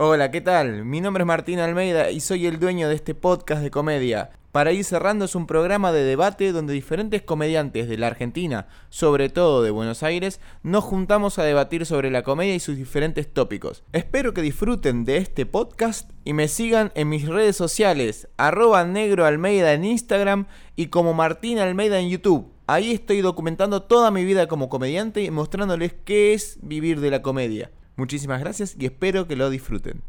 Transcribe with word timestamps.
Hola, 0.00 0.30
¿qué 0.30 0.40
tal? 0.40 0.84
Mi 0.84 1.00
nombre 1.00 1.22
es 1.22 1.26
Martín 1.26 1.58
Almeida 1.58 2.12
y 2.12 2.20
soy 2.20 2.46
el 2.46 2.60
dueño 2.60 2.88
de 2.88 2.94
este 2.94 3.16
podcast 3.16 3.62
de 3.62 3.72
comedia. 3.72 4.30
Para 4.52 4.70
ir 4.70 4.84
cerrando 4.84 5.24
es 5.24 5.34
un 5.34 5.48
programa 5.48 5.90
de 5.90 6.04
debate 6.04 6.52
donde 6.52 6.72
diferentes 6.72 7.22
comediantes 7.22 7.88
de 7.88 7.98
la 7.98 8.06
Argentina, 8.06 8.68
sobre 8.90 9.28
todo 9.28 9.60
de 9.60 9.72
Buenos 9.72 10.04
Aires, 10.04 10.40
nos 10.62 10.84
juntamos 10.84 11.40
a 11.40 11.42
debatir 11.42 11.84
sobre 11.84 12.12
la 12.12 12.22
comedia 12.22 12.54
y 12.54 12.60
sus 12.60 12.76
diferentes 12.76 13.26
tópicos. 13.26 13.82
Espero 13.92 14.34
que 14.34 14.40
disfruten 14.40 15.04
de 15.04 15.16
este 15.16 15.46
podcast 15.46 16.08
y 16.24 16.32
me 16.32 16.46
sigan 16.46 16.92
en 16.94 17.08
mis 17.08 17.26
redes 17.26 17.56
sociales, 17.56 18.28
arroba 18.36 18.84
negro 18.84 19.26
Almeida 19.26 19.72
en 19.72 19.84
Instagram 19.84 20.46
y 20.76 20.86
como 20.86 21.12
Martín 21.12 21.58
Almeida 21.58 21.98
en 21.98 22.08
YouTube. 22.08 22.52
Ahí 22.68 22.92
estoy 22.92 23.20
documentando 23.20 23.82
toda 23.82 24.12
mi 24.12 24.24
vida 24.24 24.46
como 24.46 24.68
comediante 24.68 25.24
y 25.24 25.32
mostrándoles 25.32 25.92
qué 26.04 26.34
es 26.34 26.60
vivir 26.62 27.00
de 27.00 27.10
la 27.10 27.20
comedia. 27.20 27.72
Muchísimas 27.98 28.38
gracias 28.40 28.76
y 28.78 28.86
espero 28.86 29.26
que 29.26 29.34
lo 29.34 29.50
disfruten. 29.50 30.00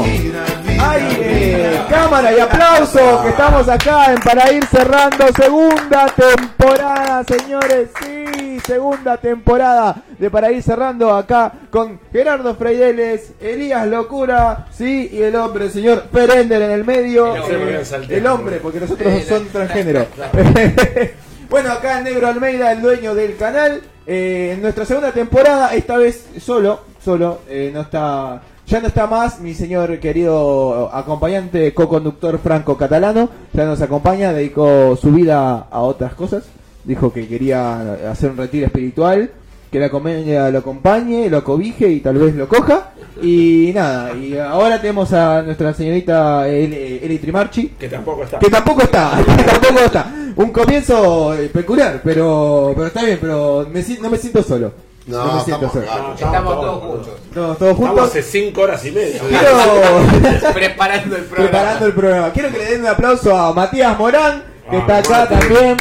¡Ay! 0.00 1.16
eh, 1.20 1.80
cámara 1.88 2.36
y 2.36 2.40
aplauso 2.40 3.22
que 3.22 3.28
estamos 3.28 3.68
acá 3.68 4.12
en 4.12 4.20
para 4.20 4.52
ir 4.52 4.64
cerrando 4.66 5.24
segunda 5.36 6.06
temporada, 6.06 7.22
señores. 7.22 7.90
Sí, 8.02 8.58
segunda 8.66 9.16
temporada 9.16 10.02
de 10.18 10.28
para 10.28 10.50
ir 10.50 10.60
cerrando 10.60 11.14
acá 11.14 11.52
con 11.70 12.00
Gerardo 12.12 12.56
Freideles, 12.56 13.32
Elías 13.40 13.86
Locura, 13.86 14.66
sí, 14.72 15.08
y 15.12 15.22
el 15.22 15.36
hombre, 15.36 15.70
señor 15.70 16.06
Perender 16.08 16.62
en 16.62 16.70
el 16.72 16.84
medio. 16.84 17.36
El 17.36 17.42
hombre, 17.42 17.80
Eh, 17.80 17.84
salté. 17.84 18.16
el 18.16 18.26
hombre, 18.26 18.56
porque 18.56 18.80
nosotros 18.80 19.22
son 19.24 19.46
transgénero. 19.50 20.06
bueno, 21.48 21.70
acá 21.70 21.98
el 21.98 22.04
Negro 22.04 22.26
Almeida, 22.26 22.72
el 22.72 22.82
dueño 22.82 23.14
del 23.14 23.36
canal. 23.36 23.80
Eh, 24.06 24.52
en 24.54 24.62
nuestra 24.62 24.84
segunda 24.84 25.12
temporada, 25.12 25.74
esta 25.74 25.96
vez 25.96 26.26
solo, 26.38 26.80
solo, 27.02 27.38
eh, 27.48 27.70
no 27.72 27.80
está, 27.80 28.42
ya 28.66 28.80
no 28.80 28.88
está 28.88 29.06
más 29.06 29.40
mi 29.40 29.54
señor 29.54 29.98
querido 29.98 30.90
acompañante, 30.92 31.72
co-conductor 31.72 32.38
franco 32.38 32.76
catalano, 32.76 33.30
ya 33.54 33.64
nos 33.64 33.80
acompaña, 33.80 34.34
dedicó 34.34 34.94
su 34.96 35.10
vida 35.10 35.68
a 35.70 35.80
otras 35.80 36.12
cosas, 36.14 36.44
dijo 36.84 37.14
que 37.14 37.26
quería 37.26 38.10
hacer 38.10 38.30
un 38.30 38.36
retiro 38.36 38.66
espiritual, 38.66 39.30
que 39.74 39.80
la 39.80 39.90
comedia 39.90 40.50
lo 40.50 40.60
acompañe, 40.60 41.28
lo 41.28 41.42
cobije 41.42 41.88
y 41.88 41.98
tal 41.98 42.16
vez 42.16 42.32
lo 42.36 42.46
coja. 42.46 42.90
Y 43.20 43.72
nada, 43.74 44.14
y 44.14 44.38
ahora 44.38 44.80
tenemos 44.80 45.12
a 45.12 45.42
nuestra 45.42 45.74
señorita 45.74 46.46
Eli, 46.46 47.00
Eli 47.02 47.18
Trimarchi, 47.18 47.70
Que 47.70 47.88
tampoco 47.88 48.22
está. 48.22 48.38
que 48.38 48.48
tampoco 48.48 48.82
está, 48.82 49.20
que 49.36 49.42
tampoco 49.42 49.80
está. 49.80 50.12
Un 50.36 50.50
comienzo 50.52 51.34
eh, 51.34 51.48
peculiar, 51.52 52.00
pero 52.04 52.72
pero 52.76 52.86
está 52.86 53.02
bien, 53.02 53.18
pero 53.20 53.66
me 53.68 53.84
no 54.00 54.10
me 54.10 54.16
siento 54.16 54.44
solo. 54.44 54.72
No, 55.08 55.24
me 55.24 55.40
siento 55.40 55.66
estamos 55.66 55.72
solo. 55.72 55.86
No, 56.08 56.14
Estamos 56.14 56.60
todos 56.60 56.82
juntos. 56.84 57.08
Todos, 57.34 57.58
todos 57.58 57.72
Estamos 57.72 57.88
juntos. 57.90 58.10
hace 58.10 58.22
5 58.22 58.60
horas 58.60 58.86
y 58.86 58.92
media. 58.92 59.20
Quiero 59.28 60.52
Preparando 60.54 61.16
el 61.16 61.24
programa. 61.24 61.50
preparando 61.50 61.86
el 61.86 61.92
programa. 61.94 62.30
Quiero 62.32 62.52
que 62.52 62.58
le 62.58 62.64
den 62.66 62.80
un 62.82 62.86
aplauso 62.86 63.36
a 63.36 63.52
Matías 63.52 63.98
Morán, 63.98 64.44
que 64.70 64.76
está 64.76 64.92
Vamos, 65.02 65.10
acá 65.10 65.28
también, 65.40 65.76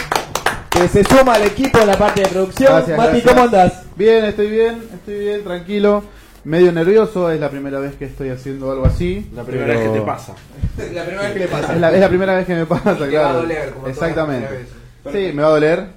que 0.72 0.88
se 0.88 1.03
suma 1.03 1.35
al 1.35 1.44
equipo 1.44 1.78
en 1.78 1.88
la 1.88 1.95
parte 1.95 2.22
de 2.23 2.28
producción. 2.30 2.73
Gracias, 2.73 2.97
Mati, 2.97 3.11
gracias. 3.11 3.31
¿cómo 3.31 3.44
andas? 3.45 3.82
Bien, 3.95 4.25
estoy 4.25 4.49
bien, 4.49 4.81
estoy 4.94 5.19
bien, 5.19 5.44
tranquilo. 5.44 6.03
Medio 6.45 6.72
nervioso, 6.73 7.31
es 7.31 7.39
la 7.39 7.49
primera 7.49 7.80
vez 7.80 7.95
que 7.95 8.05
estoy 8.05 8.30
haciendo 8.30 8.72
algo 8.72 8.85
así. 8.85 9.30
La 9.33 9.44
primera 9.44 9.67
pero- 9.67 9.80
vez 9.80 9.89
que 9.91 10.00
te 10.00 10.05
pasa. 10.05 10.33
La 10.94 11.03
primera 11.05 11.22
vez 11.23 11.33
que 11.33 11.39
le 11.39 11.47
pasa. 11.47 11.73
Es 11.73 11.80
la, 11.80 11.91
es 11.94 12.00
la 12.00 12.09
primera 12.09 12.35
vez 12.35 12.45
que 12.47 12.55
me 12.55 12.66
pasa, 12.66 12.94
Y 12.94 12.97
te 13.03 13.09
claro. 13.09 13.23
va 13.27 13.30
a 13.30 13.33
doler, 13.35 13.69
como 13.69 13.81
todas 13.81 13.97
Exactamente. 13.97 14.47
Sí, 15.11 15.31
me 15.33 15.41
va 15.41 15.47
a 15.47 15.52
doler. 15.52 15.88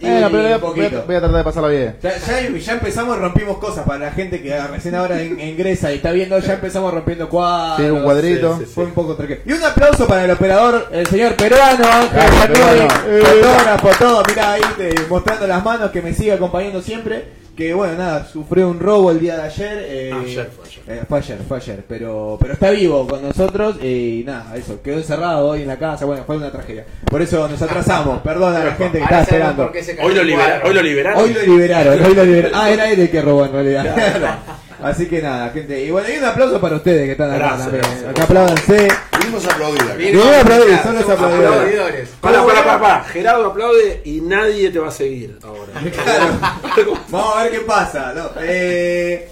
Y 0.00 0.06
Bueno, 0.08 0.28
pero 0.30 0.42
voy 0.44 0.52
a, 0.52 0.54
un 0.56 0.60
poquito. 0.60 0.88
voy 0.90 0.98
a- 1.00 1.04
voy 1.06 1.16
a 1.16 1.18
tratar 1.20 1.36
de 1.38 1.44
pasarla 1.44 1.68
bien. 1.70 1.96
Ya, 2.00 2.16
ya, 2.18 2.58
ya 2.58 2.72
empezamos 2.72 3.16
y 3.16 3.20
rompimos 3.20 3.58
cosas 3.58 3.84
para 3.84 3.98
la 3.98 4.10
gente 4.12 4.40
que 4.40 4.56
recién 4.68 4.94
ahora 4.94 5.20
in- 5.22 5.40
ingresa 5.40 5.90
y 5.92 5.96
está 5.96 6.12
viendo, 6.12 6.38
ya 6.38 6.54
empezamos 6.54 6.94
rompiendo 6.94 7.28
cuadros. 7.28 7.78
Sí, 7.78 7.90
un 7.90 8.02
cuadrito. 8.04 8.58
Sí, 8.58 8.64
sí, 8.66 8.72
Fue 8.74 8.84
un 8.84 8.92
poco 8.92 9.16
tranquilo. 9.16 9.40
Y 9.44 9.52
un 9.52 9.64
aplauso 9.64 10.06
para 10.06 10.24
el 10.24 10.30
operador, 10.30 10.86
el 10.92 11.06
señor 11.08 11.34
peruano, 11.34 11.84
Ángel 11.84 12.56
fotógrafo, 12.56 13.88
todo. 13.98 14.22
Mira 14.28 14.52
ahí 14.52 14.62
te- 14.76 14.94
mostrando 15.08 15.46
las 15.46 15.64
manos 15.64 15.90
que 15.90 16.02
me 16.02 16.12
sigue 16.14 16.32
acompañando 16.32 16.80
siempre. 16.80 17.24
Que 17.58 17.74
bueno, 17.74 17.94
nada, 17.98 18.24
sufrió 18.24 18.68
un 18.68 18.78
robo 18.78 19.10
el 19.10 19.18
día 19.18 19.36
de 19.36 19.42
ayer. 19.42 19.78
eh, 19.88 20.12
Ayer 20.14 20.48
fue 20.54 20.64
ayer. 20.64 20.82
eh, 20.86 21.02
fue 21.08 21.18
ayer, 21.18 21.38
fue 21.48 21.56
ayer. 21.56 21.84
Pero, 21.88 22.38
pero 22.40 22.52
está 22.52 22.70
vivo 22.70 23.04
con 23.08 23.20
nosotros 23.20 23.78
eh, 23.82 24.20
y 24.20 24.24
nada, 24.24 24.54
eso. 24.56 24.80
Quedó 24.80 24.98
encerrado 24.98 25.48
hoy 25.48 25.62
en 25.62 25.66
la 25.66 25.76
casa. 25.76 26.04
Bueno, 26.04 26.22
fue 26.24 26.36
una 26.36 26.52
tragedia. 26.52 26.84
Por 27.10 27.20
eso 27.20 27.48
nos 27.48 27.60
atrasamos. 27.60 28.20
Perdón 28.22 28.54
a 28.54 28.60
la 28.64 28.72
gente 28.76 29.00
que 29.00 29.04
sabemos 29.04 29.28
esperando. 29.28 29.72
Hoy 30.04 30.14
lo, 30.14 30.20
el 30.20 30.26
libera- 30.28 30.60
cuadro. 30.60 30.68
hoy 30.68 30.74
lo 30.74 30.82
liberaron. 30.82 31.20
Hoy 31.24 31.34
lo 31.34 31.42
liberaron, 31.42 32.04
hoy 32.04 32.14
lo 32.14 32.24
liberaron. 32.24 32.52
Ah, 32.60 32.70
era 32.70 32.90
él 32.92 33.00
el 33.00 33.10
que 33.10 33.22
robó 33.22 33.44
en 33.46 33.52
realidad. 33.52 33.96
Así 34.82 35.06
que 35.08 35.20
nada, 35.20 35.50
gente. 35.50 35.82
Y 35.82 35.90
bueno, 35.90 36.08
y 36.08 36.18
un 36.18 36.24
aplauso 36.24 36.60
para 36.60 36.76
ustedes 36.76 37.04
que 37.06 37.12
están 37.12 37.30
acá 37.30 37.38
Gracias, 37.38 37.62
también. 37.62 37.82
gracias. 37.82 38.10
Acá 38.10 38.22
apláudanse. 38.24 38.88
Vinimos 39.18 39.46
a 39.46 39.52
aplaudir 39.52 39.82
voy 39.82 40.34
a 40.34 40.40
aplaudir, 40.40 40.66
claro, 40.68 40.82
son 40.84 40.94
los 40.94 41.08
aplaudidores. 41.10 41.48
aplaudidores. 41.50 42.08
Para, 42.20 42.44
para, 42.46 42.64
para, 42.64 42.80
para. 42.80 43.04
Gerardo 43.04 43.46
aplaude 43.46 44.02
y 44.04 44.20
nadie 44.20 44.70
te 44.70 44.78
va 44.78 44.88
a 44.88 44.92
seguir 44.92 45.38
ahora. 45.42 45.72
Vamos 47.10 47.36
a 47.36 47.42
ver 47.42 47.52
qué 47.52 47.60
pasa. 47.60 48.12
¿no? 48.14 48.30
Eh, 48.40 49.28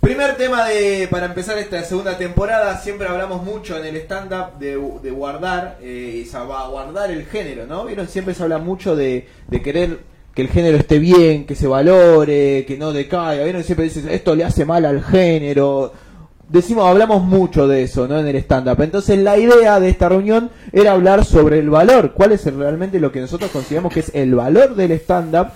primer 0.00 0.36
tema 0.36 0.64
de 0.68 1.08
para 1.10 1.26
empezar 1.26 1.58
esta 1.58 1.82
segunda 1.84 2.16
temporada. 2.16 2.78
Siempre 2.80 3.08
hablamos 3.08 3.42
mucho 3.42 3.76
en 3.76 3.84
el 3.86 3.96
stand-up 3.96 4.58
de, 4.58 4.80
de 5.02 5.10
guardar, 5.10 5.78
eh, 5.82 6.20
y 6.22 6.24
salvaguardar 6.24 7.10
el 7.10 7.26
género, 7.26 7.66
¿no? 7.66 7.84
¿Vieron? 7.84 8.06
Siempre 8.08 8.32
se 8.34 8.42
habla 8.44 8.58
mucho 8.58 8.94
de, 8.94 9.26
de 9.48 9.62
querer 9.62 9.98
que 10.34 10.42
el 10.42 10.48
género 10.48 10.76
esté 10.78 10.98
bien, 10.98 11.44
que 11.46 11.54
se 11.54 11.66
valore, 11.66 12.64
que 12.66 12.76
no 12.78 12.92
decaiga. 12.92 13.44
¿Vieron? 13.44 13.62
Siempre 13.64 13.84
dicen, 13.84 14.08
esto 14.08 14.34
le 14.34 14.44
hace 14.44 14.64
mal 14.64 14.84
al 14.84 15.02
género. 15.02 15.92
Decimos, 16.48 16.86
hablamos 16.86 17.22
mucho 17.22 17.66
de 17.66 17.82
eso, 17.82 18.06
¿no? 18.06 18.18
En 18.18 18.26
el 18.26 18.36
stand-up. 18.36 18.80
Entonces 18.82 19.18
la 19.18 19.38
idea 19.38 19.80
de 19.80 19.88
esta 19.88 20.08
reunión 20.10 20.50
era 20.72 20.92
hablar 20.92 21.24
sobre 21.24 21.58
el 21.58 21.70
valor. 21.70 22.12
¿Cuál 22.12 22.32
es 22.32 22.44
realmente 22.52 23.00
lo 23.00 23.10
que 23.10 23.20
nosotros 23.20 23.50
consideramos 23.50 23.92
que 23.92 24.00
es 24.00 24.10
el 24.14 24.34
valor 24.34 24.74
del 24.74 24.92
stand-up? 24.92 25.48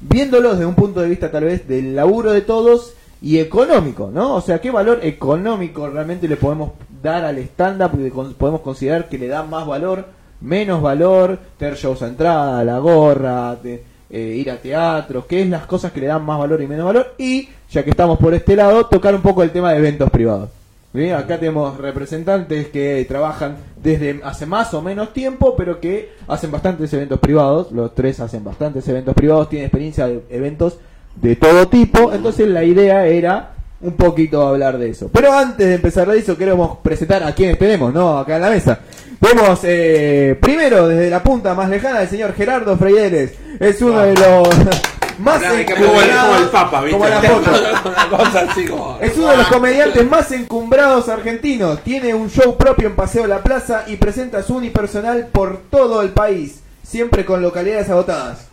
Viéndolo 0.00 0.52
desde 0.52 0.66
un 0.66 0.74
punto 0.74 1.00
de 1.00 1.08
vista 1.08 1.30
tal 1.30 1.44
vez 1.44 1.68
del 1.68 1.94
laburo 1.94 2.32
de 2.32 2.40
todos 2.40 2.94
y 3.22 3.38
económico, 3.38 4.10
¿no? 4.12 4.34
O 4.34 4.40
sea, 4.40 4.60
¿qué 4.60 4.70
valor 4.70 5.00
económico 5.02 5.88
realmente 5.88 6.26
le 6.26 6.36
podemos 6.36 6.72
dar 7.02 7.24
al 7.24 7.38
stand-up? 7.38 7.90
Podemos 8.36 8.62
considerar 8.62 9.08
que 9.08 9.18
le 9.18 9.28
da 9.28 9.44
más 9.44 9.66
valor, 9.66 10.06
menos 10.40 10.82
valor, 10.82 11.38
tener 11.58 11.76
shows 11.76 12.02
a 12.02 12.08
entrada, 12.08 12.64
la 12.64 12.78
gorra, 12.78 13.54
de- 13.56 13.84
eh, 14.10 14.34
ir 14.36 14.50
a 14.50 14.56
teatros, 14.56 15.26
qué 15.26 15.42
es 15.42 15.48
las 15.48 15.66
cosas 15.66 15.92
que 15.92 16.00
le 16.00 16.08
dan 16.08 16.24
más 16.24 16.38
valor 16.38 16.60
y 16.60 16.66
menos 16.66 16.86
valor. 16.86 17.14
Y, 17.18 17.48
ya 17.70 17.84
que 17.84 17.90
estamos 17.90 18.18
por 18.18 18.34
este 18.34 18.56
lado, 18.56 18.86
tocar 18.86 19.14
un 19.14 19.22
poco 19.22 19.42
el 19.42 19.50
tema 19.50 19.72
de 19.72 19.78
eventos 19.78 20.10
privados. 20.10 20.50
Bien, 20.92 21.14
Acá 21.14 21.38
tenemos 21.38 21.78
representantes 21.78 22.66
que 22.68 23.04
trabajan 23.08 23.58
desde 23.80 24.20
hace 24.24 24.44
más 24.44 24.74
o 24.74 24.82
menos 24.82 25.12
tiempo, 25.12 25.54
pero 25.56 25.78
que 25.78 26.10
hacen 26.26 26.50
bastantes 26.50 26.92
eventos 26.92 27.20
privados. 27.20 27.70
Los 27.70 27.94
tres 27.94 28.18
hacen 28.18 28.42
bastantes 28.42 28.88
eventos 28.88 29.14
privados, 29.14 29.48
tienen 29.48 29.66
experiencia 29.66 30.08
de 30.08 30.24
eventos 30.30 30.78
de 31.14 31.36
todo 31.36 31.68
tipo. 31.68 32.12
Entonces 32.12 32.48
la 32.48 32.64
idea 32.64 33.06
era 33.06 33.54
un 33.82 33.92
poquito 33.92 34.46
hablar 34.46 34.78
de 34.78 34.90
eso. 34.90 35.08
Pero 35.12 35.32
antes 35.32 35.66
de 35.66 35.74
empezar 35.74 36.08
de 36.08 36.18
eso, 36.18 36.36
queremos 36.36 36.78
presentar 36.82 37.22
a 37.24 37.34
quienes 37.34 37.58
tenemos, 37.58 37.92
¿no? 37.94 38.18
Acá 38.18 38.36
en 38.36 38.42
la 38.42 38.50
mesa. 38.50 38.80
Vemos 39.20 39.60
eh, 39.64 40.38
primero 40.40 40.88
desde 40.88 41.10
la 41.10 41.22
punta 41.22 41.54
más 41.54 41.68
lejana 41.68 42.02
el 42.02 42.08
señor 42.08 42.34
Gerardo 42.34 42.76
Freideles. 42.76 43.32
Es 43.58 43.80
uno 43.82 44.00
de 44.00 44.14
los 44.14 44.48
más 45.18 45.36
Habla 45.36 45.52
de 45.52 45.66
que 45.66 45.74
Como 45.74 45.84
el, 45.84 45.90
como 45.90 46.00
el 46.00 46.08
encumbrados- 46.10 46.50
Papa, 46.50 46.80
¿viste? 46.80 46.98
como 46.98 47.08
la 47.10 47.20
foto. 47.22 47.50
Una 47.84 48.08
cosa 48.24 48.40
así 48.48 48.64
como. 48.66 48.98
Es 49.00 49.16
uno 49.18 49.28
de 49.28 49.36
los 49.36 49.46
comediantes 49.48 50.10
más 50.10 50.32
encumbrados 50.32 51.08
argentinos. 51.10 51.82
Tiene 51.82 52.14
un 52.14 52.30
show 52.30 52.56
propio 52.56 52.88
en 52.88 52.96
Paseo 52.96 53.26
La 53.26 53.42
Plaza 53.42 53.84
y 53.86 53.96
presenta 53.96 54.42
su 54.42 54.56
unipersonal 54.56 55.26
por 55.26 55.58
todo 55.70 56.00
el 56.00 56.10
país, 56.10 56.60
siempre 56.82 57.26
con 57.26 57.42
localidades 57.42 57.90
agotadas. 57.90 58.46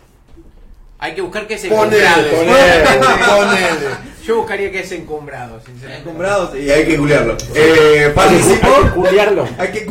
Hay 1.00 1.14
que 1.14 1.20
buscar 1.20 1.46
que 1.46 1.54
es 1.54 1.64
encumbrado. 1.64 2.22
ponele, 2.28 2.30
ponele. 3.26 4.18
Yo 4.26 4.36
buscaría 4.38 4.70
que 4.72 4.80
es 4.80 4.92
encumbrado, 4.92 5.60
sinceramente. 5.64 6.08
Encumbrados 6.08 6.56
Y 6.56 6.70
hay 6.70 6.84
que 6.84 6.96
googlearlo. 6.96 7.36
Eh, 7.54 8.10
participó. 8.14 8.68
Hay 9.58 9.70
que. 9.70 9.78
Hay 9.78 9.86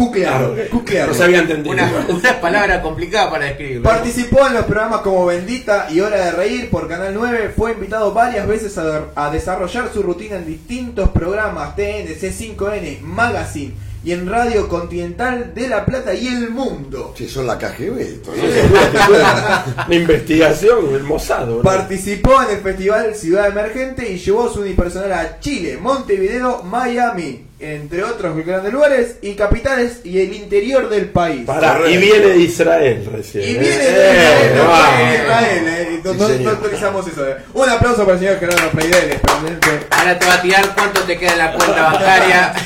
cuclearlo. 0.69 1.13
No 1.13 1.17
se 1.17 1.23
había 1.23 1.39
entendido. 1.39 1.73
Una, 1.73 1.91
una 2.09 2.41
palabra 2.41 2.81
complicada 2.81 3.31
para 3.31 3.45
describirlo. 3.45 3.83
Participó 3.83 4.45
en 4.47 4.55
los 4.55 4.65
programas 4.65 4.99
como 4.99 5.25
Bendita 5.25 5.87
y 5.89 6.01
Hora 6.01 6.17
de 6.17 6.31
Reír 6.31 6.69
por 6.69 6.89
Canal 6.89 7.13
9. 7.13 7.53
Fue 7.55 7.71
invitado 7.71 8.11
varias 8.13 8.45
veces 8.45 8.77
a, 8.77 9.05
a 9.15 9.31
desarrollar 9.31 9.89
su 9.93 10.03
rutina 10.03 10.35
en 10.35 10.45
distintos 10.45 11.09
programas 11.09 11.75
TN, 11.77 12.05
C5N, 12.19 12.99
Magazine 12.99 13.86
y 14.07 14.13
en 14.13 14.25
Radio 14.29 14.69
Continental 14.69 15.51
de 15.53 15.67
La 15.67 15.83
Plata 15.85 16.13
y 16.13 16.27
el 16.27 16.49
mundo. 16.49 17.13
Che, 17.13 17.27
son 17.27 17.45
la 17.45 17.57
KGB 17.57 17.99
esto, 17.99 18.31
¿no? 18.33 19.17
La 19.17 19.85
investigación, 19.95 20.95
el 20.95 21.03
Mossad. 21.03 21.47
Participó 21.61 22.41
en 22.43 22.55
el 22.55 22.61
festival 22.63 23.13
Ciudad 23.15 23.47
Emergente 23.47 24.09
y 24.09 24.17
llevó 24.17 24.49
su 24.49 24.61
unipersonal 24.61 25.11
a 25.11 25.39
Chile, 25.41 25.77
Montevideo, 25.81 26.63
Miami, 26.63 27.47
entre 27.59 28.01
otros 28.05 28.37
grandes 28.45 28.71
lugares 28.71 29.15
y 29.21 29.33
capitales 29.33 29.99
y 30.05 30.21
el 30.21 30.33
interior 30.33 30.87
del 30.89 31.09
país. 31.09 31.45
Y 31.89 31.97
viene 31.97 32.27
de 32.27 32.37
Israel 32.37 33.09
recién. 33.11 33.43
Y 33.43 33.55
eh. 33.55 33.59
viene 33.59 33.77
de 33.77 33.89
Eh, 33.89 34.13
Israel, 34.13 34.51
no 34.55 34.63
vamos. 34.69 34.97
viene 34.97 35.11
de 35.11 35.17
Israel, 35.25 35.67
eh, 35.67 36.01
no, 36.03 36.11
Sí, 36.13 36.17
no- 36.19 36.27
señor. 36.27 36.41
no 36.43 36.49
autorizamos 36.51 37.07
eso. 37.07 37.27
eh. 37.27 37.35
Un 37.53 37.69
aplauso 37.69 38.05
para 38.05 38.13
el 38.13 38.19
señor 38.19 38.39
Gerardo 38.39 38.69
Freideles, 38.71 39.19
presidente. 39.19 39.67
Ahora 39.89 40.17
te 40.19 40.25
va 40.25 40.33
a 40.35 40.41
tirar 40.41 40.73
cuánto 40.75 41.01
te 41.01 41.17
queda 41.17 41.31
en 41.33 41.37
la 41.39 41.51
cuenta 41.53 41.81
bancaria. 41.91 42.53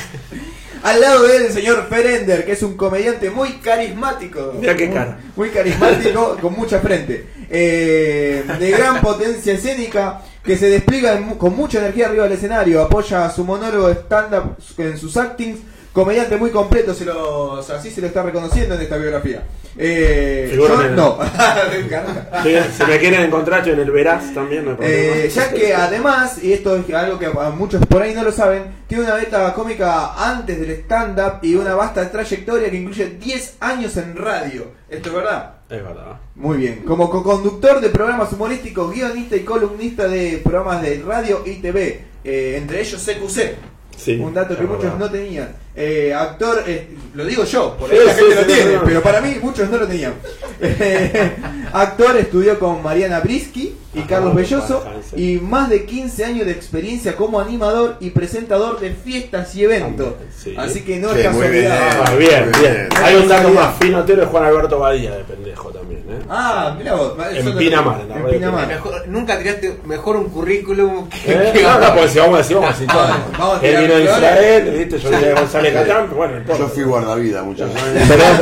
Al 0.82 1.00
lado 1.00 1.22
de 1.22 1.36
él 1.36 1.42
el 1.46 1.52
señor 1.52 1.86
Ferender, 1.88 2.44
que 2.44 2.52
es 2.52 2.62
un 2.62 2.76
comediante 2.76 3.30
muy 3.30 3.52
carismático. 3.58 4.52
Mira 4.58 4.74
qué 4.76 4.86
Muy- 4.86 4.94
cara. 4.94 5.20
Muy 5.36 5.48
carismático, 5.50 6.36
con 6.40 6.54
mucha 6.54 6.80
frente. 6.80 7.26
Eh, 7.48 8.44
de 8.58 8.70
gran 8.70 9.00
potencia 9.02 9.52
escénica, 9.52 10.22
que 10.42 10.56
se 10.56 10.66
despliega 10.66 11.12
en 11.14 11.34
con 11.36 11.54
mucha 11.56 11.78
energía 11.78 12.06
arriba 12.06 12.24
del 12.24 12.32
escenario. 12.32 12.82
Apoya 12.82 13.30
su 13.30 13.44
monólogo 13.44 13.90
stand-up 13.90 14.56
en 14.78 14.98
sus 14.98 15.16
actings. 15.16 15.60
Comediante 15.92 16.36
muy 16.36 16.50
completo, 16.50 16.94
se 16.94 17.04
lo, 17.04 17.52
o 17.52 17.62
sea, 17.62 17.76
así 17.76 17.90
se 17.90 18.00
lo 18.00 18.06
está 18.06 18.22
reconociendo 18.22 18.74
en 18.74 18.80
esta 18.80 18.96
biografía. 18.96 19.42
Eh, 19.78 20.52
yo 20.54 20.68
no. 20.90 21.18
Sí, 22.42 22.56
Si 22.76 22.84
me 22.84 22.98
quieren 22.98 23.22
encontrar, 23.24 23.60
estoy 23.60 23.72
en 23.74 23.80
el 23.80 23.90
Verás 23.90 24.34
también. 24.34 24.64
no 24.64 24.72
hay 24.72 24.76
problema. 24.76 25.16
Eh, 25.16 25.28
ya 25.34 25.52
que 25.52 25.74
además, 25.74 26.42
y 26.42 26.52
esto 26.52 26.76
es 26.76 26.94
algo 26.94 27.18
que 27.18 27.26
a 27.26 27.50
muchos 27.50 27.84
por 27.86 28.02
ahí 28.02 28.14
no 28.14 28.22
lo 28.22 28.32
saben, 28.32 28.64
tiene 28.86 29.04
una 29.04 29.14
beta 29.14 29.52
cómica 29.54 30.12
antes 30.14 30.60
del 30.60 30.70
stand-up 30.72 31.38
y 31.42 31.54
una 31.54 31.74
vasta 31.74 32.10
trayectoria 32.10 32.70
que 32.70 32.76
incluye 32.76 33.06
10 33.18 33.56
años 33.60 33.96
en 33.96 34.16
radio. 34.16 34.66
¿Esto 34.88 35.08
es 35.08 35.14
verdad? 35.14 35.54
Es 35.70 35.82
verdad. 35.82 36.16
Muy 36.34 36.58
bien. 36.58 36.82
Como 36.84 37.08
co-conductor 37.08 37.80
de 37.80 37.88
programas 37.88 38.32
humorísticos, 38.32 38.92
guionista 38.94 39.36
y 39.36 39.40
columnista 39.40 40.06
de 40.06 40.40
programas 40.44 40.82
de 40.82 41.02
radio 41.06 41.42
y 41.46 41.54
TV, 41.56 42.04
eh, 42.24 42.54
entre 42.58 42.80
ellos 42.82 43.02
CQC. 43.02 43.54
Sí, 43.96 44.16
Un 44.18 44.34
dato 44.34 44.56
que 44.56 44.64
muchos 44.64 44.84
verdad. 44.84 44.98
no 44.98 45.10
tenían. 45.10 45.61
Eh, 45.74 46.12
actor, 46.12 46.62
eh, 46.66 46.88
lo 47.14 47.24
digo 47.24 47.44
yo, 47.44 47.76
por 47.78 47.88
Sí, 47.88 47.96
la 48.04 48.12
gente 48.12 48.30
sí, 48.30 48.38
lo 48.40 48.44
tiene, 48.46 48.78
pero 48.84 49.02
para 49.02 49.22
mí 49.22 49.36
muchos 49.40 49.70
no 49.70 49.78
lo 49.78 49.86
tenían. 49.86 50.14
Eh, 50.64 51.32
actor, 51.72 52.16
estudió 52.18 52.56
con 52.60 52.84
Mariana 52.84 53.18
Brisky 53.18 53.74
y 53.94 53.98
Ajá, 53.98 54.08
Carlos 54.08 54.34
Belloso 54.36 54.84
y 55.16 55.38
más 55.38 55.68
de 55.70 55.84
15 55.84 56.24
años 56.24 56.46
de 56.46 56.52
experiencia 56.52 57.16
como 57.16 57.40
animador 57.40 57.96
y 57.98 58.10
presentador 58.10 58.78
de 58.78 58.92
fiestas 58.92 59.56
y 59.56 59.64
eventos. 59.64 60.14
Sí. 60.36 60.54
Así 60.56 60.82
que 60.82 61.00
no 61.00 61.12
Sí, 61.14 61.20
es 61.20 61.32
muy 61.32 61.48
bien. 61.48 61.64
casualidad. 61.68 62.04
Ah, 62.06 62.14
bien, 62.14 62.52
bien. 62.60 62.88
bien. 62.88 62.88
Hay 63.02 63.16
un 63.16 63.28
dato 63.28 63.48
más 63.48 63.74
finotero 63.76 64.20
de 64.20 64.26
Juan 64.28 64.44
Alberto 64.44 64.78
Badía, 64.78 65.16
de 65.16 65.24
pendejo 65.24 65.70
también. 65.70 65.81
¿Eh? 66.12 66.22
Ah, 66.30 66.74
mira 66.78 66.94
vos. 66.94 67.14
En 67.32 67.56
Pinamar, 67.58 68.00
en 68.02 68.08
radio 68.10 68.30
Pinamar. 68.30 68.66
Mejor- 68.68 69.08
nunca 69.08 69.38
tiraste 69.38 69.80
mejor 69.84 70.16
un 70.16 70.28
currículum 70.30 71.08
que, 71.08 71.32
¿Eh? 71.32 71.50
que 71.52 71.62
No, 71.62 71.78
no, 71.78 71.86
porque 71.94 72.08
si 72.08 72.18
vamos 72.18 72.34
a 72.34 72.38
decir, 72.38 72.56
vamos 72.56 72.70
a 72.70 72.72
decir 72.72 72.88
todo. 72.92 73.02
Ah, 73.02 73.18
vamos 73.38 73.62
a 73.62 73.66
Él 73.66 73.76
vino 73.82 73.94
de. 73.94 74.04
Israel, 74.04 74.74
¿viste? 74.78 74.98
yo 74.98 75.10
vine 75.10 75.26
de 75.28 75.34
González 75.34 75.74
Catán, 75.74 76.10
bueno. 76.14 76.34
Yo 76.58 76.68
fui 76.68 76.82
guardavida 76.84 77.42
muchas 77.42 77.72
veces. 77.74 78.08
Perdón, 78.08 78.36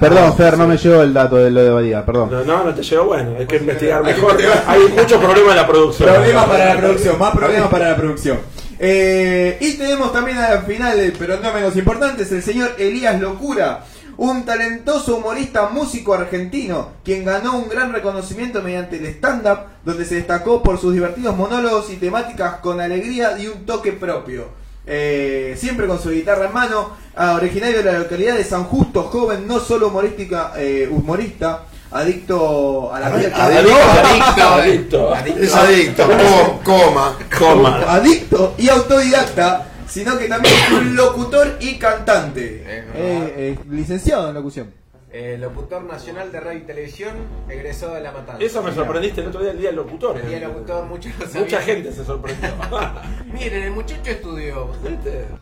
perdón, 0.00 0.36
Fer, 0.36 0.58
no 0.58 0.66
me 0.66 0.76
llegó 0.76 1.02
el 1.02 1.14
dato 1.14 1.36
de 1.36 1.50
lo 1.50 1.62
de 1.62 1.70
Badía, 1.70 2.04
perdón. 2.04 2.30
No, 2.30 2.44
no, 2.44 2.64
no 2.64 2.74
te 2.74 2.82
llegó 2.82 3.04
bueno, 3.04 3.36
hay 3.38 3.46
que 3.46 3.56
investigar 3.56 3.98
hay 4.04 4.14
que 4.14 4.20
mejor. 4.20 4.30
investigar. 4.40 4.64
Hay 4.66 4.80
muchos 4.96 5.22
problemas 5.24 5.50
en 5.50 5.56
la 5.56 5.66
producción. 5.66 6.08
Problemas 6.12 6.44
para 6.46 6.74
la 6.74 6.80
producción, 6.80 7.18
más 7.18 7.30
problemas 7.36 7.68
para 7.68 7.88
la 7.90 7.96
producción. 7.96 8.38
Eh, 8.78 9.56
y 9.60 9.72
tenemos 9.78 10.12
también 10.12 10.36
al 10.38 10.62
final, 10.64 11.12
pero 11.18 11.38
no 11.40 11.52
menos 11.52 11.74
importante, 11.76 12.24
es 12.24 12.32
el 12.32 12.42
señor 12.42 12.72
Elías 12.78 13.18
Locura, 13.18 13.80
un 14.18 14.44
talentoso 14.44 15.16
humorista 15.16 15.68
músico 15.68 16.14
argentino, 16.14 16.88
quien 17.04 17.24
ganó 17.24 17.56
un 17.58 17.68
gran 17.68 17.92
reconocimiento 17.92 18.62
mediante 18.62 18.96
el 18.96 19.06
stand-up, 19.06 19.58
donde 19.84 20.04
se 20.04 20.16
destacó 20.16 20.62
por 20.62 20.80
sus 20.80 20.94
divertidos 20.94 21.36
monólogos 21.36 21.90
y 21.90 21.96
temáticas 21.96 22.56
con 22.56 22.80
alegría 22.80 23.38
y 23.38 23.46
un 23.48 23.66
toque 23.66 23.92
propio. 23.92 24.48
Eh, 24.86 25.56
siempre 25.58 25.86
con 25.86 26.00
su 26.00 26.10
guitarra 26.10 26.46
en 26.46 26.52
mano, 26.54 26.90
ah, 27.16 27.34
originario 27.34 27.78
de 27.82 27.92
la 27.92 27.98
localidad 27.98 28.36
de 28.36 28.44
San 28.44 28.64
Justo, 28.64 29.02
joven, 29.04 29.46
no 29.46 29.58
solo 29.58 29.88
humorística, 29.88 30.52
eh, 30.56 30.88
humorista, 30.90 31.64
adicto 31.90 32.92
a 32.94 33.00
la 33.00 33.10
vida. 33.10 33.44
Adicto. 33.44 33.74
Adicto. 34.54 35.14
Adicto. 35.14 35.42
Es 35.42 35.54
adicto, 35.54 36.04
co- 36.06 36.60
coma. 36.64 37.16
Coma. 37.38 37.84
adicto 37.92 38.54
y 38.58 38.68
autodidacta, 38.68 39.66
sino 39.88 40.18
que 40.18 40.28
también 40.28 40.54
es 40.54 40.72
un 40.72 40.96
locutor 40.96 41.56
y 41.60 41.76
cantante. 41.78 42.62
Eh, 42.66 42.84
Eh, 42.94 43.34
eh, 43.36 43.58
licenciado 43.70 44.28
en 44.28 44.34
locución. 44.34 44.70
Eh, 45.12 45.38
locutor 45.40 45.82
nacional 45.84 46.30
de 46.30 46.40
radio 46.40 46.58
y 46.58 46.62
televisión, 46.62 47.14
egresado 47.48 47.94
de 47.94 48.02
La 48.02 48.12
Matanza. 48.12 48.42
Eso 48.44 48.62
me 48.62 48.74
sorprendiste 48.74 49.22
el 49.22 49.28
otro 49.28 49.40
día, 49.40 49.52
el 49.52 49.58
día 49.58 49.68
del 49.68 49.76
locutor. 49.76 50.18
El 50.18 50.42
locutor, 50.42 50.84
muchos 50.84 51.12
no 51.18 51.24
sabían. 51.24 51.44
Mucha 51.44 51.60
gente 51.62 51.92
se 51.92 52.04
sorprendió. 52.04 52.50
Miren, 53.32 53.62
el 53.62 53.70
muchacho 53.70 54.10
estudió. 54.10 54.68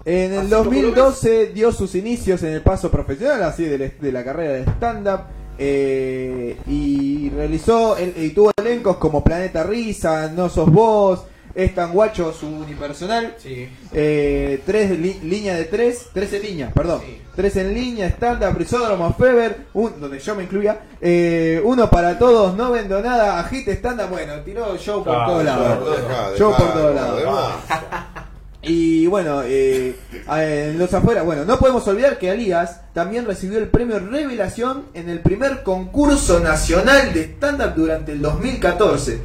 En 0.05 0.32
el 0.32 0.38
Así 0.38 0.49
como 0.50 0.62
lo 0.64 0.64
2012 0.64 1.46
dio 1.49 1.73
sus 1.73 1.94
inicios 1.96 2.43
en 2.44 2.52
el 2.52 2.61
paso 2.62 2.88
profesional, 2.91 3.43
así 3.43 3.64
de, 3.64 3.79
la- 3.79 3.91
de 4.00 4.12
la 4.12 4.23
carrera 4.25 4.52
de 4.52 4.62
stand-up. 4.64 5.20
eh, 5.56 6.56
y 6.67 7.31
realizó 7.31 7.96
el- 7.96 8.12
y 8.17 8.31
tuvo 8.31 8.50
elencos 8.56 8.96
como 8.96 9.23
Planeta 9.25 9.62
Risa, 9.64 10.29
No 10.29 10.49
Sos 10.49 10.69
Vos, 10.70 11.25
Es 11.54 11.74
Tan 11.74 11.92
Guacho, 11.92 12.32
su 12.32 12.46
unipersonal. 12.48 13.34
Sí. 13.38 13.68
Eh, 13.92 14.60
tres 14.66 14.90
li- 14.98 15.20
línea 15.22 15.54
de 15.54 15.64
tres, 15.66 16.06
tres 16.12 16.32
en 16.32 16.42
línea, 16.42 16.70
perdón. 16.74 17.00
Sí. 17.06 17.20
Tres 17.36 17.56
en 17.56 17.72
línea, 17.74 18.08
stand-up, 18.08 18.56
Risódromo, 18.58 19.14
Feber, 19.14 19.66
un, 19.74 20.00
donde 20.00 20.18
yo 20.18 20.34
me 20.34 20.42
incluía. 20.44 20.80
eh, 21.00 21.60
uno 21.64 21.88
para 21.90 22.18
todos, 22.18 22.56
no 22.56 22.72
vendo 22.72 23.00
nada, 23.00 23.38
agite 23.40 23.72
stand-up, 23.76 24.08
bueno, 24.10 24.34
tiró 24.44 24.76
show 24.78 25.04
por 25.04 25.14
Ah, 25.16 25.24
todos 25.26 25.44
lados. 25.44 25.98
Show 26.38 26.54
por 26.56 26.72
todos 26.72 26.94
lados. 26.94 27.22
Y 28.66 29.06
bueno, 29.08 29.42
eh, 29.44 29.94
en 30.26 30.78
los 30.78 30.94
afuera, 30.94 31.22
bueno, 31.22 31.44
no 31.44 31.58
podemos 31.58 31.86
olvidar 31.86 32.16
que 32.18 32.30
Alías 32.30 32.80
también 32.94 33.26
recibió 33.26 33.58
el 33.58 33.68
premio 33.68 33.98
Revelación 33.98 34.84
en 34.94 35.10
el 35.10 35.20
primer 35.20 35.62
concurso 35.62 36.40
nacional 36.40 37.12
de 37.12 37.24
stand-up 37.24 37.74
durante 37.76 38.12
el 38.12 38.22
2014, 38.22 39.16
do- 39.16 39.22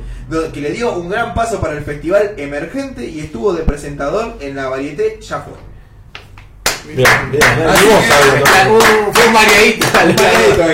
que 0.53 0.61
le 0.61 0.71
dio 0.71 0.93
un 0.93 1.09
gran 1.09 1.33
paso 1.33 1.59
para 1.59 1.73
el 1.73 1.83
festival 1.83 2.33
emergente 2.37 3.05
y 3.05 3.19
estuvo 3.19 3.53
de 3.53 3.63
presentador 3.63 4.35
en 4.39 4.55
la 4.55 4.67
varieté 4.69 5.19
Ya 5.21 5.39
Fue. 5.41 5.53
Bien, 6.95 7.07
bien. 7.29 7.43
Así 7.43 7.85
Y 7.85 7.89
vos 7.89 8.03
que-. 8.03 8.69
Un, 8.69 9.13
fue 9.13 9.27
un 9.27 9.33
mareadito, 9.33 9.85
Un 10.03 10.09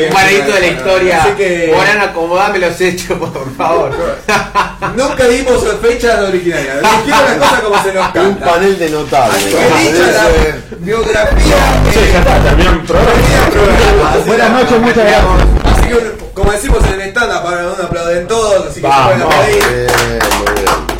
un 0.07 0.13
mareadito 0.13 0.51
de 0.53 0.59
la 0.61 0.67
historia. 0.67 1.23
Así 1.23 1.31
que- 1.31 1.73
Morán, 1.75 1.99
acomodame 2.01 2.59
los 2.59 2.79
hechos, 2.79 3.17
por 3.17 3.55
favor. 3.57 3.91
Nunca 4.95 5.27
dimos 5.27 5.63
fechas 5.81 6.19
originarias, 6.21 6.77
dijimos 6.81 7.21
las 7.21 7.37
cosas 7.37 7.59
como 7.61 7.83
se 7.83 7.93
nos 7.93 8.05
Un 8.07 8.11
canta. 8.13 8.45
panel 8.45 8.79
de 8.79 8.89
notables. 8.91 9.35
Así 9.55 9.91
dicha 9.91 10.11
la 10.11 10.77
biografía... 10.77 11.55
Sí, 11.91 11.99
ya 12.13 12.19
está, 12.19 12.43
terminó 12.43 12.71
el 12.71 12.79
programa. 12.81 14.11
Así 14.13 14.19
Buenas 14.27 14.49
noches, 14.51 14.79
muchas 14.79 14.95
gracias. 14.95 15.23
Así 15.65 15.87
que, 15.89 16.24
como 16.35 16.51
decimos 16.51 16.83
en 16.85 17.01
el 17.01 17.09
stand-up, 17.09 17.41
para 17.43 17.67
un 17.67 17.81
aplauden 17.81 18.27
todos, 18.27 18.67
así 18.67 18.75
que 18.75 18.81
se 18.81 18.87
Vamos. 18.87 19.05
pueden 19.05 19.21
aplaudir. 19.23 19.63
Bien, 19.63 20.19
muy 20.45 20.53
bien. 20.61 20.95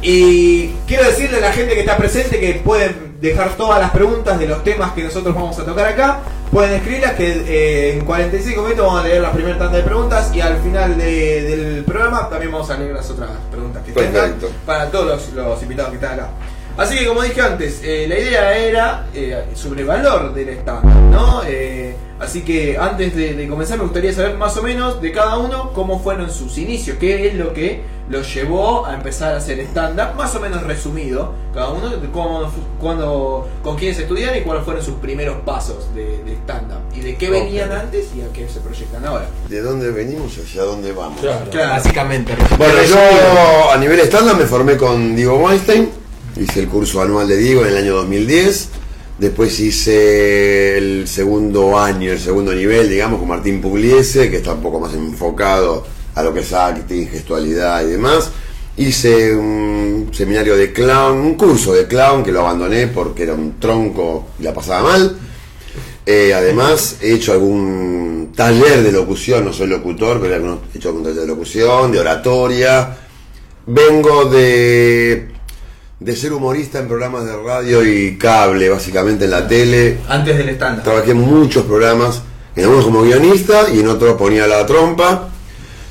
Y 0.00 0.68
quiero 0.86 1.04
decirle 1.04 1.38
a 1.38 1.40
la 1.40 1.52
gente 1.52 1.74
que 1.74 1.80
está 1.80 1.96
presente 1.96 2.38
que 2.38 2.54
pueden 2.64 3.16
dejar 3.20 3.50
todas 3.56 3.80
las 3.80 3.90
preguntas 3.90 4.38
de 4.38 4.46
los 4.46 4.62
temas 4.62 4.92
que 4.92 5.02
nosotros 5.02 5.34
vamos 5.34 5.58
a 5.58 5.64
tocar 5.64 5.86
acá. 5.86 6.18
Pueden 6.52 6.74
escribirlas 6.74 7.12
que 7.14 7.28
eh, 7.46 7.92
en 7.98 8.04
45 8.04 8.62
minutos 8.62 8.86
vamos 8.86 9.00
a 9.04 9.06
leer 9.08 9.20
la 9.20 9.32
primera 9.32 9.58
tanda 9.58 9.76
de 9.76 9.82
preguntas 9.82 10.30
y 10.32 10.40
al 10.40 10.58
final 10.62 10.96
de- 10.96 11.42
del 11.42 11.84
programa 11.84 12.28
también 12.28 12.52
vamos 12.52 12.70
a 12.70 12.76
leer 12.78 12.94
las 12.94 13.10
otras 13.10 13.30
preguntas 13.50 13.82
que 13.84 13.92
tengan 13.92 14.36
para 14.64 14.86
todos 14.90 15.06
los, 15.06 15.32
los 15.32 15.62
invitados 15.62 15.90
que 15.90 15.96
están 15.96 16.14
acá. 16.14 16.28
Así 16.78 16.96
que 16.96 17.06
como 17.06 17.22
dije 17.22 17.40
antes, 17.40 17.80
eh, 17.82 18.06
la 18.08 18.16
idea 18.16 18.56
era 18.56 19.06
eh, 19.12 19.46
sobre 19.54 19.80
el 19.80 19.86
valor 19.88 20.32
del 20.32 20.48
estándar, 20.50 20.94
¿no? 20.94 21.42
Eh, 21.44 21.96
así 22.20 22.42
que 22.42 22.78
antes 22.78 23.16
de, 23.16 23.34
de 23.34 23.48
comenzar 23.48 23.78
me 23.78 23.82
gustaría 23.82 24.12
saber 24.12 24.36
más 24.36 24.56
o 24.56 24.62
menos 24.62 25.02
de 25.02 25.10
cada 25.10 25.38
uno 25.38 25.72
cómo 25.72 25.98
fueron 26.00 26.30
sus 26.30 26.56
inicios, 26.56 26.96
qué 27.00 27.26
es 27.26 27.34
lo 27.34 27.52
que 27.52 27.82
los 28.08 28.32
llevó 28.32 28.86
a 28.86 28.94
empezar 28.94 29.34
a 29.34 29.38
hacer 29.38 29.58
stand-up, 29.58 30.14
más 30.16 30.32
o 30.36 30.40
menos 30.40 30.62
resumido, 30.62 31.32
cada 31.52 31.70
uno, 31.70 31.90
cómo, 32.12 32.48
cuando, 32.80 33.48
con 33.64 33.76
quiénes 33.76 33.98
estudiaron 33.98 34.38
y 34.38 34.42
cuáles 34.42 34.64
fueron 34.64 34.82
sus 34.82 34.94
primeros 34.94 35.38
pasos 35.44 35.92
de, 35.96 36.22
de 36.22 36.34
stand-up, 36.44 36.78
y 36.94 37.00
de 37.00 37.16
qué 37.16 37.28
venían 37.28 37.72
antes 37.72 38.10
y 38.16 38.22
a 38.22 38.32
qué 38.32 38.48
se 38.48 38.60
proyectan 38.60 39.04
ahora. 39.04 39.26
¿De 39.48 39.60
dónde 39.60 39.90
venimos 39.90 40.38
y 40.38 40.42
hacia 40.42 40.62
dónde 40.62 40.92
vamos? 40.92 41.20
Claro. 41.20 41.44
Claro. 41.50 41.70
Básicamente. 41.70 42.36
Bueno, 42.56 42.82
yo 42.84 43.72
a 43.72 43.76
nivel 43.78 43.98
estándar 43.98 44.36
me 44.36 44.46
formé 44.46 44.76
con 44.76 45.16
Diego 45.16 45.38
Weinstein, 45.38 45.90
hice 46.38 46.60
el 46.60 46.68
curso 46.68 47.02
anual 47.02 47.28
de 47.28 47.36
Diego 47.36 47.62
en 47.62 47.68
el 47.68 47.76
año 47.76 47.94
2010, 47.96 48.68
después 49.18 49.58
hice 49.60 50.78
el 50.78 51.08
segundo 51.08 51.78
año, 51.78 52.12
el 52.12 52.20
segundo 52.20 52.54
nivel, 52.54 52.88
digamos, 52.88 53.18
con 53.18 53.28
Martín 53.28 53.60
Pugliese, 53.60 54.30
que 54.30 54.36
está 54.36 54.54
un 54.54 54.62
poco 54.62 54.80
más 54.80 54.94
enfocado 54.94 55.84
a 56.14 56.22
lo 56.22 56.32
que 56.32 56.40
es 56.40 56.52
acting, 56.52 57.08
gestualidad 57.08 57.82
y 57.84 57.90
demás, 57.90 58.30
Hice 58.78 59.34
un 59.34 60.10
seminario 60.12 60.56
de 60.56 60.72
clown, 60.72 61.18
un 61.18 61.34
curso 61.34 61.74
de 61.74 61.88
clown 61.88 62.22
que 62.22 62.30
lo 62.30 62.42
abandoné 62.42 62.86
porque 62.86 63.24
era 63.24 63.34
un 63.34 63.58
tronco 63.58 64.28
y 64.38 64.44
la 64.44 64.54
pasaba 64.54 64.90
mal. 64.90 65.18
Eh, 66.06 66.32
además, 66.32 66.98
he 67.02 67.14
hecho 67.14 67.32
algún 67.32 68.32
taller 68.36 68.84
de 68.84 68.92
locución, 68.92 69.44
no 69.44 69.52
soy 69.52 69.66
locutor, 69.66 70.20
pero 70.20 70.60
he 70.72 70.78
hecho 70.78 70.90
algún 70.90 71.02
taller 71.02 71.22
de 71.22 71.26
locución, 71.26 71.90
de 71.90 71.98
oratoria. 71.98 72.96
Vengo 73.66 74.26
de, 74.26 75.26
de 76.00 76.14
ser 76.14 76.32
humorista 76.32 76.78
en 76.78 76.86
programas 76.86 77.24
de 77.24 77.36
radio 77.36 77.84
y 77.84 78.16
cable, 78.16 78.68
básicamente 78.68 79.24
en 79.24 79.32
la 79.32 79.48
tele. 79.48 79.98
Antes 80.08 80.38
del 80.38 80.50
stand 80.50 80.82
Trabajé 80.84 81.10
en 81.10 81.20
muchos 81.20 81.64
programas, 81.64 82.22
en 82.54 82.64
algunos 82.64 82.84
como 82.84 83.02
guionista 83.02 83.66
y 83.72 83.80
en 83.80 83.88
otros 83.88 84.16
ponía 84.16 84.46
la 84.46 84.64
trompa. 84.64 85.28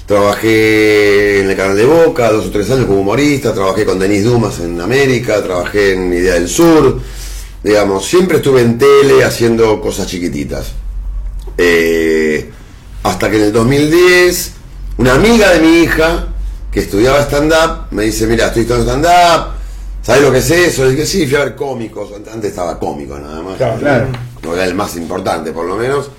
Trabajé 0.06 1.42
en 1.42 1.50
el 1.50 1.58
canal 1.58 1.76
de 1.76 1.84
Boca 1.84 2.32
dos 2.32 2.46
o 2.46 2.52
tres 2.52 2.72
años 2.72 2.86
como 2.86 3.02
humorista, 3.02 3.54
trabajé 3.54 3.86
con 3.86 4.00
Denis 4.00 4.24
Dumas 4.24 4.60
en 4.62 4.80
América, 4.80 5.44
trabajé 5.44 5.94
en 5.94 6.14
Idea 6.14 6.36
del 6.36 6.48
Sur. 6.48 7.02
Digamos, 7.62 8.06
siempre 8.06 8.38
estuve 8.38 8.62
en 8.62 8.78
tele 8.78 9.26
haciendo 9.26 9.82
cosas 9.82 10.08
chiquititas. 10.08 10.72
Eh, 11.58 12.50
hasta 13.04 13.30
que 13.30 13.36
en 13.36 13.44
el 13.44 13.52
2010, 13.52 14.54
una 15.00 15.16
amiga 15.16 15.52
de 15.52 15.60
mi 15.60 15.80
hija, 15.80 16.28
que 16.72 16.80
estudiaba 16.80 17.20
stand-up, 17.24 17.88
me 17.92 18.04
dice, 18.04 18.26
mira, 18.28 18.48
estoy 18.48 18.62
estudiando 18.62 18.90
stand-up, 18.90 19.57
¿sabes 20.08 20.22
lo 20.22 20.32
que 20.32 20.38
es 20.38 20.50
eso? 20.50 20.86
Le 20.86 20.92
dije, 20.92 21.06
sí, 21.06 21.28
fui 21.28 21.36
a 21.36 21.44
ver 21.44 21.56
cómicos, 21.56 22.12
antes 22.32 22.52
estaba 22.52 22.80
cómico 22.80 23.20
nada 23.20 23.42
más. 23.42 23.58
Claro, 23.58 23.78
Claro. 23.78 24.08
No 24.42 24.54
era 24.54 24.64
el 24.64 24.74
más 24.74 24.96
importante, 24.96 25.52
por 25.52 25.66
lo 25.66 25.76
menos. 25.76 26.10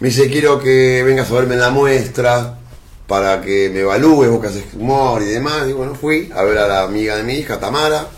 Me 0.00 0.08
dice, 0.08 0.30
quiero 0.30 0.58
que 0.58 1.02
vengas 1.04 1.30
a 1.30 1.34
verme 1.34 1.52
en 1.54 1.60
la 1.60 1.68
muestra 1.68 2.58
para 3.06 3.42
que 3.42 3.68
me 3.70 3.80
evalúes, 3.80 4.30
vos 4.30 4.40
que 4.40 4.46
haces 4.46 4.64
humor 4.72 5.20
y 5.20 5.26
demás. 5.26 5.68
Y 5.68 5.72
bueno, 5.74 5.94
fui 5.94 6.30
a 6.34 6.42
ver 6.44 6.56
a 6.56 6.66
la 6.66 6.82
amiga 6.84 7.16
de 7.16 7.22
mi 7.22 7.34
hija, 7.34 7.60
Tamara. 7.60 8.08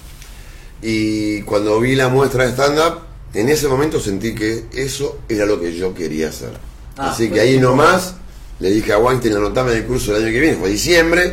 Y 0.80 1.42
cuando 1.42 1.80
vi 1.80 1.96
la 1.96 2.08
muestra 2.08 2.44
de 2.46 2.52
stand-up, 2.52 3.00
en 3.34 3.48
ese 3.48 3.66
momento 3.66 3.98
sentí 3.98 4.32
que 4.32 4.66
eso 4.74 5.18
era 5.28 5.44
lo 5.44 5.60
que 5.60 5.74
yo 5.74 5.92
quería 5.92 6.28
hacer. 6.28 6.50
Ah, 6.96 7.10
Así 7.10 7.28
que 7.30 7.40
ahí 7.40 7.58
nomás 7.58 8.14
le 8.60 8.70
dije 8.70 8.92
a 8.92 8.98
Weinstein, 8.98 9.34
anotame 9.34 9.72
en 9.72 9.78
el 9.78 9.84
curso 9.86 10.12
del 10.12 10.22
año 10.22 10.32
que 10.32 10.40
viene, 10.40 10.56
fue 10.56 10.68
diciembre. 10.70 11.32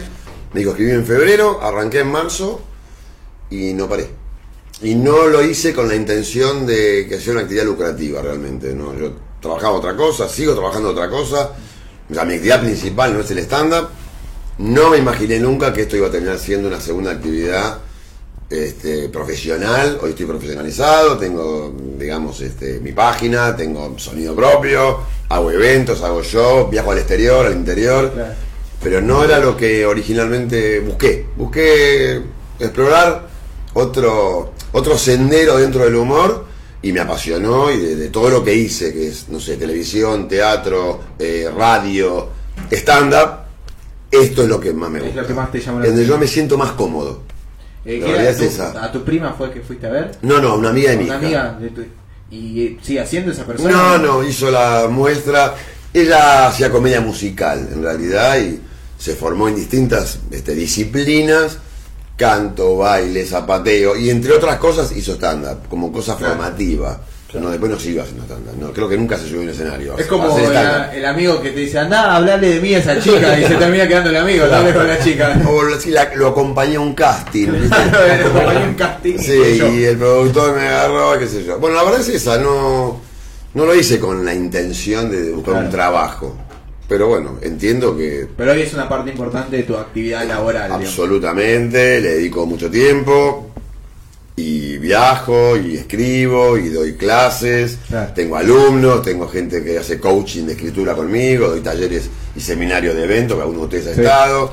Me 0.53 0.61
dijo, 0.61 0.71
escribí 0.71 0.91
en 0.91 1.05
febrero, 1.05 1.59
arranqué 1.61 1.99
en 1.99 2.11
marzo 2.11 2.61
y 3.53 3.73
no 3.73 3.87
paré. 3.87 4.07
Y 4.81 4.95
no 4.95 5.27
lo 5.27 5.43
hice 5.43 5.73
con 5.73 5.87
la 5.87 5.95
intención 5.95 6.65
de 6.65 7.05
que 7.07 7.19
sea 7.19 7.33
una 7.33 7.43
actividad 7.43 7.65
lucrativa 7.65 8.21
realmente. 8.21 8.73
¿no? 8.73 8.97
Yo 8.97 9.13
trabajaba 9.39 9.77
otra 9.77 9.95
cosa, 9.95 10.27
sigo 10.27 10.53
trabajando 10.53 10.89
otra 10.89 11.09
cosa. 11.09 11.51
O 12.09 12.13
sea, 12.13 12.25
mi 12.25 12.33
actividad 12.33 12.61
principal 12.61 13.13
no 13.13 13.21
es 13.21 13.31
el 13.31 13.39
stand-up. 13.39 13.89
No 14.57 14.89
me 14.89 14.97
imaginé 14.97 15.39
nunca 15.39 15.73
que 15.73 15.83
esto 15.83 15.97
iba 15.97 16.07
a 16.07 16.11
terminar 16.11 16.37
siendo 16.37 16.67
una 16.67 16.79
segunda 16.79 17.11
actividad 17.11 17.79
este, 18.49 19.09
profesional. 19.09 19.97
Hoy 20.01 20.11
estoy 20.11 20.25
profesionalizado, 20.25 21.17
tengo, 21.17 21.73
digamos, 21.97 22.41
este, 22.41 22.79
mi 22.79 22.91
página, 22.91 23.55
tengo 23.55 23.97
sonido 23.97 24.35
propio, 24.35 24.99
hago 25.29 25.49
eventos, 25.49 26.01
hago 26.01 26.21
shows, 26.21 26.69
viajo 26.69 26.91
al 26.91 26.99
exterior, 26.99 27.45
al 27.45 27.53
interior. 27.53 28.11
Claro. 28.13 28.33
Pero 28.83 29.01
no 29.01 29.23
era 29.23 29.39
lo 29.39 29.55
que 29.55 29.85
originalmente 29.85 30.81
busqué. 30.81 31.25
Busqué 31.37 32.21
explorar 32.59 33.32
otro, 33.73 34.53
otro 34.71 34.97
sendero 34.97 35.57
dentro 35.57 35.83
del 35.83 35.95
humor 35.95 36.45
y 36.81 36.91
me 36.91 36.99
apasionó 36.99 37.71
y 37.71 37.79
de, 37.79 37.95
de 37.95 38.09
todo 38.09 38.29
lo 38.29 38.43
que 38.43 38.53
hice, 38.53 38.93
que 38.93 39.07
es, 39.07 39.29
no 39.29 39.39
sé, 39.39 39.55
televisión, 39.57 40.27
teatro, 40.27 40.99
eh, 41.19 41.49
radio, 41.55 42.29
stand-up, 42.71 43.43
esto 44.11 44.43
es 44.43 44.49
lo 44.49 44.59
que 44.59 44.73
más 44.73 44.89
me 44.91 44.99
Es 44.99 45.05
gusta. 45.05 45.21
lo 45.21 45.27
que 45.27 45.33
más 45.33 45.51
te 45.51 45.59
llamó 45.59 45.79
la 45.79 45.87
Donde 45.87 46.05
yo 46.05 46.17
me 46.17 46.27
siento 46.27 46.57
más 46.57 46.71
cómodo. 46.71 47.21
Eh, 47.85 47.99
La 47.99 48.05
¿qué 48.05 48.11
realidad 48.13 48.35
era 48.35 48.45
es 48.45 48.53
esa. 48.53 48.83
¿A 48.83 48.91
tu 48.91 49.03
prima 49.03 49.33
fue 49.33 49.51
que 49.51 49.61
fuiste 49.61 49.87
a 49.87 49.89
ver? 49.89 50.11
No, 50.21 50.39
no, 50.39 50.55
una 50.55 50.69
amiga 50.69 50.91
de 50.91 50.97
mi 50.97 51.03
Una 51.05 51.15
hija. 51.15 51.17
amiga 51.25 51.57
de 51.59 51.69
tu... 51.69 51.81
¿Y 52.31 52.61
eh, 52.65 52.77
sigue 52.81 52.99
haciendo 52.99 53.31
esa 53.31 53.45
persona? 53.45 53.71
No, 53.71 53.97
no, 53.97 54.23
hizo 54.23 54.49
la 54.51 54.87
muestra. 54.89 55.55
Ella 55.93 56.47
hacía 56.47 56.71
comedia 56.71 57.01
musical, 57.01 57.69
en 57.71 57.83
realidad, 57.83 58.37
y 58.39 58.59
se 58.97 59.15
formó 59.15 59.47
en 59.47 59.55
distintas 59.55 60.19
este, 60.31 60.55
disciplinas, 60.55 61.57
canto, 62.15 62.77
baile, 62.77 63.25
zapateo, 63.25 63.95
y 63.95 64.09
entre 64.09 64.33
otras 64.33 64.57
cosas 64.57 64.91
hizo 64.95 65.13
stand-up, 65.15 65.67
como 65.69 65.91
cosa 65.91 66.15
Claro. 66.17 66.35
formativa. 66.35 66.99
No, 67.33 67.49
después 67.49 67.71
no 67.71 67.79
siguió 67.79 68.03
haciendo 68.03 68.25
stand-up. 68.25 68.53
No, 68.59 68.71
creo 68.71 68.87
que 68.87 68.95
nunca 68.95 69.17
se 69.17 69.23
subió 69.25 69.39
a 69.39 69.43
un 69.45 69.49
escenario. 69.49 69.97
Es 69.97 70.05
como 70.05 70.37
el, 70.37 70.55
el 70.95 71.03
amigo 71.03 71.41
que 71.41 71.49
te 71.49 71.61
dice, 71.61 71.79
anda, 71.79 72.15
hablale 72.15 72.47
de 72.47 72.59
mí 72.59 72.75
a 72.75 72.77
esa 72.77 72.99
chica 73.01 73.39
y 73.39 73.45
se 73.47 73.55
termina 73.55 73.87
quedando 73.87 74.11
el 74.11 74.17
amigo, 74.17 74.45
hables 74.45 74.75
con 74.75 74.87
la 74.87 74.99
chica. 75.03 75.41
O 75.49 75.79
si 75.79 75.89
la- 75.89 76.13
lo 76.13 76.27
acompañé 76.27 76.75
a 76.75 76.79
un 76.79 76.93
casting. 76.93 77.47
Como 78.33 78.49
hay 78.49 78.57
un 78.57 78.75
casting. 78.75 79.17
Sí, 79.17 79.33
y 79.79 79.83
el 79.83 79.97
productor 79.97 80.55
me 80.55 80.67
agarró, 80.67 81.17
qué 81.17 81.25
sé 81.27 81.43
yo. 81.43 81.57
Bueno, 81.57 81.75
la 81.77 81.83
verdad 81.83 82.01
es 82.01 82.09
esa, 82.09 82.37
no, 82.37 83.01
no 83.55 83.65
lo 83.65 83.73
hice 83.73 83.99
con 83.99 84.23
la 84.23 84.35
intención 84.35 85.09
de 85.09 85.31
buscar 85.31 85.53
Claro. 85.55 85.65
un 85.65 85.71
trabajo. 85.71 86.37
Pero 86.93 87.07
bueno, 87.07 87.39
entiendo 87.41 87.97
que 87.97 88.27
Pero 88.37 88.51
hoy 88.51 88.61
es 88.61 88.71
una 88.75 88.87
parte 88.87 89.09
importante 89.09 89.57
de 89.57 89.63
tu 89.63 89.75
actividad 89.75 90.27
laboral. 90.27 90.65
digamos. 90.65 90.85
absolutamente 90.89 91.99
le 91.99 92.09
dedico 92.17 92.45
mucho 92.45 92.69
tiempo 92.69 93.52
y 94.35 94.77
viajo 94.79 95.55
y 95.57 95.75
escribo 95.77 96.57
y 96.57 96.69
doy 96.69 96.93
clases. 96.95 97.77
Claro. 97.87 98.11
Tengo 98.15 98.35
alumnos, 98.35 99.03
tengo 99.03 99.27
gente 99.27 99.63
que 99.63 99.77
hace 99.77 99.99
coaching 99.99 100.45
de 100.45 100.53
escritura 100.53 100.95
conmigo, 100.95 101.49
doy 101.49 101.61
talleres 101.61 102.09
y 102.35 102.39
seminarios 102.39 102.95
de 102.95 103.03
eventos 103.03 103.37
que 103.37 103.43
algunos 103.43 103.69
de 103.69 103.77
ustedes 103.77 103.95
Sí. 103.95 104.01
estado. 104.01 104.51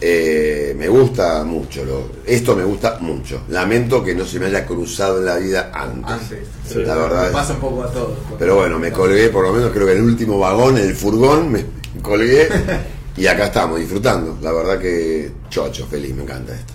Eh, 0.00 0.74
me 0.76 0.88
gusta 0.88 1.44
mucho, 1.44 1.84
lo- 1.84 2.10
esto 2.26 2.56
me 2.56 2.64
gusta 2.64 2.98
mucho. 3.00 3.42
Lamento 3.48 4.02
que 4.02 4.12
no 4.16 4.24
se 4.24 4.40
me 4.40 4.46
haya 4.46 4.66
cruzado 4.66 5.18
en 5.18 5.26
la 5.26 5.36
vida 5.36 5.70
antes. 5.72 6.10
Antes. 6.10 6.38
Sí. 6.68 6.80
La 6.84 6.96
verdad 6.96 7.26
es- 7.26 7.32
Pasa 7.32 7.52
un 7.52 7.60
poco 7.60 7.84
a 7.84 7.92
todos. 7.92 8.18
Pero 8.38 8.56
bueno, 8.56 8.80
me 8.80 8.90
colgué, 8.90 9.28
por 9.28 9.44
lo 9.44 9.52
menos 9.52 9.70
creo 9.70 9.86
que 9.86 9.92
en 9.92 9.98
el 9.98 10.04
último 10.04 10.40
vagón, 10.40 10.78
el 10.78 10.96
furgón, 10.96 11.52
me 11.52 11.64
colgué 12.02 12.48
y 13.16 13.26
acá 13.28 13.46
estamos 13.46 13.78
disfrutando. 13.78 14.36
La 14.42 14.50
verdad 14.50 14.80
que 14.80 15.30
chocho, 15.48 15.86
feliz, 15.86 16.12
me 16.12 16.24
encanta 16.24 16.52
esto. 16.52 16.72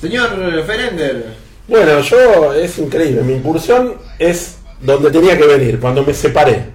Señor 0.00 0.30
Ferender, 0.66 1.43
Bueno, 1.66 2.00
yo 2.00 2.52
es 2.52 2.78
increíble. 2.78 3.22
Mi 3.22 3.34
incursión 3.34 3.94
es 4.18 4.56
donde 4.80 5.10
tenía 5.10 5.36
que 5.36 5.46
venir, 5.46 5.80
cuando 5.80 6.02
me 6.02 6.12
separé. 6.12 6.74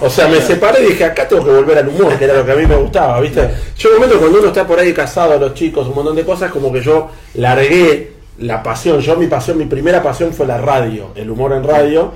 O 0.00 0.10
sea, 0.10 0.26
me 0.26 0.40
separé 0.40 0.82
y 0.82 0.88
dije, 0.88 1.04
acá 1.04 1.28
tengo 1.28 1.44
que 1.44 1.50
volver 1.50 1.78
al 1.78 1.88
humor, 1.88 2.18
que 2.18 2.24
era 2.24 2.34
lo 2.34 2.44
que 2.44 2.52
a 2.52 2.56
mí 2.56 2.66
me 2.66 2.76
gustaba, 2.76 3.20
¿viste? 3.20 3.50
Yo 3.78 3.90
un 3.90 3.96
momento 3.96 4.18
cuando 4.18 4.38
uno 4.38 4.48
está 4.48 4.66
por 4.66 4.78
ahí 4.78 4.92
casado, 4.92 5.38
los 5.38 5.54
chicos, 5.54 5.86
un 5.86 5.94
montón 5.94 6.16
de 6.16 6.24
cosas, 6.24 6.50
como 6.50 6.72
que 6.72 6.80
yo 6.80 7.08
largué 7.34 8.12
la 8.38 8.62
pasión. 8.62 9.00
Yo 9.00 9.16
mi 9.16 9.26
pasión, 9.26 9.58
mi 9.58 9.66
primera 9.66 10.02
pasión 10.02 10.32
fue 10.32 10.46
la 10.46 10.58
radio, 10.58 11.10
el 11.14 11.30
humor 11.30 11.52
en 11.52 11.62
radio. 11.62 12.12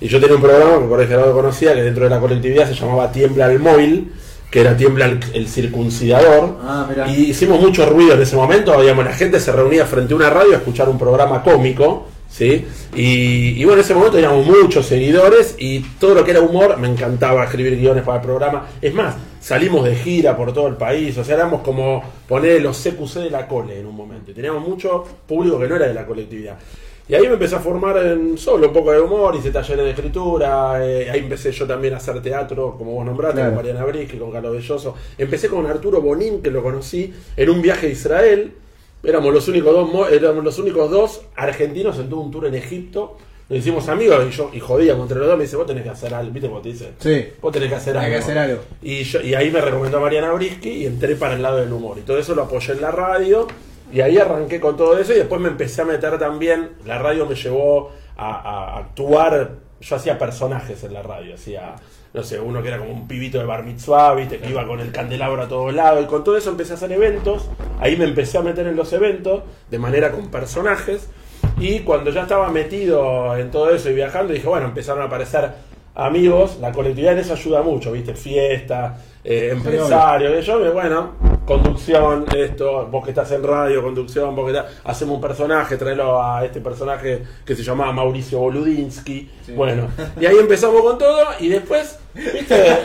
Y 0.00 0.08
yo 0.08 0.20
tenía 0.20 0.36
un 0.36 0.42
programa 0.42 0.80
que 0.80 0.86
por 0.86 1.00
ahí 1.00 1.06
Gerardo 1.06 1.32
conocía, 1.32 1.74
que 1.74 1.82
dentro 1.82 2.04
de 2.04 2.10
la 2.10 2.18
colectividad 2.18 2.68
se 2.68 2.74
llamaba 2.74 3.12
Tiembla 3.12 3.50
el 3.50 3.58
Móvil, 3.58 4.12
que 4.50 4.60
era 4.60 4.76
Tiembla 4.76 5.06
el, 5.06 5.20
el 5.32 5.48
circuncidador. 5.48 6.58
Ah, 6.62 6.88
y 7.08 7.30
hicimos 7.30 7.60
mucho 7.60 7.86
ruido 7.86 8.14
en 8.14 8.22
ese 8.22 8.36
momento, 8.36 8.78
digamos, 8.80 9.04
la 9.04 9.12
gente 9.12 9.38
se 9.40 9.52
reunía 9.52 9.86
frente 9.86 10.12
a 10.12 10.16
una 10.16 10.30
radio 10.30 10.54
a 10.54 10.56
escuchar 10.56 10.88
un 10.88 10.98
programa 10.98 11.42
cómico, 11.42 12.08
¿sí? 12.28 12.66
Y, 12.94 13.60
y 13.60 13.64
bueno, 13.64 13.74
en 13.74 13.84
ese 13.84 13.94
momento 13.94 14.16
teníamos 14.16 14.44
muchos 14.44 14.86
seguidores 14.86 15.54
y 15.58 15.80
todo 15.98 16.14
lo 16.14 16.24
que 16.24 16.32
era 16.32 16.40
humor, 16.40 16.76
me 16.78 16.88
encantaba 16.88 17.44
escribir 17.44 17.78
guiones 17.78 18.02
para 18.02 18.18
el 18.18 18.24
programa. 18.24 18.66
Es 18.82 18.92
más, 18.92 19.14
salimos 19.40 19.84
de 19.84 19.94
gira 19.94 20.36
por 20.36 20.52
todo 20.52 20.66
el 20.66 20.76
país, 20.76 21.16
o 21.16 21.24
sea, 21.24 21.36
éramos 21.36 21.62
como 21.62 22.02
poner 22.28 22.60
los 22.60 22.76
CQC 22.76 23.20
de 23.20 23.30
la 23.30 23.46
cole 23.46 23.78
en 23.78 23.86
un 23.86 23.94
momento. 23.94 24.32
Y 24.32 24.34
teníamos 24.34 24.66
mucho 24.66 25.04
público 25.26 25.60
que 25.60 25.68
no 25.68 25.76
era 25.76 25.86
de 25.86 25.94
la 25.94 26.04
colectividad. 26.04 26.58
Y 27.10 27.14
ahí 27.16 27.22
me 27.26 27.32
empecé 27.32 27.56
a 27.56 27.58
formar 27.58 27.96
en 28.06 28.38
solo 28.38 28.68
un 28.68 28.72
poco 28.72 28.92
de 28.92 29.00
humor, 29.00 29.34
hice 29.34 29.50
talleres 29.50 29.84
de 29.84 29.90
escritura, 29.90 30.78
eh, 30.86 31.10
ahí 31.10 31.18
empecé 31.20 31.50
yo 31.50 31.66
también 31.66 31.94
a 31.94 31.96
hacer 31.96 32.22
teatro, 32.22 32.76
como 32.78 32.92
vos 32.92 33.04
nombraste, 33.04 33.36
Claro. 33.40 33.54
con 33.56 33.64
Mariana 33.64 33.84
Brisky, 33.84 34.16
con 34.16 34.30
Carlos 34.30 34.52
Belloso. 34.52 34.94
Empecé 35.18 35.48
con 35.48 35.66
Arturo 35.66 36.00
Bonín, 36.00 36.40
que 36.40 36.50
lo 36.52 36.62
conocí 36.62 37.12
en 37.36 37.50
un 37.50 37.60
viaje 37.60 37.88
a 37.88 37.90
Israel. 37.90 38.52
Éramos 39.02 39.34
los 39.34 39.48
únicos 39.48 39.72
dos, 39.74 39.92
mo- 39.92 40.06
éramos 40.06 40.44
los 40.44 40.58
únicos 40.60 40.88
dos 40.90 41.22
argentinos 41.34 41.98
en 41.98 42.08
todo 42.08 42.20
un 42.20 42.30
tour 42.30 42.46
en 42.46 42.54
Egipto. 42.54 43.16
Nos 43.48 43.58
hicimos 43.58 43.88
amigos 43.88 44.24
y 44.28 44.30
yo 44.30 44.50
y 44.52 44.60
jodíamos 44.60 45.02
entre 45.02 45.18
los 45.18 45.26
dos. 45.26 45.36
Me 45.36 45.42
dice, 45.42 45.56
vos 45.56 45.66
tenés 45.66 45.82
que 45.82 45.88
hacer 45.88 46.14
algo, 46.14 46.30
¿viste 46.32 46.48
cómo 46.48 46.60
te 46.60 46.68
dicen? 46.68 46.90
Sí. 47.00 47.26
Vos 47.42 47.50
tenés 47.50 47.70
que 47.70 47.74
hacer 47.74 47.96
Hay 47.98 48.04
algo. 48.04 48.16
que 48.18 48.22
hacer 48.22 48.38
algo. 48.38 48.60
Y, 48.82 49.02
yo- 49.02 49.20
y 49.22 49.34
ahí 49.34 49.50
me 49.50 49.60
recomendó 49.60 49.96
a 49.96 50.00
Mariana 50.00 50.30
Brisky 50.32 50.70
y 50.70 50.86
entré 50.86 51.16
para 51.16 51.34
el 51.34 51.42
lado 51.42 51.56
del 51.56 51.72
humor. 51.72 51.98
Y 51.98 52.02
todo 52.02 52.18
eso 52.18 52.36
lo 52.36 52.42
apoyé 52.42 52.74
en 52.74 52.82
la 52.82 52.92
radio. 52.92 53.48
Y 53.92 54.00
ahí 54.00 54.18
arranqué 54.18 54.60
con 54.60 54.76
todo 54.76 54.98
eso. 54.98 55.12
Y 55.12 55.16
después 55.16 55.40
me 55.40 55.48
empecé 55.48 55.82
a 55.82 55.84
meter 55.84 56.18
también. 56.18 56.70
La 56.86 56.98
radio 56.98 57.26
me 57.26 57.34
llevó 57.34 57.92
a, 58.16 58.78
actuar. 58.78 59.50
Yo 59.80 59.96
hacía 59.96 60.18
personajes 60.18 60.82
en 60.84 60.94
la 60.94 61.02
radio. 61.02 61.34
Hacía, 61.34 61.74
no 62.12 62.22
sé, 62.22 62.38
uno 62.38 62.62
que 62.62 62.68
era 62.68 62.78
como 62.78 62.92
un 62.92 63.08
pibito 63.08 63.38
de 63.38 63.44
bar 63.44 63.64
mitzvah, 63.64 64.16
que 64.28 64.40
iba 64.48 64.66
con 64.66 64.80
el 64.80 64.92
candelabro 64.92 65.42
a 65.42 65.48
todos 65.48 65.74
lados. 65.74 66.04
Y 66.04 66.06
con 66.06 66.24
todo 66.24 66.36
eso 66.36 66.50
empecé 66.50 66.72
a 66.72 66.76
hacer 66.76 66.92
eventos. 66.92 67.48
Ahí 67.80 67.96
me 67.96 68.04
empecé 68.04 68.38
a 68.38 68.42
meter 68.42 68.66
en 68.66 68.76
los 68.76 68.92
eventos 68.92 69.42
de 69.70 69.78
manera 69.78 70.12
con 70.12 70.30
personajes. 70.30 71.08
Y 71.58 71.80
cuando 71.80 72.10
ya 72.10 72.22
estaba 72.22 72.48
metido 72.48 73.36
en 73.36 73.50
todo 73.50 73.70
eso 73.70 73.90
y 73.90 73.94
viajando, 73.94 74.32
dije, 74.32 74.48
bueno, 74.48 74.66
empezaron 74.66 75.02
a 75.02 75.06
aparecer 75.06 75.50
amigos, 75.94 76.58
la 76.60 76.72
colectividad 76.72 77.12
en 77.14 77.18
eso 77.20 77.34
ayuda 77.34 77.62
mucho, 77.62 77.92
¿viste? 77.92 78.14
Fiesta, 78.14 78.96
eh, 79.24 79.50
empresarios, 79.52 80.32
que 80.34 80.42
yo, 80.42 80.72
bueno, 80.72 81.12
conducción, 81.44 82.24
esto, 82.34 82.86
vos 82.86 83.04
que 83.04 83.10
estás 83.10 83.30
en 83.32 83.42
radio, 83.42 83.82
conducción, 83.82 84.34
vos 84.34 84.50
que 84.50 84.56
estás, 84.56 84.72
hacemos 84.84 85.16
un 85.16 85.20
personaje, 85.20 85.76
traelo 85.76 86.22
a 86.22 86.44
este 86.44 86.60
personaje 86.60 87.22
que 87.44 87.56
se 87.56 87.62
llamaba 87.62 87.92
Mauricio 87.92 88.38
Boludinsky, 88.38 89.28
bueno, 89.54 89.88
y 90.20 90.26
ahí 90.26 90.36
empezamos 90.38 90.80
con 90.82 90.96
todo 90.96 91.26
y 91.38 91.48
después, 91.48 91.98
¿viste? 92.14 92.54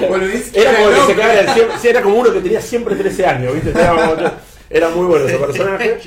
Como 0.00 0.20
que 0.20 0.38
se 0.38 1.78
sí, 1.80 1.88
era 1.88 2.02
como 2.02 2.16
uno 2.16 2.32
que 2.32 2.40
tenía 2.40 2.60
siempre 2.60 2.94
13 2.94 3.26
años, 3.26 3.54
¿viste? 3.54 3.70
Era, 3.70 3.90
como- 3.90 4.49
era 4.70 4.88
muy 4.90 5.06
bueno 5.06 5.26
ese 5.26 5.36
personaje. 5.46 5.98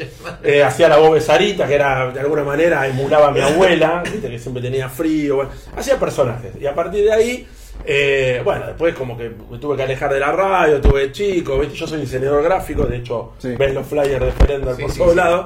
Eh, 0.44 0.64
hacía 0.64 0.88
la 0.90 0.98
voz 0.98 1.14
de 1.16 1.22
Sarita, 1.22 1.68
que 1.68 1.76
era 1.76 2.10
de 2.12 2.20
alguna 2.22 2.44
manera 2.44 2.88
emulaba 2.88 3.28
a 3.28 3.32
mi 3.32 3.42
abuela, 3.42 4.02
¿viste? 4.10 4.30
que 4.30 4.40
siempre 4.40 4.64
tenía 4.64 4.88
frío. 4.90 5.36
Bueno, 5.36 5.52
hacía 5.76 6.00
personajes. 6.00 6.54
Y 6.60 6.66
a 6.66 6.74
partir 6.74 7.04
de 7.04 7.12
ahí, 7.12 7.48
eh, 7.86 8.42
bueno, 8.44 8.66
después 8.68 8.96
como 8.96 9.18
que 9.18 9.32
me 9.52 9.58
tuve 9.58 9.76
que 9.76 9.84
alejar 9.84 10.14
de 10.14 10.20
la 10.20 10.32
radio, 10.32 10.80
tuve 10.80 11.12
chico, 11.12 11.60
¿viste? 11.60 11.76
yo 11.76 11.86
soy 11.86 12.00
diseñador 12.02 12.42
gráfico, 12.44 12.86
de 12.86 12.98
hecho, 12.98 13.34
Sí. 13.40 13.50
ven 13.58 13.74
los 13.74 13.86
flyers 13.86 14.22
de 14.26 14.32
Ferender 14.32 14.76
Sí, 14.76 14.82
por 14.84 14.92
sí, 14.92 14.98
todos 14.98 15.12
sí. 15.12 15.18
lados. 15.18 15.46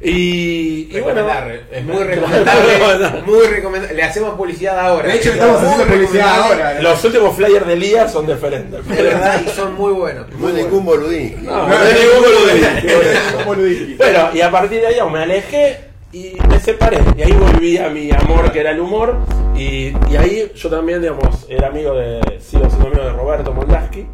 Y, 0.00 0.88
y 0.94 1.00
bueno, 1.00 1.26
es 1.72 1.84
muy 1.84 2.02
recomendable. 2.04 3.22
Muy 3.26 3.46
recomendable. 3.46 3.96
Le 3.96 4.02
hacemos 4.02 4.34
publicidad 4.34 4.78
ahora. 4.78 5.08
De 5.08 5.14
hecho, 5.16 5.30
estamos 5.30 5.62
haciendo 5.62 5.86
publicidad 5.86 6.40
ahora. 6.42 6.82
los 6.82 7.02
últimos 7.04 7.34
flyers 7.36 7.66
de 7.66 7.76
Lía 7.76 8.08
son 8.08 8.26
de 8.26 8.36
Ferender. 8.36 8.82
De 8.82 9.02
verdad, 9.02 9.40
y 9.44 9.48
son 9.50 9.74
muy 9.74 9.92
buenos. 9.92 10.26
No 10.38 10.50
ningún 10.50 10.84
boludín. 10.84 11.44
No, 11.44 11.66
No, 11.66 11.68
no 11.68 11.74
hay 11.76 11.94
ningún 11.94 13.44
boludín. 13.46 13.96
Bueno, 13.96 14.30
y 14.34 14.40
a 14.40 14.50
partir 14.50 14.80
de 14.80 14.86
ahí 14.88 14.96
me 15.10 15.20
alejé 15.20 15.85
y 16.12 16.36
me 16.48 16.60
separé. 16.60 16.98
Y 17.16 17.22
ahí 17.22 17.32
volví 17.32 17.78
a 17.78 17.88
mi 17.88 18.10
amor, 18.10 18.52
que 18.52 18.60
era 18.60 18.70
el 18.70 18.80
humor. 18.80 19.16
Y, 19.56 19.94
ahí 20.16 20.50
yo 20.54 20.70
también, 20.70 21.00
digamos, 21.00 21.46
era 21.48 21.68
amigo 21.68 21.94
de, 21.94 22.20
sigo 22.40 22.68
siendo 22.68 22.88
amigo 22.88 23.04
de 23.04 23.12
Roberto 23.12 23.52
Moldaski, 23.52 24.06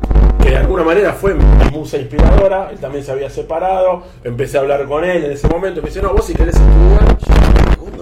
que 0.42 0.50
de 0.50 0.56
alguna 0.56 0.84
manera 0.84 1.12
fue 1.12 1.34
mi 1.34 1.44
musa 1.70 1.98
inspiradora. 1.98 2.70
Él 2.70 2.78
también 2.78 3.04
se 3.04 3.12
había 3.12 3.30
separado. 3.30 4.02
Empecé 4.24 4.58
a 4.58 4.60
hablar 4.60 4.86
con 4.86 5.04
él 5.04 5.24
en 5.24 5.32
ese 5.32 5.48
momento. 5.48 5.82
Me 5.82 5.88
dice, 5.88 6.02
no, 6.02 6.12
vos 6.12 6.26
si 6.26 6.34
querés 6.34 6.56
estudiar. 6.56 7.11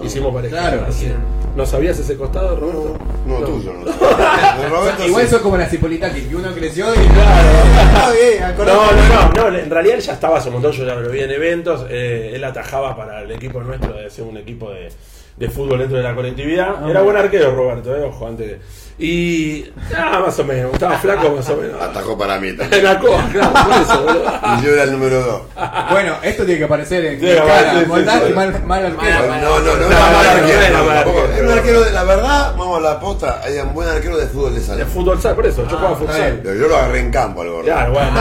Hicimos 0.03 0.33
pareja. 0.33 0.57
Claro. 0.57 0.85
Así. 0.87 1.11
¿No 1.55 1.65
sabías 1.65 1.99
ese 1.99 2.15
costado, 2.15 2.55
Roberto? 2.55 2.97
No, 3.25 3.35
tuyo, 3.39 3.73
no. 3.73 3.85
De 4.61 4.69
Roberto 4.69 5.05
Igual 5.05 5.25
sí. 5.25 5.31
sos 5.31 5.41
como 5.41 5.57
la 5.57 5.67
Cipolitaki, 5.67 6.21
que 6.21 6.35
uno 6.35 6.53
creció 6.53 6.85
y 6.95 6.97
Está 6.97 8.11
bien, 8.11 8.43
acordate. 8.43 8.77
No, 8.77 8.91
no, 8.91 9.33
no, 9.33 9.51
no, 9.51 9.57
en 9.57 9.69
realidad 9.69 9.97
él 9.97 10.01
ya 10.01 10.13
estaba 10.13 10.37
hace 10.37 10.47
un 10.47 10.53
montón, 10.53 10.71
yo 10.71 10.85
ya 10.85 10.95
lo 10.95 11.09
vi 11.09 11.19
en 11.19 11.31
eventos, 11.31 11.85
eh, 11.89 12.31
él 12.35 12.43
atajaba 12.43 12.95
para 12.95 13.21
el 13.21 13.31
equipo 13.31 13.61
nuestro 13.61 13.93
de 13.93 14.09
ser 14.09 14.23
un 14.23 14.37
equipo 14.37 14.71
de, 14.71 14.89
de 15.41 15.49
fútbol 15.49 15.79
dentro 15.79 15.97
de 15.97 16.03
la 16.03 16.13
colectividad. 16.15 16.89
Era 16.89 17.01
buen 17.01 17.17
arquero 17.17 17.53
Roberto, 17.55 17.95
eh, 17.95 18.03
ojo, 18.03 18.27
antes 18.27 18.47
que... 18.47 18.59
Y... 19.03 19.65
Ah, 19.97 20.19
más 20.23 20.37
o 20.37 20.43
menos, 20.43 20.73
estaba 20.73 20.95
flaco 20.99 21.31
más 21.31 21.49
o 21.49 21.55
menos. 21.57 21.81
Atajó 21.81 22.15
para 22.15 22.39
mí 22.39 22.49
En 22.49 22.57
también. 22.57 22.83
la 22.83 22.99
coja, 22.99 23.27
claro, 23.31 23.51
por 23.53 23.81
eso, 23.81 24.03
boludo. 24.03 24.31
Y 24.59 24.63
yo 24.63 24.73
era 24.73 24.83
el 24.83 24.91
número 24.91 25.21
dos. 25.21 25.41
Bueno, 25.89 26.15
esto 26.21 26.45
tiene 26.45 26.59
que 26.59 26.65
aparecer 26.65 27.05
en 27.05 27.19
Tiene 27.19 27.33
que 27.33 27.41
cara. 27.41 27.71
aparecer, 27.81 28.21
sí, 28.21 28.27
sí. 28.27 28.33
mal, 28.33 28.63
mal 28.65 28.85
arquero. 28.85 29.27
Mal, 29.27 29.41
No, 29.41 29.59
no, 29.59 29.75
no, 29.75 29.75
No, 29.75 29.85
era 29.87 29.89
no, 29.89 29.99
mal 29.99 30.11
no, 30.23 30.31
arquero. 30.31 30.61
era 30.61 30.83
mal 30.83 30.95
tampoco. 30.97 31.19
arquero. 31.21 31.33
Era 31.37 31.45
un 31.51 31.57
arquero 31.57 31.81
de 31.81 31.91
la 31.93 32.03
verdad, 32.03 32.53
vamos 32.55 32.77
a 32.77 32.81
la 32.81 32.99
posta, 32.99 33.41
hay 33.43 33.57
un 33.57 33.73
buen 33.73 33.87
arquero 33.89 34.17
de 34.17 34.27
fútbol 34.27 34.53
de 34.53 34.59
De 34.59 34.65
salón. 34.67 34.87
fútbol 34.87 35.19
sal, 35.21 35.35
por 35.35 35.45
eso, 35.47 35.63
yo 35.67 35.77
jugaba 35.77 35.93
está 35.99 36.05
futsal. 36.05 36.43
yo 36.43 36.67
lo 36.67 36.77
agarré 36.77 36.99
en 36.99 37.11
campo 37.11 37.41
al 37.41 37.49
gordo. 37.49 37.63
Claro, 37.63 37.93
bueno. 37.93 38.11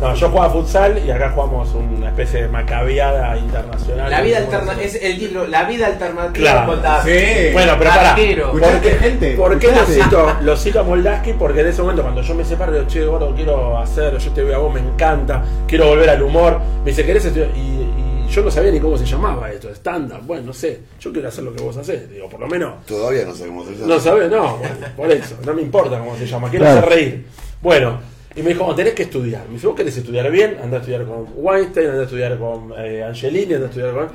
No, 0.00 0.14
yo 0.14 0.28
jugaba 0.28 0.52
futsal 0.52 1.02
y 1.04 1.10
acá 1.10 1.30
jugamos 1.34 1.68
una 1.74 2.08
especie 2.10 2.42
de 2.42 2.48
macabeada 2.48 3.36
internacional. 3.38 4.08
La 4.08 4.20
vida 4.20 4.38
alternativa 4.38 4.82
es 4.84 4.94
el 5.02 5.18
título, 5.18 5.46
la 5.48 5.64
vida 5.64 5.86
alternativa 5.86 6.51
Moldavia. 6.66 7.02
Sí. 7.02 7.52
Bueno, 7.52 7.72
pero 7.78 7.90
para. 7.90 8.10
Arquero. 8.10 8.50
¿Por 8.52 8.80
qué, 8.80 8.90
gente, 8.92 9.30
¿por 9.34 9.58
qué 9.58 9.72
lo 9.72 9.84
cito, 9.86 10.36
lo 10.42 10.56
cito 10.56 10.80
a 10.80 10.82
Moldaski? 10.82 11.32
Porque 11.34 11.60
en 11.60 11.66
ese 11.68 11.82
momento, 11.82 12.02
cuando 12.02 12.22
yo 12.22 12.34
me 12.34 12.44
separo, 12.44 12.72
digo, 12.72 12.86
che, 12.86 13.04
gordo, 13.04 13.34
quiero 13.34 13.78
hacer, 13.78 14.16
yo 14.18 14.30
te 14.32 14.42
veo 14.44 14.56
a 14.56 14.58
vos, 14.58 14.72
me 14.74 14.80
encanta, 14.80 15.42
quiero 15.66 15.88
volver 15.88 16.10
al 16.10 16.22
humor. 16.22 16.60
Me 16.84 16.90
dice, 16.90 17.04
¿querés 17.04 17.24
estudiar? 17.24 17.50
Y, 17.56 17.60
y 17.60 18.26
yo 18.30 18.42
no 18.42 18.50
sabía 18.50 18.70
ni 18.70 18.80
cómo 18.80 18.96
se 18.96 19.04
llamaba 19.04 19.50
esto, 19.50 19.68
stand-up. 19.74 20.20
Bueno, 20.24 20.44
no 20.46 20.52
sé, 20.52 20.80
yo 21.00 21.12
quiero 21.12 21.28
hacer 21.28 21.44
lo 21.44 21.52
que 21.54 21.62
vos 21.62 21.76
hacés. 21.76 22.08
Digo, 22.10 22.28
por 22.28 22.40
lo 22.40 22.46
menos. 22.48 22.84
Todavía 22.86 23.24
no 23.24 23.34
sé 23.34 23.46
cómo 23.46 23.64
se 23.64 23.72
llama. 23.72 23.86
No 23.86 24.00
sabés, 24.00 24.30
no, 24.30 24.56
bueno, 24.56 24.74
por 24.96 25.10
eso, 25.10 25.36
no 25.44 25.52
me 25.54 25.62
importa 25.62 25.98
cómo 25.98 26.16
se 26.16 26.26
llama, 26.26 26.48
quiero 26.50 26.64
Claro. 26.64 26.78
hacer 26.80 26.90
reír. 26.90 27.26
Bueno, 27.60 28.00
y 28.34 28.42
me 28.42 28.48
dijo, 28.50 28.64
"Oh, 28.64 28.74
tenés 28.74 28.94
que 28.94 29.02
estudiar. 29.02 29.42
Me 29.48 29.54
dice, 29.54 29.66
vos 29.66 29.76
querés 29.76 29.94
estudiar 29.96 30.30
bien, 30.30 30.56
anda 30.62 30.78
a 30.78 30.80
estudiar 30.80 31.04
con 31.04 31.26
Weinstein, 31.36 31.88
anda 31.88 32.00
a 32.00 32.04
estudiar 32.04 32.38
con 32.38 32.72
eh, 32.78 33.04
Angelini, 33.04 33.52
anda 33.54 33.66
a 33.66 33.68
estudiar 33.68 33.92
con... 33.92 34.08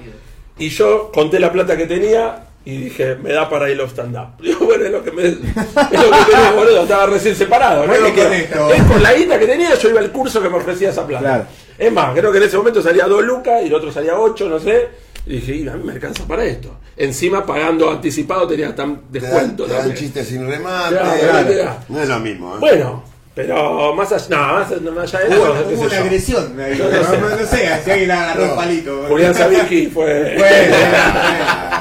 Y 0.60 0.70
yo 0.70 1.12
conté 1.14 1.40
la 1.40 1.52
plata 1.52 1.78
que 1.78 1.86
tenía 1.86 2.44
y 2.66 2.78
dije, 2.78 3.16
me 3.16 3.32
da 3.32 3.50
para 3.50 3.70
ir 3.70 3.80
a 3.80 3.86
stand-up. 3.86 4.38
Digo, 4.42 4.66
bueno, 4.66 4.86
es 4.86 4.92
lo 4.92 5.04
que 5.04 5.12
me... 5.12 5.24
Es 5.28 5.36
lo 5.36 5.42
que 5.46 6.32
tenía, 6.32 6.52
boludo, 6.56 6.82
estaba 6.84 7.06
recién 7.06 7.36
separado. 7.36 7.82
¿no? 7.86 7.88
Bueno, 7.88 8.14
que- 8.14 8.24
con 8.24 8.34
esto. 8.34 8.74
es 8.74 8.84
con 8.84 9.04
la 9.04 9.14
guita 9.14 9.40
que 9.40 9.46
tenía, 9.48 9.74
yo 9.76 9.90
iba 9.90 10.00
al 10.00 10.12
curso 10.12 10.42
que 10.42 10.50
me 10.50 10.58
ofrecía 10.58 10.90
esa 10.90 11.06
plata. 11.08 11.24
Claro. 11.24 11.46
Es 11.78 11.92
más, 11.94 12.14
creo 12.18 12.32
que 12.32 12.40
en 12.40 12.44
ese 12.46 12.58
momento 12.58 12.82
salía 12.82 13.06
2 13.06 13.24
lucas 13.24 13.62
y 13.64 13.68
el 13.68 13.74
otro 13.74 13.92
salía 13.92 14.20
8, 14.20 14.50
no 14.50 14.60
sé. 14.60 14.88
Y 15.28 15.36
dije, 15.36 15.56
y 15.58 15.68
a 15.68 15.74
mí 15.74 15.84
me 15.84 15.92
alcanza 15.94 16.26
para 16.26 16.44
esto. 16.46 16.78
Encima, 16.96 17.46
pagando 17.46 17.92
anticipado, 17.92 18.48
tenía 18.48 18.74
tan 18.76 19.02
Te 19.12 19.20
dan, 19.20 19.32
descuento. 19.32 19.64
te 19.66 19.72
dan 19.74 19.80
también. 19.82 19.98
chistes 20.00 20.28
sin 20.28 20.48
remate. 20.48 20.96
Claro, 20.96 21.20
claro. 21.22 21.48
claro. 21.54 21.76
No 21.90 22.02
es 22.02 22.10
lo 22.10 22.20
mismo, 22.20 22.56
¿eh? 22.56 22.60
Bueno, 22.60 23.04
pero 23.38 23.94
más 23.94 24.12
allá, 24.12 24.26
no, 24.30 24.54
más, 24.54 24.82
más 24.82 25.14
allá 25.14 25.30
de 25.30 25.36
eso, 25.36 25.44
Hubo, 25.44 25.52
hubo 25.54 25.70
sé 25.70 25.86
una 25.86 25.96
yo. 25.96 26.02
agresión. 26.02 26.58
no 26.58 26.68
No, 26.68 26.76
sé. 26.76 27.18
no, 27.20 27.30
no 27.30 27.38
sé, 27.46 27.82
si 27.86 27.92
alguien 27.92 28.12
agarró 28.12 28.42
el 28.44 28.50
No. 28.50 28.56
palito. 28.56 29.06
Julián 29.08 29.36
Sabinski 29.36 29.88
fue. 29.88 30.36
Bueno, 30.38 30.76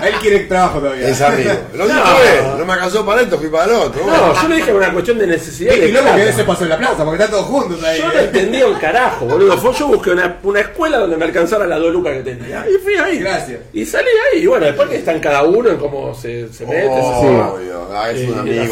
él 0.06 0.14
quiere 0.20 0.40
trabajo 0.40 0.78
todavía. 0.80 1.08
Es 1.08 1.20
amigo. 1.22 1.50
Lo 1.74 1.86
No. 1.86 1.94
mismo 1.94 2.02
fue. 2.04 2.58
No 2.58 2.64
me 2.66 2.72
alcanzó 2.74 3.06
para 3.06 3.22
esto, 3.22 3.38
fui 3.38 3.48
para 3.48 3.64
el 3.64 3.70
otro. 3.70 4.06
No, 4.06 4.42
yo 4.42 4.48
le 4.48 4.56
dije 4.56 4.72
una 4.74 4.92
cuestión 4.92 5.18
de 5.18 5.26
necesidad. 5.26 5.72
De 5.72 5.80
quilombo 5.86 6.14
que 6.14 6.32
se 6.32 6.44
pasó 6.44 6.64
en 6.64 6.68
la 6.68 6.76
plaza, 6.78 7.04
porque 7.04 7.22
están 7.24 7.30
todos 7.30 7.46
juntos 7.46 7.82
ahí. 7.82 8.00
Yo 8.00 8.12
no 8.12 8.18
entendía 8.20 8.66
un 8.66 8.74
carajo, 8.78 9.24
boludo. 9.26 9.56
Fue, 9.58 9.72
yo 9.72 9.88
busqué 9.88 10.10
una, 10.10 10.36
una 10.42 10.60
escuela 10.60 10.98
donde 10.98 11.16
me 11.16 11.24
alcanzara 11.24 11.66
las 11.66 11.80
dos 11.80 11.90
lucas 11.92 12.12
que 12.18 12.22
tenía. 12.22 12.66
Y 12.68 12.78
fui 12.84 12.94
ahí. 12.96 13.18
Gracias. 13.18 13.60
Y 13.72 13.86
salí 13.86 14.08
ahí. 14.34 14.42
Y 14.42 14.46
bueno, 14.46 14.66
después 14.66 14.90
que 14.90 14.96
están 14.96 15.18
cada 15.20 15.42
uno 15.42 15.70
en 15.70 15.78
cómo 15.78 16.14
se, 16.14 16.52
se 16.52 16.66
mete. 16.66 16.86
Oh, 16.90 17.20
se- 17.22 17.26
obvio. 17.28 17.88
Ah, 17.94 18.10
es 18.10 18.20
Y 18.20 18.26
un 18.30 18.38
amigo. 18.40 18.64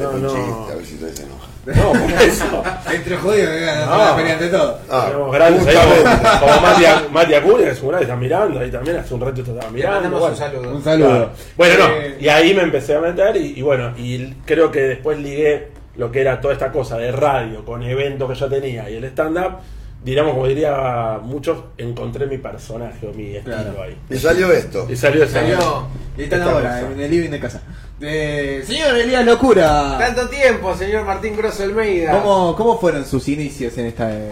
no, 0.00 0.10
un 0.10 0.22
no. 0.22 0.68
No, 1.76 1.92
por 1.92 2.12
eso. 2.22 2.62
Entre 2.92 3.16
jodidos, 3.16 3.50
que 3.50 3.60
ganan 3.60 3.88
No. 3.90 3.98
la 3.98 4.16
pelea 4.16 4.32
entre 4.34 4.48
todos. 4.48 4.76
Ah, 4.90 5.04
Tenemos 5.06 5.32
grandes 5.34 5.66
ahí 5.66 5.74
justamente. 5.76 6.20
como, 6.40 6.40
como 6.52 6.60
Mati, 6.62 6.84
Mati 7.12 7.34
Acuña, 7.34 7.64
que 7.64 7.70
es 7.70 7.82
un 7.82 7.88
gran, 7.88 8.02
está 8.02 8.16
mirando 8.16 8.60
ahí 8.60 8.70
también, 8.70 8.96
hace 8.96 9.14
un 9.14 9.20
rato 9.20 9.40
estaba 9.42 9.70
mirando. 9.70 10.10
bueno. 10.10 10.26
un 10.26 10.36
saludo. 10.36 10.74
Un 10.76 10.82
saludo. 10.84 11.08
Claro. 11.08 11.30
Bueno, 11.56 11.74
no, 11.78 11.86
Eh, 11.94 12.16
y 12.20 12.28
ahí 12.28 12.54
me 12.54 12.62
empecé 12.62 12.94
a 12.94 13.00
meter 13.00 13.36
y, 13.36 13.58
y 13.58 13.62
bueno, 13.62 13.92
y 13.96 14.32
creo 14.44 14.70
que 14.70 14.80
después 14.80 15.18
ligué 15.18 15.68
lo 15.96 16.10
que 16.12 16.20
era 16.20 16.40
toda 16.40 16.54
esta 16.54 16.70
cosa 16.72 16.96
de 16.96 17.10
radio 17.12 17.64
con 17.64 17.82
eventos 17.82 18.28
que 18.30 18.34
yo 18.36 18.48
tenía 18.48 18.88
y 18.88 18.96
el 18.96 19.04
stand-up, 19.04 19.54
diríamos, 20.04 20.32
como 20.34 20.46
diría 20.46 21.18
muchos, 21.22 21.58
encontré 21.76 22.26
mi 22.26 22.38
personaje 22.38 23.06
o 23.06 23.12
mi 23.12 23.34
estilo 23.36 23.56
Claro. 23.56 23.82
ahí. 23.82 23.96
Y 24.08 24.16
salió 24.16 24.52
esto. 24.52 24.86
Y 24.88 24.94
salió 24.96 25.26
Salió. 25.26 25.88
Y 26.18 26.24
están 26.24 26.40
Esta 26.40 26.52
ahora 26.52 26.80
cosa. 26.80 26.92
en 26.92 27.00
el 27.00 27.10
living 27.10 27.30
de 27.30 27.40
casa. 27.40 27.62
Eh, 28.00 28.62
señor 28.66 28.96
Elías 28.96 29.24
Locura, 29.24 29.96
Tanto 29.98 30.28
tiempo, 30.28 30.76
señor 30.76 31.04
Martín 31.04 31.36
Grosso 31.36 31.62
Almeida. 31.62 32.12
¿cómo, 32.20 32.54
¿cómo 32.56 32.78
fueron 32.78 33.04
sus 33.06 33.28
inicios 33.28 33.76
en 33.78 33.86
esta 33.86 34.12
eh, 34.12 34.30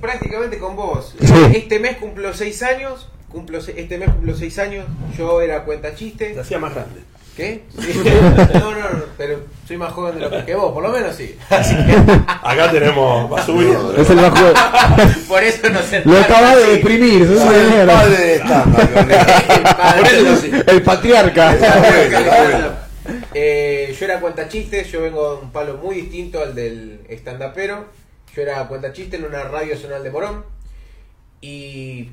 prácticamente 0.00 0.58
con 0.58 0.74
vos. 0.76 1.14
Este 1.54 1.78
mes 1.78 1.96
cumplo 1.98 2.32
seis 2.34 2.62
años. 2.62 3.08
Cumplo 3.30 3.60
se- 3.60 3.78
este 3.78 3.98
mes 3.98 4.08
cumplo 4.10 4.34
seis 4.34 4.58
años. 4.58 4.86
Yo 5.16 5.40
era 5.42 5.64
cuenta 5.64 5.94
chiste. 5.94 6.32
Se 6.34 6.40
hacía 6.40 6.58
más 6.58 6.74
grande. 6.74 7.00
¿Qué? 7.38 7.62
Sí. 7.80 8.02
No, 8.54 8.72
no, 8.72 8.80
no, 8.80 9.04
pero 9.16 9.38
soy 9.66 9.76
más 9.76 9.92
joven 9.92 10.16
de 10.16 10.22
lo 10.22 10.30
que, 10.30 10.44
que 10.44 10.54
vos, 10.56 10.72
por 10.72 10.82
lo 10.82 10.88
menos 10.88 11.14
sí. 11.14 11.38
Así 11.48 11.76
que 11.76 11.92
Acá 12.26 12.68
tenemos, 12.72 13.32
va. 13.32 13.46
No, 13.46 13.92
Es 13.92 14.10
el 14.10 14.16
bajo. 14.16 14.44
por 15.28 15.44
eso 15.44 15.70
no 15.70 15.80
sé. 15.82 16.02
Lo 16.04 16.18
acaba 16.18 16.56
de 16.56 16.66
deprimir. 16.72 17.22
el 17.22 17.86
padre 17.86 18.16
de 18.16 18.34
stand-up, 18.38 19.96
Por 19.98 20.06
eso 20.08 20.36
sí. 20.36 20.50
El 20.66 20.82
patriarca. 20.82 21.52
Está 21.54 22.42
bueno. 22.42 22.68
Eh, 23.32 23.96
yo 23.96 24.04
era 24.04 24.18
cuenta 24.18 24.48
chiste, 24.48 24.82
yo 24.84 25.02
vengo 25.02 25.36
de 25.36 25.42
un 25.42 25.52
palo 25.52 25.76
muy 25.76 25.94
distinto 25.94 26.42
al 26.42 26.56
del 26.56 27.02
stand-upero. 27.08 27.86
Yo 28.34 28.42
era 28.42 28.66
cuenta 28.66 28.92
chiste 28.92 29.16
en 29.16 29.24
una 29.24 29.44
radio 29.44 29.74
nacional 29.74 30.02
de 30.02 30.10
Morón. 30.10 30.44
Y 31.40 32.08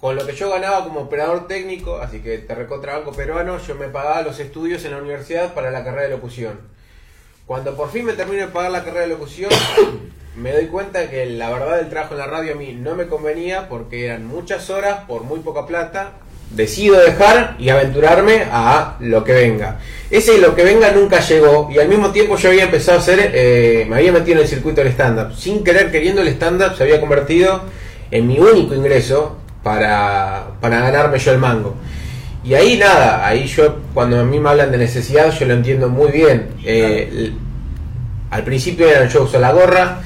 con 0.00 0.16
lo 0.16 0.26
que 0.26 0.32
yo 0.32 0.50
ganaba 0.50 0.84
como 0.84 1.00
operador 1.00 1.46
técnico, 1.46 1.98
así 1.98 2.20
que 2.20 2.38
te 2.38 2.54
banco 2.54 3.12
peruano, 3.12 3.58
yo 3.58 3.74
me 3.74 3.88
pagaba 3.88 4.22
los 4.22 4.40
estudios 4.40 4.84
en 4.84 4.92
la 4.92 4.98
universidad 4.98 5.52
para 5.52 5.70
la 5.70 5.84
carrera 5.84 6.04
de 6.04 6.10
locución. 6.10 6.58
Cuando 7.44 7.76
por 7.76 7.90
fin 7.90 8.06
me 8.06 8.14
termino 8.14 8.46
de 8.46 8.52
pagar 8.52 8.70
la 8.70 8.82
carrera 8.82 9.02
de 9.02 9.08
locución, 9.08 9.50
me 10.36 10.52
doy 10.52 10.68
cuenta 10.68 11.10
que 11.10 11.26
la 11.26 11.50
verdad 11.50 11.76
del 11.76 11.90
trabajo 11.90 12.14
en 12.14 12.20
la 12.20 12.26
radio 12.26 12.52
a 12.52 12.56
mí 12.56 12.72
no 12.72 12.94
me 12.94 13.08
convenía 13.08 13.68
porque 13.68 14.06
eran 14.06 14.26
muchas 14.26 14.70
horas 14.70 15.00
por 15.06 15.24
muy 15.24 15.40
poca 15.40 15.66
plata. 15.66 16.12
Decido 16.50 16.98
dejar 16.98 17.54
y 17.60 17.68
aventurarme 17.68 18.46
a 18.50 18.96
lo 19.00 19.22
que 19.22 19.32
venga. 19.34 19.78
Ese 20.10 20.38
lo 20.38 20.56
que 20.56 20.64
venga 20.64 20.90
nunca 20.90 21.20
llegó 21.20 21.68
y 21.70 21.78
al 21.78 21.88
mismo 21.88 22.10
tiempo 22.10 22.36
yo 22.36 22.48
había 22.48 22.64
empezado 22.64 22.98
a 22.98 23.00
hacer, 23.02 23.32
eh, 23.34 23.86
me 23.88 23.96
había 23.96 24.10
metido 24.10 24.38
en 24.38 24.42
el 24.42 24.48
circuito 24.48 24.80
del 24.80 24.92
stand-up. 24.92 25.36
Sin 25.36 25.62
querer 25.62 25.92
queriendo 25.92 26.22
el 26.22 26.28
stand-up 26.28 26.74
se 26.76 26.82
había 26.82 27.00
convertido 27.00 27.62
en 28.10 28.26
mi 28.26 28.40
único 28.40 28.74
ingreso 28.74 29.36
para, 29.62 30.48
para 30.60 30.80
ganarme 30.80 31.18
yo 31.18 31.32
el 31.32 31.38
mango. 31.38 31.74
Y 32.42 32.54
ahí 32.54 32.78
nada, 32.78 33.26
ahí 33.26 33.46
yo, 33.46 33.76
cuando 33.92 34.18
a 34.18 34.24
mí 34.24 34.38
me 34.38 34.48
hablan 34.48 34.70
de 34.70 34.78
necesidad, 34.78 35.30
yo 35.30 35.46
lo 35.46 35.54
entiendo 35.54 35.88
muy 35.88 36.10
bien. 36.10 36.48
Eh, 36.64 37.32
al 38.30 38.44
principio 38.44 38.88
eran 38.88 39.08
shows 39.08 39.34
a 39.34 39.38
la 39.38 39.52
gorra 39.52 40.00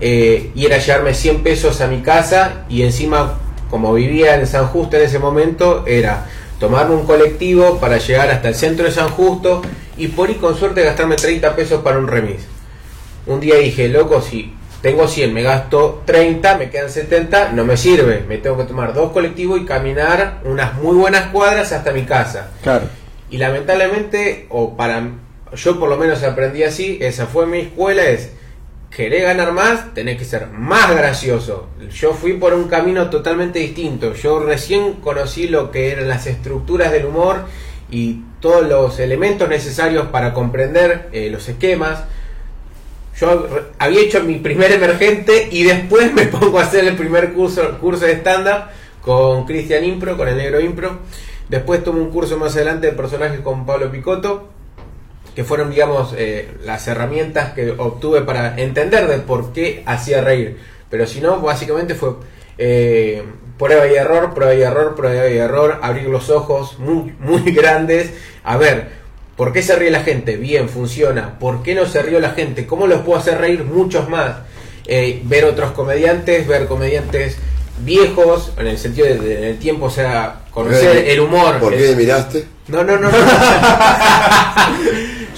eh, 0.00 0.50
y 0.54 0.66
era 0.66 0.78
llevarme 0.78 1.14
100 1.14 1.42
pesos 1.42 1.80
a 1.80 1.86
mi 1.86 2.00
casa 2.00 2.64
y 2.68 2.82
encima, 2.82 3.34
como 3.70 3.94
vivía 3.94 4.34
en 4.34 4.46
San 4.46 4.66
Justo 4.66 4.96
en 4.96 5.04
ese 5.04 5.18
momento, 5.18 5.84
era 5.86 6.26
tomarme 6.58 6.94
un 6.94 7.06
colectivo 7.06 7.78
para 7.78 7.98
llegar 7.98 8.30
hasta 8.30 8.48
el 8.48 8.54
centro 8.54 8.86
de 8.86 8.92
San 8.92 9.08
Justo 9.10 9.62
y 9.96 10.08
por 10.08 10.28
ir 10.30 10.38
con 10.38 10.56
suerte 10.56 10.82
gastarme 10.82 11.16
30 11.16 11.54
pesos 11.54 11.82
para 11.82 11.98
un 11.98 12.08
remis. 12.08 12.46
Un 13.26 13.40
día 13.40 13.56
dije, 13.56 13.88
loco, 13.88 14.20
si 14.20 14.55
tengo 14.86 15.08
100, 15.08 15.34
me 15.34 15.42
gasto 15.42 16.04
30, 16.06 16.58
me 16.58 16.70
quedan 16.70 16.90
70, 16.90 17.50
no 17.50 17.64
me 17.64 17.76
sirve. 17.76 18.24
Me 18.28 18.38
tengo 18.38 18.56
que 18.56 18.62
tomar 18.62 18.94
dos 18.94 19.10
colectivos 19.10 19.60
y 19.60 19.64
caminar 19.64 20.42
unas 20.44 20.74
muy 20.74 20.94
buenas 20.94 21.30
cuadras 21.32 21.72
hasta 21.72 21.90
mi 21.90 22.04
casa. 22.04 22.52
Claro. 22.62 22.86
Y 23.28 23.38
lamentablemente, 23.38 24.46
o 24.48 24.76
para 24.76 25.02
yo 25.56 25.80
por 25.80 25.88
lo 25.88 25.96
menos 25.96 26.22
aprendí 26.22 26.62
así, 26.62 26.98
esa 27.00 27.26
fue 27.26 27.46
mi 27.46 27.58
escuela, 27.58 28.04
es 28.04 28.30
querés 28.88 29.24
ganar 29.24 29.50
más, 29.50 29.92
tenés 29.92 30.18
que 30.18 30.24
ser 30.24 30.46
más 30.52 30.88
gracioso. 30.94 31.66
Yo 31.90 32.12
fui 32.12 32.34
por 32.34 32.54
un 32.54 32.68
camino 32.68 33.10
totalmente 33.10 33.58
distinto. 33.58 34.14
Yo 34.14 34.38
recién 34.38 35.00
conocí 35.00 35.48
lo 35.48 35.72
que 35.72 35.90
eran 35.90 36.08
las 36.08 36.28
estructuras 36.28 36.92
del 36.92 37.06
humor 37.06 37.46
y 37.90 38.20
todos 38.38 38.64
los 38.64 39.00
elementos 39.00 39.48
necesarios 39.48 40.06
para 40.12 40.32
comprender 40.32 41.08
eh, 41.10 41.28
los 41.28 41.48
esquemas. 41.48 42.04
Yo 43.18 43.48
había 43.78 44.00
hecho 44.02 44.22
mi 44.22 44.36
primer 44.36 44.72
emergente 44.72 45.48
y 45.50 45.64
después 45.64 46.12
me 46.12 46.26
pongo 46.26 46.58
a 46.58 46.64
hacer 46.64 46.84
el 46.84 46.96
primer 46.96 47.32
curso, 47.32 47.78
curso 47.78 48.04
de 48.04 48.12
stand-up 48.16 48.64
con 49.00 49.46
Cristian 49.46 49.84
Impro, 49.84 50.16
con 50.16 50.28
el 50.28 50.36
negro 50.36 50.60
Impro. 50.60 50.98
Después 51.48 51.82
tomo 51.82 52.02
un 52.02 52.10
curso 52.10 52.36
más 52.36 52.54
adelante 52.56 52.88
de 52.88 52.92
personajes 52.92 53.40
con 53.40 53.64
Pablo 53.64 53.90
Picotto, 53.90 54.48
que 55.34 55.44
fueron, 55.44 55.70
digamos, 55.70 56.14
eh, 56.16 56.48
las 56.64 56.88
herramientas 56.88 57.52
que 57.52 57.70
obtuve 57.70 58.22
para 58.22 58.60
entender 58.60 59.06
de 59.06 59.18
por 59.18 59.52
qué 59.52 59.82
hacía 59.86 60.20
reír. 60.20 60.58
Pero 60.90 61.06
si 61.06 61.20
no, 61.20 61.40
básicamente 61.40 61.94
fue 61.94 62.14
eh, 62.58 63.22
prueba 63.58 63.86
y 63.86 63.94
error, 63.94 64.34
prueba 64.34 64.54
y 64.54 64.62
error, 64.62 64.94
prueba 64.94 65.28
y 65.28 65.38
error, 65.38 65.78
abrir 65.82 66.08
los 66.08 66.30
ojos 66.30 66.78
muy, 66.78 67.14
muy 67.20 67.42
grandes, 67.52 68.12
a 68.44 68.56
ver, 68.56 68.90
¿por 69.36 69.52
qué 69.52 69.62
se 69.62 69.76
ríe 69.76 69.90
la 69.90 70.02
gente? 70.02 70.36
Bien, 70.36 70.68
funciona. 70.68 71.38
¿Por 71.38 71.62
qué 71.62 71.74
no 71.74 71.86
se 71.86 72.02
rió 72.02 72.20
la 72.20 72.30
gente? 72.30 72.66
¿Cómo 72.66 72.86
los 72.86 73.02
puedo 73.02 73.18
hacer 73.18 73.38
reír 73.38 73.64
muchos 73.64 74.08
más? 74.08 74.36
Eh, 74.86 75.20
ver 75.24 75.44
otros 75.44 75.72
comediantes, 75.72 76.46
ver 76.46 76.66
comediantes 76.66 77.36
viejos, 77.84 78.52
en 78.58 78.68
el 78.68 78.78
sentido 78.78 79.06
de, 79.08 79.18
de- 79.18 79.38
en 79.38 79.44
el 79.44 79.58
tiempo, 79.58 79.86
o 79.86 79.90
sea, 79.90 80.40
conocer 80.50 81.08
el 81.08 81.20
humor. 81.20 81.58
¿Por 81.58 81.74
qué 81.76 81.88
me 81.90 81.96
miraste? 81.96 82.46
no, 82.68 82.82
no, 82.84 82.96
no. 82.96 83.10
no. 83.10 83.16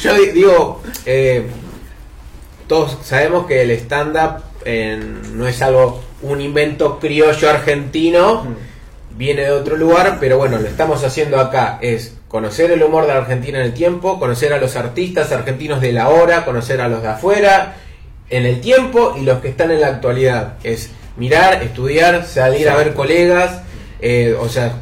Yo 0.02 0.14
di- 0.14 0.26
digo, 0.32 0.82
eh, 1.06 1.46
todos 2.66 2.98
sabemos 3.02 3.46
que 3.46 3.62
el 3.62 3.70
stand-up 3.72 4.42
eh, 4.64 5.00
no 5.34 5.46
es 5.46 5.60
algo, 5.62 6.02
un 6.22 6.40
invento 6.40 6.98
criollo 7.00 7.50
argentino, 7.50 8.46
viene 9.18 9.42
de 9.42 9.50
otro 9.50 9.76
lugar, 9.76 10.18
pero 10.20 10.38
bueno, 10.38 10.58
lo 10.58 10.68
estamos 10.68 11.02
haciendo 11.02 11.40
acá. 11.40 11.78
Es 11.82 12.16
conocer 12.28 12.70
el 12.70 12.82
humor 12.84 13.06
de 13.06 13.14
la 13.14 13.18
Argentina 13.18 13.58
en 13.58 13.64
el 13.64 13.74
tiempo, 13.74 14.20
conocer 14.20 14.52
a 14.52 14.58
los 14.58 14.76
artistas 14.76 15.32
argentinos 15.32 15.80
de 15.80 15.92
la 15.92 16.08
hora, 16.08 16.44
conocer 16.44 16.80
a 16.80 16.88
los 16.88 17.02
de 17.02 17.08
afuera 17.08 17.74
en 18.30 18.46
el 18.46 18.60
tiempo 18.60 19.16
y 19.18 19.24
los 19.24 19.40
que 19.40 19.48
están 19.48 19.72
en 19.72 19.80
la 19.80 19.88
actualidad. 19.88 20.54
Es 20.62 20.90
mirar, 21.16 21.62
estudiar, 21.64 22.24
salir 22.26 22.68
a 22.68 22.76
ver 22.76 22.94
colegas, 22.94 23.62
eh, 24.00 24.36
o 24.38 24.48
sea, 24.48 24.72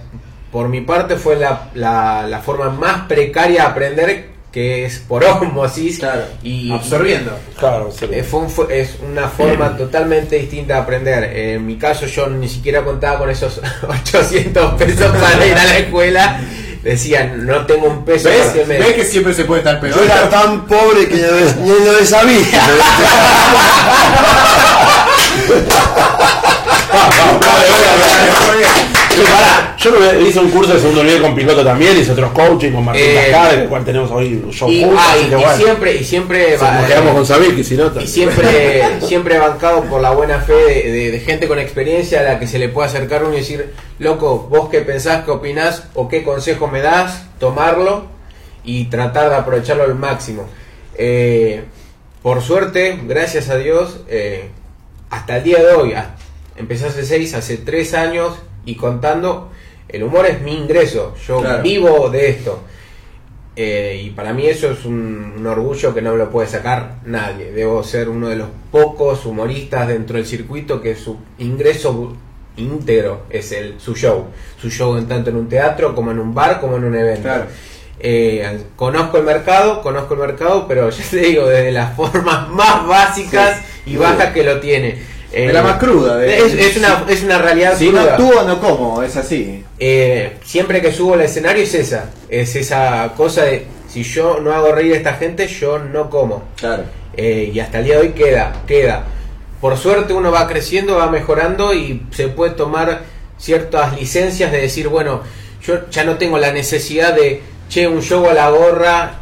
por 0.53 0.68
mi 0.68 0.83
parte 0.83 1.16
fue 1.16 1.37
la, 1.37 1.70
la, 1.75 2.27
la 2.29 2.40
forma 2.40 2.68
más 2.68 3.07
precaria 3.07 3.62
de 3.62 3.68
aprender 3.68 4.36
que 4.57 4.87
es 4.87 5.01
por 5.07 5.23
osmosis 5.23 5.99
Claro. 5.99 6.23
y 6.42 6.73
Absorbiendo. 6.73 7.38
Claro, 7.59 7.92
sí. 7.95 8.07
eh, 8.11 8.23
fue 8.23 8.40
un- 8.40 8.49
fue- 8.49 8.81
es 8.81 8.97
una 9.07 9.29
forma 9.29 9.77
totalmente 9.77 10.37
distinta 10.37 10.73
de 10.77 10.81
aprender. 10.81 11.25
En 11.25 11.66
mi 11.66 11.77
caso 11.77 12.07
yo 12.07 12.27
ni 12.29 12.49
siquiera 12.49 12.83
contaba 12.83 13.19
con 13.19 13.29
esos 13.29 13.61
800 13.87 14.75
pesos 14.77 15.14
para 15.21 15.45
ir 15.47 15.53
a 15.59 15.62
la 15.64 15.77
escuela. 15.77 16.40
Decían, 16.83 17.45
no 17.45 17.66
tengo 17.66 17.87
un 17.87 18.03
peso 18.07 18.31
¿Ves? 18.31 18.47
hacerme- 18.47 18.79
¿Ves 18.79 18.95
que 18.95 19.05
siempre 19.05 19.35
se 19.35 19.45
puede 19.45 19.61
estar 19.61 19.79
peor? 19.79 19.95
Yo 19.95 20.03
era 20.05 20.31
tan 20.31 20.64
pobre 20.66 21.07
que 21.07 21.16
ni 21.61 21.85
lo 21.85 21.92
desaviste. 21.92 22.57
Pará, 29.24 29.76
yo 29.79 29.90
me 29.92 30.29
hice 30.29 30.38
un 30.40 30.50
curso 30.50 30.74
de 30.74 30.81
segundo 30.81 31.02
nivel 31.05 31.22
con 31.22 31.35
Piloto 31.35 31.64
también, 31.64 31.96
hice 31.98 32.12
otros 32.12 32.33
coaching 32.33 32.72
con 32.72 32.85
Martín 32.85 33.05
Eh, 33.05 33.14
Cascada, 33.31 33.50
el 33.62 33.68
cual 33.68 33.85
tenemos 33.85 34.11
hoy 34.11 34.44
show 34.50 34.70
y, 34.70 34.85
ah, 34.85 35.16
y- 35.18 35.24
que 35.29 35.33
y 35.33 35.35
bueno. 35.35 35.57
siempre, 35.57 35.94
y 35.96 36.05
siempre, 36.05 36.59
Sí, 36.59 36.64
va- 36.64 36.72
nos 36.81 36.87
quedamos 36.87 37.14
con 37.14 37.26
Sabir, 37.26 37.57
que 37.57 37.64
si 37.64 37.76
no... 37.76 37.90
y 38.00 38.07
siempre, 38.07 38.83
siempre 39.07 39.38
bancado 39.38 39.83
por 39.85 40.00
la 40.00 40.11
buena 40.11 40.40
fe 40.40 40.52
de, 40.55 40.92
de- 40.92 41.11
de 41.12 41.20
gente 41.20 41.48
con 41.48 41.59
experiencia 41.59 42.20
a 42.20 42.22
la 42.24 42.38
que 42.38 42.46
se 42.46 42.59
le 42.59 42.68
puede 42.68 42.88
acercar 42.88 43.24
uno 43.24 43.35
y 43.35 43.38
decir, 43.38 43.72
loco, 43.98 44.46
vos 44.50 44.68
qué 44.70 44.81
pensás, 44.81 45.24
qué 45.24 45.31
opinás 45.31 45.85
o 45.94 46.09
qué 46.09 46.22
consejo 46.22 46.68
me 46.68 46.81
das, 46.83 47.24
tomarlo 47.38 48.07
y 48.64 48.87
tratar 48.87 49.31
de 49.31 49.37
aprovecharlo 49.37 49.85
al 49.85 49.94
máximo. 49.94 50.46
Eh, 50.98 51.64
por 52.22 52.42
suerte, 52.42 52.98
gracias 53.07 53.48
a 53.50 53.57
Dios, 53.57 54.00
eh, 54.09 54.50
hasta 55.11 55.37
el 55.37 55.44
día 55.44 55.59
de 55.62 55.72
hoy, 55.74 55.94
empecé 56.57 56.87
hace 56.87 57.05
seis, 57.05 57.35
hace 57.35 57.57
tres 57.59 57.94
años 57.94 58.33
y 58.66 58.74
contando, 58.74 59.50
el 59.88 60.02
humor 60.02 60.26
es 60.26 60.42
mi 60.42 60.55
ingreso, 60.55 61.14
yo 61.26 61.40
Claro. 61.40 61.62
vivo 61.62 62.11
de 62.11 62.29
esto. 62.29 62.61
Eh, 63.59 64.02
y 64.05 64.11
para 64.11 64.35
mí 64.35 64.46
eso 64.46 64.70
es 64.70 64.85
un, 64.85 65.33
un 65.38 65.46
orgullo 65.46 65.94
que 65.94 66.02
no 66.02 66.12
me 66.12 66.18
lo 66.18 66.29
puede 66.31 66.46
sacar 66.46 66.96
nadie. 67.07 67.52
Debo 67.52 67.83
ser 67.83 68.11
uno 68.11 68.29
de 68.29 68.37
los 68.37 68.48
pocos 68.70 69.24
humoristas 69.24 69.88
dentro 69.88 70.16
del 70.18 70.26
circuito 70.26 70.83
que 70.83 70.94
su 70.94 71.16
ingreso 71.38 72.14
íntegro 72.59 73.22
es 73.31 73.52
el 73.52 73.81
su 73.81 73.94
show. 73.94 74.26
Su 74.61 74.68
show 74.68 74.96
en 74.98 75.09
tanto 75.09 75.31
en 75.31 75.37
un 75.37 75.48
teatro 75.48 75.94
como 75.94 76.11
en 76.11 76.18
un 76.18 76.35
bar 76.35 76.61
como 76.61 76.76
en 76.76 76.85
un 76.85 76.94
evento. 76.96 77.22
Claro. 77.22 77.46
Eh, 77.98 78.64
conozco 78.76 79.16
el 79.16 79.24
mercado, 79.24 79.81
conozco 79.81 80.12
el 80.14 80.20
mercado, 80.20 80.66
pero 80.68 80.90
ya 80.90 81.05
te 81.11 81.16
digo, 81.16 81.46
desde 81.46 81.72
las 81.72 81.96
formas 81.96 82.50
más 82.50 82.87
básicas 82.87 83.62
y 83.87 83.96
bajas 83.96 84.35
que 84.35 84.42
lo 84.44 84.61
tiene. 84.61 84.98
Eh, 85.33 85.49
De 85.49 85.53
la 85.53 85.62
más 85.62 85.79
cruda, 85.79 86.17
de- 86.19 86.39
es, 86.39 86.55
es 86.55 86.77
una, 86.77 87.05
es 87.09 87.23
una 87.25 87.39
realidad 87.39 87.77
Si 87.77 87.87
no 87.91 87.99
cruda. 88.01 88.12
actúo, 88.12 88.43
no 88.45 88.61
como, 88.61 89.03
es 89.03 89.17
así. 89.17 89.65
Eh, 89.79 90.37
siempre 90.45 90.81
que 90.81 90.93
subo 90.93 91.15
al 91.15 91.23
escenario 91.23 91.62
es 91.65 91.75
esa, 91.75 92.11
es 92.29 92.55
esa 92.57 93.12
cosa 93.17 93.45
de 93.45 93.67
si 93.89 94.03
yo 94.03 94.39
no 94.41 94.53
hago 94.53 94.73
reír 94.73 94.95
a 94.95 94.97
esta 94.97 95.15
gente, 95.15 95.47
yo 95.49 95.79
no 95.79 96.09
como. 96.11 96.45
Claro. 96.57 96.85
Eh, 97.17 97.51
y 97.53 97.59
hasta 97.61 97.79
el 97.79 97.85
día 97.87 97.95
de 97.97 98.01
hoy 98.03 98.09
queda, 98.11 98.62
queda. 98.67 99.05
Por 99.61 99.77
suerte 99.77 100.12
uno 100.12 100.31
va 100.31 100.47
creciendo, 100.47 100.97
va 100.97 101.11
mejorando 101.11 101.73
y 101.75 102.03
se 102.12 102.29
puede 102.29 102.53
tomar 102.53 103.01
ciertas 103.39 103.99
licencias 103.99 104.53
de 104.53 104.61
decir, 104.61 104.89
bueno, 104.89 105.23
yo 105.62 105.89
ya 105.91 106.05
no 106.05 106.17
tengo 106.19 106.39
la 106.39 106.53
necesidad 106.53 107.15
de, 107.15 107.43
che, 107.69 107.89
un 107.89 108.01
show 108.03 108.29
a 108.29 108.35
la 108.35 108.51
gorra, 108.51 109.15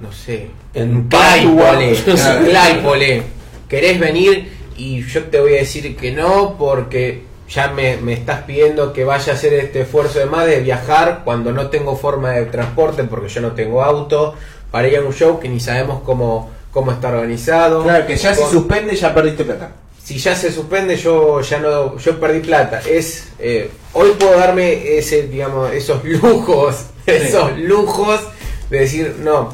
no 0.00 0.10
sé, 0.12 0.48
En 0.74 1.08
Claypole. 1.08 1.94
Claypole, 2.44 3.22
querés 3.68 3.98
venir 4.00 4.55
y 4.76 5.02
yo 5.02 5.24
te 5.24 5.40
voy 5.40 5.54
a 5.54 5.58
decir 5.58 5.96
que 5.96 6.12
no 6.12 6.56
porque 6.58 7.24
ya 7.48 7.68
me, 7.68 7.96
me 7.98 8.12
estás 8.12 8.42
pidiendo 8.42 8.92
que 8.92 9.04
vaya 9.04 9.32
a 9.32 9.36
hacer 9.36 9.54
este 9.54 9.82
esfuerzo 9.82 10.18
de 10.18 10.26
más 10.26 10.46
de 10.46 10.60
viajar 10.60 11.22
cuando 11.24 11.52
no 11.52 11.68
tengo 11.68 11.96
forma 11.96 12.32
de 12.32 12.46
transporte 12.46 13.04
porque 13.04 13.28
yo 13.28 13.40
no 13.40 13.52
tengo 13.52 13.82
auto 13.82 14.34
para 14.70 14.88
ir 14.88 14.96
a 14.96 15.00
un 15.02 15.12
show 15.12 15.38
que 15.38 15.48
ni 15.48 15.60
sabemos 15.60 16.02
cómo, 16.04 16.50
cómo 16.72 16.92
está 16.92 17.08
organizado. 17.08 17.84
Claro, 17.84 18.06
que 18.06 18.16
ya 18.16 18.34
se 18.34 18.44
suspende, 18.46 18.96
ya 18.96 19.14
perdiste 19.14 19.44
plata. 19.44 19.70
si 20.02 20.18
ya 20.18 20.34
se 20.34 20.52
suspende 20.52 20.96
yo 20.96 21.40
ya 21.40 21.58
no 21.58 21.98
yo 21.98 22.20
perdí 22.20 22.40
plata 22.40 22.80
es 22.88 23.28
eh, 23.38 23.70
hoy 23.92 24.10
puedo 24.18 24.38
darme 24.38 24.96
ese 24.98 25.26
digamos 25.26 25.72
esos 25.72 26.04
lujos 26.04 26.86
esos 27.06 27.58
lujos 27.58 28.20
de 28.70 28.80
decir 28.80 29.16
no 29.20 29.52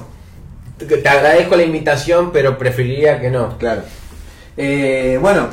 te 0.79 1.09
agradezco 1.09 1.57
la 1.57 1.63
invitación 1.63 2.33
pero 2.33 2.59
preferiría 2.59 3.21
que 3.21 3.31
no 3.31 3.57
Claro. 3.59 3.83
Eh, 4.57 5.19
bueno, 5.21 5.49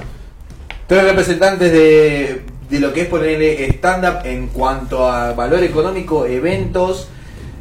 tres 0.88 1.04
representantes 1.04 1.72
de, 1.72 2.42
de 2.70 2.80
lo 2.80 2.92
que 2.94 3.02
es 3.02 3.08
ponerle 3.08 3.66
stand-up 3.70 4.26
en 4.26 4.48
cuanto 4.48 5.08
a 5.10 5.34
valor 5.34 5.64
económico, 5.64 6.26
eventos, 6.26 7.08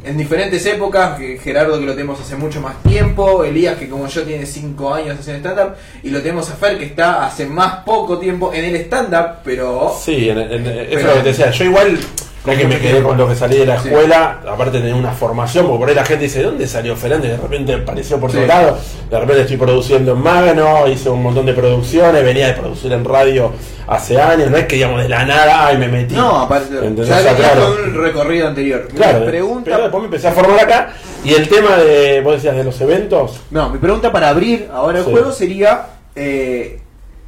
en 0.03 0.17
diferentes 0.17 0.65
épocas. 0.65 1.19
Gerardo, 1.41 1.79
que 1.79 1.85
lo 1.85 1.93
tenemos 1.93 2.19
hace 2.19 2.35
mucho 2.35 2.61
más 2.61 2.81
tiempo. 2.83 3.43
Elías, 3.43 3.77
que 3.77 3.89
como 3.89 4.07
yo 4.07 4.23
tiene 4.23 4.45
5 4.45 4.93
años 4.93 5.19
haciendo 5.19 5.49
stand-up. 5.49 5.75
Y 6.03 6.09
lo 6.09 6.21
tenemos 6.21 6.49
a 6.49 6.55
Fer, 6.55 6.77
que 6.77 6.85
está 6.85 7.25
hace 7.25 7.45
más 7.45 7.83
poco 7.85 8.17
tiempo 8.17 8.53
en 8.53 8.65
el 8.65 8.75
stand-up, 8.77 9.39
pero. 9.43 9.93
Sí, 10.01 10.29
en, 10.29 10.37
en- 10.39 10.67
eso 10.67 10.85
Pero- 10.89 10.99
es 10.99 11.05
lo 11.05 11.13
que 11.15 11.19
te 11.21 11.27
decía. 11.29 11.51
Yo 11.51 11.65
igual 11.65 11.99
es 12.47 12.57
que 12.57 12.67
me 12.67 12.79
quedé 12.79 13.03
con 13.03 13.17
lo 13.17 13.27
que 13.27 13.35
salí 13.35 13.57
de 13.57 13.65
la 13.65 13.75
escuela, 13.75 14.39
aparte 14.47 14.79
tener 14.79 14.93
una 14.93 15.11
formación, 15.11 15.65
porque 15.67 15.79
por 15.79 15.89
ahí 15.89 15.95
la 15.95 16.05
gente 16.05 16.23
dice, 16.23 16.41
¿dónde 16.41 16.67
salió 16.67 16.95
Fernández? 16.95 17.31
De 17.31 17.37
repente 17.37 17.73
apareció 17.73 18.19
por 18.19 18.31
Sí. 18.31 18.37
todos 18.37 18.47
lados, 18.47 18.79
de 19.09 19.19
repente 19.19 19.41
estoy 19.41 19.57
produciendo 19.57 20.13
en 20.13 20.21
Magno, 20.21 20.87
hice 20.87 21.09
un 21.09 21.21
montón 21.21 21.45
de 21.45 21.53
producciones, 21.53 22.23
venía 22.23 22.47
de 22.47 22.53
producir 22.53 22.91
en 22.93 23.03
radio 23.05 23.51
hace 23.87 24.19
años, 24.21 24.49
no 24.49 24.57
es 24.57 24.65
que 24.67 24.75
digamos 24.77 25.01
de 25.01 25.09
la 25.09 25.25
nada, 25.25 25.67
ay 25.67 25.77
me 25.77 25.87
metí. 25.89 26.15
No, 26.15 26.39
aparte, 26.41 26.75
¿Entendés? 26.75 27.07
ya 27.07 27.17
venías 27.17 27.35
claro. 27.35 27.75
un 27.85 28.01
recorrido 28.01 28.47
anterior. 28.47 28.87
Claro, 28.95 29.19
pero 29.19 29.25
pregunta, 29.31 29.77
después 29.77 30.01
me 30.01 30.05
empecé 30.05 30.27
a 30.27 30.31
formar 30.31 30.59
acá, 30.59 30.93
y 31.23 31.33
el 31.33 31.47
tema 31.49 31.75
de, 31.77 32.21
vos 32.21 32.33
decías, 32.35 32.55
de 32.55 32.63
los 32.63 32.79
eventos, 32.81 33.41
no, 33.51 33.69
mi 33.69 33.79
pregunta 33.79 34.11
para 34.11 34.29
abrir 34.29 34.69
ahora 34.73 34.99
el 34.99 35.05
Sí. 35.05 35.11
juego 35.11 35.31
sería, 35.31 35.87
eh, 36.15 36.79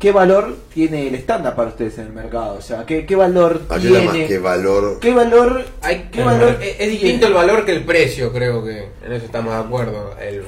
¿qué 0.01 0.11
valor 0.11 0.57
tiene 0.73 1.07
el 1.07 1.15
estándar 1.15 1.55
para 1.55 1.69
ustedes 1.69 1.97
en 1.99 2.07
el 2.07 2.11
mercado? 2.13 2.55
O 2.55 2.61
sea, 2.61 2.85
¿qué, 2.85 3.05
qué 3.05 3.15
valor 3.15 3.61
nada 3.69 3.79
más 3.79 4.11
tiene? 4.13 4.27
que 4.27 4.39
valor. 4.39 4.99
¿Qué 4.99 5.13
valor? 5.13 5.63
Hay, 5.81 6.09
¿Qué 6.11 6.23
valor? 6.23 6.57
es, 6.61 6.75
es 6.79 6.89
distinto 6.91 7.27
el 7.27 7.33
valor 7.33 7.63
que 7.63 7.71
el 7.73 7.85
precio, 7.85 8.33
creo 8.33 8.63
que 8.65 8.89
en 9.05 9.13
eso 9.13 9.25
estamos 9.25 9.53
de 9.53 9.59
acuerdo. 9.59 10.15
El, 10.19 10.43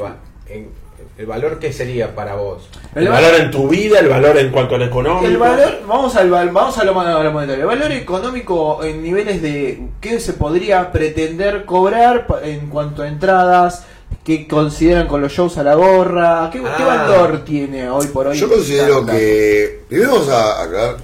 en- 0.50 0.84
el 1.16 1.28
valor 1.28 1.60
que 1.60 1.72
sería 1.72 2.16
para 2.16 2.34
vos. 2.34 2.68
el 2.96 3.08
valor 3.08 3.36
en 3.40 3.52
tu 3.52 3.68
vida, 3.68 4.00
el 4.00 4.10
valor 4.10 4.36
en 4.36 4.50
cuanto 4.50 4.76
al 4.76 4.82
económico. 4.82 5.28
El 5.28 5.38
valor, 5.38 5.82
vamos 5.88 6.16
al 6.16 6.30
vamos 6.32 6.76
a 6.80 6.84
lo, 6.84 7.00
a 7.00 7.24
lo 7.24 7.32
monetario. 7.32 7.70
El 7.70 7.80
valor 7.80 7.92
económico 7.92 8.84
en 8.84 9.04
niveles 9.04 9.42
de 9.44 9.90
qué 10.02 10.20
se 10.20 10.34
podría 10.34 10.92
pretender 10.92 11.66
cobrar 11.66 12.26
en 12.44 12.68
cuanto 12.68 13.04
a 13.04 13.08
entradas, 13.08 13.86
qué 14.24 14.48
consideran 14.48 15.08
con 15.08 15.22
los 15.22 15.32
shows 15.32 15.58
a 15.58 15.64
la 15.64 15.76
gorra, 15.76 16.50
qué, 16.52 16.60
qué 16.60 16.66
Ah. 16.68 16.86
valor 17.08 17.44
tiene 17.46 17.90
hoy 17.90 18.08
por 18.08 18.28
hoy. 18.28 18.38
Yo 18.38 18.50
considero 18.50 19.06
que. 19.06 19.84
Primero 19.90 20.12
vamos 20.14 20.30
a 20.30 20.64
aclarar: 20.64 20.98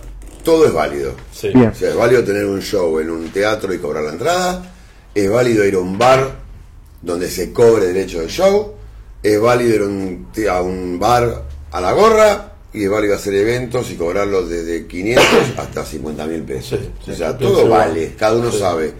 todo 0.43 0.65
es 0.65 0.73
válido. 0.73 1.13
Sí. 1.33 1.49
Bien. 1.53 1.69
O 1.69 1.75
sea, 1.75 1.89
es 1.89 1.95
válido 1.95 2.23
tener 2.23 2.45
un 2.45 2.61
show 2.61 2.99
en 2.99 3.09
un 3.09 3.29
teatro 3.29 3.73
y 3.73 3.77
cobrar 3.79 4.03
la 4.03 4.11
entrada. 4.11 4.71
Es 5.13 5.29
válido 5.29 5.65
ir 5.65 5.75
a 5.75 5.79
un 5.79 5.97
bar 5.97 6.31
donde 7.01 7.29
se 7.29 7.51
cobre 7.51 7.87
derecho 7.87 8.21
de 8.21 8.27
show. 8.27 8.73
Es 9.21 9.39
válido 9.39 9.75
ir 9.75 9.81
a 9.81 9.85
un, 9.85 10.27
te- 10.33 10.49
a 10.49 10.61
un 10.61 10.97
bar 10.99 11.43
a 11.71 11.81
la 11.81 11.91
gorra. 11.93 12.45
Y 12.71 12.83
es 12.83 12.89
válido 12.89 13.15
hacer 13.15 13.33
eventos 13.33 13.89
y 13.89 13.95
cobrarlos 13.95 14.47
desde 14.47 14.85
500 14.85 15.25
hasta 15.57 15.83
50 15.83 16.25
mil 16.27 16.43
pesos. 16.43 16.79
Sí, 16.79 16.89
sí, 17.05 17.11
o 17.11 17.15
sea, 17.15 17.35
todo 17.37 17.67
vale. 17.67 18.13
Cada 18.15 18.35
uno 18.37 18.51
Sí. 18.51 18.59
sabe 18.59 18.93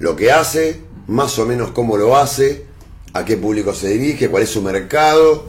lo 0.00 0.16
que 0.16 0.32
hace, 0.32 0.80
más 1.06 1.38
o 1.38 1.46
menos 1.46 1.70
cómo 1.70 1.96
lo 1.96 2.16
hace, 2.16 2.64
a 3.14 3.24
qué 3.24 3.36
público 3.36 3.72
se 3.72 3.88
dirige, 3.88 4.28
cuál 4.28 4.42
es 4.42 4.50
su 4.50 4.60
mercado. 4.60 5.46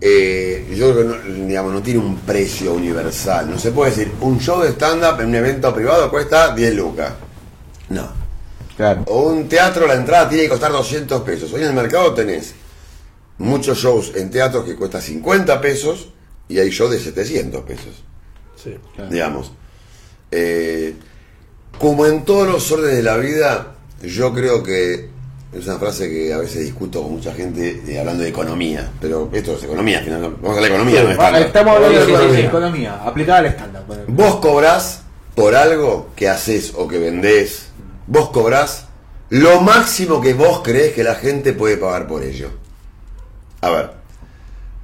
Eh, 0.00 0.74
yo 0.76 0.92
creo 0.92 0.96
que 1.22 1.28
no, 1.30 1.46
digamos, 1.46 1.72
no 1.72 1.82
tiene 1.82 2.00
un 2.00 2.16
precio 2.20 2.72
universal. 2.74 3.50
No 3.50 3.58
se 3.58 3.72
puede 3.72 3.90
decir, 3.90 4.12
un 4.20 4.38
show 4.40 4.60
de 4.62 4.70
stand-up 4.70 5.20
en 5.20 5.28
un 5.28 5.34
evento 5.34 5.74
privado 5.74 6.10
cuesta 6.10 6.54
10 6.54 6.74
lucas. 6.74 7.12
No. 7.90 8.08
Claro. 8.76 9.02
O 9.06 9.22
un 9.30 9.48
teatro, 9.48 9.86
la 9.86 9.94
entrada 9.94 10.28
tiene 10.28 10.44
que 10.44 10.50
costar 10.50 10.70
200 10.72 11.22
pesos. 11.22 11.52
Hoy 11.52 11.62
en 11.62 11.68
el 11.68 11.74
mercado 11.74 12.14
tenés 12.14 12.54
muchos 13.38 13.78
shows 13.78 14.12
en 14.14 14.30
teatros 14.30 14.64
que 14.64 14.76
cuesta 14.76 15.00
50 15.00 15.60
pesos 15.60 16.08
y 16.48 16.58
hay 16.58 16.70
shows 16.70 16.90
de 16.92 16.98
700 16.98 17.62
pesos 17.62 18.02
Sí. 18.56 18.74
digamos. 19.10 19.52
Eh, 20.30 20.94
como 21.78 22.06
en 22.06 22.24
todos 22.24 22.48
los 22.48 22.70
órdenes 22.72 22.96
de 22.96 23.02
la 23.02 23.16
vida, 23.16 23.74
yo 24.02 24.32
creo 24.32 24.62
que 24.62 25.08
es 25.52 25.66
una 25.66 25.78
frase 25.78 26.10
que 26.10 26.32
a 26.32 26.38
veces 26.38 26.62
discuto 26.62 27.02
con 27.02 27.12
mucha 27.12 27.32
gente 27.32 27.82
eh, 27.86 27.98
hablando 27.98 28.22
de 28.22 28.28
economía, 28.28 28.90
pero 29.00 29.30
esto 29.32 29.56
es 29.56 29.64
economía, 29.64 29.98
al 29.98 30.04
final, 30.04 30.20
vamos 30.20 30.44
a 30.44 30.48
hablar 30.48 30.62
de 30.62 30.68
economía, 30.68 31.02
no 31.02 31.08
es 31.08 31.12
estándar. 31.12 31.42
Estamos 31.42 31.76
hablando 31.76 31.98
de 31.98 32.04
sí, 32.04 32.10
economía, 32.10 32.36
sí. 32.36 32.46
economía, 32.46 33.04
aplicada 33.04 33.38
al 33.38 33.46
estándar. 33.46 33.84
Vos 34.08 34.36
cobrás 34.36 35.02
por 35.34 35.54
algo 35.54 36.10
que 36.14 36.28
haces 36.28 36.72
o 36.76 36.86
que 36.86 36.98
vendés, 36.98 37.68
vos 38.06 38.30
cobrás 38.30 38.88
lo 39.30 39.60
máximo 39.60 40.20
que 40.20 40.34
vos 40.34 40.60
crees 40.62 40.92
que 40.92 41.02
la 41.02 41.14
gente 41.14 41.52
puede 41.54 41.76
pagar 41.76 42.06
por 42.06 42.22
ello. 42.22 42.50
A 43.60 43.70
ver, 43.70 43.90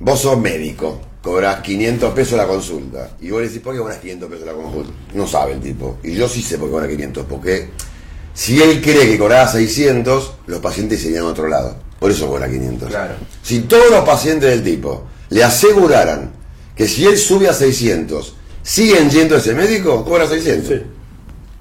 vos 0.00 0.20
sos 0.20 0.38
médico, 0.38 1.00
cobrás 1.22 1.60
500 1.60 2.12
pesos 2.14 2.38
la 2.38 2.46
consulta, 2.46 3.10
y 3.20 3.30
vos 3.30 3.42
le 3.42 3.48
decís, 3.48 3.62
¿por 3.62 3.74
qué 3.74 3.80
cobras 3.80 3.98
500 3.98 4.30
pesos 4.30 4.46
la 4.46 4.52
consulta? 4.54 4.92
No 5.12 5.26
sabe 5.26 5.52
el 5.52 5.60
tipo, 5.60 5.98
y 6.02 6.14
yo 6.14 6.26
sí 6.26 6.40
sé 6.40 6.56
por 6.56 6.68
qué 6.68 6.72
cobra 6.72 6.88
500, 6.88 7.26
porque 7.26 7.68
si 8.34 8.60
él 8.60 8.82
cree 8.82 9.08
que 9.08 9.18
cobraba 9.18 9.48
600, 9.48 10.32
los 10.46 10.58
pacientes 10.60 11.00
se 11.00 11.08
irían 11.08 11.22
a 11.24 11.28
otro 11.28 11.48
lado, 11.48 11.76
por 11.98 12.10
eso 12.10 12.26
cobra 12.28 12.48
500. 12.48 12.88
Claro. 12.90 13.14
Si 13.42 13.60
todos 13.60 13.90
los 13.90 14.04
pacientes 14.04 14.50
del 14.50 14.62
tipo 14.62 15.04
le 15.30 15.42
aseguraran 15.44 16.32
que 16.76 16.86
si 16.88 17.06
él 17.06 17.16
sube 17.16 17.48
a 17.48 17.54
600, 17.54 18.34
siguen 18.62 19.08
yendo 19.10 19.36
a 19.36 19.38
ese 19.38 19.54
médico, 19.54 20.04
cobra 20.04 20.26
600. 20.26 20.68
Sí. 20.68 20.82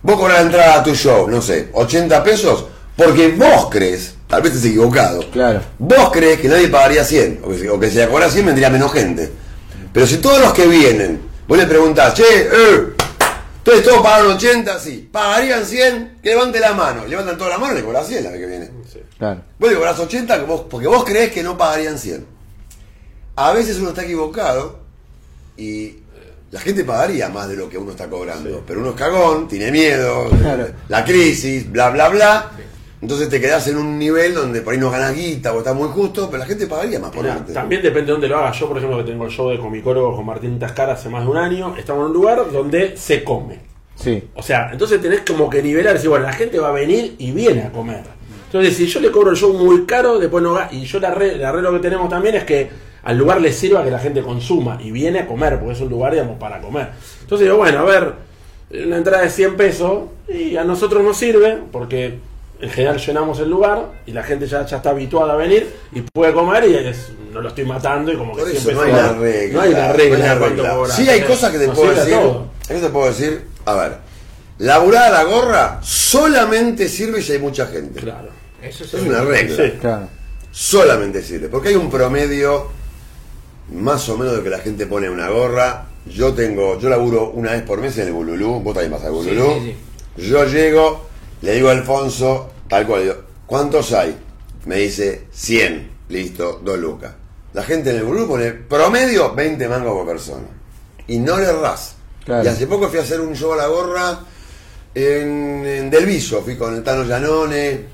Vos 0.01 0.17
cobras 0.17 0.39
la 0.39 0.45
entrada 0.45 0.79
a 0.79 0.83
tu 0.83 0.93
show, 0.95 1.29
no 1.29 1.41
sé, 1.41 1.69
80 1.73 2.23
pesos, 2.23 2.65
porque 2.97 3.29
vos 3.29 3.67
crees, 3.71 4.15
tal 4.27 4.41
vez 4.41 4.53
estés 4.53 4.71
equivocado, 4.71 5.23
Claro. 5.31 5.61
vos 5.79 6.09
crees 6.11 6.39
que 6.39 6.47
nadie 6.49 6.67
pagaría 6.67 7.05
100, 7.05 7.39
o 7.43 7.49
que, 7.49 7.57
si- 7.59 7.67
o 7.67 7.79
que 7.79 7.89
si 7.89 7.97
la 7.97 8.09
cobra 8.09 8.29
100 8.29 8.45
vendría 8.45 8.69
menos 8.69 8.91
gente. 8.91 9.31
Pero 9.93 10.05
si 10.07 10.17
todos 10.17 10.39
los 10.41 10.53
que 10.53 10.65
vienen, 10.67 11.21
vos 11.47 11.57
le 11.57 11.65
preguntás, 11.67 12.15
che, 12.15 12.23
eh, 12.23 12.83
entonces 13.65 13.83
todos 13.85 14.01
pagaron 14.01 14.33
80, 14.33 14.79
sí, 14.79 15.09
pagarían 15.11 15.65
100, 15.65 16.17
que 16.21 16.29
levante 16.29 16.59
la 16.59 16.73
mano, 16.73 17.05
levantan 17.07 17.37
toda 17.37 17.51
la 17.51 17.57
mano 17.57 17.73
y 17.73 17.77
le 17.77 17.83
cobras 17.83 18.07
100 18.07 18.23
la 18.23 18.29
vez 18.31 18.39
que 18.39 18.45
viene. 18.45 18.69
Claro. 19.17 19.41
Vos 19.57 19.69
le 19.69 19.75
cobrás 19.77 19.99
80 19.99 20.37
que 20.39 20.45
vos- 20.45 20.65
porque 20.69 20.87
vos 20.87 21.03
crees 21.05 21.31
que 21.31 21.43
no 21.43 21.57
pagarían 21.57 21.97
100. 21.97 22.25
A 23.35 23.51
veces 23.53 23.77
uno 23.79 23.89
está 23.89 24.03
equivocado 24.03 24.79
y 25.57 25.97
la 26.51 26.59
gente 26.59 26.83
pagaría 26.83 27.29
más 27.29 27.47
de 27.49 27.55
lo 27.55 27.69
que 27.69 27.77
uno 27.77 27.91
está 27.91 28.07
cobrando. 28.09 28.63
Pero 28.67 28.81
uno 28.81 28.89
es 28.91 28.95
cagón, 28.95 29.47
tiene 29.47 29.71
miedo, 29.71 30.29
Claro. 30.41 30.67
la 30.89 31.03
crisis, 31.05 31.71
bla, 31.71 31.89
bla, 31.89 32.09
bla. 32.09 32.51
Entonces 33.03 33.27
te 33.27 33.41
quedás 33.41 33.67
en 33.67 33.75
un 33.77 33.99
nivel 33.99 34.33
donde 34.33 34.61
por 34.61 34.73
ahí 34.73 34.79
no 34.79 34.89
ganas 34.89 35.13
guita 35.13 35.53
o 35.53 35.57
estás 35.57 35.75
muy 35.75 35.89
justo, 35.89 36.27
pero 36.31 36.37
la 36.39 36.45
gente 36.45 36.67
pagaría 36.67 36.99
más 36.99 37.11
por 37.11 37.23
Mirá, 37.23 37.45
también 37.53 37.81
depende 37.81 38.05
de 38.07 38.11
dónde 38.13 38.27
lo 38.29 38.37
hagas. 38.37 38.57
Yo, 38.57 38.67
por 38.69 38.77
ejemplo, 38.77 38.97
que 38.99 39.03
tengo 39.11 39.25
el 39.25 39.31
show 39.31 39.49
de 39.49 39.59
comicólogo 39.59 40.15
con 40.15 40.25
Martín 40.25 40.57
Tascara 40.57 40.93
hace 40.93 41.09
más 41.09 41.25
de 41.25 41.29
un 41.29 41.35
año, 41.35 41.75
estamos 41.77 42.03
en 42.03 42.07
un 42.07 42.13
lugar 42.13 42.49
donde 42.49 42.95
se 42.95 43.21
come. 43.25 43.59
Sí. 43.95 44.23
O 44.35 44.41
sea, 44.41 44.69
entonces 44.71 45.01
tenés 45.01 45.19
como 45.21 45.49
que 45.49 45.61
nivelar, 45.61 45.93
decir, 45.95 46.09
bueno, 46.09 46.25
la 46.25 46.31
gente 46.31 46.57
va 46.59 46.69
a 46.69 46.71
venir 46.71 47.15
y 47.19 47.31
viene 47.31 47.63
a 47.63 47.71
comer. 47.73 48.03
Entonces, 48.45 48.77
si 48.77 48.87
yo 48.87 49.01
le 49.01 49.11
cobro 49.11 49.31
el 49.31 49.35
show 49.35 49.51
muy 49.53 49.85
caro, 49.85 50.17
después 50.17 50.41
no 50.41 50.55
ga- 50.55 50.69
Y 50.71 50.85
yo 50.85 50.97
el 50.99 51.05
arreglo, 51.05 51.35
el 51.35 51.43
arreglo 51.45 51.73
que 51.73 51.79
tenemos 51.79 52.07
también 52.07 52.35
es 52.35 52.45
que 52.45 52.69
al 53.03 53.17
lugar 53.17 53.41
le 53.41 53.51
sirva 53.51 53.83
que 53.83 53.91
la 53.91 53.99
gente 53.99 54.21
consuma 54.21 54.79
y 54.81 54.91
viene 54.91 55.19
a 55.19 55.27
comer, 55.27 55.59
porque 55.59 55.73
es 55.73 55.81
un 55.81 55.89
lugar, 55.89 56.13
digamos, 56.13 56.39
para 56.39 56.61
comer. 56.61 56.87
Entonces 57.21 57.45
digo, 57.47 57.57
bueno, 57.57 57.79
a 57.79 57.83
ver, 57.83 58.13
una 58.85 58.95
entrada 58.95 59.23
de 59.23 59.29
100 59.29 59.57
pesos 59.57 60.03
y 60.29 60.55
a 60.55 60.63
nosotros 60.63 61.03
nos 61.03 61.17
sirve, 61.17 61.59
porque 61.71 62.19
en 62.63 62.69
general 62.69 62.97
llenamos 62.97 63.39
el 63.39 63.49
lugar 63.49 63.91
y 64.05 64.11
la 64.11 64.23
gente 64.23 64.47
ya, 64.47 64.65
ya 64.65 64.77
está 64.77 64.91
habituada 64.91 65.33
a 65.33 65.35
venir 65.35 65.69
y 65.91 66.01
puede 66.01 66.33
comer 66.33 66.63
y 66.69 66.75
es- 66.75 67.09
no 67.31 67.41
lo 67.41 67.49
estoy 67.49 67.65
matando 67.65 68.11
y 68.11 68.17
como 68.17 68.33
que 68.35 68.41
Por 68.41 68.51
eso 68.51 68.61
siempre 68.61 68.75
no 68.75 68.81
hay 68.97 69.03
la 69.03 69.13
regla. 69.13 69.53
No 69.53 69.61
hay 69.61 69.71
la 69.73 69.93
regla. 69.93 70.17
no 70.17 70.23
hay 70.23 70.27
la 70.29 70.33
de 70.33 70.39
cuánto 70.39 70.61
regla. 70.63 70.75
cobrar. 70.75 70.95
Sí 70.97 71.09
hay 71.09 71.21
cosas 71.21 71.51
que 71.51 71.59
te 71.59 71.67
Nos 71.67 71.75
puedo 71.77 71.93
decir. 71.93 72.13
todo. 72.13 72.47
¿Qué 72.67 72.73
te 72.75 72.89
puedo 72.89 73.07
decir? 73.07 73.47
A 73.65 73.75
ver, 73.75 73.97
laburar 74.59 75.03
a 75.03 75.09
la 75.09 75.23
gorra 75.23 75.79
solamente 75.83 76.87
sirve 76.87 77.21
si 77.21 77.33
hay 77.33 77.39
mucha 77.39 77.67
gente. 77.67 77.99
Claro. 77.99 78.29
Eso 78.61 78.83
Es 78.85 78.93
una 78.93 79.21
regla. 79.21 79.55
Sí. 79.65 79.71
Claro. 79.81 80.07
solamente 80.51 81.21
sirve. 81.21 81.47
Porque 81.49 81.69
hay 81.69 81.75
un 81.75 81.89
promedio 81.89 82.67
más 83.71 84.07
o 84.09 84.17
menos 84.17 84.37
de 84.37 84.43
que 84.43 84.49
la 84.49 84.59
gente 84.59 84.85
pone 84.85 85.09
una 85.09 85.27
gorra. 85.29 85.85
Yo 86.05 86.33
tengo, 86.33 86.79
yo 86.79 86.89
laburo 86.89 87.31
una 87.31 87.51
vez 87.53 87.63
por 87.63 87.79
mes 87.81 87.97
en 87.97 88.07
el 88.07 88.13
Bululú, 88.13 88.59
vos 88.59 88.73
también 88.73 88.91
vas 88.91 89.03
al 89.03 89.11
Bululú. 89.13 89.53
Sí, 89.61 89.75
sí, 90.17 90.29
Yo 90.29 90.45
llego, 90.45 91.07
le 91.41 91.53
digo 91.53 91.69
a 91.69 91.71
Alfonso, 91.71 92.51
tal 92.67 92.87
cual, 92.87 93.25
¿cuántos 93.45 93.93
hay? 93.93 94.17
Me 94.65 94.77
dice 94.77 95.27
100, 95.31 95.91
listo, 96.09 96.61
2 96.63 96.79
lucas. 96.79 97.13
La 97.53 97.63
gente 97.63 97.91
en 97.91 97.97
el 97.97 98.03
Bululú 98.03 98.27
pone 98.27 98.51
promedio 98.51 99.33
20 99.33 99.67
mangos 99.67 99.93
por 99.93 100.07
persona. 100.07 100.47
Y 101.07 101.19
no 101.19 101.37
le 101.37 101.45
errás. 101.45 101.95
Claro. 102.25 102.43
Y 102.43 102.47
hace 102.47 102.65
poco 102.65 102.87
fui 102.89 102.99
a 102.99 103.03
hacer 103.03 103.21
un 103.21 103.35
show 103.35 103.53
a 103.53 103.57
la 103.57 103.67
gorra 103.67 104.19
en, 104.95 105.65
en 105.65 105.89
Del 105.89 106.05
Viso, 106.05 106.41
fui 106.41 106.55
con 106.55 106.73
el 106.73 106.83
Tano 106.83 107.03
Llanone 107.03 107.85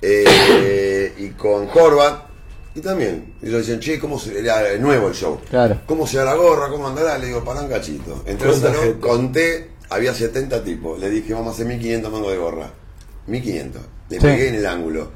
eh, 0.00 1.12
y 1.18 1.28
con 1.30 1.68
Horvat. 1.72 2.24
Y 2.74 2.80
también, 2.80 3.34
ellos 3.40 3.58
decían, 3.58 3.78
che, 3.78 4.00
¿cómo 4.00 4.18
se 4.18 4.36
era 4.36 4.76
nuevo 4.78 5.08
el 5.08 5.14
show? 5.14 5.40
Claro. 5.48 5.82
¿Cómo 5.86 6.08
será 6.08 6.24
la 6.24 6.34
gorra? 6.34 6.68
¿Cómo 6.68 6.88
andará? 6.88 7.16
Le 7.18 7.26
digo, 7.26 7.44
para 7.44 7.60
un 7.60 7.68
cachito. 7.68 8.24
Entré 8.26 8.48
al 8.48 8.60
¿Cuánta 8.60 8.78
salón, 8.78 9.00
conté, 9.00 9.70
había 9.90 10.12
70 10.12 10.64
tipos. 10.64 10.98
Le 10.98 11.08
dije, 11.08 11.34
vamos 11.34 11.52
a 11.52 11.54
hacer 11.54 11.66
1500 11.66 12.10
mangos 12.10 12.32
de 12.32 12.38
gorra. 12.38 12.70
1500. 13.28 13.82
Le 14.10 14.16
Sí. 14.20 14.22
pegué 14.26 14.48
en 14.48 14.54
el 14.56 14.66
ángulo. 14.66 15.10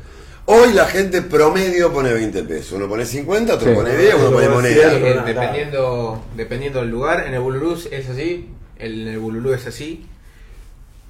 Hoy 0.46 0.72
la 0.72 0.86
gente 0.86 1.20
promedio 1.22 1.92
pone 1.92 2.12
20 2.12 2.42
pesos. 2.44 2.72
Uno 2.72 2.88
pone 2.88 3.04
50, 3.04 3.54
otro 3.54 3.68
Sí. 3.68 3.74
pone 3.74 3.94
10, 3.96 4.14
uno 4.14 4.30
pone 4.32 4.48
moneda. 4.48 4.90
sí. 4.90 4.96
Eh, 4.96 5.20
dependiendo, 5.26 6.24
dependiendo 6.36 6.80
del 6.80 6.88
lugar, 6.90 7.24
en 7.26 7.34
el 7.34 7.40
Bululú 7.40 7.74
es 7.90 8.08
así, 8.08 8.48
el- 8.78 9.02
en 9.02 9.14
el 9.14 9.18
Bululú 9.18 9.52
es 9.52 9.66
así. 9.66 10.06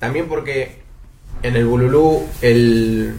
También 0.01 0.27
porque 0.27 0.79
en 1.43 1.55
el 1.57 1.67
Bululú 1.67 2.27
el, 2.43 3.15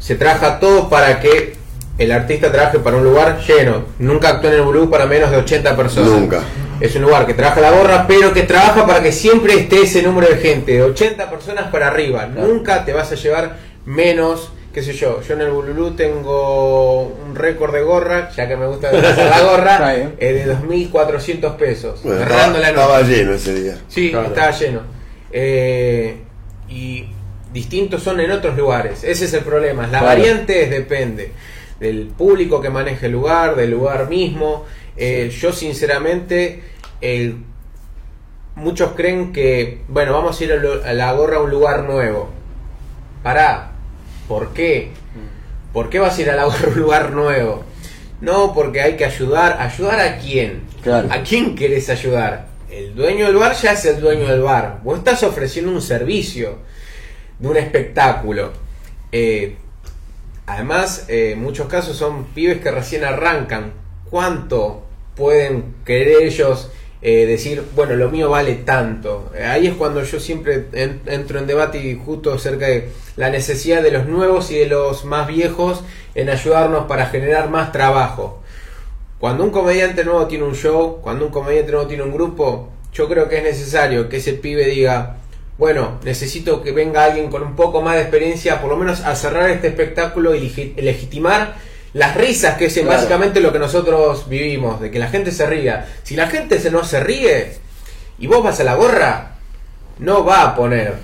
se 0.00 0.16
trabaja 0.16 0.58
todo 0.58 0.88
para 0.88 1.20
que 1.20 1.54
el 1.98 2.12
artista 2.12 2.50
trabaje 2.52 2.78
para 2.80 2.96
un 2.96 3.04
lugar 3.04 3.40
lleno. 3.46 3.84
Nunca 4.00 4.30
actuó 4.30 4.50
en 4.50 4.56
el 4.56 4.62
Bululú 4.62 4.90
para 4.90 5.06
menos 5.06 5.30
de 5.30 5.36
80 5.36 5.76
personas. 5.76 6.10
Nunca. 6.10 6.40
Es 6.80 6.94
un 6.96 7.02
lugar 7.02 7.24
que 7.26 7.32
trabaja 7.34 7.60
la 7.60 7.70
gorra, 7.70 8.06
pero 8.06 8.32
que 8.34 8.42
trabaja 8.42 8.86
para 8.86 9.02
que 9.02 9.10
siempre 9.12 9.54
esté 9.54 9.82
ese 9.84 10.02
número 10.02 10.28
de 10.28 10.36
gente, 10.36 10.72
de 10.72 10.82
80 10.82 11.30
personas 11.30 11.70
para 11.70 11.86
arriba. 11.86 12.26
Nunca 12.26 12.84
te 12.84 12.92
vas 12.92 13.10
a 13.12 13.14
llevar 13.14 13.56
menos, 13.86 14.50
qué 14.74 14.82
sé 14.82 14.92
yo. 14.92 15.22
Yo 15.22 15.34
en 15.34 15.40
el 15.42 15.50
Bululú 15.50 15.92
tengo 15.92 17.02
un 17.04 17.34
récord 17.34 17.72
de 17.72 17.82
gorra, 17.82 18.30
ya 18.30 18.46
que 18.48 18.56
me 18.56 18.66
gusta 18.66 18.90
hacer 18.90 19.30
la 19.30 19.40
gorra, 19.42 19.94
es 20.18 20.46
de 20.46 20.54
2.400 20.56 21.56
pesos. 21.56 22.00
Bueno, 22.02 22.20
estaba, 22.22 22.48
la 22.58 22.68
estaba 22.68 23.02
lleno 23.02 23.32
ese 23.32 23.54
día. 23.54 23.78
Sí, 23.88 24.10
Claro. 24.10 24.28
estaba 24.28 24.50
lleno. 24.50 24.80
Eh, 25.32 26.16
y 26.68 27.06
distintos 27.52 28.02
son 28.02 28.20
en 28.20 28.30
otros 28.32 28.56
lugares. 28.56 29.02
Ese 29.04 29.24
es 29.26 29.32
el 29.34 29.42
problema. 29.44 29.82
La 29.84 30.00
Claro. 30.00 30.06
variante 30.06 30.64
es- 30.64 30.70
depende 30.70 31.32
del 31.80 32.06
público 32.08 32.60
que 32.60 32.70
maneje 32.70 33.06
el 33.06 33.12
lugar, 33.12 33.54
del 33.56 33.70
lugar 33.70 34.08
mismo. 34.08 34.64
Eh, 34.96 35.30
Yo 35.40 35.52
sinceramente, 35.52 36.62
el- 37.00 37.36
muchos 38.54 38.92
creen 38.96 39.32
que, 39.32 39.82
bueno, 39.88 40.12
vamos 40.14 40.40
a 40.40 40.44
ir 40.44 40.52
a, 40.52 40.56
lo- 40.56 40.82
a 40.84 40.92
la 40.94 41.12
gorra 41.12 41.36
a 41.36 41.40
un 41.42 41.50
lugar 41.50 41.84
nuevo. 41.84 42.30
Pará, 43.22 43.72
¿por 44.28 44.52
qué? 44.52 44.90
¿Por 45.72 45.90
qué 45.90 45.98
vas 45.98 46.18
a 46.18 46.22
ir 46.22 46.30
a 46.30 46.46
un 46.46 46.74
lugar 46.76 47.12
nuevo? 47.12 47.64
No, 48.20 48.54
porque 48.54 48.80
hay 48.80 48.96
que 48.96 49.04
ayudar. 49.04 49.60
¿Ayudar 49.60 50.00
a 50.00 50.18
quién? 50.18 50.62
Claro. 50.82 51.08
¿A 51.10 51.22
quién 51.22 51.54
querés 51.54 51.90
ayudar? 51.90 52.48
El 52.70 52.94
dueño 52.94 53.26
del 53.26 53.36
bar 53.36 53.54
ya 53.54 53.72
es 53.72 53.84
el 53.84 54.00
dueño 54.00 54.26
del 54.26 54.40
bar. 54.40 54.80
Vos 54.82 54.98
estás 54.98 55.22
ofreciendo 55.22 55.72
un 55.72 55.82
servicio 55.82 56.58
de 57.38 57.48
un 57.48 57.56
espectáculo. 57.56 58.52
Eh, 59.12 59.56
además, 60.46 61.04
eh, 61.08 61.32
en 61.32 61.42
muchos 61.42 61.68
casos 61.68 61.96
son 61.96 62.24
pibes 62.26 62.60
que 62.60 62.70
recién 62.70 63.04
arrancan. 63.04 63.72
¿Cuánto 64.08 64.86
pueden 65.14 65.74
querer 65.84 66.22
ellos 66.22 66.70
eh, 67.02 67.26
decir, 67.26 67.62
bueno, 67.74 67.94
lo 67.94 68.10
mío 68.10 68.30
vale 68.30 68.54
tanto? 68.54 69.30
Eh, 69.36 69.44
ahí 69.44 69.66
es 69.66 69.74
cuando 69.74 70.02
yo 70.02 70.18
siempre 70.20 70.64
en- 70.72 71.00
entro 71.06 71.38
en 71.38 71.46
debate 71.46 71.78
y 71.78 71.94
justo 71.96 72.32
acerca 72.32 72.66
de 72.66 72.88
la 73.16 73.30
necesidad 73.30 73.82
de 73.82 73.90
los 73.90 74.06
nuevos 74.06 74.50
y 74.50 74.58
de 74.58 74.66
los 74.66 75.04
más 75.04 75.26
viejos 75.26 75.82
en 76.14 76.30
ayudarnos 76.30 76.86
para 76.86 77.06
generar 77.06 77.50
más 77.50 77.72
trabajo. 77.72 78.42
Cuando 79.18 79.44
un 79.44 79.50
comediante 79.50 80.04
nuevo 80.04 80.26
tiene 80.26 80.44
un 80.44 80.54
show, 80.54 81.00
cuando 81.02 81.26
un 81.26 81.32
comediante 81.32 81.72
nuevo 81.72 81.86
tiene 81.86 82.02
un 82.02 82.12
grupo, 82.12 82.70
yo 82.92 83.08
creo 83.08 83.28
que 83.28 83.38
es 83.38 83.44
necesario 83.44 84.08
que 84.08 84.18
ese 84.18 84.34
pibe 84.34 84.66
diga, 84.66 85.16
bueno, 85.58 85.98
necesito 86.04 86.62
que 86.62 86.72
venga 86.72 87.04
alguien 87.04 87.30
con 87.30 87.42
un 87.42 87.56
poco 87.56 87.80
más 87.80 87.94
de 87.96 88.02
experiencia, 88.02 88.60
por 88.60 88.68
lo 88.70 88.76
menos 88.76 89.00
a 89.02 89.14
cerrar 89.16 89.48
este 89.50 89.68
espectáculo 89.68 90.34
y 90.34 90.40
legi- 90.50 90.74
legitimar 90.76 91.54
las 91.96 92.14
risas, 92.16 92.56
que 92.56 92.66
es 92.66 92.74
Claro. 92.74 92.90
básicamente 92.90 93.40
lo 93.40 93.52
que 93.52 93.58
nosotros 93.58 94.28
vivimos, 94.28 94.80
de 94.80 94.90
que 94.90 94.98
la 94.98 95.08
gente 95.08 95.30
se 95.32 95.46
ría. 95.46 95.86
Si 96.02 96.14
la 96.14 96.26
gente 96.28 96.58
se 96.60 96.70
no 96.70 96.84
se 96.84 97.00
ríe 97.00 97.52
y 98.18 98.26
vos 98.26 98.42
vas 98.44 98.60
a 98.60 98.64
la 98.64 98.74
gorra, 98.74 99.36
no 99.98 100.24
va 100.24 100.42
a 100.42 100.54
poner. 100.54 100.94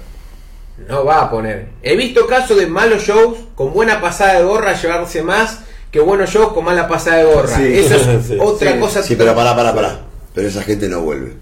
No 0.89 1.05
va 1.05 1.23
a 1.23 1.31
poner. 1.31 1.69
He 1.83 1.97
visto 1.97 2.27
casos 2.27 2.59
de 2.59 2.67
malos 2.67 3.03
shows 3.05 3.39
con 3.55 3.73
buena 3.73 4.01
pasada 4.01 4.35
de 4.39 4.45
gorra 4.45 4.75
llevarse 4.75 5.23
más 5.23 5.61
que 5.91 6.01
buenos 6.01 6.31
shows 6.31 6.53
con 6.53 6.65
mala 6.65 6.89
pasada 6.89 7.19
de 7.19 7.25
gorra. 7.25 7.57
Sí. 7.57 7.79
Eso 7.79 7.95
es 7.97 8.27
Sí. 8.29 8.37
otra 8.41 8.73
Sí. 8.73 8.79
cosa. 8.79 9.03
Sí, 9.03 9.17
pero 9.17 9.35
pará, 9.35 9.55
pará, 9.57 9.75
pará. 9.75 9.99
Pero 10.35 10.49
esa 10.49 10.63
gente 10.63 10.89
no 10.89 11.01
vuelve. 11.03 11.33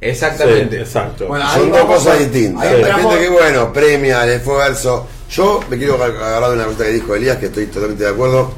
Exactamente. 0.00 0.76
Sí, 0.76 0.82
exacto. 0.82 1.26
Bueno, 1.26 1.50
Son 1.52 1.70
dos 1.72 1.84
cosas 1.84 2.18
distintas. 2.18 2.68
gente 2.68 3.18
que, 3.18 3.28
bueno, 3.28 3.72
premia 3.72 4.24
el 4.24 4.30
esfuerzo. 4.32 5.06
Yo 5.30 5.60
me 5.68 5.76
quiero 5.76 6.02
agarrar 6.02 6.50
de 6.50 6.56
una 6.56 6.64
cosa 6.66 6.84
que 6.84 6.92
dijo 6.92 7.14
Elías, 7.14 7.36
que 7.36 7.46
estoy 7.46 7.66
totalmente 7.66 8.04
de 8.04 8.10
acuerdo. 8.10 8.52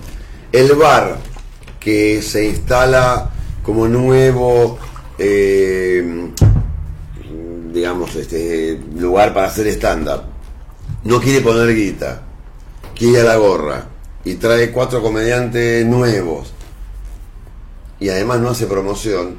El 0.52 0.72
bar 0.74 1.18
que 1.78 2.22
se 2.22 2.46
instala 2.46 3.30
como 3.62 3.88
nuevo, 3.88 4.78
eh, 5.18 6.30
digamos, 7.72 8.14
este 8.16 8.80
lugar 8.96 9.34
para 9.34 9.48
hacer 9.48 9.66
stand-up, 9.68 10.22
no 11.04 11.20
quiere 11.20 11.40
poner 11.40 11.74
guita, 11.74 12.22
quiere 12.94 13.20
a 13.20 13.24
la 13.24 13.36
gorra 13.36 13.84
y 14.24 14.34
trae 14.34 14.70
cuatro 14.70 15.02
comediantes 15.02 15.86
nuevos 15.86 16.52
y 17.98 18.08
además 18.08 18.40
no 18.40 18.50
hace 18.50 18.66
promoción, 18.66 19.36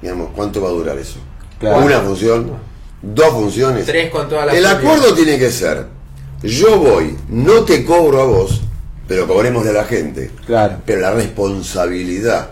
digamos, 0.00 0.30
¿cuánto 0.34 0.60
va 0.60 0.68
a 0.68 0.72
durar 0.72 0.98
eso? 0.98 1.18
Claro. 1.58 1.84
Una 1.84 2.00
función, 2.00 2.52
dos 3.02 3.30
funciones. 3.30 3.86
Tres 3.86 4.10
con 4.10 4.28
toda 4.28 4.46
la 4.46 4.52
El 4.52 4.64
acuerdo 4.64 5.12
tiene 5.14 5.38
que 5.38 5.50
ser, 5.50 5.86
yo 6.42 6.78
voy, 6.78 7.16
no 7.28 7.64
te 7.64 7.84
cobro 7.84 8.20
a 8.20 8.24
vos, 8.24 8.60
pero 9.06 9.26
cobremos 9.26 9.64
de 9.64 9.72
la 9.72 9.84
gente. 9.84 10.30
Claro. 10.46 10.76
Pero 10.86 11.00
la 11.00 11.12
responsabilidad 11.12 12.48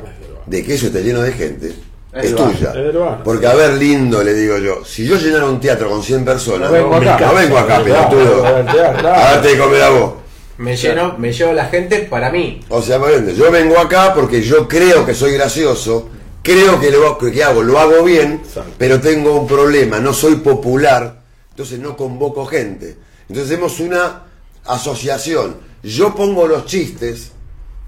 de 0.46 0.64
que 0.64 0.74
eso 0.74 0.86
esté 0.86 1.02
lleno 1.02 1.20
de 1.22 1.32
gente 1.32 1.72
Es 2.12 2.34
tuya. 2.34 2.72
Es. 2.74 3.22
Porque 3.24 3.46
a 3.46 3.54
ver, 3.54 3.74
lindo, 3.74 4.22
le 4.22 4.34
digo 4.34 4.58
yo, 4.58 4.84
si 4.84 5.06
yo 5.06 5.16
llenara 5.16 5.46
un 5.46 5.60
teatro 5.60 5.88
con 5.90 6.02
100 6.02 6.24
personas, 6.24 6.70
No 6.70 6.76
vengo 6.76 6.94
acá. 6.96 7.26
no 7.26 7.34
vengo 7.34 7.58
acá, 7.58 7.82
pelotudo. 7.84 8.46
A 8.46 8.62
darte 8.62 9.48
de 9.48 9.58
comer 9.58 9.82
a 9.82 9.90
vos. 9.90 10.12
Me 10.58 10.76
lleno, 10.76 11.16
me 11.18 11.32
llevo 11.32 11.52
la 11.52 11.66
gente 11.66 11.98
para 12.00 12.30
mí. 12.30 12.60
O 12.68 12.82
sea, 12.82 12.98
yo 13.36 13.50
vengo 13.52 13.78
acá 13.78 14.12
porque 14.14 14.42
yo 14.42 14.66
creo 14.66 15.06
que 15.06 15.14
soy 15.14 15.32
gracioso, 15.34 16.08
creo 16.42 16.80
que 16.80 16.90
lo 16.90 17.16
que 17.16 17.44
hago 17.44 17.62
lo 17.62 17.78
hago 17.78 18.02
bien, 18.02 18.40
Exacto. 18.44 18.72
pero 18.76 19.00
tengo 19.00 19.38
un 19.40 19.46
problema, 19.46 20.00
no 20.00 20.12
soy 20.12 20.36
popular, 20.36 21.20
entonces 21.50 21.78
no 21.78 21.96
convoco 21.96 22.44
gente. 22.46 22.96
Entonces 23.28 23.52
hacemos 23.52 23.80
una 23.80 24.22
asociación. 24.64 25.56
Yo 25.82 26.14
pongo 26.14 26.46
los 26.46 26.66
chistes, 26.66 27.32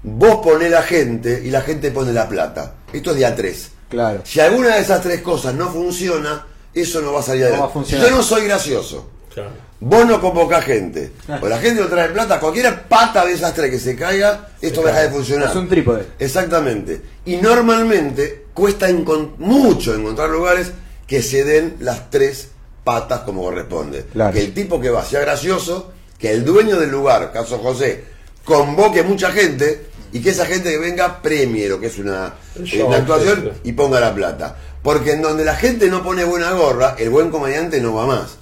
vos 0.03 0.37
ponés 0.43 0.71
la 0.71 0.83
gente 0.83 1.41
y 1.45 1.51
la 1.51 1.61
gente 1.61 1.91
pone 1.91 2.13
la 2.13 2.27
plata. 2.27 2.75
Esto 2.93 3.11
es 3.11 3.17
de 3.17 3.25
a 3.25 3.35
tres. 3.35 3.71
Claro. 3.89 4.21
Si 4.23 4.39
alguna 4.39 4.75
de 4.75 4.81
esas 4.81 5.01
tres 5.01 5.21
cosas 5.21 5.53
no 5.53 5.69
funciona, 5.71 6.45
eso 6.73 7.01
no 7.01 7.13
va 7.13 7.19
a 7.19 7.23
salir 7.23 7.43
No 7.43 7.49
va 7.49 7.51
a 7.51 7.55
adelante. 7.57 7.73
funcionar. 7.73 8.07
yo 8.09 8.15
no 8.15 8.23
soy 8.23 8.45
gracioso. 8.45 9.09
Claro. 9.33 9.49
Vos 9.83 10.05
no 10.05 10.21
convocás 10.21 10.63
gente. 10.63 11.11
O 11.41 11.47
la 11.47 11.57
gente 11.57 11.81
no 11.81 11.87
trae 11.87 12.09
plata. 12.09 12.39
Cualquier 12.39 12.83
pata 12.83 13.25
de 13.25 13.33
esas 13.33 13.53
tres 13.53 13.71
que 13.71 13.79
se 13.79 13.95
caiga, 13.95 14.49
esto 14.61 14.83
deja 14.83 14.99
de 15.01 15.09
funcionar. 15.09 15.49
Es 15.49 15.55
un 15.55 15.67
trípode. 15.67 16.05
Exactamente. 16.19 17.01
Y 17.25 17.37
normalmente 17.37 18.45
cuesta 18.53 18.87
mucho 19.39 19.95
encontrar 19.95 20.29
lugares 20.29 20.71
que 21.07 21.23
se 21.23 21.43
den 21.43 21.77
las 21.79 22.09
tres 22.11 22.49
patas 22.83 23.21
como 23.21 23.43
corresponde. 23.43 24.05
Claro. 24.11 24.33
Que 24.33 24.41
el 24.41 24.53
tipo 24.53 24.79
que 24.79 24.89
va 24.89 25.03
sea 25.03 25.21
gracioso, 25.21 25.91
que 26.17 26.31
el 26.31 26.43
dueño 26.43 26.79
del 26.79 26.91
lugar, 26.91 27.31
caso 27.31 27.57
José, 27.59 28.03
convoque 28.43 29.03
mucha 29.03 29.31
gente 29.31 29.87
y 30.11 30.21
que 30.21 30.31
esa 30.31 30.45
gente 30.45 30.71
que 30.71 30.77
venga 30.77 31.21
premie 31.21 31.69
lo 31.69 31.79
que 31.79 31.87
es 31.87 31.97
una, 31.99 32.25
actuación 32.25 33.41
sí, 33.41 33.49
sí. 33.53 33.59
y 33.69 33.71
ponga 33.73 33.99
la 33.99 34.13
plata. 34.13 34.55
Porque 34.81 35.11
en 35.13 35.21
donde 35.21 35.45
la 35.45 35.55
gente 35.55 35.87
no 35.89 36.03
pone 36.03 36.23
buena 36.23 36.51
gorra, 36.51 36.95
el 36.97 37.09
buen 37.09 37.29
comediante 37.29 37.79
no 37.79 37.93
va 37.93 38.07
más. 38.07 38.37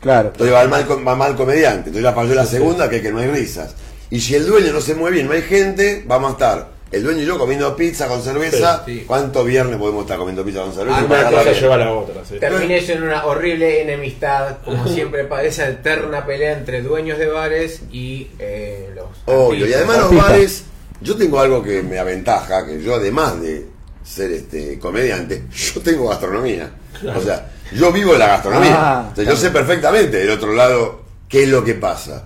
Claro. 0.00 0.28
Entonces 0.28 0.54
va 0.54 0.66
mal, 0.66 0.86
va 1.06 1.14
mal 1.14 1.36
comediante. 1.36 1.88
Entonces 1.90 2.02
la 2.02 2.12
falló 2.12 2.34
la 2.34 2.46
segunda, 2.46 2.88
que 2.88 2.96
es 2.96 3.02
que 3.02 3.12
no 3.12 3.20
hay 3.20 3.28
risas. 3.28 3.74
Y 4.10 4.20
si 4.20 4.34
el 4.34 4.46
dueño 4.46 4.72
no 4.72 4.80
se 4.80 4.94
mueve 4.94 5.16
bien, 5.16 5.26
no 5.26 5.32
hay 5.32 5.42
gente, 5.42 6.04
vamos 6.06 6.30
a 6.30 6.32
estar 6.32 6.75
el 6.92 7.02
dueño 7.02 7.22
y 7.22 7.26
yo 7.26 7.38
comiendo 7.38 7.74
pizza 7.74 8.06
con 8.06 8.22
cerveza. 8.22 8.82
Sí, 8.86 9.00
sí. 9.00 9.04
¿Cuántos 9.06 9.44
viernes 9.44 9.76
podemos 9.78 10.02
estar 10.02 10.18
comiendo 10.18 10.44
pizza 10.44 10.62
con 10.62 10.72
cerveza? 10.72 10.98
Ah, 10.98 11.02
Y 11.02 11.04
Una 11.06 11.30
cosa 11.30 11.42
bien? 11.42 11.54
lleva 11.60 11.74
a 11.74 11.78
la 11.78 11.92
otra, 11.92 12.24
sí. 12.24 12.38
Terminé 12.38 12.80
yo 12.80 12.94
en 12.94 13.02
una 13.02 13.26
horrible 13.26 13.82
enemistad, 13.82 14.58
como 14.64 14.86
siempre, 14.94 15.24
para 15.24 15.42
esa 15.44 15.68
eterna 15.68 16.24
pelea 16.24 16.52
entre 16.58 16.82
dueños 16.82 17.18
de 17.18 17.26
bares 17.26 17.80
y 17.90 18.28
eh, 18.38 18.90
los. 18.94 19.06
Obvio, 19.26 19.66
y 19.66 19.72
además 19.74 19.98
los 19.98 20.14
bares, 20.16 20.64
yo 21.00 21.16
tengo 21.16 21.40
algo 21.40 21.62
que 21.62 21.82
me 21.82 21.98
aventaja, 21.98 22.64
que 22.66 22.80
yo 22.82 22.94
además 22.94 23.40
de 23.40 23.66
ser 24.04 24.30
este 24.30 24.78
comediante, 24.78 25.42
yo 25.74 25.80
tengo 25.80 26.08
gastronomía. 26.08 26.70
O 27.14 27.20
sea, 27.20 27.50
yo 27.72 27.92
vivo 27.92 28.12
en 28.12 28.20
la 28.20 28.28
gastronomía. 28.28 28.74
Ah, 28.78 29.08
O 29.12 29.16
sea, 29.16 29.24
yo 29.24 29.36
sé 29.36 29.50
perfectamente 29.50 30.18
del 30.18 30.30
otro 30.30 30.52
lado 30.54 31.02
qué 31.28 31.42
es 31.42 31.48
lo 31.48 31.64
que 31.64 31.74
pasa. 31.74 32.24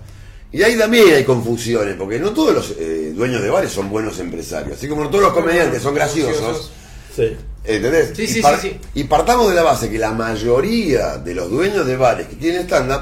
Y 0.53 0.63
ahí 0.63 0.77
también 0.77 1.13
hay 1.13 1.23
confusiones, 1.23 1.95
porque 1.97 2.19
no 2.19 2.31
todos 2.31 2.53
los 2.53 2.73
eh, 2.77 3.13
dueños 3.15 3.41
de 3.41 3.49
bares 3.49 3.71
son 3.71 3.89
buenos 3.89 4.19
empresarios. 4.19 4.77
Así 4.77 4.87
como 4.87 5.03
no 5.03 5.09
todos 5.09 5.23
los 5.23 5.33
comediantes 5.33 5.81
son 5.81 5.95
graciosos. 5.95 6.71
Sí. 7.15 7.37
¿Entendés? 7.63 8.11
Sí, 8.15 8.23
y, 8.23 8.27
sí, 8.27 8.41
par- 8.41 8.59
sí, 8.59 8.69
sí. 8.71 8.79
y 8.95 9.03
partamos 9.05 9.49
de 9.49 9.55
la 9.55 9.63
base 9.63 9.89
que 9.89 9.97
la 9.97 10.11
mayoría 10.11 11.17
de 11.17 11.35
los 11.35 11.49
dueños 11.49 11.85
de 11.85 11.95
bares 11.95 12.27
que 12.27 12.35
tienen 12.35 12.63
stand-up 12.63 13.01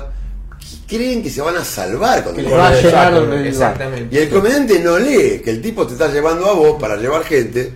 creen 0.87 1.23
que 1.23 1.29
se 1.29 1.41
van 1.41 1.55
a 1.55 1.63
salvar 1.63 2.23
con 2.23 2.35
Que 2.35 2.41
el 2.41 2.51
va 2.53 2.69
a 2.69 2.77
el 2.79 2.91
bar. 2.91 3.33
Exactamente. 3.45 4.15
y 4.15 4.19
el 4.19 4.29
comediante 4.29 4.79
no 4.79 4.97
lee 4.99 5.41
que 5.43 5.51
el 5.51 5.61
tipo 5.61 5.87
te 5.87 5.93
está 5.93 6.11
llevando 6.11 6.47
a 6.47 6.53
vos 6.53 6.77
para 6.79 6.97
llevar 6.97 7.23
gente, 7.23 7.71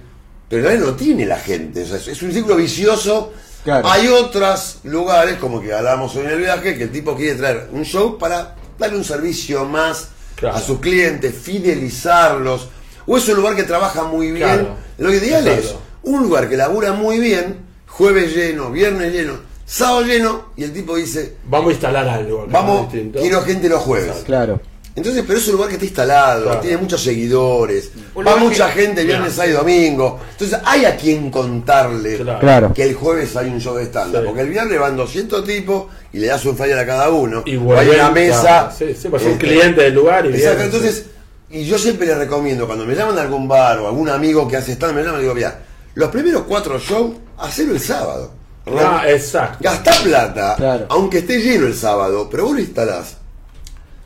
pero 0.50 0.70
él 0.70 0.82
no 0.82 0.94
tiene 0.94 1.26
la 1.26 1.38
gente. 1.40 1.84
O 1.84 1.86
sea, 1.86 1.98
es- 1.98 2.08
es 2.10 2.22
un 2.22 2.32
círculo 2.32 2.56
vicioso. 2.58 3.32
Claro. 3.64 3.88
Hay 3.90 4.08
otros 4.10 4.80
lugares, 4.84 5.38
como 5.38 5.62
que 5.62 5.74
hablamos 5.74 6.14
hoy 6.16 6.26
en 6.26 6.32
el 6.32 6.40
viaje, 6.40 6.78
que 6.78 6.84
el 6.84 6.92
tipo 6.92 7.16
quiere 7.16 7.36
traer 7.36 7.70
un 7.72 7.86
show 7.86 8.18
para 8.18 8.56
darle 8.78 8.98
un 8.98 9.04
servicio 9.04 9.66
más 9.66 10.10
Claro. 10.36 10.58
a 10.58 10.60
sus 10.62 10.80
clientes, 10.80 11.34
fidelizarlos. 11.36 12.68
O 13.06 13.18
es 13.18 13.28
un 13.30 13.36
lugar 13.36 13.56
que 13.56 13.64
trabaja 13.64 14.04
muy 14.04 14.32
bien. 14.32 14.48
Claro. 14.48 14.76
Lo 14.98 15.14
ideal 15.14 15.48
es 15.48 15.76
un 16.04 16.24
lugar 16.24 16.50
que 16.50 16.58
labura 16.58 16.94
muy 16.94 17.20
bien, 17.20 17.58
jueves 17.88 18.36
lleno, 18.36 18.72
viernes 18.72 19.14
lleno, 19.14 19.34
sábado 19.66 20.02
lleno, 20.04 20.46
y 20.56 20.64
el 20.64 20.74
tipo 20.74 20.96
dice, 20.96 21.36
Vamos 21.46 21.70
a 21.70 21.74
instalar 21.74 22.08
algo 22.08 22.46
vamos, 22.50 22.92
quiero 22.92 23.42
gente 23.42 23.70
los 23.70 23.82
jueves. 23.82 24.24
Claro. 24.26 24.60
Entonces, 24.96 25.24
pero 25.26 25.40
es 25.40 25.48
un 25.48 25.54
lugar 25.54 25.70
que 25.70 25.74
está 25.76 25.86
instalado, 25.86 26.44
Claro. 26.46 26.60
tiene 26.60 26.78
muchos 26.78 27.02
seguidores, 27.02 27.90
Un 28.14 28.28
va 28.28 28.36
mucha 28.36 28.68
que- 28.72 28.82
gente 28.84 29.04
viernes, 29.04 29.34
sábado 29.34 29.52
y 29.52 29.56
domingo. 29.58 30.20
Entonces, 30.32 30.60
hay 30.64 30.86
a 30.86 30.96
quien 30.96 31.32
contarle 31.32 32.18
Claro. 32.40 32.72
Que 32.74 32.84
el 32.84 32.94
jueves 32.94 33.36
hay 33.36 33.48
un 33.50 33.60
show 33.60 33.76
de 33.76 33.86
stand 33.86 34.16
Sí. 34.16 34.22
Porque 34.24 34.42
el 34.42 34.50
viernes 34.50 34.80
van 34.80 34.96
200 34.96 35.44
tipos 35.46 35.86
y 36.12 36.20
le 36.20 36.28
das 36.28 36.46
un 36.46 36.56
flyer 36.56 36.78
a 36.78 36.86
cada 36.86 37.10
uno. 37.10 37.42
Y 37.46 37.54
hay 37.56 37.90
una 37.90 38.12
mesa. 38.12 38.42
claro, 38.42 38.72
Sí, 38.78 38.94
sí, 38.94 39.08
pues 39.10 39.24
son 39.24 39.32
este, 39.32 39.46
clientes 39.48 39.84
del 39.84 39.94
lugar 39.96 40.26
y 40.28 40.36
Exacto, 40.36 40.64
entonces, 40.64 41.06
y 41.50 41.66
yo 41.66 41.80
siempre 41.80 42.06
les 42.06 42.18
recomiendo, 42.18 42.68
cuando 42.68 42.86
me 42.86 42.94
llaman 42.96 43.18
a 43.18 43.22
algún 43.24 43.48
bar 43.48 43.80
o 43.80 43.88
algún 43.88 44.10
amigo 44.10 44.48
que 44.48 44.58
hace 44.58 44.74
stand, 44.74 44.94
me 44.96 45.02
llaman 45.04 45.20
y 45.22 45.24
digo, 45.24 45.34
mira, 45.34 45.60
los 45.96 46.10
primeros 46.10 46.44
cuatro 46.48 46.78
shows, 46.78 47.16
hacelo 47.40 47.74
el 47.74 47.80
sábado. 47.80 48.32
Ah, 48.68 49.04
exacto. 49.08 49.58
Gastá 49.60 49.92
plata, 50.04 50.54
Claro. 50.56 50.86
aunque 50.90 51.18
esté 51.18 51.40
lleno 51.40 51.66
el 51.66 51.76
sábado, 51.76 52.28
pero 52.30 52.46
vos 52.46 52.54
lo 52.54 52.60
instalás. 52.60 53.18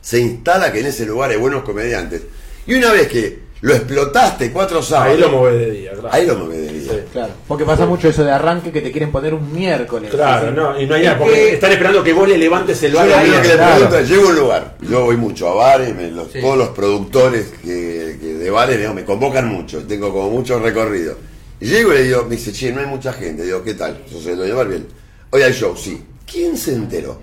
Se 0.00 0.20
instala 0.20 0.72
que 0.72 0.80
en 0.80 0.86
ese 0.86 1.04
lugar 1.06 1.30
hay 1.30 1.36
buenos 1.36 1.62
comediantes. 1.64 2.22
Y 2.66 2.74
una 2.74 2.92
vez 2.92 3.08
que 3.08 3.48
lo 3.60 3.74
explotaste 3.74 4.52
cuatro 4.52 4.80
sábados, 4.82 5.14
Ahí 5.14 5.20
lo 5.20 5.30
movés 5.30 5.58
de 5.58 5.70
día, 5.72 5.90
claro. 5.92 6.08
ahí 6.12 6.26
lo 6.26 6.36
movés 6.36 6.58
de 6.60 6.72
día. 6.72 6.92
Sí. 6.92 6.98
Claro. 7.12 7.32
Porque 7.48 7.64
pasa 7.64 7.86
mucho 7.86 8.08
eso 8.08 8.22
de 8.22 8.30
arranque 8.30 8.70
que 8.70 8.80
te 8.80 8.92
quieren 8.92 9.10
poner 9.10 9.34
un 9.34 9.52
miércoles. 9.52 10.10
Claro, 10.10 10.48
Sí, 10.50 10.54
no, 10.54 10.80
y 10.80 10.86
no 10.86 10.94
hay 10.94 11.02
nada, 11.04 11.18
porque 11.18 11.34
que- 11.34 11.54
están 11.54 11.72
esperando 11.72 12.04
que 12.04 12.12
vos 12.12 12.28
le 12.28 12.38
levantes 12.38 12.80
el 12.84 12.92
Yo 12.92 12.98
bar 12.98 13.08
lo 13.08 13.14
ahí. 13.16 13.22
primero 13.22 13.42
que 13.42 13.48
le 13.48 13.54
claro. 13.54 13.74
pregunto 13.74 13.98
es, 13.98 14.08
llego 14.08 14.22
a 14.22 14.30
un 14.30 14.36
lugar, 14.36 14.76
yo 14.80 15.04
voy 15.04 15.16
mucho 15.16 15.48
a 15.48 15.54
bares, 15.54 15.94
me- 15.94 16.10
los- 16.10 16.30
Sí. 16.32 16.40
todos 16.40 16.56
los 16.56 16.68
productores 16.68 17.46
que, 17.62 18.16
que 18.20 18.26
de 18.34 18.50
bares 18.50 18.76
digamos, 18.76 18.96
me 18.96 19.04
convocan 19.04 19.48
mucho, 19.48 19.82
tengo 19.86 20.12
como 20.12 20.30
mucho 20.30 20.58
recorrido. 20.60 21.16
Y 21.60 21.66
llego 21.66 21.92
y 21.92 21.96
le 21.96 22.02
digo, 22.04 22.22
me 22.24 22.36
dice, 22.36 22.52
che, 22.52 22.70
no 22.72 22.80
hay 22.80 22.86
mucha 22.86 23.12
gente. 23.12 23.42
Digo, 23.42 23.64
¿qué 23.64 23.74
tal? 23.74 24.04
Yo 24.08 24.20
soy 24.20 24.32
el 24.32 24.38
dueño 24.38 24.56
de 24.58 24.64
bien. 24.66 24.86
Hoy 25.30 25.42
hay 25.42 25.52
show, 25.52 25.76
sí. 25.76 26.00
¿Quién 26.30 26.56
se 26.56 26.74
enteró? 26.74 27.20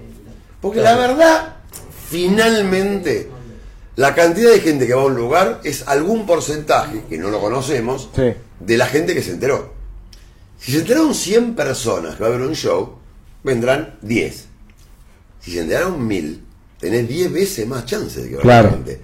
Porque 0.60 0.82
la 0.82 0.98
verdad, 0.98 1.55
finalmente, 2.10 3.30
la 3.96 4.14
cantidad 4.16 4.52
de 4.52 4.60
gente 4.60 4.88
que 4.88 4.94
va 4.94 5.02
a 5.04 5.06
un 5.06 5.16
lugar 5.16 5.62
es 5.64 5.88
algún 5.88 6.26
porcentaje, 6.26 7.04
que 7.10 7.18
no 7.18 7.30
lo 7.30 7.40
conocemos, 7.40 8.10
Sí. 8.16 8.34
de 8.60 8.78
la 8.78 8.86
gente 8.88 9.14
que 9.14 9.22
se 9.22 9.32
enteró. 9.32 9.74
Si 10.60 10.72
se 10.72 10.80
enteraron 10.80 11.14
100 11.14 11.56
personas 11.56 12.16
que 12.16 12.22
va 12.24 12.30
a 12.30 12.34
haber 12.34 12.46
un 12.48 12.56
show, 12.56 12.98
vendrán 13.44 13.96
10. 14.02 14.46
Si 15.42 15.52
se 15.52 15.62
enteraron 15.62 16.06
1000, 16.08 16.42
tenés 16.80 17.08
10 17.08 17.32
veces 17.32 17.68
más 17.68 17.86
chances 17.86 18.24
de 18.24 18.30
que 18.30 18.36
vaya 18.36 18.44
Claro. 18.44 18.70
gente. 18.72 19.00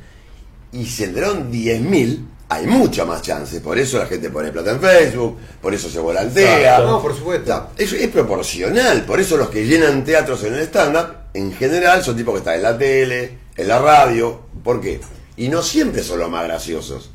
Y 0.74 0.86
si 0.86 0.92
se 0.92 1.04
enteraron 1.06 1.52
10.000, 1.52 2.26
hay 2.54 2.68
mucha 2.68 3.06
más 3.06 3.22
chances. 3.22 3.62
Por 3.62 3.78
eso 3.80 3.98
la 3.98 4.06
gente 4.08 4.30
pone 4.30 4.52
plata 4.52 4.72
en 4.72 4.82
Facebook, 4.82 5.38
por 5.62 5.74
eso 5.74 5.90
se 5.90 6.00
volantea. 6.00 6.80
No, 6.92 7.02
por 7.02 7.16
supuesto. 7.16 7.68
Es, 7.78 7.94
es 7.94 8.10
proporcional. 8.10 9.04
Por 9.06 9.20
eso 9.22 9.38
los 9.38 9.50
que 9.50 9.66
llenan 9.66 10.04
teatros 10.04 10.44
en 10.44 10.56
el 10.56 10.62
stand-up, 10.64 11.08
en 11.34 11.54
general, 11.54 12.04
son 12.04 12.18
tipos 12.18 12.34
que 12.34 12.40
están 12.40 12.56
en 12.56 12.64
la 12.64 12.78
tele, 12.78 13.38
en 13.56 13.68
la 13.68 13.80
radio. 13.80 14.42
¿Por 14.64 14.82
qué? 14.82 15.00
Y 15.38 15.48
no 15.48 15.62
siempre 15.64 16.04
son 16.04 16.20
los 16.20 16.30
más 16.30 16.44
graciosos. 16.44 17.10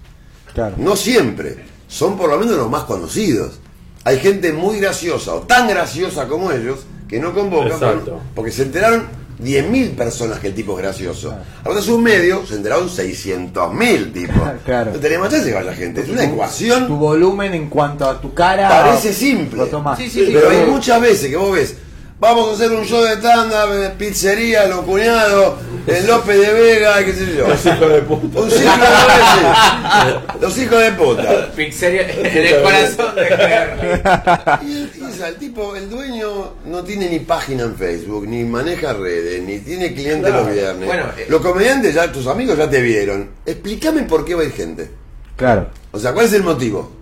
Claro. 0.54 0.74
No 0.78 0.96
siempre. 0.96 1.56
Son 1.86 2.16
por 2.16 2.30
lo 2.30 2.38
menos 2.38 2.56
los 2.56 2.70
más 2.70 2.84
conocidos. 2.84 3.60
Hay 4.04 4.18
gente 4.20 4.52
muy 4.52 4.80
graciosa 4.80 5.34
o 5.34 5.40
tan 5.42 5.68
graciosa 5.68 6.26
como 6.28 6.50
ellos 6.50 6.80
que 7.08 7.18
no 7.20 7.34
convocan 7.34 7.78
por- 8.04 8.04
porque 8.34 8.52
se 8.52 8.62
enteraron 8.62 9.06
10.000 9.42 9.94
personas 9.94 10.38
que 10.38 10.48
el 10.48 10.54
tipo 10.54 10.72
es 10.72 10.78
gracioso. 10.78 11.34
Ahora 11.64 11.80
es 11.80 11.88
un 11.88 12.02
medio, 12.02 12.46
se 12.46 12.54
enteraron 12.54 12.88
600.000 12.88 14.12
tipos. 14.12 14.42
Claro. 14.64 14.92
No 14.92 14.98
tenés 14.98 15.18
más 15.18 15.30
chance 15.30 15.46
de 15.46 15.54
vaya 15.54 15.74
gente. 15.74 16.00
Es 16.00 16.08
una 16.08 16.24
ecuación. 16.24 16.86
Tu 16.86 16.96
volumen 16.96 17.54
en 17.54 17.68
cuanto 17.68 18.08
a 18.08 18.20
tu 18.20 18.32
cara. 18.32 18.68
Parece 18.68 19.12
simple. 19.12 19.58
Lo 19.58 19.66
tomás. 19.66 19.98
Sí, 19.98 20.08
sí, 20.08 20.26
sí, 20.26 20.32
pero 20.32 20.50
hay 20.50 20.64
muchas 20.66 21.00
veces 21.00 21.30
que 21.30 21.36
vos 21.36 21.52
ves, 21.52 21.76
vamos 22.18 22.48
a 22.48 22.52
hacer 22.54 22.72
un 22.72 22.84
show 22.84 23.02
de 23.02 23.14
stand-up, 23.14 23.74
en 23.74 23.98
pizzería, 23.98 24.66
los 24.66 24.80
cuñados, 24.80 25.54
en 25.86 26.06
López 26.06 26.40
de 26.40 26.52
Vega, 26.52 27.04
qué 27.04 27.12
sé 27.12 27.36
yo. 27.36 27.48
Los 27.48 27.64
hijos 27.66 27.92
de 27.92 28.02
puta. 28.02 28.40
Un 28.40 28.50
círculo 28.50 28.84
de 28.84 29.06
veces. 29.16 30.22
Los 30.40 30.58
hijos 30.58 30.80
de 30.82 30.92
puta. 30.92 31.52
Pizzería 31.56 32.10
en 32.10 32.26
el 32.46 32.62
corazón 32.62 33.14
de 33.14 33.26
Henry. 33.28 34.68
Y, 34.68 34.72
el, 34.76 34.90
y, 34.96 35.22
el 35.22 35.36
tipo, 35.36 35.76
el 35.76 35.88
dueño 35.88 36.54
no 36.66 36.82
tiene 36.84 37.08
ni 37.08 37.20
página 37.20 37.62
en 37.64 37.76
Facebook, 37.76 38.26
ni 38.26 38.44
maneja 38.44 38.92
redes, 38.92 39.42
ni 39.42 39.58
tiene 39.60 39.94
clientes 39.94 40.30
Claro. 40.30 40.44
los 40.44 40.52
viernes. 40.54 40.86
Bueno, 40.86 41.04
eh- 41.16 41.26
los 41.28 41.40
comediantes 41.40 41.94
ya, 41.94 42.10
tus 42.12 42.26
amigos 42.26 42.56
ya 42.58 42.68
te 42.68 42.80
vieron. 42.80 43.30
Explícame 43.46 44.02
por 44.02 44.24
qué 44.24 44.34
va 44.34 44.42
a 44.42 44.44
ir 44.46 44.52
gente. 44.52 44.90
Claro. 45.36 45.68
O 45.92 45.98
sea, 45.98 46.12
¿cuál 46.12 46.26
es 46.26 46.32
el 46.32 46.42
motivo? 46.42 46.92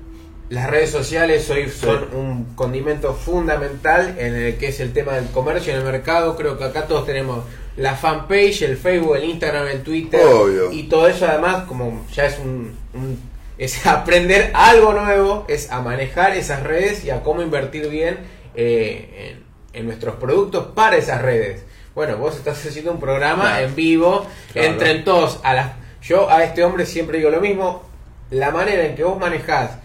Las 0.50 0.68
redes 0.70 0.90
sociales 0.90 1.48
hoy 1.50 1.70
son 1.70 2.06
un 2.14 2.44
condimento 2.54 3.14
fundamental 3.14 4.14
en 4.18 4.34
el 4.34 4.56
que 4.56 4.68
es 4.68 4.78
el 4.80 4.92
tema 4.92 5.14
del 5.14 5.26
comercio 5.30 5.72
en 5.72 5.78
el 5.80 5.84
mercado. 5.84 6.36
Creo 6.36 6.58
que 6.58 6.64
acá 6.64 6.86
todos 6.86 7.06
tenemos 7.06 7.44
la 7.76 7.94
fanpage, 7.96 8.62
el 8.62 8.76
Facebook, 8.76 9.16
el 9.16 9.24
Instagram, 9.24 9.66
el 9.68 9.82
Twitter. 9.82 10.20
Obvio. 10.24 10.70
Y 10.72 10.84
todo 10.84 11.08
eso 11.08 11.26
además 11.26 11.64
como 11.64 12.06
ya 12.12 12.26
es 12.26 12.38
un, 12.38 12.76
un- 12.94 13.18
es 13.58 13.86
aprender 13.86 14.50
algo 14.54 14.92
nuevo, 14.92 15.44
es 15.48 15.70
a 15.70 15.80
manejar 15.80 16.36
esas 16.36 16.62
redes 16.62 17.04
y 17.04 17.10
a 17.10 17.22
cómo 17.22 17.42
invertir 17.42 17.88
bien 17.88 18.18
eh, 18.54 19.36
en, 19.72 19.80
en 19.80 19.86
nuestros 19.86 20.16
productos 20.16 20.66
para 20.74 20.96
esas 20.96 21.22
redes. 21.22 21.62
Bueno, 21.94 22.16
vos 22.16 22.34
estás 22.36 22.64
haciendo 22.66 22.90
un 22.92 22.98
programa 23.00 23.44
Claro. 23.50 23.66
en 23.66 23.74
vivo, 23.76 24.26
Claro. 24.52 24.68
entren 24.68 25.04
todos 25.04 25.38
a 25.44 25.54
las... 25.54 25.70
Yo 26.02 26.28
a 26.30 26.42
este 26.44 26.64
hombre 26.64 26.84
siempre 26.86 27.18
digo 27.18 27.30
lo 27.30 27.40
mismo, 27.40 27.82
la 28.30 28.50
manera 28.50 28.84
en 28.84 28.94
que 28.96 29.04
vos 29.04 29.18
manejás 29.18 29.78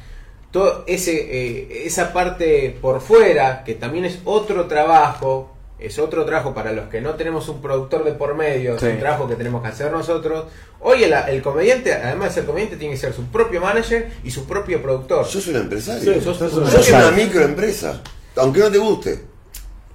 todo 0.51 0.83
ese 0.87 1.13
eh, 1.13 1.83
esa 1.85 2.11
parte 2.11 2.75
por 2.81 3.01
fuera 3.01 3.63
que 3.63 3.75
también 3.75 4.05
es 4.05 4.19
otro 4.25 4.65
trabajo 4.65 5.55
es 5.79 5.97
otro 5.99 6.25
trabajo 6.25 6.53
para 6.53 6.71
los 6.73 6.89
que 6.89 6.99
no 7.01 7.15
tenemos 7.15 7.47
un 7.49 7.61
productor 7.61 8.03
de 8.03 8.11
por 8.13 8.35
medio 8.35 8.77
Sí. 8.79 8.85
es 8.87 8.93
un 8.93 8.99
trabajo 8.99 9.27
que 9.27 9.35
tenemos 9.35 9.61
que 9.61 9.69
hacer 9.69 9.91
nosotros 9.91 10.45
hoy 10.81 11.03
el, 11.03 11.13
el 11.13 11.41
comediante 11.41 11.93
además 11.93 12.29
de 12.29 12.33
ser 12.35 12.45
comediante 12.45 12.75
tiene 12.77 12.93
que 12.95 12.99
ser 12.99 13.13
su 13.13 13.23
propio 13.25 13.61
manager 13.61 14.09
y 14.23 14.31
su 14.31 14.45
propio 14.45 14.81
productor 14.81 15.25
Sos 15.25 15.47
un 15.47 15.55
empresario. 15.57 16.13
Sí, 16.13 16.21
sos 16.21 16.37
sos 16.37 16.53
un 16.53 16.63
un 16.63 16.65
Sos 16.65 16.75
empresario. 16.87 17.07
una 17.07 17.17
microempresa. 17.17 18.01
Aunque 18.35 18.59
no 18.59 18.71
te 18.71 18.77
guste. 18.77 19.19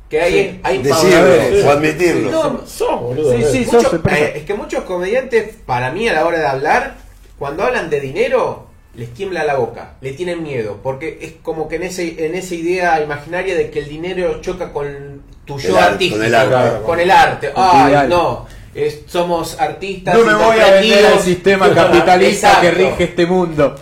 que 0.08 0.20
hay, 0.20 0.60
hay 0.62 0.78
Decirlo 0.82 1.34
sí. 1.50 1.62
o 1.66 1.70
admitirlo. 1.70 2.30
No, 2.30 2.66
Sos, 2.66 3.00
boludo. 3.00 3.32
Sí, 3.36 3.44
sí. 3.50 3.58
Muchos- 3.66 3.82
sos 3.90 4.00
eh, 4.12 4.32
es 4.36 4.44
que 4.44 4.54
muchos 4.54 4.84
comediantes, 4.84 5.54
para 5.66 5.90
mí, 5.90 6.08
a 6.08 6.12
la 6.12 6.26
hora 6.26 6.38
de 6.38 6.46
hablar, 6.46 6.96
cuando 7.38 7.62
hablan 7.64 7.88
de 7.90 8.00
dinero, 8.00 8.66
les 8.94 9.12
tiembla 9.12 9.44
la 9.44 9.56
boca, 9.56 9.94
le 10.02 10.12
tienen 10.12 10.42
miedo, 10.42 10.78
porque 10.82 11.18
es 11.20 11.32
como 11.42 11.66
que 11.68 11.76
en, 11.76 11.82
ese, 11.84 12.26
en 12.26 12.34
esa 12.36 12.54
idea 12.54 13.02
imaginaria 13.02 13.56
de 13.56 13.70
que 13.70 13.80
el 13.80 13.88
dinero 13.88 14.40
choca 14.40 14.72
con 14.72 15.22
tu 15.44 15.58
yo 15.58 15.78
artístico, 15.78 16.16
con 16.18 16.26
el 16.26 16.34
arte. 16.34 16.82
con 16.84 17.00
el 17.00 17.10
arte. 17.10 17.52
Ay, 17.54 17.88
ideal. 17.90 18.08
no, 18.08 18.46
es- 18.74 19.00
somos 19.06 19.60
artistas. 19.60 20.14
No 20.16 20.24
me 20.24 20.34
voy 20.34 20.58
a 20.60 20.70
vender 20.72 21.06
al 21.06 21.20
sistema 21.20 21.72
capitalista 21.74 22.60
que 22.60 22.70
rige 22.70 23.04
este 23.04 23.26
mundo. 23.26 23.74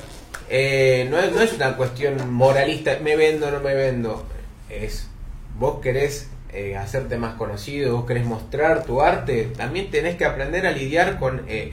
Eh, 0.48 1.06
no, 1.10 1.18
es, 1.18 1.32
no 1.32 1.40
es 1.40 1.52
una 1.54 1.76
cuestión 1.76 2.30
moralista, 2.32 2.98
me 3.02 3.16
vendo 3.16 3.48
o 3.48 3.50
no 3.50 3.60
me 3.60 3.74
vendo. 3.74 4.26
Es, 4.68 5.08
vos 5.58 5.80
querés 5.80 6.28
eh, 6.52 6.76
hacerte 6.76 7.16
más 7.16 7.34
conocido, 7.36 7.96
vos 7.96 8.06
querés 8.06 8.26
mostrar 8.26 8.84
tu 8.84 9.00
arte, 9.00 9.50
también 9.56 9.90
tenés 9.90 10.16
que 10.16 10.26
aprender 10.26 10.66
a 10.66 10.72
lidiar 10.72 11.18
con 11.18 11.42
eh, 11.48 11.72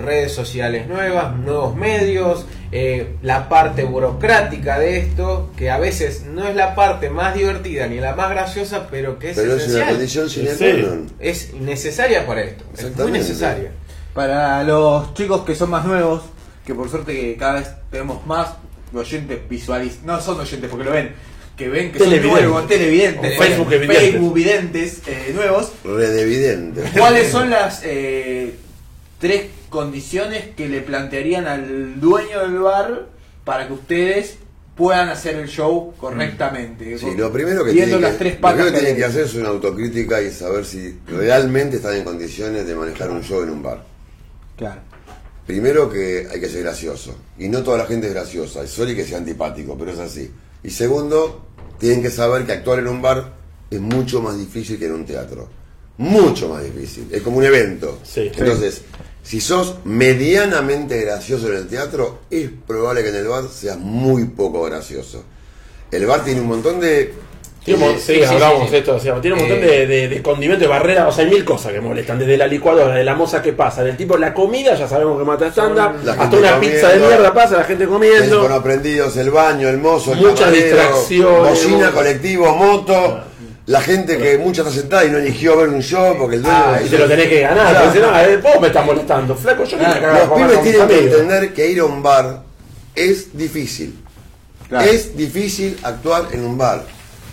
redes 0.00 0.32
sociales 0.32 0.86
nuevas, 0.88 1.36
nuevos 1.36 1.76
medios, 1.76 2.46
eh, 2.72 3.16
la 3.22 3.48
parte 3.48 3.84
burocrática 3.84 4.78
de 4.78 4.98
esto, 4.98 5.50
que 5.56 5.70
a 5.70 5.78
veces 5.78 6.24
no 6.24 6.46
es 6.46 6.54
la 6.54 6.74
parte 6.74 7.10
más 7.10 7.34
divertida 7.34 7.86
ni 7.86 7.98
la 8.00 8.14
más 8.14 8.30
graciosa, 8.30 8.88
pero 8.90 9.18
que 9.18 9.30
es 9.30 9.36
Pero 9.36 9.56
es 9.56 9.68
una 9.68 9.84
esencial. 9.84 9.90
condición 9.90 10.30
Sí. 10.30 10.82
non. 10.82 11.06
es 11.18 11.54
necesaria 11.54 12.26
para 12.26 12.42
esto, 12.42 12.64
es 12.76 12.96
muy 12.96 13.12
necesaria. 13.12 13.70
Para 14.14 14.64
los 14.64 15.14
chicos 15.14 15.42
que 15.44 15.54
son 15.54 15.70
más 15.70 15.84
nuevos, 15.84 16.22
que 16.66 16.74
por 16.74 16.88
suerte 16.90 17.12
que 17.14 17.36
cada 17.36 17.60
vez 17.60 17.68
tenemos 17.90 18.26
más 18.26 18.48
oyentes 18.94 19.38
visualiz 19.48 20.00
no 20.04 20.20
son 20.20 20.40
oyentes 20.40 20.68
porque 20.70 20.84
lo 20.84 20.92
ven, 20.92 21.12
que 21.56 21.68
ven 21.68 21.92
que 21.92 21.98
son 21.98 22.08
Televidentes. 22.08 22.42
nuevos, 22.42 22.68
televidentes, 22.68 23.38
O 23.38 23.42
Facebook 23.42 23.72
evidentes. 23.72 23.98
Facebook 24.10 24.34
videntes 24.34 25.02
eh, 25.06 25.32
nuevos. 25.34 25.72
Redevidente. 25.84 26.82
¿Cuáles 26.98 27.30
son 27.30 27.50
las 27.50 27.80
eh, 27.84 28.54
tres 29.18 29.46
condiciones 29.68 30.54
que 30.56 30.68
le 30.68 30.80
plantearían 30.80 31.46
al 31.46 32.00
dueño 32.00 32.40
del 32.40 32.58
bar 32.58 33.06
para 33.44 33.66
que 33.66 33.72
ustedes 33.74 34.38
puedan 34.76 35.08
hacer 35.08 35.36
el 35.36 35.48
show 35.48 35.94
correctamente? 35.98 36.98
Sí, 36.98 37.14
lo 37.16 37.32
primero 37.32 37.64
que 37.64 37.72
tienen 37.72 38.00
las 38.00 38.16
que, 38.16 38.24
lo 38.40 38.48
primero 38.48 38.64
que 38.64 38.72
que 38.72 38.78
tienen 38.78 38.96
que 38.96 39.04
hay. 39.04 39.10
hacer 39.10 39.24
es 39.24 39.34
una 39.34 39.48
autocrítica 39.48 40.22
y 40.22 40.30
saber 40.30 40.64
si 40.64 40.98
realmente 41.06 41.76
están 41.76 41.96
en 41.96 42.04
condiciones 42.04 42.66
de 42.66 42.74
manejar 42.74 43.10
un 43.10 43.22
show 43.22 43.42
en 43.42 43.50
un 43.50 43.62
bar. 43.62 43.84
Claro. 44.56 44.80
Primero 45.46 45.90
que 45.90 46.28
hay 46.30 46.40
que 46.40 46.48
ser 46.48 46.62
gracioso. 46.62 47.16
Y 47.38 47.48
no 47.48 47.62
toda 47.62 47.78
la 47.78 47.86
gente 47.86 48.06
es 48.06 48.12
graciosa. 48.12 48.62
Es 48.62 48.70
solo 48.70 48.90
y 48.90 48.96
que 48.96 49.04
sea 49.04 49.18
antipático, 49.18 49.76
pero 49.78 49.92
es 49.92 49.98
así. 49.98 50.30
Y 50.62 50.70
segundo, 50.70 51.46
tienen 51.78 52.02
que 52.02 52.10
saber 52.10 52.44
que 52.44 52.52
actuar 52.52 52.80
en 52.80 52.88
un 52.88 53.00
bar 53.00 53.32
es 53.70 53.80
mucho 53.80 54.20
más 54.20 54.38
difícil 54.38 54.78
que 54.78 54.86
en 54.86 54.92
un 54.92 55.06
teatro. 55.06 55.48
Mucho 55.96 56.48
más 56.48 56.62
difícil. 56.62 57.08
Es 57.10 57.22
como 57.22 57.38
un 57.38 57.44
evento. 57.44 57.98
Sí. 58.04 58.30
Entonces, 58.36 58.82
si 59.28 59.42
sos 59.42 59.74
medianamente 59.84 60.98
gracioso 61.02 61.48
en 61.48 61.56
el 61.58 61.68
teatro, 61.68 62.20
es 62.30 62.48
probable 62.66 63.02
que 63.02 63.10
en 63.10 63.16
el 63.16 63.28
bar 63.28 63.44
seas 63.52 63.76
muy 63.76 64.24
poco 64.24 64.62
gracioso. 64.62 65.22
El 65.90 66.06
bar 66.06 66.24
tiene 66.24 66.40
un 66.40 66.46
montón 66.48 66.80
de 66.80 67.12
Tiene 67.62 67.90
Eh, 67.90 67.96
sí, 67.98 68.14
sí, 68.14 68.18
sí, 68.20 68.24
hablamos 68.24 68.70
sí. 68.70 68.76
esto, 68.76 68.96
tiene 69.20 69.34
un 69.34 69.40
montón 69.40 69.58
Eh. 69.58 69.66
de, 69.66 69.86
de, 69.86 70.08
de 70.08 70.22
condimentos, 70.22 70.62
de 70.62 70.68
barreras, 70.68 71.08
o 71.08 71.12
sea, 71.12 71.26
hay 71.26 71.30
mil 71.30 71.44
cosas 71.44 71.72
que 71.72 71.80
molestan, 71.82 72.18
desde 72.18 72.38
la 72.38 72.46
licuadora, 72.46 72.94
de 72.94 73.04
la 73.04 73.14
moza 73.14 73.42
que 73.42 73.52
pasa, 73.52 73.84
del 73.84 73.98
tipo, 73.98 74.16
la 74.16 74.32
comida, 74.32 74.74
ya 74.74 74.88
sabemos 74.88 75.18
que 75.18 75.24
mata 75.26 75.48
estándar, 75.48 75.96
hasta 76.18 76.34
una 76.34 76.58
pizza 76.58 76.88
de 76.88 76.98
mierda 76.98 77.34
pasa, 77.34 77.58
la 77.58 77.64
gente 77.64 77.86
comiendo. 77.86 78.36
Teléfono 78.36 78.62
prendidos, 78.62 79.14
el 79.18 79.30
baño, 79.30 79.68
el 79.68 79.76
mozo, 79.76 80.14
el 80.14 80.20
Muchas 80.20 80.40
camarero, 80.40 80.64
distracciones, 80.64 81.50
Bocina, 81.50 81.90
colectivo, 81.92 82.54
moto. 82.56 83.20
La 83.68 83.82
gente 83.82 84.16
que 84.16 84.38
mucha 84.38 84.62
está 84.62 84.72
sentada 84.72 85.04
y 85.04 85.10
no 85.10 85.18
eligió 85.18 85.58
ver 85.58 85.68
un 85.68 85.82
show 85.82 86.16
porque 86.18 86.36
el 86.36 86.42
dueño. 86.42 86.56
Ah, 86.58 86.80
y 86.82 86.88
te 86.88 86.96
lo 86.96 87.06
tenés 87.06 87.28
que 87.28 87.40
ganar, 87.42 87.68
Claro. 87.70 87.84
porque 87.84 87.98
si 87.98 88.04
no, 88.06 88.18
eh, 88.20 88.36
vos 88.38 88.60
me 88.62 88.66
estás 88.68 88.86
molestando, 88.86 89.34
flaco, 89.36 89.64
yo 89.64 89.76
quiero 89.76 89.92
que 89.92 90.06
hagas 90.06 90.28
Los 90.28 90.38
pibes 90.38 90.62
tienen 90.62 90.88
que 90.88 90.98
entender 91.04 91.52
que 91.52 91.70
ir 91.70 91.80
a 91.80 91.84
un 91.84 92.02
bar 92.02 92.42
es 92.94 93.36
difícil. 93.36 94.02
Claro. 94.70 94.90
Es 94.90 95.14
difícil 95.14 95.78
actuar 95.82 96.28
en 96.32 96.44
un 96.44 96.56
bar. 96.56 96.82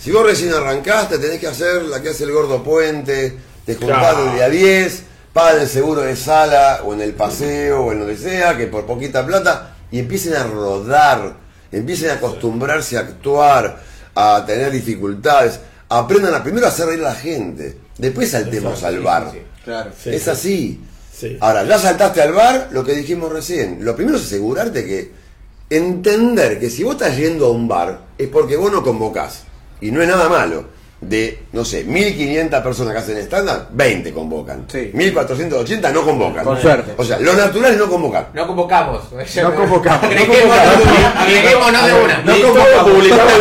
Si 0.02 0.12
vos 0.12 0.26
recién 0.26 0.54
arrancaste, 0.54 1.20
tenés 1.20 1.40
que 1.40 1.48
hacer 1.48 1.84
la 1.84 2.02
que 2.02 2.10
hace 2.10 2.26
el 2.26 2.34
gordo 2.34 2.62
puente, 2.62 3.38
te 3.66 3.76
juntás 3.76 3.98
Claro. 3.98 4.26
de 4.26 4.34
día 4.34 4.50
10, 4.50 5.04
pagan 5.32 5.62
el 5.62 5.70
seguro 5.70 6.02
de 6.02 6.18
sala 6.18 6.82
o 6.84 6.94
en 6.94 7.00
el 7.00 7.14
paseo 7.14 7.86
o 7.86 7.92
en 7.94 8.00
donde 8.00 8.18
sea, 8.18 8.58
que 8.58 8.68
por 8.68 8.86
poquita 8.86 9.26
plata, 9.26 9.76
y 9.90 10.00
empiecen 10.00 10.34
a 10.36 10.44
rodar, 10.44 11.34
empiecen 11.72 12.10
a 12.10 12.14
acostumbrarse 12.16 12.98
a 12.98 13.02
actuar, 13.02 13.80
a 14.14 14.44
tener 14.46 14.72
dificultades, 14.72 15.60
aprendan 15.90 16.34
a 16.34 16.44
primero 16.44 16.66
a 16.66 16.70
hacer 16.70 16.88
reír 16.88 17.02
a 17.02 17.10
la 17.10 17.16
gente, 17.16 17.78
después 17.98 18.32
saltemos 18.32 18.84
al 18.84 19.02
bar. 19.02 19.32
Claro. 19.64 19.92
Sí, 20.02 20.10
es 20.10 20.24
sí. 20.24 20.30
así. 20.30 20.82
Sí. 21.14 21.38
Ahora, 21.40 21.64
ya 21.64 21.80
saltaste 21.80 22.22
al 22.22 22.34
bar, 22.34 22.70
lo 22.72 22.84
que 22.84 22.94
dijimos 22.94 23.32
recién. 23.32 23.84
Lo 23.84 23.96
primero 23.96 24.18
es 24.18 24.26
asegurarte 24.26 24.86
que 24.86 25.12
entender 25.70 26.60
que 26.60 26.70
si 26.70 26.84
vos 26.84 26.96
estás 26.96 27.18
yendo 27.18 27.48
a 27.48 27.52
un 27.52 27.68
bar 27.68 28.02
es 28.18 28.28
porque 28.28 28.58
vos 28.58 28.72
no 28.72 28.84
convocás. 28.84 29.44
Y 29.82 29.92
no 29.92 30.02
es 30.02 30.08
nada 30.08 30.30
malo. 30.30 30.75
De, 31.02 31.44
no 31.52 31.64
sé, 31.66 31.84
1500 31.84 32.62
personas 32.62 32.94
que 32.94 33.00
hacen 33.00 33.18
estándar, 33.18 33.68
20 33.72 34.14
convocan. 34.14 34.66
Sí. 34.68 34.92
1480 34.94 35.92
no 35.92 36.04
convocan. 36.04 36.44
Con 36.44 36.60
suerte. 36.60 36.94
O 36.98 37.04
sea, 37.04 37.20
lo 37.20 37.34
natural 37.34 37.74
es 37.74 37.78
no 37.78 37.88
convocar. 37.88 38.30
No 38.34 38.48
convocamos. 38.48 39.04
No 39.12 39.56
convocamos, 39.56 40.02
no 40.02 40.08
Agreguémonos 40.08 40.86
agreguémonos 41.18 41.86
de 41.86 41.94
una. 41.94 42.38
Y 42.38 42.42
todos 42.42 42.84
publicamos, 42.84 43.34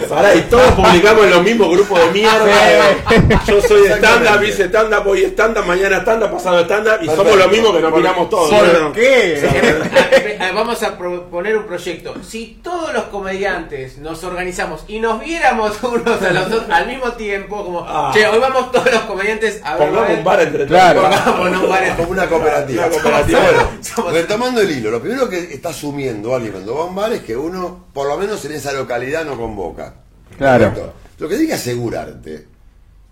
y, 0.00 0.06
pará, 0.06 0.34
y 0.34 0.40
todos 0.42 0.72
publicamos 0.72 1.24
en 1.24 1.30
los 1.30 1.42
mismos 1.42 1.70
grupos 1.70 2.00
de 2.00 2.10
mierda. 2.12 3.44
Yo 3.46 3.60
soy 3.62 3.88
de 3.88 3.94
stand-up, 3.94 4.42
hice 4.44 4.64
stand-up, 4.64 5.06
hoy 5.06 5.24
stand-up, 5.24 5.64
mañana 5.64 5.98
stand-up, 6.00 6.30
pasado 6.30 6.60
stand-up, 6.60 7.02
y 7.02 7.06
somos 7.06 7.36
los 7.36 7.50
mismos 7.50 7.72
que 7.74 7.80
nos 7.80 7.96
miramos 7.96 8.28
todos. 8.28 8.50
¿Por 8.50 8.80
¿no? 8.80 8.92
qué? 8.92 10.38
Vamos 10.54 10.82
a 10.82 10.98
proponer 10.98 11.56
un 11.56 11.64
proyecto. 11.64 12.14
Si 12.22 12.60
todos 12.62 12.92
los 12.92 13.04
comediantes 13.04 13.98
nos 13.98 14.22
organizamos 14.24 14.84
y 14.88 14.98
nos 14.98 15.20
viéramos 15.20 15.82
unos 15.82 16.22
a 16.22 16.30
los 16.32 16.49
al 16.70 16.86
mismo 16.86 17.12
tiempo, 17.12 17.64
como, 17.64 17.84
Ah. 17.86 18.10
che, 18.14 18.26
hoy 18.26 18.38
vamos 18.38 18.70
todos 18.72 18.90
los 18.90 19.02
comediantes 19.02 19.60
a 19.64 19.76
ver. 19.76 19.88
Pongamos 19.88 20.18
un 20.18 20.24
bar 20.24 20.40
entre 20.40 20.66
Claro. 20.66 21.00
todos. 21.02 21.62
Un 21.62 21.68
bar 21.68 21.82
entre- 21.82 21.96
Como 21.96 22.10
una 22.12 22.28
cooperativa. 22.28 22.86
Una 22.86 22.92
cooperativa. 22.94 23.40
Bueno, 23.44 23.70
Somos- 23.82 24.12
retomando 24.12 24.60
el 24.60 24.70
hilo, 24.70 24.90
lo 24.90 25.00
primero 25.00 25.28
que 25.28 25.52
está 25.54 25.70
asumiendo 25.70 26.34
alguien 26.34 26.52
cuando 26.52 26.74
va 26.74 26.82
a 26.82 26.86
un 26.86 26.94
bar 26.94 27.12
es 27.12 27.20
que 27.22 27.36
uno, 27.36 27.86
por 27.92 28.06
lo 28.08 28.16
menos 28.16 28.44
en 28.44 28.52
esa 28.52 28.72
localidad, 28.72 29.24
no 29.24 29.36
convoca. 29.36 29.94
Claro. 30.38 30.66
Perfecto. 30.66 30.92
Lo 31.18 31.28
que 31.28 31.34
tiene 31.36 31.48
que 31.48 31.54
asegurarte, 31.54 32.46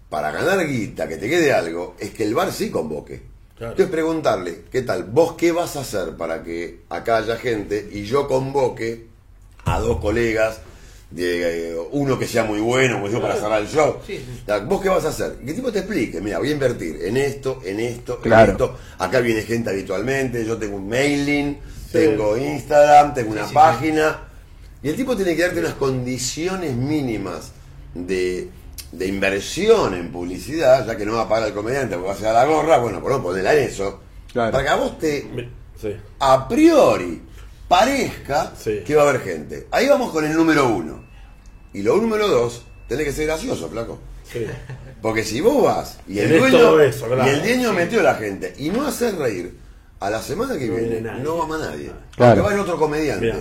para 0.09 0.31
ganar 0.31 0.67
guita, 0.67 1.07
que 1.07 1.17
te 1.19 1.29
quede 1.29 1.53
algo, 1.53 1.95
es 1.99 2.11
que 2.11 2.25
el 2.25 2.35
bar 2.35 2.51
sí 2.53 2.71
convoque. 2.71 3.23
Claro. 3.57 3.73
Entonces 3.73 3.91
preguntarle, 3.93 4.63
¿qué 4.71 4.83
tal? 4.83 5.05
¿Vos 5.05 5.33
qué 5.33 5.53
vas 5.53 5.77
a 5.77 5.81
hacer 5.81 6.17
para 6.17 6.43
que 6.45 6.83
acá 6.89 7.19
haya 7.19 7.37
gente 7.37 7.89
y 7.93 8.05
yo 8.05 8.27
convoque 8.29 9.09
a 9.65 9.81
dos 9.81 9.99
colegas, 10.01 10.61
de, 11.11 11.71
eh, 11.73 11.77
uno 11.93 12.19
que 12.19 12.27
sea 12.27 12.45
muy 12.45 12.61
bueno, 12.61 12.97
como 12.97 13.09
yo, 13.09 13.21
para 13.21 13.35
cerrar 13.37 13.63
el 13.63 13.69
show? 13.69 13.97
Sí, 14.07 14.17
sí. 14.19 14.53
¿Vos 14.67 14.83
qué 14.83 14.89
vas 14.89 15.05
a 15.05 15.09
hacer? 15.09 15.37
Que 15.39 15.51
el 15.51 15.57
tipo 15.57 15.73
te 15.73 15.79
explique, 15.81 16.21
mira, 16.21 16.39
voy 16.39 16.49
a 16.49 16.53
invertir 16.53 16.99
en 17.03 17.17
esto, 17.17 17.61
en 17.65 17.81
esto, 17.81 18.21
Claro. 18.21 18.45
en 18.45 18.51
esto. 18.53 18.77
Acá 18.99 19.21
viene 19.21 19.43
gente 19.43 19.71
habitualmente, 19.71 20.45
yo 20.45 20.57
tengo 20.59 20.77
un 20.77 20.89
mailing, 20.89 21.59
tengo 21.93 22.37
Instagram, 22.37 23.15
tengo 23.15 23.33
una 23.33 23.47
sí, 23.49 23.55
página. 23.55 24.25
Y 24.83 24.89
el 24.91 24.97
tipo 24.97 25.17
tiene 25.17 25.35
que 25.35 25.43
darte 25.43 25.61
unas 25.61 25.75
condiciones 25.75 26.75
mínimas 26.77 27.53
de, 27.95 28.49
de 28.93 29.07
inversión 29.07 29.95
en 29.95 30.13
publicidad, 30.13 30.87
ya 30.87 30.97
que 30.97 31.07
no 31.07 31.15
va 31.15 31.23
a 31.23 31.29
pagar 31.29 31.49
el 31.49 31.55
comediante 31.55 31.95
porque 31.97 32.07
va 32.09 32.13
a 32.13 32.17
hacer 32.17 32.33
la 32.33 32.45
gorra, 32.45 32.79
bueno, 32.79 33.01
por 33.01 33.11
no 33.13 33.23
ponerla 33.23 33.55
en 33.55 33.65
eso. 33.65 34.01
Claro. 34.33 34.53
Para 34.53 34.63
que 34.65 34.71
a 34.71 34.77
vos 34.77 34.99
te, 34.99 35.27
Sí. 35.81 35.97
a 36.21 36.47
priori, 36.49 37.23
parezca 37.69 38.53
Sí. 38.57 38.83
que 38.85 38.95
va 38.97 39.03
a 39.05 39.09
haber 39.11 39.21
gente. 39.23 39.67
Ahí 39.71 39.89
vamos 39.89 40.11
con 40.13 40.25
el 40.25 40.35
número 40.35 40.69
uno. 40.69 41.05
Y 41.73 41.83
lo 41.83 41.97
número 41.99 42.27
dos, 42.29 42.65
tenés 42.89 43.05
que 43.07 43.13
ser 43.13 43.27
gracioso, 43.27 43.69
flaco. 43.69 43.99
Sí. 44.25 44.47
Porque 45.01 45.23
si 45.25 45.41
vos 45.41 45.63
vas 45.65 45.99
y 46.09 46.19
el 46.19 46.39
dueño, 46.39 46.59
todo 46.59 46.81
eso, 46.81 47.07
claro. 47.07 47.25
y 47.27 47.35
el 47.35 47.43
dueño 47.43 47.73
metió 47.73 48.01
a 48.01 48.03
la 48.03 48.15
gente 48.15 48.55
y 48.59 48.69
no 48.71 48.87
haces 48.87 49.15
reír, 49.17 49.57
a 50.01 50.11
la 50.11 50.21
semana 50.23 50.57
que 50.59 50.67
No 50.67 50.77
viene 50.77 51.01
nadie. 51.01 51.23
no 51.23 51.39
va 51.39 51.47
más 51.47 51.61
nadie. 51.61 51.91
Claro. 52.17 52.35
Porque 52.35 52.41
va 52.41 52.51
a 52.51 52.55
ir 52.55 52.61
otro 52.61 52.79
comediante. 52.79 53.33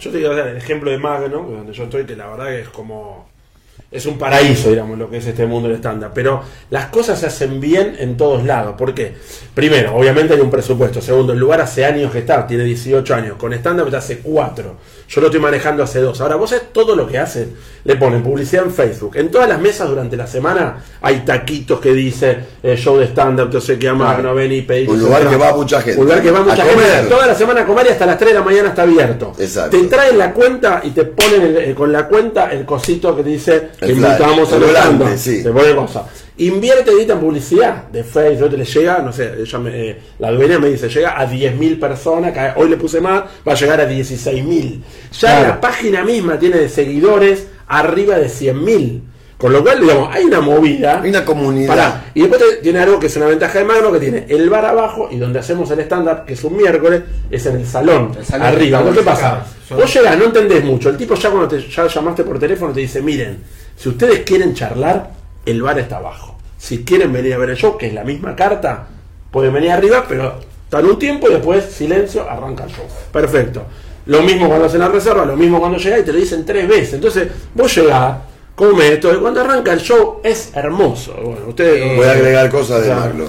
Yo 0.00 0.10
te 0.12 0.18
quiero 0.18 0.36
dar 0.36 0.48
el 0.48 0.56
ejemplo 0.56 0.90
de 0.90 0.98
Magno, 0.98 1.42
donde 1.42 1.72
yo 1.72 1.84
estoy, 1.84 2.04
que 2.06 2.14
la 2.16 2.28
verdad 2.28 2.46
que 2.46 2.60
es 2.60 2.68
como. 2.68 3.28
Es 3.90 4.04
un 4.04 4.18
paraíso, 4.18 4.68
digamos, 4.68 4.98
lo 4.98 5.08
que 5.08 5.16
es 5.16 5.26
este 5.26 5.46
mundo 5.46 5.66
del 5.66 5.76
estándar. 5.76 6.10
Pero 6.14 6.42
las 6.68 6.86
cosas 6.86 7.18
se 7.18 7.26
hacen 7.26 7.58
bien 7.58 7.96
en 7.98 8.18
todos 8.18 8.44
lados. 8.44 8.74
¿Por 8.76 8.92
qué? 8.92 9.14
Primero, 9.54 9.96
obviamente 9.96 10.34
hay 10.34 10.40
un 10.40 10.50
presupuesto. 10.50 11.00
Segundo, 11.00 11.32
el 11.32 11.38
lugar 11.38 11.62
hace 11.62 11.86
años 11.86 12.12
que 12.12 12.18
está, 12.18 12.46
tiene 12.46 12.64
18 12.64 13.14
años. 13.14 13.36
Con 13.38 13.54
estándar 13.54 13.86
hace 13.96 14.18
4. 14.18 14.76
Yo 15.08 15.20
lo 15.22 15.28
estoy 15.28 15.40
manejando 15.40 15.82
hace 15.82 16.00
2. 16.00 16.20
Ahora, 16.20 16.36
vos 16.36 16.54
todo 16.70 16.94
lo 16.94 17.06
que 17.08 17.16
hacen. 17.16 17.54
Le 17.84 17.96
ponen 17.96 18.22
publicidad 18.22 18.64
en 18.66 18.72
Facebook. 18.72 19.16
En 19.16 19.30
todas 19.30 19.48
las 19.48 19.58
mesas 19.58 19.88
durante 19.88 20.18
la 20.18 20.26
semana 20.26 20.84
hay 21.00 21.20
taquitos 21.20 21.80
que 21.80 21.94
dice 21.94 22.36
eh, 22.62 22.76
show 22.76 22.98
de 22.98 23.06
stand-up, 23.06 23.48
no 23.50 23.58
sé 23.62 23.78
qué, 23.78 23.88
a 23.88 23.94
Magno, 23.94 24.34
ven 24.34 24.52
y 24.52 24.60
pedí. 24.60 24.86
Un 24.86 25.00
lugar 25.00 25.26
que 25.30 25.36
va 25.36 25.56
mucha 25.56 25.80
gente. 25.80 25.98
Un 25.98 26.04
lugar 26.08 26.20
que 26.20 26.30
va 26.30 26.40
A 26.40 26.42
mucha 26.42 26.56
comer. 26.68 26.86
gente. 26.90 27.08
Toda 27.08 27.26
la 27.26 27.34
semana 27.34 27.62
a 27.62 27.64
comer 27.66 27.86
y 27.86 27.88
hasta 27.92 28.04
las 28.04 28.18
3 28.18 28.32
de 28.32 28.38
la 28.38 28.44
mañana 28.44 28.68
está 28.68 28.82
abierto. 28.82 29.32
Exacto. 29.38 29.78
Te 29.80 29.84
traen 29.86 30.18
la 30.18 30.34
cuenta 30.34 30.82
y 30.84 30.90
te 30.90 31.04
ponen 31.04 31.40
el- 31.40 31.56
eh, 31.56 31.74
con 31.74 31.90
la 31.90 32.06
cuenta 32.06 32.52
el 32.52 32.66
cosito 32.66 33.16
que 33.16 33.22
te 33.22 33.30
dice 33.30 33.68
que 33.86 33.92
invitamos 33.92 34.48
flyer, 34.48 34.76
a 34.76 35.16
sí. 35.16 35.42
Te 35.42 35.50
pone 35.50 35.74
cosa. 35.74 36.06
Invierte 36.38 36.92
edita 36.92 37.14
en 37.14 37.20
publicidad 37.20 37.88
de 37.88 38.04
Facebook, 38.04 38.50
te 38.50 38.56
le 38.58 38.64
llega, 38.64 38.98
no 39.00 39.12
sé, 39.12 39.32
ella 39.40 39.58
me- 39.58 39.90
eh, 39.90 39.98
la 40.20 40.30
dueña 40.30 40.58
me 40.60 40.68
dice, 40.68 40.88
llega 40.88 41.18
a 41.20 41.26
10.000 41.28 41.80
personas, 41.80 42.32
que 42.32 42.52
hoy 42.60 42.68
le 42.68 42.76
puse 42.76 43.00
más, 43.00 43.24
va 43.46 43.52
a 43.52 43.56
llegar 43.56 43.80
a 43.80 43.86
16.000. 43.88 44.80
Ya 45.12 45.18
Claro. 45.20 45.48
la 45.48 45.60
página 45.60 46.04
misma 46.04 46.38
tiene 46.38 46.58
de 46.58 46.68
seguidores 46.68 47.48
arriba 47.66 48.18
de 48.18 48.28
100.000. 48.28 49.02
Con 49.36 49.52
lo 49.52 49.62
cual, 49.62 49.80
digamos, 49.80 50.12
hay 50.12 50.24
una 50.24 50.40
movida. 50.40 51.00
Hay 51.00 51.10
una 51.10 51.24
comunidad. 51.24 51.68
Pará, 51.68 52.04
y 52.12 52.22
después 52.22 52.40
te- 52.40 52.56
tiene 52.56 52.80
algo 52.80 52.98
que 52.98 53.06
es 53.06 53.16
una 53.16 53.26
ventaja 53.26 53.58
de 53.60 53.64
Magno, 53.64 53.92
que 53.92 54.00
tiene 54.00 54.26
el 54.28 54.50
bar 54.50 54.64
abajo 54.64 55.08
y 55.12 55.16
donde 55.16 55.38
hacemos 55.38 55.70
el 55.70 55.78
stand-up, 55.80 56.24
que 56.24 56.32
es 56.34 56.42
un 56.42 56.56
miércoles, 56.56 57.02
es 57.30 57.46
en 57.46 57.56
el 57.56 57.64
salón, 57.66 58.12
El 58.18 58.24
salón 58.24 58.46
arriba. 58.48 58.82
¿Qué 58.92 59.02
pasa? 59.02 59.44
Son- 59.68 59.78
Vos 59.78 59.94
llegás, 59.94 60.18
no 60.18 60.24
entendés 60.24 60.64
mucho. 60.64 60.88
El 60.88 60.96
tipo 60.96 61.14
ya 61.14 61.30
cuando 61.30 61.46
te 61.48 61.60
ya 61.68 61.86
llamaste 61.86 62.24
por 62.24 62.38
teléfono 62.40 62.72
te 62.72 62.80
dice, 62.80 63.00
miren, 63.00 63.38
si 63.78 63.88
ustedes 63.88 64.20
quieren 64.20 64.54
charlar, 64.54 65.12
el 65.46 65.62
bar 65.62 65.78
está 65.78 65.98
abajo. 65.98 66.36
Si 66.58 66.84
quieren 66.84 67.12
venir 67.12 67.34
a 67.34 67.38
ver 67.38 67.50
el 67.50 67.56
show, 67.56 67.78
que 67.78 67.86
es 67.86 67.94
la 67.94 68.02
misma 68.02 68.34
carta, 68.34 68.88
pueden 69.30 69.52
venir 69.52 69.70
arriba, 69.70 70.04
pero 70.08 70.40
están 70.64 70.84
un 70.84 70.98
tiempo 70.98 71.30
y 71.30 71.34
después, 71.34 71.64
silencio, 71.64 72.28
arranca 72.28 72.64
el 72.64 72.70
show. 72.70 72.84
Perfecto. 73.12 73.64
Lo 74.06 74.22
mismo 74.22 74.48
cuando 74.48 74.66
hacen 74.66 74.80
la 74.80 74.88
reserva, 74.88 75.24
lo 75.24 75.36
mismo 75.36 75.60
cuando 75.60 75.78
llegás 75.78 76.00
y 76.00 76.02
te 76.02 76.12
lo 76.12 76.18
dicen 76.18 76.44
tres 76.44 76.66
veces. 76.66 76.94
Entonces, 76.94 77.28
vos 77.54 77.72
llegás, 77.72 78.18
come 78.56 78.94
esto, 78.94 79.14
y 79.14 79.18
cuando 79.18 79.42
arranca 79.42 79.72
el 79.72 79.80
show 79.80 80.20
es 80.24 80.50
hermoso. 80.54 81.14
Bueno, 81.14 81.46
ustedes... 81.48 81.96
Voy 81.96 82.06
a 82.06 82.12
agregar 82.12 82.50
cosas 82.50 82.82
de. 82.82 82.92
Magno. 82.92 83.26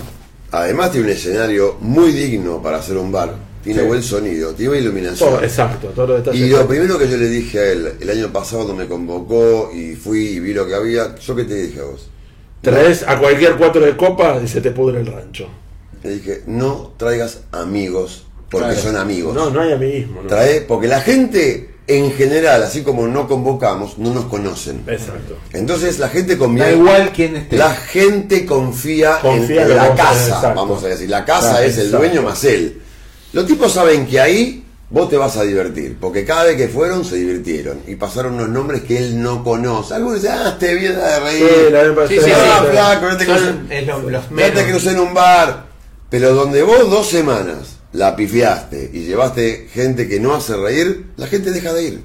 Además 0.51 0.91
tiene 0.91 1.05
un 1.05 1.13
escenario 1.13 1.77
muy 1.79 2.11
digno 2.11 2.59
para 2.59 2.77
hacer 2.77 2.97
un 2.97 3.11
bar. 3.11 3.48
Tiene 3.69 3.81
Sí. 3.83 3.87
buen 3.87 4.01
sonido, 4.03 4.53
tiene 4.53 4.69
buena 4.69 4.83
iluminación. 4.83 5.29
Todo, 5.29 5.43
exacto, 5.43 5.87
todo 5.89 6.07
lo 6.07 6.13
detalles. 6.15 6.41
Y 6.41 6.49
lo 6.49 6.67
primero 6.67 6.97
que 6.97 7.07
yo 7.07 7.17
le 7.17 7.27
dije 7.29 7.59
a 7.59 7.71
él, 7.71 7.93
el 7.99 8.09
año 8.09 8.31
pasado 8.33 8.63
cuando 8.63 8.81
me 8.83 8.87
convocó 8.89 9.71
y 9.73 9.95
fui 9.95 10.19
y 10.27 10.39
vi 10.39 10.53
lo 10.53 10.65
que 10.65 10.73
había, 10.73 11.15
¿yo 11.15 11.35
qué 11.35 11.43
te 11.43 11.53
dije 11.55 11.79
a 11.79 11.83
vos? 11.83 12.09
Traes 12.61 13.03
a 13.07 13.19
cualquier 13.19 13.57
cuatro 13.57 13.81
de 13.85 13.95
copa 13.95 14.39
y 14.43 14.47
se 14.47 14.59
te 14.59 14.71
pudre 14.71 15.01
el 15.01 15.05
rancho. 15.05 15.47
Le 16.03 16.15
dije, 16.15 16.41
no 16.47 16.93
traigas 16.97 17.41
amigos 17.51 18.23
porque 18.49 18.69
Claro. 18.69 18.81
son 18.81 18.95
amigos. 18.97 19.35
No, 19.35 19.51
no 19.51 19.61
hay 19.61 19.73
amiguismo. 19.73 20.23
¿no? 20.23 20.27
Trae, 20.27 20.61
porque 20.61 20.87
la 20.87 21.01
gente 21.01 21.69
en 21.85 22.11
general, 22.11 22.63
así 22.63 22.81
como 22.81 23.07
no 23.07 23.27
convocamos, 23.27 23.97
no 23.97 24.13
nos 24.13 24.25
conocen. 24.25 24.81
Exacto. 24.87 25.37
Entonces 25.53 25.99
la 25.99 26.09
gente 26.09 26.37
confía. 26.37 26.65
Da 26.65 26.71
igual 26.71 27.11
quién 27.15 27.35
esté. 27.35 27.57
La 27.57 27.71
gente 27.71 28.45
confía, 28.45 29.19
Confía 29.21 29.63
en, 29.63 29.75
la 29.75 29.93
casa, 29.95 30.25
exacto. 30.27 30.53
vamos 30.55 30.83
a 30.83 30.87
decir. 30.87 31.09
La 31.09 31.23
casa 31.25 31.51
Claro, 31.51 31.65
es 31.65 31.77
el 31.77 31.91
dueño 31.91 32.21
más 32.23 32.43
él. 32.43 32.81
Los 33.33 33.45
tipos 33.45 33.71
saben 33.73 34.07
que 34.07 34.19
ahí 34.19 34.65
vos 34.89 35.07
te 35.09 35.17
vas 35.17 35.37
a 35.37 35.43
divertir, 35.43 35.97
porque 36.01 36.25
cada 36.25 36.45
vez 36.45 36.55
que 36.57 36.67
fueron 36.67 37.05
se 37.05 37.15
divirtieron 37.17 37.79
y 37.87 37.95
pasaron 37.95 38.33
unos 38.33 38.49
nombres 38.49 38.81
que 38.83 38.97
él 38.97 39.21
no 39.21 39.43
conoce. 39.43 39.93
Algunos 39.93 40.21
dicen, 40.21 40.35
ah, 40.39 40.57
te 40.59 40.73
viene 40.73 40.95
de 40.95 41.19
reír. 41.19 41.47
Sí, 41.47 41.71
la 41.71 42.07
Sí, 42.07 42.19
sí, 42.19 42.31
Ah, 42.35 42.59
sí. 42.63 42.71
flaco, 42.71 43.05
no 43.09 43.17
te 43.17 43.25
crucé- 43.27 43.85
lo- 43.85 44.09
los 44.09 44.31
no 44.31 44.37
te 44.37 44.51
menos. 44.51 44.63
crucé 44.63 44.91
en 44.91 44.99
un 44.99 45.13
bar. 45.13 45.65
Pero 46.09 46.33
donde 46.33 46.63
vos 46.63 46.89
dos 46.89 47.07
semanas 47.07 47.77
la 47.93 48.15
pifiaste 48.15 48.89
y 48.91 49.01
llevaste 49.01 49.67
gente 49.71 50.07
que 50.07 50.19
no 50.19 50.33
hace 50.33 50.57
reír, 50.57 51.05
la 51.17 51.27
gente 51.27 51.51
deja 51.51 51.71
de 51.71 51.83
ir. 51.83 52.03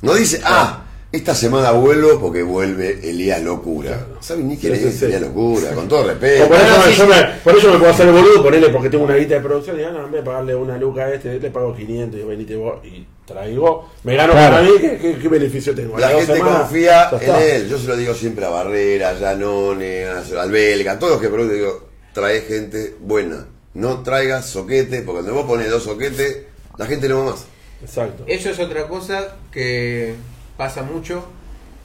No 0.00 0.14
dice, 0.14 0.40
ah, 0.42 0.84
esta 1.16 1.34
semana 1.34 1.70
vuelvo 1.72 2.20
porque 2.20 2.42
vuelve 2.42 3.00
Elías 3.08 3.42
Locura. 3.42 4.06
¿Saben 4.20 4.48
ni 4.48 4.56
quién 4.56 4.76
sí, 4.76 4.84
es 4.86 4.98
sí. 4.98 5.04
Elías 5.06 5.22
Locura? 5.22 5.72
Con 5.72 5.88
todo 5.88 6.04
respeto. 6.06 6.46
por, 6.48 6.56
eso, 6.56 6.66
me- 6.78 6.92
sí, 6.92 6.98
yo 6.98 7.04
sí. 7.04 7.10
me, 7.10 7.22
por 7.42 7.56
eso 7.56 7.72
me 7.72 7.78
puedo 7.78 7.90
hacer 7.92 8.06
el 8.08 8.12
boludo, 8.14 8.42
ponerle 8.42 8.68
porque 8.70 8.90
tengo 8.90 9.04
una 9.04 9.16
guita 9.16 9.34
de 9.34 9.40
producción 9.40 9.76
y 9.76 9.78
digo, 9.80 9.90
no, 9.92 10.04
en 10.06 10.12
vez 10.12 10.20
de 10.20 10.26
pagarle 10.26 10.54
una 10.54 10.76
luca 10.78 11.04
a 11.04 11.12
este, 11.14 11.38
le 11.40 11.50
pago 11.50 11.74
500 11.74 12.20
y 12.20 12.24
venite 12.24 12.56
vos 12.56 12.84
y 12.84 13.06
traigo, 13.26 13.88
me 14.04 14.14
gano 14.16 14.32
Claro. 14.32 14.54
para 14.56 14.62
mí, 14.62 14.70
¿qué, 14.80 14.98
qué, 14.98 15.18
qué 15.18 15.28
beneficio 15.28 15.74
tengo? 15.74 15.98
La 15.98 16.08
gente 16.10 16.38
confía 16.38 17.10
en 17.20 17.34
él. 17.42 17.68
Yo 17.68 17.78
se 17.78 17.86
lo 17.88 17.96
digo 17.96 18.14
siempre 18.14 18.44
a 18.44 18.50
Barrera, 18.50 19.10
a 19.10 19.16
Janone, 19.16 20.04
a 20.06 20.22
Albelga, 20.42 20.92
a 20.92 20.98
todos 20.98 21.14
los 21.14 21.20
que 21.22 21.28
producen. 21.28 21.56
Digo, 21.58 21.88
trae 22.12 22.42
gente 22.42 22.94
buena. 23.00 23.46
No 23.74 24.02
traigas 24.02 24.46
soquete, 24.46 25.02
porque 25.02 25.22
cuando 25.22 25.34
vos 25.34 25.44
pones 25.46 25.68
dos 25.70 25.82
soquetes, 25.82 26.38
la 26.78 26.86
gente 26.86 27.08
no 27.08 27.18
va 27.24 27.32
más. 27.32 27.44
Exacto. 27.82 28.24
Eso 28.26 28.48
es 28.50 28.58
otra 28.58 28.86
cosa 28.88 29.36
que 29.52 30.14
pasa 30.56 30.82
mucho. 30.82 31.24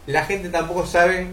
La 0.08 0.26
gente 0.26 0.50
tampoco 0.50 0.86
sabe, 0.86 1.28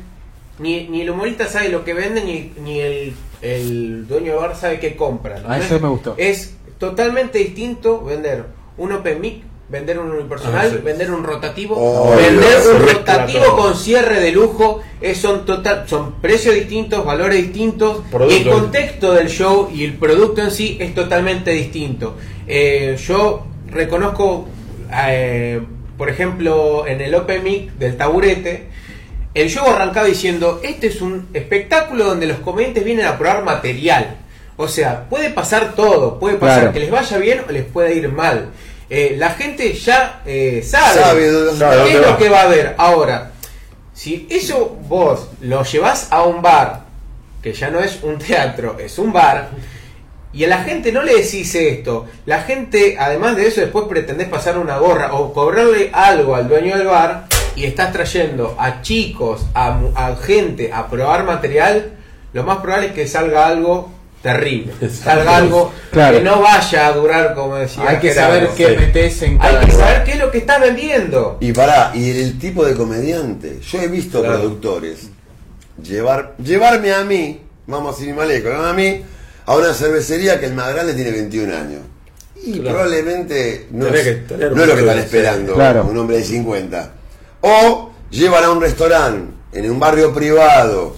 ni, 0.58 0.86
ni 0.88 1.02
el 1.02 1.10
humorista 1.10 1.46
sabe 1.46 1.68
lo 1.70 1.84
que 1.84 1.94
vende, 1.94 2.22
ni, 2.24 2.52
ni 2.62 2.80
el, 2.80 3.14
el 3.42 4.06
dueño 4.06 4.32
de 4.32 4.38
bar 4.38 4.56
sabe 4.56 4.78
qué 4.80 4.96
compra. 4.96 5.42
Ah, 5.46 5.58
eso 5.58 5.78
me 5.80 5.88
gustó. 5.88 6.14
Es 6.18 6.54
totalmente 6.78 7.38
distinto 7.38 8.02
vender 8.04 8.44
un 8.76 8.92
open 8.92 9.20
mic, 9.20 9.42
vender 9.68 9.98
un 9.98 10.10
unipersonal, 10.12 10.66
Ah, 10.66 10.70
sí. 10.70 10.78
vender 10.84 11.10
un 11.10 11.24
rotativo, 11.24 11.74
Oh, 11.78 12.16
vender 12.16 12.58
un 12.74 12.86
rotativo 12.88 13.56
con 13.56 13.74
cierre 13.74 14.20
de 14.20 14.32
lujo. 14.32 14.80
Es, 15.00 15.18
son, 15.18 15.44
total, 15.46 15.88
son 15.88 16.14
precios 16.20 16.54
distintos, 16.54 17.04
valores 17.04 17.42
distintos. 17.42 18.02
Producto. 18.10 18.34
Y 18.34 18.42
el 18.42 18.48
contexto 18.50 19.12
del 19.14 19.28
show 19.28 19.70
y 19.74 19.84
el 19.84 19.94
producto 19.94 20.42
en 20.42 20.50
sí 20.50 20.76
es 20.80 20.94
totalmente 20.94 21.50
distinto. 21.52 22.16
Eh, 22.46 22.96
yo 23.06 23.46
reconozco, 23.70 24.46
eh, 24.92 25.60
por 25.98 26.08
ejemplo, 26.08 26.86
en 26.86 27.00
el 27.00 27.14
Open 27.14 27.42
Mic 27.42 27.72
del 27.72 27.96
taburete, 27.96 28.68
el 29.34 29.50
show 29.50 29.66
arrancaba 29.68 30.06
diciendo, 30.06 30.60
este 30.64 30.86
es 30.86 31.02
un 31.02 31.28
espectáculo 31.34 32.04
donde 32.04 32.26
los 32.26 32.38
comediantes 32.38 32.84
vienen 32.84 33.04
a 33.06 33.18
probar 33.18 33.44
material. 33.44 34.16
O 34.56 34.66
sea, 34.68 35.04
puede 35.08 35.30
pasar 35.30 35.74
todo, 35.74 36.18
puede 36.18 36.36
pasar 36.36 36.58
Claro. 36.58 36.72
que 36.72 36.80
les 36.80 36.90
vaya 36.90 37.18
bien 37.18 37.42
o 37.48 37.52
les 37.52 37.64
puede 37.64 37.94
ir 37.94 38.08
mal. 38.10 38.50
Eh, 38.90 39.16
la 39.18 39.30
gente 39.30 39.72
ya 39.74 40.22
eh, 40.24 40.62
sabe, 40.64 41.00
Sabe 41.00 41.30
dónde- 41.30 41.58
Claro, 41.58 41.84
qué 41.84 41.92
es 41.94 42.00
lo 42.06 42.16
que 42.16 42.28
va 42.30 42.40
a 42.40 42.44
haber. 42.44 42.74
Ahora, 42.78 43.32
si 43.92 44.26
eso 44.30 44.76
vos 44.88 45.28
lo 45.42 45.62
llevas 45.62 46.08
a 46.10 46.22
un 46.22 46.40
bar, 46.42 46.84
que 47.42 47.52
ya 47.52 47.70
no 47.70 47.80
es 47.80 48.00
un 48.02 48.18
teatro, 48.18 48.76
es 48.78 48.98
un 48.98 49.12
bar, 49.12 49.50
y 50.32 50.44
a 50.44 50.48
la 50.48 50.62
gente 50.64 50.92
no 50.92 51.02
le 51.02 51.14
decís 51.22 51.54
esto, 51.54 52.06
la 52.26 52.42
gente, 52.42 52.96
además 52.98 53.36
de 53.36 53.46
eso, 53.48 53.60
después 53.60 53.86
pretendés 53.88 54.28
pasar 54.28 54.58
una 54.58 54.78
gorra 54.78 55.12
o 55.14 55.32
cobrarle 55.32 55.90
algo 55.92 56.34
al 56.34 56.48
dueño 56.48 56.76
del 56.76 56.86
bar 56.86 57.26
y 57.56 57.64
estás 57.64 57.92
trayendo 57.92 58.54
a 58.58 58.82
chicos, 58.82 59.46
a, 59.54 59.70
mu- 59.72 59.92
a 59.96 60.14
gente 60.16 60.70
a 60.72 60.88
probar 60.88 61.24
material, 61.24 61.92
lo 62.32 62.44
más 62.44 62.58
probable 62.58 62.88
es 62.88 62.92
que 62.92 63.06
salga 63.08 63.46
algo 63.46 63.90
terrible, 64.22 64.72
salga 64.90 65.36
algo 65.38 65.72
Claro. 65.90 66.18
que 66.18 66.24
no 66.24 66.40
vaya 66.42 66.86
a 66.88 66.92
durar 66.92 67.34
como 67.34 67.56
decía. 67.56 67.88
Hay 67.88 67.96
que 67.98 68.10
Gerardo. 68.12 68.34
saber 68.34 68.48
qué 68.56 68.66
sí. 68.68 68.76
metes 68.76 69.22
en 69.22 69.38
cada 69.38 69.60
Hay 69.60 69.66
que 69.66 69.72
lugar. 69.72 69.88
saber 69.88 70.04
qué 70.04 70.12
es 70.12 70.18
lo 70.18 70.30
que 70.30 70.38
estás 70.38 70.60
vendiendo. 70.60 71.38
Y 71.40 71.52
pará, 71.52 71.92
y 71.94 72.10
el 72.10 72.38
tipo 72.38 72.64
de 72.64 72.74
comediante. 72.74 73.60
Yo 73.60 73.80
he 73.80 73.88
visto 73.88 74.20
Claro. 74.20 74.38
productores 74.40 75.08
llevar, 75.82 76.34
llevarme 76.42 76.92
a 76.92 77.02
mí, 77.04 77.40
vamos 77.66 77.98
a 78.00 78.04
ir 78.04 78.14
llevarme 78.14 78.66
a 78.66 78.72
mí 78.72 79.02
a 79.48 79.56
una 79.56 79.72
cervecería 79.72 80.38
que 80.38 80.44
el 80.46 80.52
más 80.54 80.72
grande 80.74 80.92
tiene 80.92 81.10
21 81.10 81.50
años. 81.56 81.80
Y 82.44 82.60
Claro. 82.60 82.68
probablemente 82.78 83.66
no, 83.70 83.86
Tenés 83.86 84.06
es, 84.06 84.16
que 84.28 84.34
no 84.36 84.44
es 84.44 84.68
lo 84.68 84.74
que 84.76 84.82
un 84.82 84.88
están 84.88 84.98
esperando 84.98 85.54
Claro. 85.54 85.84
un 85.90 85.96
hombre 85.96 86.18
de 86.18 86.24
50. 86.24 86.92
O 87.40 87.90
llevan 88.10 88.44
a 88.44 88.50
un 88.50 88.60
restaurante 88.60 89.32
en 89.52 89.70
un 89.70 89.80
barrio 89.80 90.12
privado, 90.12 90.96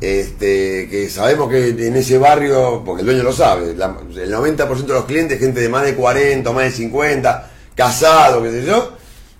este, 0.00 0.88
que 0.90 1.08
sabemos 1.08 1.48
que 1.50 1.68
en 1.70 1.96
ese 1.96 2.18
barrio, 2.18 2.82
porque 2.84 3.00
el 3.00 3.06
dueño 3.06 3.22
lo 3.22 3.32
sabe, 3.32 3.74
la- 3.74 3.96
el 4.14 4.30
90% 4.30 4.92
de 4.92 4.98
los 5.00 5.06
clientes, 5.06 5.38
gente 5.38 5.60
de 5.60 5.68
más 5.70 5.84
de 5.84 5.94
40 5.94 6.50
o 6.50 6.52
más 6.52 6.64
de 6.64 6.70
50, 6.72 7.50
casado, 7.74 8.42
qué 8.42 8.50
sé 8.50 8.64
yo, 8.66 8.92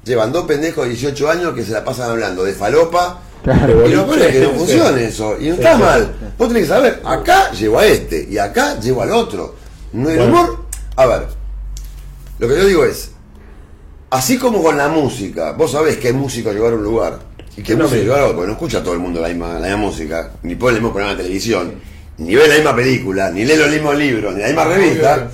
llevan 0.05 0.33
dos 0.33 0.47
pendejos 0.47 0.85
de 0.85 0.91
18 0.91 1.29
años 1.31 1.55
que 1.55 1.63
se 1.63 1.73
la 1.73 1.85
pasan 1.85 2.11
hablando 2.11 2.43
de 2.43 2.55
falopa. 2.55 3.21
Claro. 3.43 3.87
Y 3.87 3.93
lo 3.95 4.07
peor 4.07 4.19
es 4.23 4.33
que 4.33 4.41
no 4.41 4.51
Sí. 4.51 4.59
funciona 4.59 5.01
eso. 5.01 5.37
Y 5.41 5.49
no 5.49 5.55
Sí, 5.55 5.61
está 5.61 5.77
sí. 5.77 5.83
mal. 5.83 6.15
Vos 6.39 6.49
tenés 6.49 6.63
que 6.65 6.69
saber, 6.69 7.03
acá 7.05 7.53
llevo 7.53 7.79
a 7.79 7.87
este 7.87 8.27
y 8.29 8.39
acá 8.39 8.79
llevo 8.81 9.03
al 9.03 9.13
otro. 9.13 9.55
No 9.93 10.11
el 10.11 10.17
Bueno. 10.19 10.33
humor. 10.33 10.67
A 10.97 11.07
ver, 11.07 11.27
lo 12.39 12.49
que 12.49 12.57
yo 12.57 12.65
digo 12.65 12.85
es, 12.85 13.11
así 14.11 14.39
como 14.39 14.63
con 14.63 14.77
la 14.77 14.89
música, 14.89 15.53
vos 15.53 15.73
sabés 15.73 15.97
que 15.99 16.09
hay 16.09 16.15
música 16.15 16.53
llevar 16.53 16.73
a 16.73 16.77
un 16.77 16.85
lugar 16.85 17.19
y 17.57 17.63
que 17.63 17.75
No, 17.77 17.85
música 17.85 18.03
llevar 18.03 18.21
a 18.21 18.25
otro, 18.25 18.37
porque 18.37 18.47
no 18.49 18.53
escucha 18.55 18.83
todo 18.83 18.95
el 18.95 19.01
mundo 19.01 19.21
la 19.21 19.29
misma, 19.29 19.55
la 19.55 19.69
misma 19.69 19.77
música, 19.77 20.31
ni 20.43 20.55
pone 20.57 20.77
el 20.77 20.83
mismo 20.83 20.93
programa 20.93 21.15
de 21.17 21.23
televisión, 21.23 21.75
ni 22.19 22.35
ve 22.35 22.49
la 22.49 22.55
misma 22.57 22.75
película, 22.75 23.31
ni 23.31 23.45
lee 23.45 23.57
los 23.57 23.71
mismos 23.71 23.97
libros, 23.97 24.35
ni 24.35 24.41
la 24.41 24.47
misma 24.49 24.65
revista, 24.65 25.29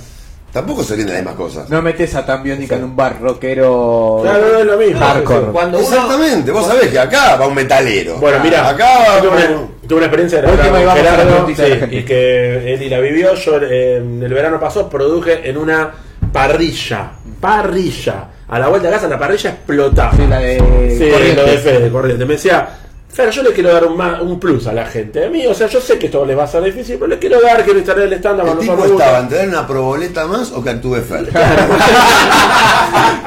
tampoco 0.52 0.84
se 0.84 0.96
las 0.96 1.06
mismas 1.16 1.34
cosas. 1.34 1.68
No 1.70 1.80
metes 1.82 2.14
a 2.14 2.24
Tambiónica 2.26 2.76
en 2.76 2.84
un 2.84 2.94
bar 2.96 3.20
rockero. 3.20 4.18
Claro, 4.22 4.46
no 4.52 4.58
es 4.58 4.64
lo 4.66 4.76
mismo. 4.76 5.00
Hardcore. 5.00 5.46
Cuando 5.52 5.78
uno, 5.78 5.86
Exactamente, 5.88 6.50
vos 6.50 6.66
sabés 6.66 6.88
que 6.88 6.98
acá 6.98 7.36
va 7.36 7.46
un 7.46 7.54
metalero. 7.54 8.16
Bueno, 8.18 8.38
mira, 8.42 8.68
acá 8.68 8.86
va 9.08 9.18
tuve, 9.20 9.28
una, 9.30 9.60
un- 9.60 9.70
tuve 9.88 9.96
una 9.96 10.06
experiencia 10.06 10.42
de 10.42 10.48
Última 10.52 10.68
y 10.68 10.84
vamos 10.84 10.92
a 11.00 11.02
la 11.02 11.10
Gerardo, 11.10 11.30
preguntita 11.30 11.62
de 11.62 11.68
la 11.68 11.74
sí, 11.74 11.80
gente. 11.80 11.96
y 11.96 12.02
que 12.04 12.74
Eli 12.74 12.88
la 12.88 13.00
vivió. 13.00 13.34
Yo 13.34 13.56
eh, 13.62 13.96
en 13.96 14.22
el 14.22 14.34
verano 14.34 14.60
pasado 14.60 14.88
produje 14.88 15.48
en 15.48 15.56
una 15.56 15.90
parrilla, 16.32 17.12
parrilla. 17.40 18.28
A 18.48 18.58
la 18.58 18.68
vuelta 18.68 18.88
de 18.88 18.94
casa 18.94 19.08
la 19.08 19.18
parrilla 19.18 19.50
explotaba. 19.50 20.12
Sí, 20.14 20.26
la 20.28 20.38
de 20.38 20.58
Sí, 20.98 21.34
lo 21.34 21.44
de 21.46 21.58
Fede, 21.58 21.90
corriente. 21.90 22.24
Me 22.26 22.34
decía, 22.34 22.68
Fer, 23.12 23.30
yo 23.30 23.42
le 23.42 23.52
quiero 23.52 23.70
dar 23.72 23.84
un, 23.84 23.94
ma- 23.94 24.22
un 24.22 24.40
plus 24.40 24.66
a 24.66 24.72
la 24.72 24.86
gente. 24.86 25.26
A 25.26 25.28
mí, 25.28 25.46
o 25.46 25.52
sea, 25.52 25.66
yo 25.66 25.82
sé 25.82 25.98
que 25.98 26.06
esto 26.06 26.24
les 26.24 26.36
va 26.38 26.44
a 26.44 26.46
ser 26.46 26.62
difícil, 26.62 26.94
pero 26.96 27.08
le 27.08 27.18
quiero 27.18 27.42
dar, 27.42 27.62
quiero 27.62 27.78
instalar 27.78 28.04
el 28.06 28.12
estándar. 28.14 28.46
El 28.48 28.58
tipo 28.58 28.74
no 28.74 28.84
estaba 28.86 29.18
entre 29.18 29.36
dar 29.38 29.48
una 29.48 29.66
proboleta 29.66 30.26
más 30.26 30.50
o 30.52 30.64
que 30.64 30.70
actúe 30.70 30.96
Fer. 31.02 31.28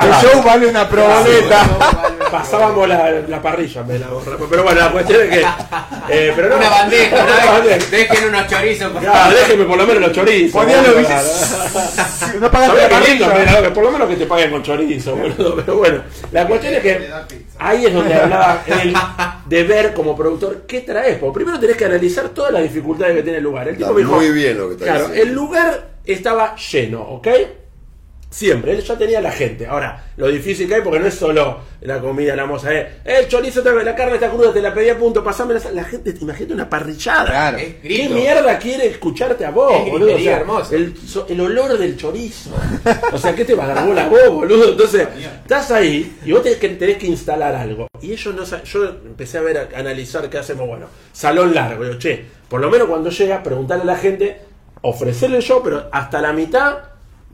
El 0.02 0.12
show 0.22 0.44
vale 0.44 0.68
una 0.68 0.88
proboleta. 0.90 1.64
Pasábamos 2.32 2.88
la, 2.88 3.12
la 3.28 3.42
parrilla, 3.42 3.84
me 3.84 3.98
la 3.98 4.08
borra. 4.08 4.36
Pero 4.50 4.64
bueno, 4.64 4.82
la 4.82 4.92
cuestión 4.92 5.22
es 5.22 5.30
que. 5.30 5.42
eh, 6.10 6.34
pero 6.36 6.50
no, 6.50 6.58
una 6.58 6.70
bandeja, 6.70 7.16
Una 7.24 7.46
¿no? 7.46 7.52
bandeja. 7.54 7.86
dejen 7.92 8.30
unos 8.30 8.48
chorizos. 8.48 8.92
por 8.92 9.02
Claro, 9.02 9.36
déjeme 9.36 9.64
por 9.66 9.78
lo 9.78 9.86
menos 9.88 10.02
los 10.02 10.12
chorizos. 10.12 10.66
Claro. 10.66 10.88
No 12.40 12.52
pagaste 12.52 12.76
¿Sabés 12.78 12.92
la 12.92 13.00
qué 13.00 13.08
lindo? 13.12 13.26
parrilla. 13.28 13.50
Mira, 13.52 13.62
que 13.62 13.70
por 13.72 13.84
lo 13.84 13.92
menos 13.92 14.10
que 14.10 14.16
te 14.18 14.26
paguen 14.26 14.52
con 14.52 14.64
chorizo, 14.64 15.16
boludo. 15.16 15.56
Pero 15.56 15.78
bueno, 15.78 16.02
la 16.32 16.48
cuestión 16.48 16.74
es 16.74 16.82
que 16.82 17.10
ahí 17.60 17.86
es 17.86 17.94
donde 17.94 18.14
hablaba 18.14 18.62
él 18.68 18.94
de 19.46 19.64
ver 19.76 19.94
como 19.94 20.16
productor 20.16 20.64
qué 20.68 20.82
traes. 20.82 21.18
Porque 21.18 21.36
primero 21.36 21.60
tenés 21.60 21.78
que 21.78 21.86
analizar 21.86 22.30
todas 22.30 22.52
las 22.52 22.64
dificultades 22.64 23.16
que 23.16 23.24
tiene 23.24 23.38
el 23.40 23.44
lugar. 23.44 23.68
El 23.68 23.76
tipo 23.78 23.90
Está 23.90 23.94
me 23.96 24.02
dijo, 24.06 24.16
muy 24.16 24.32
bien 24.32 24.58
lo 24.58 24.68
que 24.68 24.74
está 24.74 24.86
Claro, 24.86 25.08
diciendo. 25.08 25.24
el 25.30 25.36
lugar 25.36 25.88
estaba 26.06 26.56
lleno, 26.56 27.02
¿ok? 27.02 27.28
Siempre, 28.36 28.74
él 28.74 28.84
ya 28.84 28.98
tenía 28.98 29.22
la 29.22 29.32
gente. 29.32 29.66
Ahora, 29.66 30.04
lo 30.18 30.28
difícil 30.28 30.68
que 30.68 30.76
hay, 30.76 30.82
porque 30.82 31.00
no 31.00 31.08
es 31.08 31.14
solo 31.14 31.60
la 31.80 32.02
comida, 32.02 32.36
la 32.36 32.46
moza, 32.46 32.74
eh, 32.74 32.96
el 33.06 33.30
chorizo, 33.30 33.60
está- 33.60 33.72
la 33.72 33.96
carne 33.96 34.16
está 34.16 34.30
cruda, 34.30 34.52
te 34.52 34.62
la 34.62 34.74
pedí 34.74 34.90
a 34.90 34.98
punto, 34.98 35.24
pasame 35.24 35.54
la, 35.54 35.72
la 35.72 35.84
gente, 35.86 36.14
imagínate 36.20 36.54
una 36.54 36.70
parrillada. 36.70 37.26
Claro. 37.28 37.58
Es 37.60 37.76
¿Qué 37.82 38.10
mierda 38.10 38.60
quiere 38.60 38.88
escucharte 38.88 39.46
a 39.46 39.52
vos, 39.52 39.72
Es 39.86 39.90
boludo? 39.90 40.16
O 40.16 40.20
sea, 40.20 40.36
hermosa. 40.38 40.76
el, 40.76 40.94
el 41.30 41.40
olor 41.40 41.78
del 41.78 41.96
chorizo. 41.96 42.50
O 43.14 43.18
sea, 43.18 43.34
¿qué 43.34 43.46
te 43.46 43.56
va 43.56 43.64
a 43.64 43.68
dar 43.74 43.88
bola 43.88 44.04
a 44.04 44.10
vos, 44.10 44.30
boludo? 44.30 44.72
Entonces, 44.72 45.08
estás 45.42 45.72
ahí 45.72 46.18
y 46.26 46.34
vos 46.34 46.44
tenés 46.44 46.58
que, 46.58 46.68
tenés 46.70 46.98
que 46.98 47.08
instalar 47.08 47.56
algo. 47.56 47.88
Y 48.02 48.12
ellos 48.12 48.36
no 48.36 48.44
Yo 48.66 48.84
empecé 49.06 49.38
a 49.38 49.42
ver, 49.44 49.58
a 49.74 49.80
analizar 49.80 50.30
qué 50.30 50.40
hacemos. 50.40 50.68
Bueno, 50.68 50.88
salón 51.14 51.56
largo. 51.56 51.86
Digo, 51.86 51.98
che, 52.00 52.26
por 52.50 52.60
lo 52.60 52.70
menos 52.70 52.90
cuando 52.90 53.10
llega, 53.12 53.42
preguntarle 53.42 53.84
a 53.84 53.88
la 53.88 53.96
gente, 53.98 54.42
ofrecerle 54.82 55.40
show, 55.42 55.62
pero 55.64 55.88
hasta 55.90 56.20
la 56.22 56.34
mitad 56.34 56.80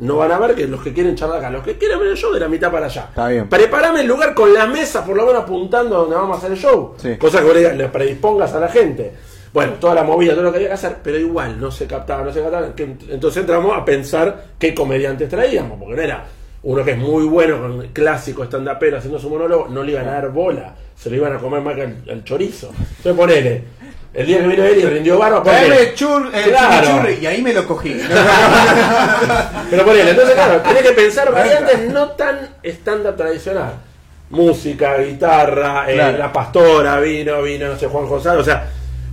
no 0.01 0.17
van 0.17 0.31
a 0.31 0.39
ver 0.39 0.55
que 0.55 0.67
los 0.67 0.81
que 0.81 0.93
quieren 0.93 1.15
charlar 1.15 1.37
acá, 1.37 1.49
los 1.51 1.63
que 1.63 1.77
quieren 1.77 1.99
ver 1.99 2.09
el 2.09 2.17
show 2.17 2.33
de 2.33 2.39
la 2.39 2.47
mitad 2.47 2.71
para 2.71 2.87
allá. 2.87 3.05
Está 3.09 3.27
bien. 3.27 3.47
Preparame 3.47 4.01
el 4.01 4.07
lugar 4.07 4.33
con 4.33 4.51
las 4.51 4.67
mesas, 4.67 5.05
por 5.05 5.15
lo 5.15 5.25
menos 5.27 5.43
apuntando 5.43 5.95
a 5.95 5.99
donde 5.99 6.15
vamos 6.15 6.35
a 6.35 6.39
hacer 6.39 6.51
el 6.51 6.57
show. 6.57 6.95
Sí. 6.97 7.17
Cosa 7.17 7.41
que 7.43 7.73
le, 7.75 7.87
predispongas 7.87 8.51
a 8.55 8.59
la 8.59 8.67
gente. 8.67 9.13
Bueno, 9.53 9.73
toda 9.73 9.93
la 9.93 10.03
movida, 10.03 10.33
todo 10.33 10.43
lo 10.43 10.51
que 10.51 10.57
había 10.57 10.69
que 10.69 10.73
hacer, 10.73 10.97
pero 11.03 11.19
igual 11.19 11.59
no 11.59 11.69
se 11.69 11.85
captaba, 11.85 12.23
no 12.23 12.33
se 12.33 12.41
captaba. 12.41 12.73
entonces 12.77 13.41
entramos 13.41 13.77
a 13.77 13.85
pensar 13.85 14.45
qué 14.57 14.73
comediantes 14.73 15.29
traíamos, 15.29 15.77
porque 15.77 15.95
no 15.95 16.01
era 16.01 16.25
uno 16.63 16.83
que 16.83 16.91
es 16.91 16.97
muy 16.97 17.25
bueno 17.25 17.59
con 17.59 17.87
clásico 17.89 18.43
stand-upero 18.43 18.97
haciendo 18.97 19.19
su 19.19 19.29
monólogo, 19.29 19.67
no 19.67 19.83
le 19.83 19.91
iban 19.91 20.07
a 20.07 20.13
dar 20.13 20.31
bola, 20.31 20.73
se 20.95 21.11
lo 21.11 21.15
iban 21.17 21.33
a 21.33 21.37
comer 21.37 21.61
más 21.61 21.75
que 21.75 21.83
el, 21.83 21.95
el 22.07 22.23
chorizo. 22.23 22.69
Entonces 22.69 23.13
ponele, 23.13 23.63
el 24.13 24.25
día 24.27 24.39
que 24.41 24.47
vino 24.47 24.63
él 24.63 24.79
y 24.79 24.85
rindió 24.85 25.17
barba, 25.17 25.41
Traeme 25.43 25.93
chur, 25.93 26.29
el 26.33 26.43
Claro. 26.43 26.85
chimichurri, 26.87 27.17
y 27.21 27.25
ahí 27.25 27.41
me 27.41 27.53
lo 27.53 27.65
cogí. 27.65 27.95
Pero 29.69 29.85
ponele, 29.85 30.11
entonces 30.11 30.35
claro, 30.35 30.59
tenés 30.67 30.83
que 30.83 30.91
pensar 30.91 31.31
variantes 31.31 31.79
no 31.89 32.09
tan 32.11 32.49
estándar 32.63 33.15
tradicional. 33.15 33.73
Música, 34.29 34.97
guitarra, 34.97 35.85
eh, 35.89 35.93
Claro. 35.95 36.17
la 36.17 36.31
pastora, 36.33 36.99
vino, 36.99 37.41
vino, 37.41 37.67
no 37.67 37.77
sé, 37.77 37.87
Juan 37.87 38.07
José, 38.07 38.29
o 38.29 38.43
sea, 38.43 38.65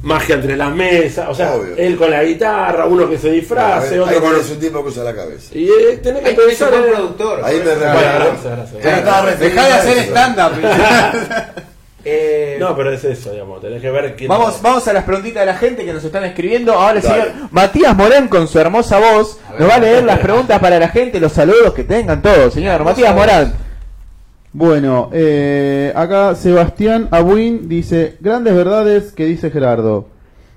magia 0.02 0.36
entre 0.36 0.56
las 0.56 0.72
mesas, 0.72 1.26
o 1.28 1.34
sea, 1.34 1.54
Obvio. 1.54 1.74
él 1.76 1.96
con 1.96 2.10
la 2.10 2.22
guitarra, 2.22 2.86
uno 2.86 3.08
que 3.10 3.18
se 3.18 3.30
disfrace, 3.30 3.94
Ahí 3.94 4.00
otro 4.00 4.20
con... 4.20 4.30
tenés 4.32 4.50
un 4.50 4.60
tipo 4.60 4.82
que 4.82 4.88
usa 4.90 5.02
la 5.04 5.14
cabeza. 5.14 5.50
Y 5.58 5.68
eh, 5.68 5.98
tenés 6.02 6.22
que 6.22 6.30
pensar 6.32 6.72
un 6.72 6.78
buen 6.80 6.90
en... 6.90 6.96
productor. 6.96 7.44
Ahí 7.44 7.56
me 7.56 7.64
Bueno, 7.74 7.90
gracias, 7.90 8.56
gracias. 8.82 9.40
Dejá 9.40 9.66
de 9.66 9.72
hacer 9.72 9.98
stand-up. 9.98 10.52
Eh, 12.10 12.56
No, 12.58 12.76
pero 12.76 12.92
es 12.92 13.04
eso, 13.04 13.30
digamos. 13.32 13.60
Tenés 13.60 13.80
que 13.82 13.90
ver 13.90 14.14
quién. 14.16 14.28
Vamos, 14.28 14.60
vamos 14.62 14.86
a 14.88 14.92
las 14.92 15.04
preguntitas 15.04 15.40
de 15.42 15.46
la 15.46 15.54
gente 15.56 15.84
que 15.84 15.92
nos 15.92 16.02
están 16.04 16.24
escribiendo. 16.24 16.72
Ahora 16.72 16.98
el 16.98 17.02
Dale. 17.02 17.22
señor 17.22 17.48
Matías 17.50 17.96
Morán 17.96 18.28
con 18.28 18.48
su 18.48 18.58
hermosa 18.58 18.98
voz 18.98 19.38
ver, 19.50 19.60
nos 19.60 19.70
va 19.70 19.74
a 19.74 19.78
leer 19.78 20.04
las 20.04 20.18
preguntas 20.18 20.58
para 20.58 20.78
la 20.78 20.88
gente, 20.88 21.20
los 21.20 21.32
saludos 21.32 21.72
que 21.74 21.84
tengan 21.84 22.20
todos. 22.22 22.54
Señor 22.54 22.82
Matías 22.84 23.14
Morán. 23.14 23.54
Bueno, 24.52 25.10
eh, 25.12 25.92
acá 25.94 26.34
Sebastián 26.34 27.08
Abuin 27.10 27.68
dice, 27.68 28.16
grandes 28.20 28.54
verdades 28.54 29.12
que 29.12 29.26
dice 29.26 29.50
Gerardo. 29.50 30.06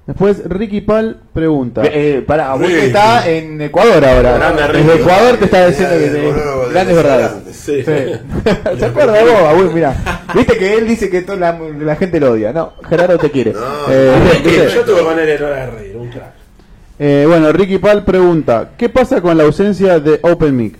Después 0.07 0.41
Ricky 0.49 0.81
Pal 0.81 1.17
pregunta. 1.31 1.83
Eh, 1.85 2.23
para, 2.25 2.53
vos 2.55 2.67
Sí. 2.67 2.73
que 2.73 2.85
está 2.87 3.29
en 3.29 3.61
Ecuador 3.61 4.03
ahora. 4.03 4.33
Grande 4.37 4.67
Ricky. 4.67 4.87
Desde 4.87 5.01
Ecuador 5.01 5.37
te 5.37 5.45
está 5.45 5.67
diciendo 5.67 5.95
que 5.97 6.05
Eh, 6.05 6.09
te- 6.09 6.71
grandes 6.73 6.87
de 6.87 7.03
verdades. 7.03 7.31
restaurantes. 7.45 7.55
Sí. 7.55 7.83
Sí. 7.83 8.51
¿Se 8.79 8.85
acuerda 8.85 9.13
de 9.13 9.23
vos? 9.63 9.73
Mira, 9.73 9.95
viste 10.35 10.57
que 10.57 10.73
él 10.75 10.87
dice 10.87 11.09
que 11.09 11.21
toda 11.21 11.37
la, 11.37 11.59
la 11.79 11.95
gente 11.95 12.19
lo 12.19 12.31
odia. 12.31 12.51
No, 12.51 12.73
Gerardo 12.89 13.17
te 13.19 13.29
quiere. 13.31 13.53
No, 13.87 13.93
Eh, 13.93 14.15
no, 14.17 14.31
¿viste? 14.43 14.69
Sí, 14.69 14.75
Yo 14.75 14.83
tuve 14.83 15.03
con 15.03 15.19
él 15.19 15.29
en 15.29 15.43
hora 15.43 15.55
de 15.65 15.71
reír, 15.71 15.95
un 15.95 16.09
crack. 16.09 16.33
Eh, 16.99 17.25
bueno, 17.27 17.51
Ricky 17.51 17.77
Pal 17.77 18.03
pregunta, 18.03 18.71
¿qué 18.77 18.89
pasa 18.89 19.21
con 19.21 19.37
la 19.37 19.43
ausencia 19.43 19.99
de 19.99 20.19
OpenMic? 20.23 20.75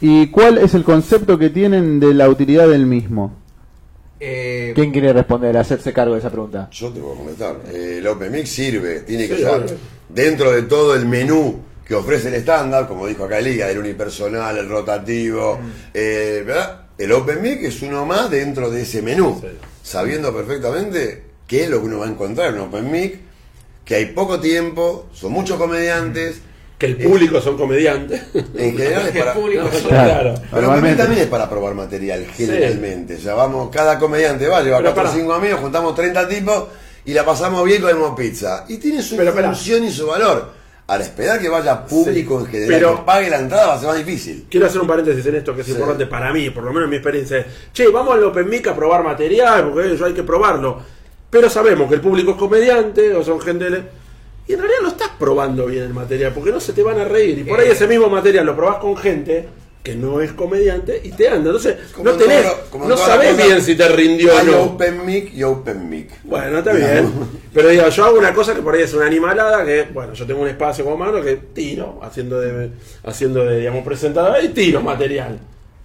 ¿Y 0.00 0.28
cuál 0.28 0.58
es 0.58 0.74
el 0.74 0.82
concepto 0.84 1.38
que 1.38 1.50
tienen 1.50 2.00
de 2.00 2.14
la 2.14 2.28
utilidad 2.28 2.68
del 2.68 2.86
mismo? 2.86 3.36
Eh, 4.20 4.72
¿Quién 4.74 4.92
quiere 4.92 5.12
responder, 5.12 5.56
hacerse 5.56 5.92
cargo 5.92 6.12
de 6.14 6.20
esa 6.20 6.30
pregunta? 6.30 6.68
Yo 6.70 6.90
te 6.90 7.00
puedo 7.00 7.14
comentar. 7.14 7.56
Eh, 7.72 7.96
el 7.98 8.06
OpenMix 8.06 8.48
sirve, 8.50 9.00
tiene 9.00 9.26
que 9.26 9.36
Sí, 9.36 9.42
estar 9.42 9.64
dentro 10.08 10.52
de 10.52 10.62
todo 10.62 10.94
el 10.94 11.06
menú 11.06 11.60
que 11.86 11.94
ofrece 11.94 12.28
el 12.28 12.34
estándar, 12.34 12.86
como 12.86 13.06
dijo 13.06 13.24
acá 13.24 13.40
Liga, 13.40 13.68
el 13.70 13.78
unipersonal, 13.78 14.58
el 14.58 14.68
rotativo, 14.68 15.58
eh, 15.92 16.44
¿verdad? 16.46 16.82
El 16.98 17.10
OpenMix 17.12 17.64
es 17.64 17.82
uno 17.82 18.04
más 18.06 18.30
dentro 18.30 18.70
de 18.70 18.82
ese 18.82 19.02
menú, 19.02 19.38
Sí. 19.40 19.48
sabiendo 19.82 20.32
perfectamente 20.34 21.24
qué 21.48 21.64
es 21.64 21.70
lo 21.70 21.80
que 21.80 21.86
uno 21.86 21.98
va 22.00 22.06
a 22.06 22.10
encontrar 22.10 22.54
en 22.54 22.60
OpenMix, 22.60 23.18
que 23.84 23.94
hay 23.96 24.06
poco 24.06 24.38
tiempo, 24.38 25.08
son 25.12 25.32
muchos 25.32 25.56
comediantes, 25.58 26.42
Que 26.80 26.86
el 26.86 26.96
público 26.96 27.40
son 27.42 27.58
comediantes. 27.58 28.22
en 28.34 28.76
general 28.76 29.06
es 29.06 29.18
para... 29.18 29.32
el 29.34 29.38
público 29.38 29.62
No, 29.64 29.70
son- 29.72 29.88
claro. 29.90 30.34
Pero 30.50 30.66
también 30.68 31.20
es 31.20 31.26
para 31.26 31.48
probar 31.48 31.74
material, 31.74 32.26
generalmente. 32.34 33.16
O 33.16 33.20
sea, 33.20 33.34
vamos, 33.34 33.68
cada 33.70 33.98
comediante 33.98 34.48
va, 34.48 34.62
lleva 34.62 34.78
Pero 34.78 34.94
4 34.94 35.02
o 35.02 35.04
pará. 35.04 35.10
5 35.14 35.32
amigos, 35.34 35.60
juntamos 35.60 35.94
30 35.94 36.26
tipos 36.28 36.64
y 37.04 37.12
la 37.12 37.24
pasamos 37.24 37.64
bien, 37.66 37.82
comemos 37.82 38.16
pizza. 38.16 38.64
Y 38.68 38.78
tiene 38.78 39.02
su 39.02 39.16
Pero 39.16 39.32
función 39.32 39.84
y 39.84 39.90
su 39.92 40.06
valor. 40.06 40.58
Al 40.86 41.02
esperar 41.02 41.38
que 41.38 41.48
vaya 41.50 41.84
público 41.84 42.40
Sí. 42.40 42.46
en 42.46 42.50
general, 42.50 42.80
Pero- 42.80 42.96
que 42.96 43.02
pague 43.02 43.28
la 43.30 43.38
entrada, 43.40 43.66
va 43.68 43.74
a 43.74 43.78
ser 43.78 43.88
más 43.88 43.98
difícil. 43.98 44.46
Quiero 44.50 44.66
hacer 44.66 44.80
un 44.80 44.86
paréntesis 44.88 45.24
en 45.26 45.36
esto 45.36 45.54
que 45.54 45.60
es 45.60 45.66
Sí. 45.66 45.72
importante 45.74 46.06
para 46.06 46.32
mí, 46.32 46.48
por 46.50 46.64
lo 46.64 46.70
menos 46.72 46.84
en 46.86 46.90
mi 46.90 46.96
experiencia. 46.96 47.38
es, 47.40 47.46
Che, 47.74 47.86
vamos 47.88 48.14
al 48.14 48.24
Open 48.24 48.48
Mic 48.48 48.66
a 48.68 48.74
probar 48.74 49.04
material, 49.04 49.68
porque 49.70 49.92
eso 49.94 50.06
hay 50.06 50.14
que 50.14 50.22
probarlo. 50.22 50.80
Pero 51.28 51.48
sabemos 51.50 51.88
que 51.90 51.94
el 51.96 52.00
público 52.00 52.30
es 52.32 52.36
comediante 52.38 53.14
o 53.14 53.22
son 53.22 53.38
gente... 53.40 53.99
Y 54.46 54.52
en 54.54 54.58
realidad 54.58 54.80
no 54.82 54.88
estás 54.88 55.10
probando 55.18 55.66
bien 55.66 55.84
el 55.84 55.94
material, 55.94 56.32
porque 56.34 56.50
no 56.50 56.60
se 56.60 56.72
te 56.72 56.82
van 56.82 56.98
a 56.98 57.04
reír. 57.04 57.38
Y 57.38 57.44
por 57.44 57.60
ahí 57.60 57.68
Eh. 57.68 57.72
ese 57.72 57.86
mismo 57.86 58.08
material 58.08 58.44
lo 58.46 58.56
probás 58.56 58.78
con 58.78 58.96
gente 58.96 59.46
que 59.82 59.94
no 59.94 60.20
es 60.20 60.32
comediante 60.32 61.00
y 61.04 61.10
te 61.10 61.28
anda. 61.28 61.46
Entonces, 61.50 61.76
Como 61.94 62.04
no 62.04 62.12
en 62.12 62.18
tenés, 62.18 62.42
todo 62.42 62.60
como 62.70 62.86
no 62.88 62.96
sabés 62.98 63.34
bien 63.36 63.62
si 63.62 63.74
te 63.76 63.88
rindió 63.88 64.34
o 64.34 64.38
Hay 64.38 64.46
no. 64.46 64.62
Open 64.62 65.06
Mic 65.06 65.32
y 65.32 65.42
Open 65.42 65.88
Mic. 65.88 66.10
Bueno, 66.24 66.58
está 66.58 66.72
bien. 66.72 67.10
Pero 67.54 67.68
digo, 67.70 67.88
yo 67.88 68.04
hago 68.04 68.18
una 68.18 68.34
cosa 68.34 68.54
que 68.54 68.60
por 68.60 68.74
ahí 68.74 68.82
es 68.82 68.92
una 68.92 69.06
animalada, 69.06 69.64
que, 69.64 69.84
bueno, 69.92 70.12
yo 70.12 70.26
tengo 70.26 70.42
un 70.42 70.48
espacio 70.48 70.84
como 70.84 70.96
mano 70.98 71.22
que 71.22 71.36
tiro, 71.36 71.98
haciendo 72.02 72.40
de, 72.40 72.70
haciendo 73.04 73.44
de, 73.44 73.58
digamos, 73.60 73.82
presentador, 73.84 74.42
y 74.44 74.48
tiro 74.48 74.82
material. 74.82 75.38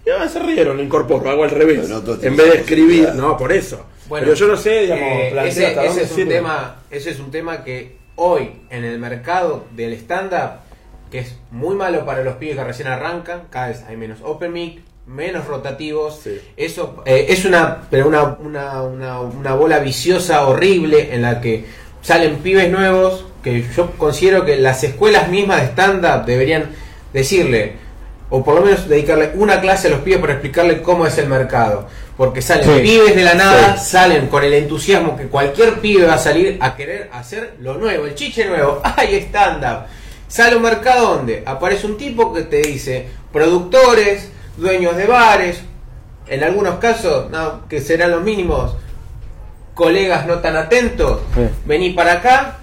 Y 0.04 0.10
a 0.10 0.16
veces 0.18 0.32
se 0.34 0.38
rieron, 0.40 0.76
lo 0.76 0.82
incorporo, 0.82 1.30
hago 1.30 1.44
al 1.44 1.50
revés. 1.50 1.88
No 1.88 1.98
en 2.20 2.36
vez 2.36 2.52
de 2.52 2.56
escribir, 2.58 3.14
no, 3.14 3.36
por 3.38 3.50
eso. 3.52 3.86
Bueno, 4.08 4.24
Pero 4.26 4.36
yo 4.36 4.46
no 4.46 4.56
sé, 4.56 4.82
digamos, 4.82 5.08
eh, 5.08 5.34
ese, 5.48 5.66
hasta 5.68 5.84
ese 5.86 6.02
es 6.02 6.10
un 6.10 6.16
sirve. 6.16 6.34
tema, 6.34 6.82
ese 6.90 7.10
es 7.10 7.18
un 7.18 7.30
tema 7.30 7.64
que 7.64 7.96
hoy 8.16 8.62
en 8.70 8.84
el 8.84 8.98
mercado 8.98 9.64
del 9.72 9.92
stand-up, 9.94 10.60
que 11.10 11.20
es 11.20 11.36
muy 11.50 11.76
malo 11.76 12.04
para 12.04 12.22
los 12.22 12.34
pibes 12.36 12.56
que 12.56 12.64
recién 12.64 12.88
arrancan, 12.88 13.42
cada 13.50 13.68
vez 13.68 13.84
hay 13.88 13.96
menos 13.96 14.18
open 14.22 14.52
mic, 14.52 14.80
menos 15.06 15.46
rotativos, 15.46 16.20
Sí. 16.22 16.40
eso 16.56 17.02
eh, 17.06 17.26
es 17.28 17.44
una, 17.44 17.82
pero 17.90 18.08
una, 18.08 18.24
una, 18.40 18.82
una, 18.82 19.20
una 19.20 19.54
bola 19.54 19.78
viciosa 19.78 20.46
horrible 20.46 21.14
en 21.14 21.22
la 21.22 21.40
que 21.40 21.64
salen 22.02 22.36
pibes 22.38 22.70
nuevos 22.70 23.24
que 23.42 23.64
yo 23.76 23.92
considero 23.92 24.44
que 24.44 24.56
las 24.56 24.82
escuelas 24.82 25.28
mismas 25.28 25.60
de 25.60 25.66
stand-up 25.68 26.24
deberían 26.26 26.70
decirle, 27.12 27.74
o 28.30 28.42
por 28.44 28.56
lo 28.56 28.62
menos 28.62 28.88
dedicarle 28.88 29.30
una 29.34 29.60
clase 29.60 29.86
a 29.86 29.90
los 29.92 30.00
pibes 30.00 30.18
para 30.18 30.32
explicarle 30.32 30.82
cómo 30.82 31.06
es 31.06 31.16
el 31.18 31.28
mercado. 31.28 31.86
Porque 32.16 32.40
salen 32.40 32.64
Sí. 32.64 32.80
pibes 32.82 33.14
de 33.14 33.24
la 33.24 33.34
nada, 33.34 33.76
salen 33.76 34.28
con 34.28 34.42
el 34.42 34.54
entusiasmo 34.54 35.16
que 35.16 35.26
cualquier 35.26 35.80
pibe 35.80 36.06
va 36.06 36.14
a 36.14 36.18
salir 36.18 36.56
a 36.60 36.74
querer 36.74 37.10
hacer 37.12 37.56
lo 37.60 37.74
nuevo, 37.74 38.06
el 38.06 38.14
chiche 38.14 38.46
nuevo. 38.46 38.80
¡Ay, 38.96 39.16
stand-up! 39.28 39.86
Sale 40.28 40.56
un 40.56 40.62
mercado 40.62 41.16
donde 41.16 41.42
aparece 41.44 41.86
un 41.86 41.96
tipo 41.98 42.32
que 42.32 42.42
te 42.42 42.62
dice 42.62 43.06
productores, 43.32 44.30
dueños 44.56 44.96
de 44.96 45.06
bares, 45.06 45.60
en 46.26 46.42
algunos 46.42 46.76
casos, 46.78 47.30
no, 47.30 47.68
que 47.68 47.80
serán 47.80 48.10
los 48.10 48.22
mínimos, 48.22 48.74
colegas 49.74 50.26
no 50.26 50.38
tan 50.38 50.56
atentos, 50.56 51.20
Sí. 51.34 51.42
vení 51.66 51.90
para 51.90 52.14
acá, 52.14 52.56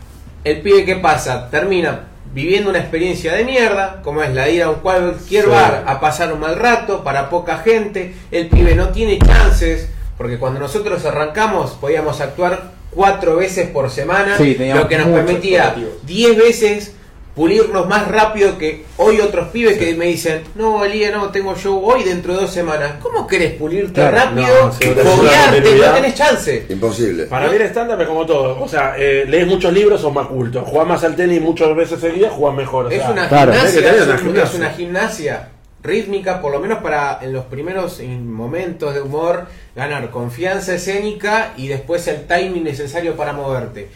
el 0.43 0.61
pibe 0.61 0.83
que 0.83 0.95
pasa 0.95 1.49
termina 1.49 2.07
viviendo 2.33 2.69
una 2.69 2.79
experiencia 2.79 3.33
de 3.33 3.43
mierda, 3.45 4.01
como 4.03 4.23
es 4.23 4.33
la 4.33 4.45
de 4.45 4.53
ir 4.53 4.63
a 4.63 4.69
un 4.69 4.75
cualquier 4.79 5.43
Sí. 5.45 5.49
bar 5.49 5.83
a 5.85 5.99
pasar 5.99 6.33
un 6.33 6.39
mal 6.39 6.55
rato 6.57 7.03
para 7.03 7.29
poca 7.29 7.57
gente, 7.59 8.15
el 8.31 8.47
pibe 8.47 8.75
no 8.75 8.89
tiene 8.89 9.19
chances, 9.19 9.87
porque 10.17 10.37
cuando 10.39 10.59
nosotros 10.59 11.05
arrancamos 11.05 11.71
podíamos 11.71 12.21
actuar 12.21 12.71
cuatro 12.91 13.35
veces 13.37 13.69
por 13.69 13.89
semana, 13.89 14.37
Sí, 14.37 14.55
lo 14.73 14.87
que 14.87 14.97
nos 14.97 15.07
permitía. 15.07 15.75
10 16.03 16.37
veces 16.37 16.95
pulirnos 17.35 17.87
más 17.87 18.07
rápido 18.09 18.57
que 18.59 18.85
hoy 18.97 19.19
otros 19.19 19.47
pibes 19.49 19.77
que 19.77 19.95
me 19.95 20.05
dicen, 20.05 20.43
no, 20.55 20.85
Elía, 20.85 21.11
no, 21.11 21.29
tengo 21.31 21.55
show 21.55 21.81
hoy 21.83 22.03
dentro 22.03 22.33
de 22.35 22.41
dos 22.41 22.51
semanas. 22.51 22.93
¿Cómo 23.01 23.25
querés 23.25 23.53
pulirte 23.53 23.93
Claro, 23.93 24.17
rápido? 24.17 24.65
no, 24.65 24.71
sí, 24.71 24.85
foguearte, 24.85 25.61
no 25.75 25.93
tenés 25.93 26.13
chance. 26.15 26.65
Imposible. 26.69 27.23
Para 27.25 27.47
mí 27.49 27.55
el 27.55 27.61
stand-up 27.63 27.99
es 28.01 28.07
como 28.07 28.25
todo. 28.25 28.61
O 28.61 28.67
sea, 28.67 28.95
eh, 28.97 29.25
lees 29.27 29.47
muchos 29.47 29.73
libros, 29.73 30.01
sos 30.01 30.13
más 30.13 30.27
culto. 30.27 30.61
Jugás 30.63 30.87
más 30.87 31.03
al 31.03 31.15
tenis 31.15 31.41
muchas 31.41 31.75
veces 31.75 31.99
seguidas, 31.99 32.31
jugás 32.33 32.55
mejor. 32.55 32.85
O 32.85 32.89
Es 32.89 33.01
sea, 33.01 33.11
una 33.11 33.27
claro, 33.27 33.51
gimnasia, 33.53 33.79
es, 33.79 34.01
una 34.03 34.13
un- 34.13 34.19
gimnasia. 34.19 34.43
es 34.43 34.55
una 34.55 34.69
gimnasia 34.71 35.49
rítmica, 35.81 36.39
por 36.39 36.51
lo 36.53 36.59
menos 36.59 36.79
para 36.79 37.19
en 37.21 37.33
los 37.33 37.45
primeros 37.45 37.99
momentos 38.01 38.93
de 38.93 39.01
humor, 39.01 39.47
ganar 39.75 40.11
confianza 40.11 40.75
escénica 40.75 41.53
y 41.57 41.67
después 41.67 42.07
el 42.07 42.25
timing 42.27 42.63
necesario 42.63 43.15
para 43.17 43.33
moverte. 43.33 43.89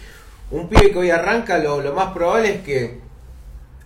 Un 0.52 0.68
pibe 0.70 0.92
que 0.92 0.98
hoy 0.98 1.12
arranca, 1.12 1.60
lo, 1.60 1.82
lo 1.82 1.94
más 1.94 2.12
probable 2.14 2.56
es 2.56 2.62
que 2.62 3.07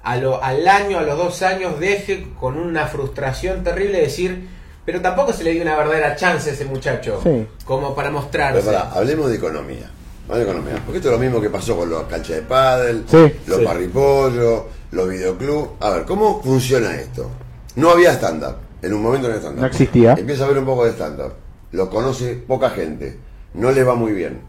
a 0.04 0.16
lo- 0.18 0.44
al 0.44 0.68
año, 0.68 0.98
a 1.00 1.02
los 1.04 1.18
dos 1.18 1.42
años, 1.42 1.80
deje 1.80 2.28
con 2.40 2.58
una 2.58 2.88
frustración 2.88 3.64
terrible 3.64 4.02
decir, 4.02 4.48
pero 4.86 5.02
tampoco 5.02 5.32
se 5.34 5.44
le 5.44 5.52
dio 5.52 5.62
una 5.62 5.76
verdadera 5.76 6.16
chance 6.16 6.50
a 6.50 6.54
ese 6.54 6.66
muchacho, 6.66 7.20
Sí. 7.24 7.48
como 7.66 7.94
para 7.96 8.10
mostrarse. 8.12 8.62
Pero 8.66 8.80
hablemos 8.80 9.30
de 9.30 9.36
economía. 9.36 9.90
Hablemos 10.28 10.38
de 10.46 10.52
economía. 10.52 10.82
Porque 10.86 10.98
esto 10.98 11.10
es 11.10 11.14
lo 11.14 11.20
mismo 11.20 11.40
que 11.42 11.50
pasó 11.50 11.76
con 11.78 11.90
los 11.90 12.04
canchas 12.04 12.38
de 12.38 12.42
pádel, 12.44 13.04
Sí. 13.08 13.32
los 13.48 13.60
Sí. 13.60 13.66
parripollos, 13.66 14.64
los 14.92 15.10
videoclubs. 15.10 15.70
A 15.80 15.90
ver, 15.92 16.06
¿cómo 16.06 16.42
funciona 16.42 16.96
esto? 16.96 17.30
No 17.76 17.92
había 17.92 18.12
stand-up. 18.14 18.56
En 18.82 18.94
un 18.94 19.04
momento 19.04 19.28
no 19.28 19.34
había 19.36 19.42
stand-up. 19.42 19.62
No 19.62 19.68
existía. 19.68 20.14
Empieza 20.14 20.46
a 20.46 20.48
ver 20.48 20.58
un 20.58 20.66
poco 20.66 20.86
de 20.86 20.92
stand-up. 20.92 21.34
Lo 21.74 21.90
conoce 21.90 22.36
poca 22.36 22.70
gente. 22.72 23.18
No 23.54 23.72
le 23.72 23.84
va 23.84 23.94
muy 23.96 24.14
bien. 24.14 24.42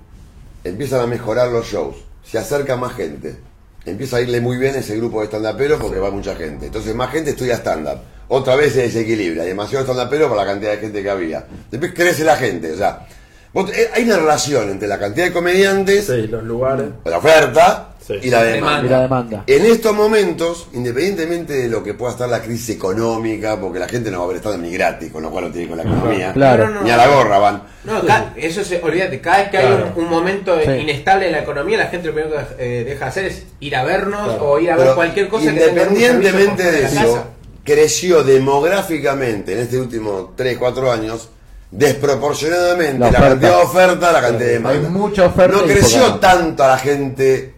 Empiezan 0.64 1.00
a 1.00 1.06
mejorar 1.06 1.48
los 1.48 1.66
shows. 1.66 1.96
Se 2.24 2.38
acerca 2.38 2.76
más 2.76 2.94
gente. 2.94 3.36
Empieza 3.84 4.16
a 4.18 4.20
irle 4.20 4.40
muy 4.40 4.56
bien 4.58 4.76
ese 4.76 4.96
grupo 4.96 5.20
de 5.20 5.26
stand-uperos 5.26 5.80
porque 5.80 5.98
va 5.98 6.10
mucha 6.10 6.34
gente. 6.36 6.66
Entonces 6.66 6.94
más 6.94 7.10
gente 7.10 7.30
estudia 7.30 7.56
stand-up. 7.56 7.98
Otra 8.28 8.54
vez 8.56 8.72
se 8.72 8.82
desequilibra. 8.82 9.42
Demasiado 9.44 9.84
stand-upero 9.84 10.28
para 10.28 10.42
la 10.44 10.52
cantidad 10.52 10.70
de 10.72 10.78
gente 10.78 11.02
que 11.02 11.10
había. 11.10 11.44
Después 11.70 11.92
crece 11.94 12.22
la 12.24 12.36
gente. 12.36 12.72
O 12.72 12.76
sea, 12.76 13.06
vos- 13.52 13.70
eh, 13.72 13.90
hay 13.94 14.04
una 14.04 14.16
relación 14.18 14.70
entre 14.70 14.86
la 14.88 14.98
cantidad 14.98 15.26
de 15.26 15.32
comediantes, 15.32 16.06
Sí, 16.06 16.26
los 16.28 16.44
lugares. 16.44 16.86
la 17.04 17.18
oferta 17.18 17.91
Sí. 18.06 18.14
y 18.22 18.30
la 18.30 18.42
Demanda. 18.42 18.52
demanda. 18.54 18.86
Y 18.86 18.90
la 18.90 19.00
demanda. 19.00 19.44
En 19.46 19.66
estos 19.66 19.94
momentos, 19.94 20.66
independientemente 20.72 21.52
de 21.52 21.68
lo 21.68 21.82
que 21.84 21.94
pueda 21.94 22.12
estar 22.12 22.28
la 22.28 22.42
crisis 22.42 22.76
económica, 22.76 23.60
porque 23.60 23.78
la 23.78 23.88
gente 23.88 24.10
no 24.10 24.18
va 24.18 24.22
a 24.22 24.26
haber 24.26 24.36
estado 24.38 24.58
ni 24.58 24.70
gratis, 24.72 25.12
con 25.12 25.22
lo 25.22 25.30
cual 25.30 25.44
no 25.46 25.50
tiene 25.52 25.68
con 25.68 25.76
la 25.78 25.84
economía, 25.84 26.32
Claro. 26.32 26.68
No, 26.68 26.82
ni 26.82 26.90
a 26.90 26.96
la 26.96 27.06
gorra 27.08 27.38
van. 27.38 27.62
No, 27.84 28.04
ca- 28.06 28.32
eso 28.36 28.64
se, 28.64 28.80
olvídate, 28.82 29.20
cada 29.20 29.38
vez 29.38 29.50
que 29.50 29.58
Claro. 29.58 29.76
hay 29.76 29.92
un, 29.96 30.04
un 30.04 30.10
momento 30.10 30.56
Sí. 30.64 30.70
inestable 30.70 31.26
en 31.26 31.32
la 31.32 31.38
economía, 31.40 31.78
la 31.78 31.86
gente 31.86 32.08
lo 32.08 32.14
primero 32.14 32.34
que 32.56 32.80
eh, 32.80 32.84
deja 32.84 33.04
de 33.04 33.10
hacer 33.10 33.24
es 33.26 33.44
ir 33.60 33.76
a 33.76 33.84
vernos 33.84 34.24
Claro. 34.28 34.50
o 34.50 34.58
ir 34.58 34.70
a 34.70 34.76
ver 34.76 34.84
Pero 34.84 34.94
cualquier 34.96 35.28
cosa 35.28 35.44
que 35.44 35.50
independientemente 35.50 36.62
servicio 36.62 36.80
de 36.98 37.02
eso, 37.02 37.14
casa. 37.14 37.26
creció 37.64 38.24
demográficamente 38.24 39.52
en 39.52 39.58
este 39.60 39.78
último 39.78 40.32
3, 40.36 40.58
4 40.58 40.90
años, 40.90 41.28
desproporcionadamente 41.70 42.98
La 42.98 43.10
cantidad 43.10 43.56
de 43.58 43.62
oferta, 43.64 44.12
la 44.12 44.20
cantidad 44.20 44.46
de 44.48 44.52
demanda. 44.54 44.78
Hay 44.88 44.92
mucha 44.92 45.26
oferta 45.26 45.56
No 45.56 45.64
creció 45.64 46.14
tanto 46.16 46.64
a 46.64 46.68
la 46.68 46.78
gente. 46.78 47.54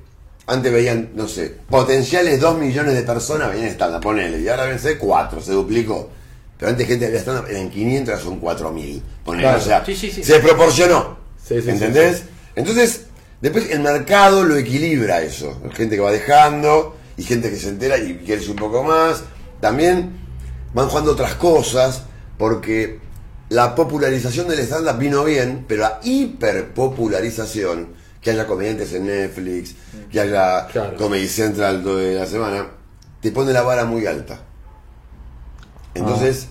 Antes 0.47 0.73
veían, 0.73 1.11
no 1.15 1.27
sé, 1.27 1.55
potenciales 1.71 2.39
2 2.41 2.59
millones 2.59 2.95
de 2.95 3.03
personas 3.03 3.51
veían 3.51 3.69
stand 3.69 4.03
ponele. 4.03 4.41
Y 4.41 4.49
ahora 4.49 4.67
ven 4.67 4.79
4, 4.99 5.41
se 5.41 5.53
duplicó. 5.53 6.11
Pero 6.59 6.71
antes 6.71 6.87
gente 6.87 7.07
había 7.07 7.19
stand 7.21 7.49
eran 7.51 7.71
500, 7.71 8.13
ahora 8.15 8.25
son 8.25 8.41
4.000. 8.41 9.03
Ponele, 9.25 9.43
Claro. 9.43 9.59
o 9.59 9.61
sea, 9.63 9.85
Sí, 9.85 9.95
sí, 9.97 10.11
sí. 10.11 10.23
se 10.23 10.35
desproporcionó. 10.35 11.19
Sí, 11.43 11.61
sí, 11.63 11.71
¿Entendés? 11.71 12.17
sí, 12.19 12.23
sí. 12.25 12.29
Entonces, 12.57 13.07
después 13.41 13.71
el 13.71 13.81
mercado 13.81 14.45
lo 14.45 14.57
equilibra 14.57 15.23
eso. 15.23 15.61
Gente 15.75 15.97
que 15.97 16.03
va 16.03 16.13
dejando 16.13 16.97
y 17.17 17.23
gente 17.23 17.49
que 17.51 17.57
se 17.57 17.71
entera 17.71 17.97
y 17.99 18.17
quiere 18.25 18.47
un 18.49 18.57
poco 18.57 18.83
más. 18.85 19.23
También 19.61 20.13
van 20.75 20.89
jugando 20.89 21.13
otras 21.13 21.35
cosas 21.35 22.03
porque 22.39 22.99
la 23.49 23.75
popularización 23.75 24.47
del 24.49 24.59
stand-up 24.61 24.99
vino 24.99 25.25
bien, 25.25 25.65
pero 25.67 25.83
la 25.83 26.01
hiperpopularización, 26.03 27.89
que 28.25 28.31
haya 28.31 28.47
comediantes 28.47 28.93
en 28.95 29.07
Netflix, 29.07 29.75
que 30.11 30.19
haya 30.19 30.67
Claro. 30.69 30.97
Comedy 30.97 31.29
Central 31.29 31.85
de 31.85 32.15
la 32.15 32.25
semana, 32.27 32.67
te 33.21 33.31
pone 33.31 33.53
la 33.53 33.61
vara 33.63 33.85
muy 33.85 34.07
alta. 34.07 34.41
Entonces, 35.95 36.49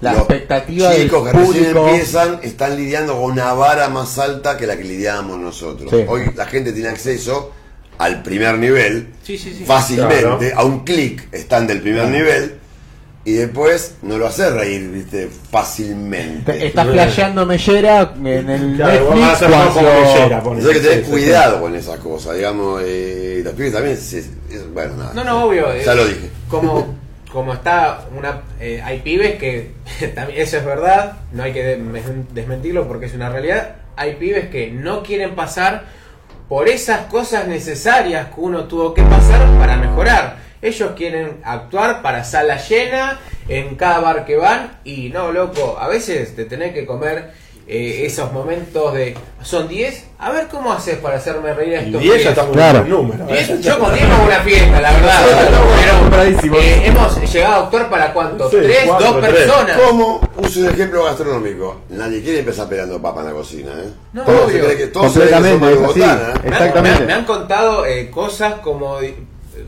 La 0.00 0.12
los 0.12 0.20
expectativa 0.20 0.90
del 0.90 1.02
chicos 1.04 1.26
que 1.26 1.32
recién 1.36 1.76
empiezan 1.76 2.40
están 2.42 2.76
lidiando 2.76 3.14
con 3.14 3.32
una 3.32 3.52
vara 3.54 3.88
más 3.88 4.18
alta 4.18 4.56
que 4.58 4.66
la 4.66 4.76
que 4.76 4.84
lidiábamos 4.84 5.38
nosotros. 5.38 5.90
Sí. 5.90 6.04
Hoy 6.06 6.30
la 6.36 6.44
gente 6.46 6.72
tiene 6.72 6.90
acceso 6.90 7.52
al 7.96 8.22
primer 8.22 8.58
nivel 8.58 9.14
Sí, 9.22 9.38
sí, 9.38 9.54
sí. 9.56 9.64
fácilmente, 9.64 10.20
Claro. 10.50 10.60
a 10.60 10.64
un 10.64 10.84
clic 10.84 11.26
están 11.32 11.66
del 11.66 11.80
primer 11.80 12.08
nivel 12.08 12.58
y 13.24 13.32
después 13.34 13.96
no 14.02 14.18
lo 14.18 14.26
hace 14.26 14.50
reír, 14.50 14.90
viste, 14.90 15.28
fácilmente. 15.50 16.66
Está 16.66 16.84
flasheando 16.84 17.46
Mellera 17.46 18.12
en 18.22 18.26
el 18.50 18.76
Claro, 18.76 19.14
Netflix 19.14 19.38
como 19.38 19.72
cuando... 19.72 19.80
Mellera, 19.82 20.42
hay 20.44 20.62
que 20.62 20.80
Sí, 20.80 20.88
sí, 21.04 21.10
cuidado 21.10 21.60
con 21.60 21.74
esas 21.74 21.98
cosas, 22.00 22.36
digamos, 22.36 22.82
eh, 22.84 23.40
los 23.42 23.54
pibes 23.54 23.72
también, 23.72 23.96
se- 23.96 24.18
es- 24.18 24.72
bueno, 24.72 24.94
nada. 24.96 25.12
No, 25.14 25.24
no, 25.24 25.44
obvio. 25.46 25.66
Ya 25.82 25.92
eh, 25.92 25.96
lo 25.96 26.04
dije. 26.06 26.30
Como, 26.48 26.94
como 27.32 27.54
está 27.54 28.06
una. 28.16 28.42
eh, 28.60 28.80
hay 28.84 29.00
pibes 29.00 29.36
que. 29.36 29.72
también 30.14 30.40
Eso 30.40 30.58
es 30.58 30.64
verdad. 30.64 31.14
No 31.32 31.42
hay 31.42 31.52
que 31.52 31.62
de- 31.64 32.24
desmentirlo 32.32 32.86
porque 32.86 33.06
es 33.06 33.14
una 33.14 33.30
realidad. 33.30 33.76
Hay 33.96 34.14
pibes 34.16 34.48
que 34.50 34.70
no 34.70 35.02
quieren 35.02 35.34
pasar 35.34 35.84
por 36.48 36.68
esas 36.68 37.06
cosas 37.06 37.48
necesarias 37.48 38.26
que 38.34 38.40
uno 38.40 38.64
tuvo 38.64 38.92
que 38.94 39.02
pasar 39.02 39.46
para 39.58 39.76
mejorar. 39.76 40.36
Ellos 40.64 40.92
quieren 40.96 41.40
actuar 41.44 42.02
para 42.02 42.24
sala 42.24 42.56
llena 42.56 43.20
en 43.48 43.76
cada 43.76 44.00
bar 44.00 44.24
que 44.24 44.36
van. 44.36 44.78
Y 44.84 45.10
no, 45.10 45.30
loco. 45.30 45.76
A 45.78 45.86
veces 45.88 46.34
te 46.34 46.44
tenés 46.46 46.72
que 46.72 46.84
comer. 46.86 47.44
eh, 47.66 48.04
esos 48.04 48.30
momentos 48.30 48.92
de 48.92 49.16
son 49.42 49.66
10, 49.68 50.04
a 50.18 50.30
ver 50.32 50.48
cómo 50.48 50.70
haces 50.70 50.98
para 50.98 51.16
hacerme 51.16 51.54
reír 51.54 51.76
a 51.76 51.80
estos 51.80 51.98
10 51.98 52.12
ya 52.12 52.18
10. 52.18 52.28
está 52.28 52.44
muy 52.44 52.52
Claro. 52.52 52.78
buen 52.80 52.90
número. 52.90 53.24
¿eh? 53.26 53.46
Diez- 53.48 53.60
yo 53.62 53.78
con 53.78 53.94
10 53.94 54.04
hago 54.04 54.24
una 54.26 54.40
fiesta, 54.40 54.80
la 54.82 54.92
verdad. 54.92 55.24
Pero 56.10 56.56
eh, 56.60 56.82
hemos 56.84 57.32
llegado 57.32 57.54
a 57.54 57.64
actuar 57.64 57.88
para 57.88 58.12
cuánto? 58.12 58.50
Sí, 58.50 58.56
¿Tres? 58.62 58.80
cuatro, 58.86 59.12
¿Dos 59.12 59.20
tres. 59.22 59.32
personas? 59.34 59.78
¿Cómo? 59.80 60.20
Uso 60.36 60.60
un 60.60 60.66
ejemplo 60.68 61.04
gastronómico. 61.04 61.80
Nadie 61.88 62.22
quiere 62.22 62.40
empezar 62.40 62.68
pelando 62.68 63.00
papa 63.00 63.20
en 63.22 63.26
la 63.28 63.32
cocina, 63.32 63.70
¿eh? 63.82 63.88
No, 64.12 64.22
Todos 64.24 64.42
obvio. 64.44 64.52
se 64.56 64.60
creen 64.64 64.78
que, 64.78 64.86
todos 64.88 65.12
se 65.14 65.20
que 65.26 65.34
así. 65.34 65.52
botana, 65.56 66.12
¿eh? 66.34 66.34
Me 66.42 66.48
han- 66.48 66.52
Exactamente. 66.52 66.82
Me 66.82 66.90
han, 66.90 67.06
me 67.06 67.12
han 67.14 67.24
contado 67.24 67.86
eh, 67.86 68.10
cosas 68.10 68.54
como 68.62 69.00
eh, 69.00 69.14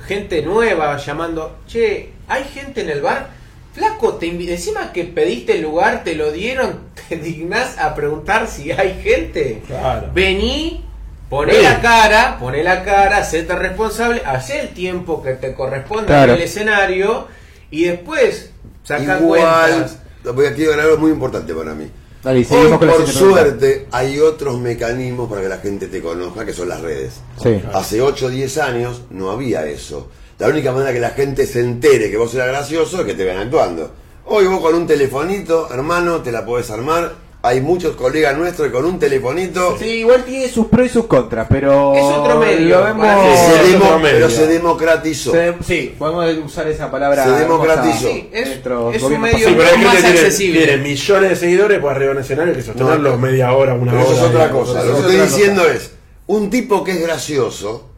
gente 0.07 0.43
nueva 0.43 0.97
llamando, 0.97 1.59
che, 1.66 2.12
hay 2.28 2.45
gente 2.45 2.80
en 2.82 2.91
el 2.91 3.01
bar. 3.03 3.28
Flaco, 3.72 4.14
te 4.14 4.26
encima 4.26 4.91
que 4.93 5.05
pediste 5.05 5.57
el 5.57 5.62
lugar, 5.62 6.03
te 6.03 6.14
lo 6.14 6.32
dieron, 6.32 6.80
te 7.09 7.16
dignás 7.16 7.76
a 7.78 7.95
preguntar 7.95 8.47
si 8.49 8.72
hay 8.72 9.01
gente. 9.03 9.62
Claro. 9.66 10.11
Vení, 10.14 10.84
poné 11.28 11.55
Sí. 11.55 11.62
la 11.62 11.80
cara, 11.80 12.39
poné 12.41 12.62
la 12.62 12.82
cara, 12.84 13.22
séte 13.24 13.55
responsable, 13.55 14.22
hacé 14.24 14.61
el 14.61 14.68
tiempo 14.70 15.22
que 15.22 15.32
te 15.34 15.53
corresponde 15.55 16.07
Claro. 16.07 16.32
en 16.32 16.39
el 16.39 16.45
escenario 16.45 17.28
y 17.70 17.84
después 17.84 18.51
saca 18.82 19.18
Igual, 19.20 19.70
cuentas. 19.70 19.99
voy 20.34 20.47
a 20.47 20.49
agregar 20.49 20.80
algo 20.80 20.97
muy 20.97 21.11
importante 21.11 21.53
para 21.53 21.74
mí. 21.74 21.91
Dale, 22.26 22.44
Hoy, 22.50 22.72
por 22.76 23.06
suerte, 23.06 23.86
hay 23.92 24.18
otros 24.18 24.58
mecanismos 24.58 25.30
para 25.30 25.42
que 25.42 25.48
la 25.48 25.58
gente 25.58 25.86
te 25.86 26.02
conozca, 26.02 26.44
que 26.44 26.52
son 26.52 26.68
las 26.68 26.80
redes. 26.80 27.20
Sí. 27.40 27.62
Hace 27.72 28.02
8 28.02 28.26
o 28.26 28.28
10 28.28 28.58
años 28.58 29.02
no 29.10 29.30
había 29.30 29.64
eso. 29.68 30.08
La 30.40 30.48
única 30.48 30.72
manera 30.72 30.92
que 30.92 30.98
la 30.98 31.10
gente 31.10 31.46
se 31.46 31.60
entere 31.60 32.10
que 32.10 32.16
vos 32.16 32.34
eras 32.34 32.48
gracioso 32.48 32.98
es 32.98 33.06
que 33.06 33.14
te 33.14 33.22
vean 33.22 33.38
actuando. 33.38 33.92
Hoy 34.24 34.48
vos 34.48 34.60
con 34.60 34.74
un 34.74 34.88
telefonito, 34.88 35.68
hermano, 35.72 36.20
te 36.20 36.32
la 36.32 36.44
podés 36.44 36.68
armar. 36.68 37.14
Hay 37.47 37.61
muchos 37.61 37.94
colegas 37.94 38.36
nuestros 38.36 38.70
con 38.70 38.84
un 38.84 38.99
telefonito 38.99 39.76
Sí, 39.78 39.86
igual 40.01 40.24
tiene 40.24 40.49
sus 40.49 40.66
pros 40.66 40.86
y 40.86 40.88
sus 40.88 41.07
contras, 41.07 41.47
pero... 41.49 41.94
Es 41.94 42.03
otro 42.03 42.40
medio, 42.40 42.78
Lo 42.80 42.84
vemos... 42.86 43.07
se 43.38 43.72
demo- 43.72 43.99
medio. 43.99 44.14
pero 44.16 44.30
se 44.30 44.47
democratizó. 44.49 45.30
Se- 45.30 45.55
sí, 45.64 45.94
podemos 45.97 46.26
usar 46.44 46.66
esa 46.66 46.90
palabra. 46.90 47.22
Se 47.24 47.30
democratizó. 47.30 48.09
Sí, 48.09 48.28
es- 48.32 48.49
es 48.94 49.03
un 49.03 49.20
medio- 49.20 49.49
Sí, 49.49 49.55
pero 49.57 49.78
más 49.78 49.97
tiene, 49.97 50.09
accesible. 50.18 50.64
tiene 50.66 50.82
millones 50.82 51.30
de 51.30 51.36
seguidores 51.36 51.78
por 51.78 51.92
arriba 51.92 52.14
del 52.14 52.22
escenario 52.24 52.53
que 52.55 52.62
sostenerlos 52.62 53.12
No, 53.12 53.18
media 53.18 53.53
hora, 53.53 53.74
una 53.74 53.92
Pero 53.92 54.05
hora. 54.05 54.12
eso 54.16 54.24
es 54.26 54.30
otra 54.34 54.51
cosa. 54.51 54.72
Lo 54.82 54.82
que 54.82 54.90
es 54.90 54.99
estoy 54.99 55.16
diciendo 55.20 55.62
cosa. 55.62 55.74
es, 55.74 55.90
un 56.26 56.51
tipo 56.51 56.82
que 56.82 56.92
es 56.92 57.01
gracioso 57.03 57.90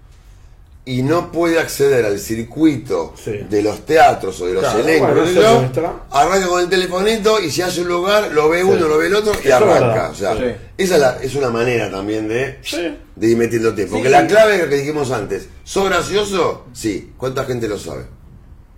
y 0.91 1.03
no 1.03 1.31
puede 1.31 1.59
acceder 1.59 2.05
al 2.07 2.19
circuito 2.19 3.13
Sí. 3.23 3.33
de 3.49 3.63
los 3.63 3.85
teatros 3.85 4.41
o 4.41 4.47
de 4.47 4.55
los 4.55 4.63
Claro, 4.63 4.79
elencos, 4.81 5.35
bueno, 5.35 6.01
arranca 6.11 6.47
con 6.49 6.61
el 6.63 6.69
telefonito 6.69 7.41
y 7.41 7.51
si 7.51 7.61
hace 7.63 7.83
un 7.83 7.89
lugar, 7.89 8.33
lo 8.33 8.49
ve 8.49 8.65
uno, 8.65 8.89
lo 8.89 8.97
ve 8.99 9.07
el 9.09 9.15
otro 9.15 9.33
y 9.45 9.51
arranca. 9.51 10.09
O 10.11 10.15
sea, 10.15 10.35
Sí. 10.35 10.45
esa 10.79 10.95
es, 10.95 11.01
la- 11.01 11.19
es 11.23 11.35
una 11.35 11.51
manera 11.51 11.91
también 11.91 12.27
de, 12.27 12.59
Sí. 12.63 12.97
de 13.17 13.27
ir 13.29 13.37
metiendo 13.37 13.75
tiempo. 13.75 13.95
Porque 13.97 14.09
Sí. 14.09 14.13
la 14.13 14.27
clave 14.27 14.55
es 14.57 14.63
lo 14.63 14.69
que 14.71 14.77
dijimos 14.77 15.11
antes. 15.11 15.49
¿Sos 15.65 15.85
gracioso? 15.85 16.65
Sí. 16.73 17.13
¿Cuánta 17.17 17.45
gente 17.45 17.69
lo 17.69 17.79
sabe? 17.79 18.05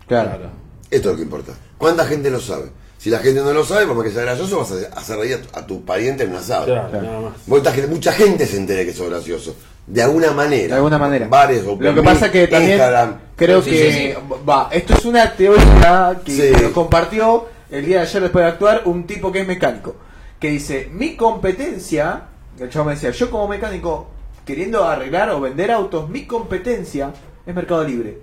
Claro. 0.08 0.30
Claro. 0.30 0.50
Esto 0.90 1.08
es 1.08 1.12
lo 1.12 1.16
que 1.16 1.22
importa. 1.22 1.52
¿Cuánta 1.78 2.04
gente 2.06 2.30
lo 2.30 2.40
sabe? 2.40 2.70
Si 2.98 3.08
la 3.08 3.20
gente 3.20 3.40
no 3.40 3.52
lo 3.52 3.64
sabe, 3.64 3.86
por 3.86 3.94
más 3.96 4.04
que 4.04 4.12
sea 4.12 4.22
gracioso, 4.22 4.58
vas 4.58 4.72
a 4.72 4.98
hacer 4.98 5.16
reír 5.16 5.34
a 5.34 5.38
tu, 5.40 5.58
a 5.58 5.66
tu 5.66 5.84
pariente 5.84 6.24
en 6.24 6.30
un 6.30 6.36
asado. 6.36 6.66
Claro, 6.66 7.32
que 7.72 7.86
mucha 7.86 8.12
gente 8.12 8.46
se 8.46 8.56
entere 8.58 8.84
que 8.84 8.92
sos 8.92 9.08
gracioso. 9.08 9.54
De 9.92 10.02
alguna 10.02 10.30
manera. 10.32 10.68
De 10.68 10.74
alguna 10.74 10.98
manera. 10.98 11.26
Bares, 11.28 11.64
Lo 11.64 11.94
que 11.94 12.02
pasa 12.02 12.30
que 12.30 12.46
también 12.46 12.72
Instagram. 12.72 13.16
creo 13.36 13.60
Sí, 13.62 13.70
que 13.70 13.92
sí, 13.92 13.98
sí. 14.12 14.14
va, 14.48 14.68
esto 14.70 14.94
es 14.94 15.04
una 15.04 15.32
teoría 15.32 16.20
que 16.24 16.50
nos 16.62 16.72
compartió 16.72 17.46
el 17.70 17.84
día 17.86 17.96
de 17.98 18.02
ayer 18.02 18.22
después 18.22 18.44
de 18.44 18.50
actuar 18.50 18.82
un 18.84 19.04
tipo 19.06 19.32
que 19.32 19.40
es 19.40 19.46
mecánico, 19.48 19.96
que 20.38 20.50
dice, 20.50 20.88
"Mi 20.92 21.16
competencia", 21.16 22.22
el 22.58 22.68
chavo 22.70 22.86
me 22.86 22.94
decía, 22.94 23.10
"Yo 23.10 23.30
como 23.30 23.48
mecánico 23.48 24.08
queriendo 24.44 24.84
arreglar 24.84 25.30
o 25.30 25.40
vender 25.40 25.70
autos, 25.70 26.08
mi 26.08 26.24
competencia 26.26 27.12
es 27.46 27.54
Mercado 27.54 27.84
Libre." 27.84 28.18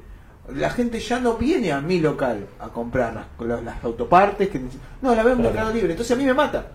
La 0.55 0.70
gente 0.70 0.99
ya 1.01 1.20
no 1.20 1.34
viene 1.34 1.74
a 1.74 1.82
mi 1.82 1.99
local 1.99 2.47
a 2.59 2.70
comprar 2.70 3.13
las, 3.13 3.26
las- 3.47 3.63
las 3.63 3.84
autopartes, 3.84 4.47
que 4.49 4.61
no, 5.01 5.13
la 5.13 5.22
veo 5.24 5.34
en. 5.34 5.41
Mercado 5.41 5.74
Libre, 5.74 5.91
entonces 5.91 6.15
a 6.15 6.18
mí 6.18 6.24
me 6.24 6.34
mata. 6.34 6.68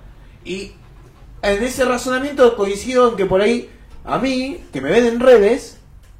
Y 0.44 0.72
en 1.40 1.62
ese 1.64 1.86
razonamiento 1.86 2.54
coincido 2.56 3.08
en 3.08 3.16
que 3.16 3.24
por 3.24 3.40
ahí, 3.40 3.70
a 4.04 4.18
mí, 4.18 4.64
que 4.72 4.80
me 4.80 4.90
ven 4.90 5.06
en 5.06 5.20
redes, 5.20 5.76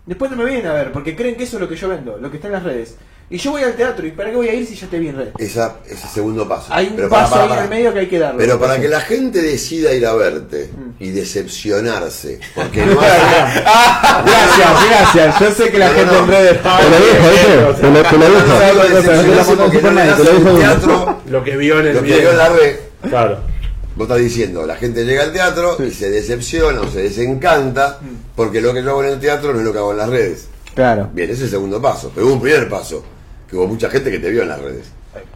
después 0.06 0.30
no 0.30 0.36
me 0.36 0.44
vienen 0.44 0.66
a 0.66 0.74
ver, 0.74 0.92
porque 0.92 1.16
creen 1.16 1.34
que 1.36 1.44
eso 1.44 1.56
es 1.56 1.62
lo 1.62 1.68
que 1.68 1.76
yo 1.76 1.88
vendo, 1.88 2.18
lo 2.18 2.30
que 2.30 2.36
está 2.36 2.48
en 2.48 2.52
las 2.54 2.62
redes. 2.62 2.96
Y 3.30 3.38
yo 3.38 3.52
voy 3.52 3.62
al 3.62 3.72
teatro, 3.74 4.06
¿y 4.06 4.10
para 4.10 4.28
qué 4.28 4.36
voy 4.36 4.48
a 4.48 4.54
ir 4.54 4.66
si 4.66 4.74
ya 4.74 4.86
te 4.88 4.98
vi 4.98 5.08
en 5.08 5.16
redes? 5.16 5.32
Esa, 5.38 5.76
ese 5.88 6.06
segundo 6.06 6.46
paso. 6.46 6.66
Hay 6.70 6.88
un 6.88 6.96
Pero 6.96 7.08
para- 7.08 7.22
paso 7.22 7.32
para- 7.34 7.44
ahí 7.44 7.48
para. 7.48 7.60
en 7.60 7.64
el 7.64 7.70
medio 7.78 7.92
que 7.94 7.98
hay 8.00 8.06
que 8.08 8.18
darlo. 8.18 8.36
Pero 8.38 8.60
para 8.60 8.78
que 8.78 8.88
la 8.88 9.00
gente 9.00 9.40
decida 9.40 9.94
ir 9.94 10.04
a 10.06 10.12
verte 10.14 10.68
Mm. 10.76 11.02
y 11.02 11.10
decepcionarse, 11.12 12.40
porque 12.54 12.84
no 12.86 13.00
hay... 13.00 13.08
Gracias, 14.26 14.86
gracias. 14.88 15.40
Yo 15.40 15.50
sé 15.52 15.70
que 15.70 15.78
la 15.78 15.88
No, 15.88 15.94
gente 15.94 16.12
no. 16.12 16.18
en 16.18 16.28
redes. 16.28 16.62
Te 16.62 16.68
lo 16.68 16.98
dijo, 16.98 17.30
¿viste? 17.30 17.46
Te 17.46 17.54
lo, 17.54 17.74
te 17.74 17.82
lo 20.24 20.32
dijo. 20.38 21.22
Lo 21.28 21.44
que 21.44 21.56
vio 21.56 21.80
en 21.80 21.86
el 21.86 21.94
lo 21.94 22.00
que 22.02 22.06
video. 22.06 22.20
vio 22.20 22.30
en 22.32 22.36
la 22.38 22.48
red. 22.50 22.76
Claro. 23.08 23.38
Vos 23.95 24.07
estás 24.07 24.18
diciendo, 24.18 24.66
la 24.66 24.76
gente 24.76 25.05
llega 25.05 25.22
al 25.22 25.32
teatro 25.32 25.76
y 25.84 25.90
se 25.90 26.11
decepciona 26.11 26.80
o 26.80 26.90
se 26.90 27.03
desencanta 27.03 27.99
Mm. 28.01 28.07
porque 28.34 28.61
lo 28.61 28.72
que 28.72 28.82
yo 28.82 28.90
hago 28.90 29.05
en 29.05 29.11
el 29.11 29.20
teatro 29.20 29.53
no 29.53 29.59
es 29.61 29.64
lo 29.64 29.72
que 29.72 29.78
hago 29.78 29.93
en 29.93 29.99
las 29.99 30.09
redes. 30.09 30.49
Claro, 30.74 31.11
Bien, 31.12 31.28
ese 31.28 31.40
es 31.40 31.45
el 31.45 31.51
segundo 31.51 31.80
paso. 31.82 32.11
Pero 32.14 32.26
hubo 32.26 32.34
un 32.34 32.40
primer 32.40 32.68
paso, 32.68 33.05
que 33.49 33.57
hubo 33.57 33.66
mucha 33.66 33.90
gente 33.90 34.11
que 34.11 34.18
te 34.18 34.30
vio 34.30 34.43
en 34.43 34.49
las 34.49 34.61
redes. 34.61 34.86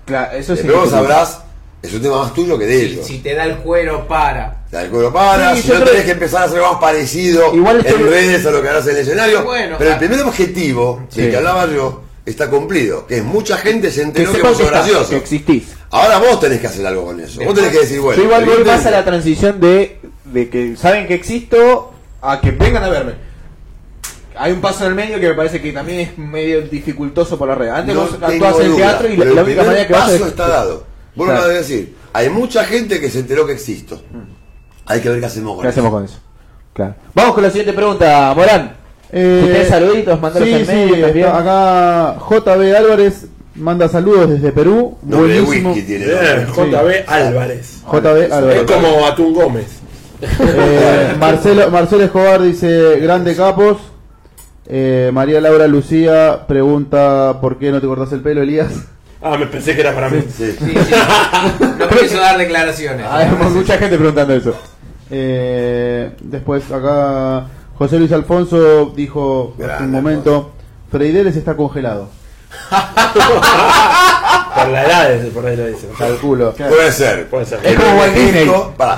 claro, 0.06 0.32
eso 0.36 0.56
sí. 0.56 0.62
Después 0.62 0.80
vos 0.84 0.90
sabrás, 0.90 1.40
es 1.82 1.92
un 1.92 2.00
tema 2.00 2.18
más 2.22 2.32
tuyo 2.32 2.58
que 2.58 2.64
de 2.66 2.82
ellos. 2.82 3.06
si 3.06 3.18
te 3.18 3.34
da 3.34 3.44
el 3.44 3.56
cuero 3.58 4.08
para. 4.08 4.64
Te 4.70 4.76
da 4.76 4.82
el 4.84 4.90
cuero 4.90 5.12
para, 5.12 5.54
Sí, 5.54 5.62
si 5.62 5.72
no 5.72 5.82
tenés 5.82 6.04
que 6.04 6.12
empezar 6.12 6.42
a 6.42 6.44
hacer 6.46 6.58
algo 6.58 6.72
más 6.72 6.80
parecido 6.80 7.54
Igual 7.54 7.80
en 7.80 7.86
estoy- 7.86 8.02
redes 8.04 8.46
a 8.46 8.50
lo 8.50 8.62
que 8.62 8.68
harás 8.70 8.86
en 8.86 8.96
el 8.96 9.02
escenario. 9.02 9.44
Bueno, 9.44 9.76
pero 9.78 9.90
el 9.92 9.98
primer 9.98 10.20
objetivo 10.22 11.06
del 11.14 11.24
Sí. 11.26 11.30
que 11.30 11.36
hablaba 11.36 11.66
yo 11.66 12.02
está 12.24 12.48
cumplido, 12.48 13.06
que 13.06 13.18
es 13.18 13.24
mucha 13.24 13.58
gente 13.58 13.90
se 13.90 13.96
Que 14.00 14.02
enteró 14.06 14.30
que, 14.32 14.36
sepan 14.38 14.50
vos 14.52 14.58
que, 14.58 14.64
sos 14.64 14.72
gracioso. 14.72 15.10
que 15.10 15.16
existís. 15.18 15.64
Ahora 15.90 16.18
vos 16.18 16.40
tenés 16.40 16.60
que 16.60 16.66
hacer 16.66 16.86
algo 16.86 17.04
con 17.06 17.20
eso. 17.20 17.40
Vos 17.44 17.54
tenés 17.54 17.70
que 17.70 17.78
decir, 17.80 18.00
bueno. 18.00 18.18
Yo 18.18 18.24
igual 18.24 18.44
voy 18.44 18.64
más 18.64 18.84
a 18.86 18.90
la 18.90 19.04
transición 19.04 19.60
de, 19.60 20.00
de 20.24 20.48
que 20.50 20.76
saben 20.76 21.06
que 21.06 21.14
existo 21.14 21.92
a 22.20 22.40
que 22.40 22.50
vengan 22.50 22.82
a 22.84 22.88
verme. 22.88 23.12
Hay 24.38 24.52
un 24.52 24.60
paso 24.60 24.84
en 24.84 24.90
el 24.90 24.94
medio 24.96 25.18
que 25.18 25.28
me 25.28 25.34
parece 25.34 25.62
que 25.62 25.72
también 25.72 26.00
es 26.00 26.18
medio 26.18 26.60
dificultoso 26.62 27.38
por 27.38 27.48
la 27.48 27.54
red. 27.54 27.68
Antes 27.68 27.94
No 27.94 28.02
vos 28.02 28.10
actuabas 28.20 28.60
en 28.60 28.76
teatro 28.76 29.08
y 29.08 29.16
la, 29.16 29.42
única 29.42 29.62
manera 29.64 29.86
que 29.86 29.92
vas 29.92 30.02
paso 30.02 30.14
es... 30.16 30.22
está 30.22 30.48
dado. 30.48 30.84
Vos 31.14 31.26
lo 31.26 31.32
Claro. 31.32 31.48
de 31.48 31.54
decir. 31.54 31.96
Hay 32.12 32.28
mucha 32.28 32.64
gente 32.64 33.00
que 33.00 33.08
se 33.08 33.20
enteró 33.20 33.46
que 33.46 33.52
existo. 33.52 34.02
Hay 34.84 35.00
que 35.00 35.08
ver 35.08 35.20
qué 35.20 35.26
hacemos 35.26 35.54
con 35.54 35.62
¿Qué 35.62 35.68
eso. 35.68 35.80
hacemos 35.80 35.90
con 35.90 36.04
eso? 36.04 36.18
Claro. 36.74 36.94
Vamos 37.14 37.34
con 37.34 37.42
la 37.44 37.50
siguiente 37.50 37.72
pregunta, 37.72 38.34
Morán. 38.36 38.76
Eh, 39.12 39.40
¿Ustedes 39.44 39.68
saluditos? 39.68 40.20
Mandalos 40.20 40.48
sí, 40.48 40.54
al 40.54 40.66
medio 40.66 40.94
sí, 40.96 41.00
también. 41.00 41.26
acá 41.28 42.16
JB 42.28 42.76
Álvarez 42.76 43.26
manda 43.56 43.88
saludos 43.88 44.30
desde 44.30 44.52
Perú. 44.52 44.96
De 45.02 45.16
Buenísimo. 45.16 45.70
whisky 45.72 45.86
tiene. 45.86 46.06
JB 46.06 47.04
Álvarez. 47.08 47.82
JB 47.90 48.16
Es 48.26 48.32
Álvarez. 48.32 48.62
como 48.70 49.06
Atún 49.06 49.34
Gómez. 49.34 49.66
Eh, 50.22 51.14
Marcelo, 51.20 51.70
Marcelo 51.70 52.04
Escobar 52.04 52.42
dice, 52.42 52.98
grande 53.00 53.34
capos. 53.36 53.78
Eh, 54.68 55.10
María 55.12 55.40
Laura 55.40 55.66
Lucía 55.68 56.44
pregunta, 56.48 57.38
¿por 57.40 57.58
qué 57.58 57.70
no 57.70 57.80
te 57.80 57.86
cortas 57.86 58.12
el 58.12 58.20
pelo, 58.20 58.42
Elías? 58.42 58.72
Ah, 59.22 59.36
me 59.38 59.46
pensé 59.46 59.74
que 59.74 59.80
era 59.80 59.94
para 59.94 60.08
mí. 60.08 60.22
Sí. 60.28 60.52
Sí, 60.52 60.56
sí. 60.58 60.94
No 61.78 61.88
pienso 61.88 62.18
dar 62.18 62.36
declaraciones. 62.38 63.06
Hay 63.08 63.28
mucha 63.50 63.78
gente 63.78 63.96
preguntando 63.96 64.34
eso. 64.34 64.54
Eh, 65.10 66.10
después 66.20 66.70
acá 66.72 67.46
José 67.78 67.98
Luis 67.98 68.10
Alfonso 68.12 68.92
dijo 68.96 69.52
hace 69.54 69.62
Grande, 69.66 69.84
un 69.84 69.90
momento, 69.92 70.50
Freideles 70.90 71.36
está 71.36 71.54
congelado. 71.56 72.08
Por 74.54 74.68
la 74.68 74.84
edad, 74.84 75.20
por 75.34 75.46
ahí 75.46 75.56
lo 75.56 75.66
dicen. 75.66 75.90
Calculo. 75.98 76.52
Puede 76.54 76.92
ser. 76.92 77.26
Puede 77.28 77.46
ser. 77.46 77.60
Es 77.62 77.74
como 77.78 77.98
Walt 77.98 78.14
Disney. 78.14 78.46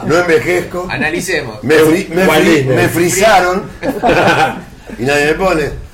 No 0.07 0.19
envejezco. 0.19 0.87
Analicemos. 0.91 1.63
Me, 1.63 1.77
fri- 1.79 2.09
me, 2.09 2.27
fri- 2.27 2.89
frizaron 2.89 3.65
y 4.99 5.03
nadie 5.03 5.27
me 5.27 5.35
pone. 5.35 5.89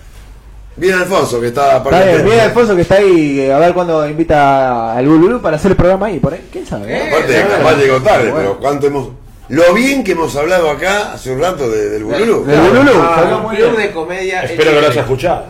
Viene 0.77 0.97
Alfonso 0.97 1.41
que 1.41 1.47
está 1.49 1.77
Está 1.77 2.05
bien, 2.05 2.25
bien 2.25 2.41
Alfonso 2.41 2.75
que 2.75 2.83
está 2.83 2.97
ahí, 2.97 3.39
eh, 3.43 3.53
a 3.53 3.59
ver 3.61 3.73
cuándo 3.75 4.09
invita 4.09 4.97
al 4.97 5.07
Gululú 5.07 5.41
para 5.41 5.57
hacer 5.57 5.71
el 5.71 5.77
programa 5.77 6.07
ahí, 6.07 6.19
por 6.19 6.35
ahí. 6.35 6.49
¿Quién 6.51 6.67
sabe? 6.67 6.93
Eh, 6.93 7.09
Aparte, 7.13 7.47
capaz 7.49 7.75
llegó 7.77 8.03
tarde, 8.03 8.33
pero 8.35 8.59
cuánto 8.59 8.89
hemos. 8.89 9.09
Lo 9.51 9.73
bien 9.73 10.03
que 10.03 10.13
hemos 10.13 10.35
hablado 10.35 10.69
acá 10.71 11.13
hace 11.13 11.31
un 11.31 11.41
rato 11.41 11.71
de- 11.71 11.91
del 11.91 12.03
Bululú. 12.05 12.45
Del 12.45 12.61
Gululú, 12.61 12.93
Ah, 13.01 13.47
club 13.57 13.77
de 13.77 13.91
comedia. 13.93 14.43
Espero 14.43 14.71
que 14.73 14.81
lo 14.81 14.87
hayas 14.89 14.97
escuchado. 14.97 15.45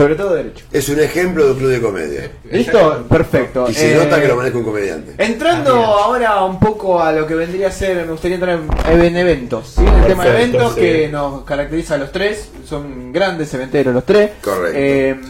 Sobre 0.00 0.14
todo 0.14 0.32
derecho. 0.34 0.64
Es 0.72 0.88
un 0.88 0.98
ejemplo 0.98 1.44
de 1.44 1.52
un 1.52 1.58
club 1.58 1.70
de 1.72 1.80
comedia. 1.82 2.30
¿Listo? 2.50 3.04
Perfecto. 3.06 3.66
Y 3.68 3.74
se 3.74 3.92
Eh, 3.92 3.96
nota 4.02 4.18
que 4.18 4.28
lo 4.28 4.36
maneja 4.36 4.56
un 4.56 4.64
comediante. 4.64 5.12
Entrando 5.22 5.74
ahora 5.74 6.42
un 6.42 6.58
poco 6.58 7.02
a 7.02 7.12
lo 7.12 7.26
que 7.26 7.34
vendría 7.34 7.68
a 7.68 7.70
ser, 7.70 8.06
me 8.06 8.12
gustaría 8.12 8.36
entrar 8.36 8.58
en, 8.88 9.02
en 9.02 9.16
eventos. 9.18 9.74
¿sí? 9.76 9.84
El 9.84 10.06
tema 10.06 10.24
de 10.24 10.30
eventos 10.30 10.72
sí. 10.72 10.80
que 10.80 11.08
nos 11.08 11.42
caracteriza 11.44 11.96
a 11.96 11.98
los 11.98 12.12
tres, 12.12 12.48
son 12.64 13.12
grandes 13.12 13.52
eventeros 13.52 13.92
los 13.92 14.06
tres. 14.06 14.30
Correcto. 14.42 14.78
Eh, 14.80 15.20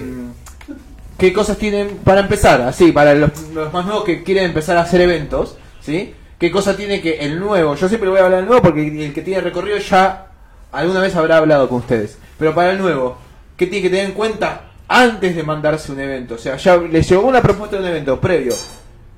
¿Qué 1.18 1.32
cosas 1.32 1.58
tienen 1.58 1.96
para 2.04 2.20
empezar? 2.20 2.60
Así, 2.62 2.92
para 2.92 3.12
los, 3.16 3.30
los 3.52 3.72
más 3.72 3.84
nuevos 3.84 4.04
que 4.04 4.22
quieren 4.22 4.44
empezar 4.44 4.76
a 4.76 4.82
hacer 4.82 5.00
eventos, 5.00 5.56
¿sí? 5.80 6.14
¿Qué 6.38 6.52
cosa 6.52 6.76
tiene 6.76 7.00
que 7.00 7.18
el 7.18 7.40
nuevo? 7.40 7.74
Yo 7.74 7.88
siempre 7.88 8.08
voy 8.08 8.20
a 8.20 8.24
hablar 8.24 8.38
del 8.42 8.46
nuevo 8.48 8.62
porque 8.62 8.86
el 8.86 9.12
que 9.12 9.22
tiene 9.22 9.40
recorrido 9.40 9.78
ya 9.78 10.28
alguna 10.70 11.00
vez 11.00 11.16
habrá 11.16 11.38
hablado 11.38 11.68
con 11.68 11.78
ustedes. 11.78 12.18
Pero 12.38 12.54
para 12.54 12.70
el 12.70 12.78
nuevo, 12.78 13.18
¿qué 13.60 13.66
tiene 13.66 13.82
que 13.82 13.90
tener 13.90 14.06
en 14.06 14.12
cuenta 14.12 14.70
antes 14.88 15.36
de 15.36 15.42
mandarse 15.42 15.92
un 15.92 16.00
evento? 16.00 16.36
O 16.36 16.38
sea, 16.38 16.56
ya 16.56 16.78
les 16.78 17.06
llegó 17.06 17.26
una 17.28 17.42
propuesta 17.42 17.76
de 17.76 17.82
un 17.82 17.88
evento 17.90 18.18
previo. 18.18 18.54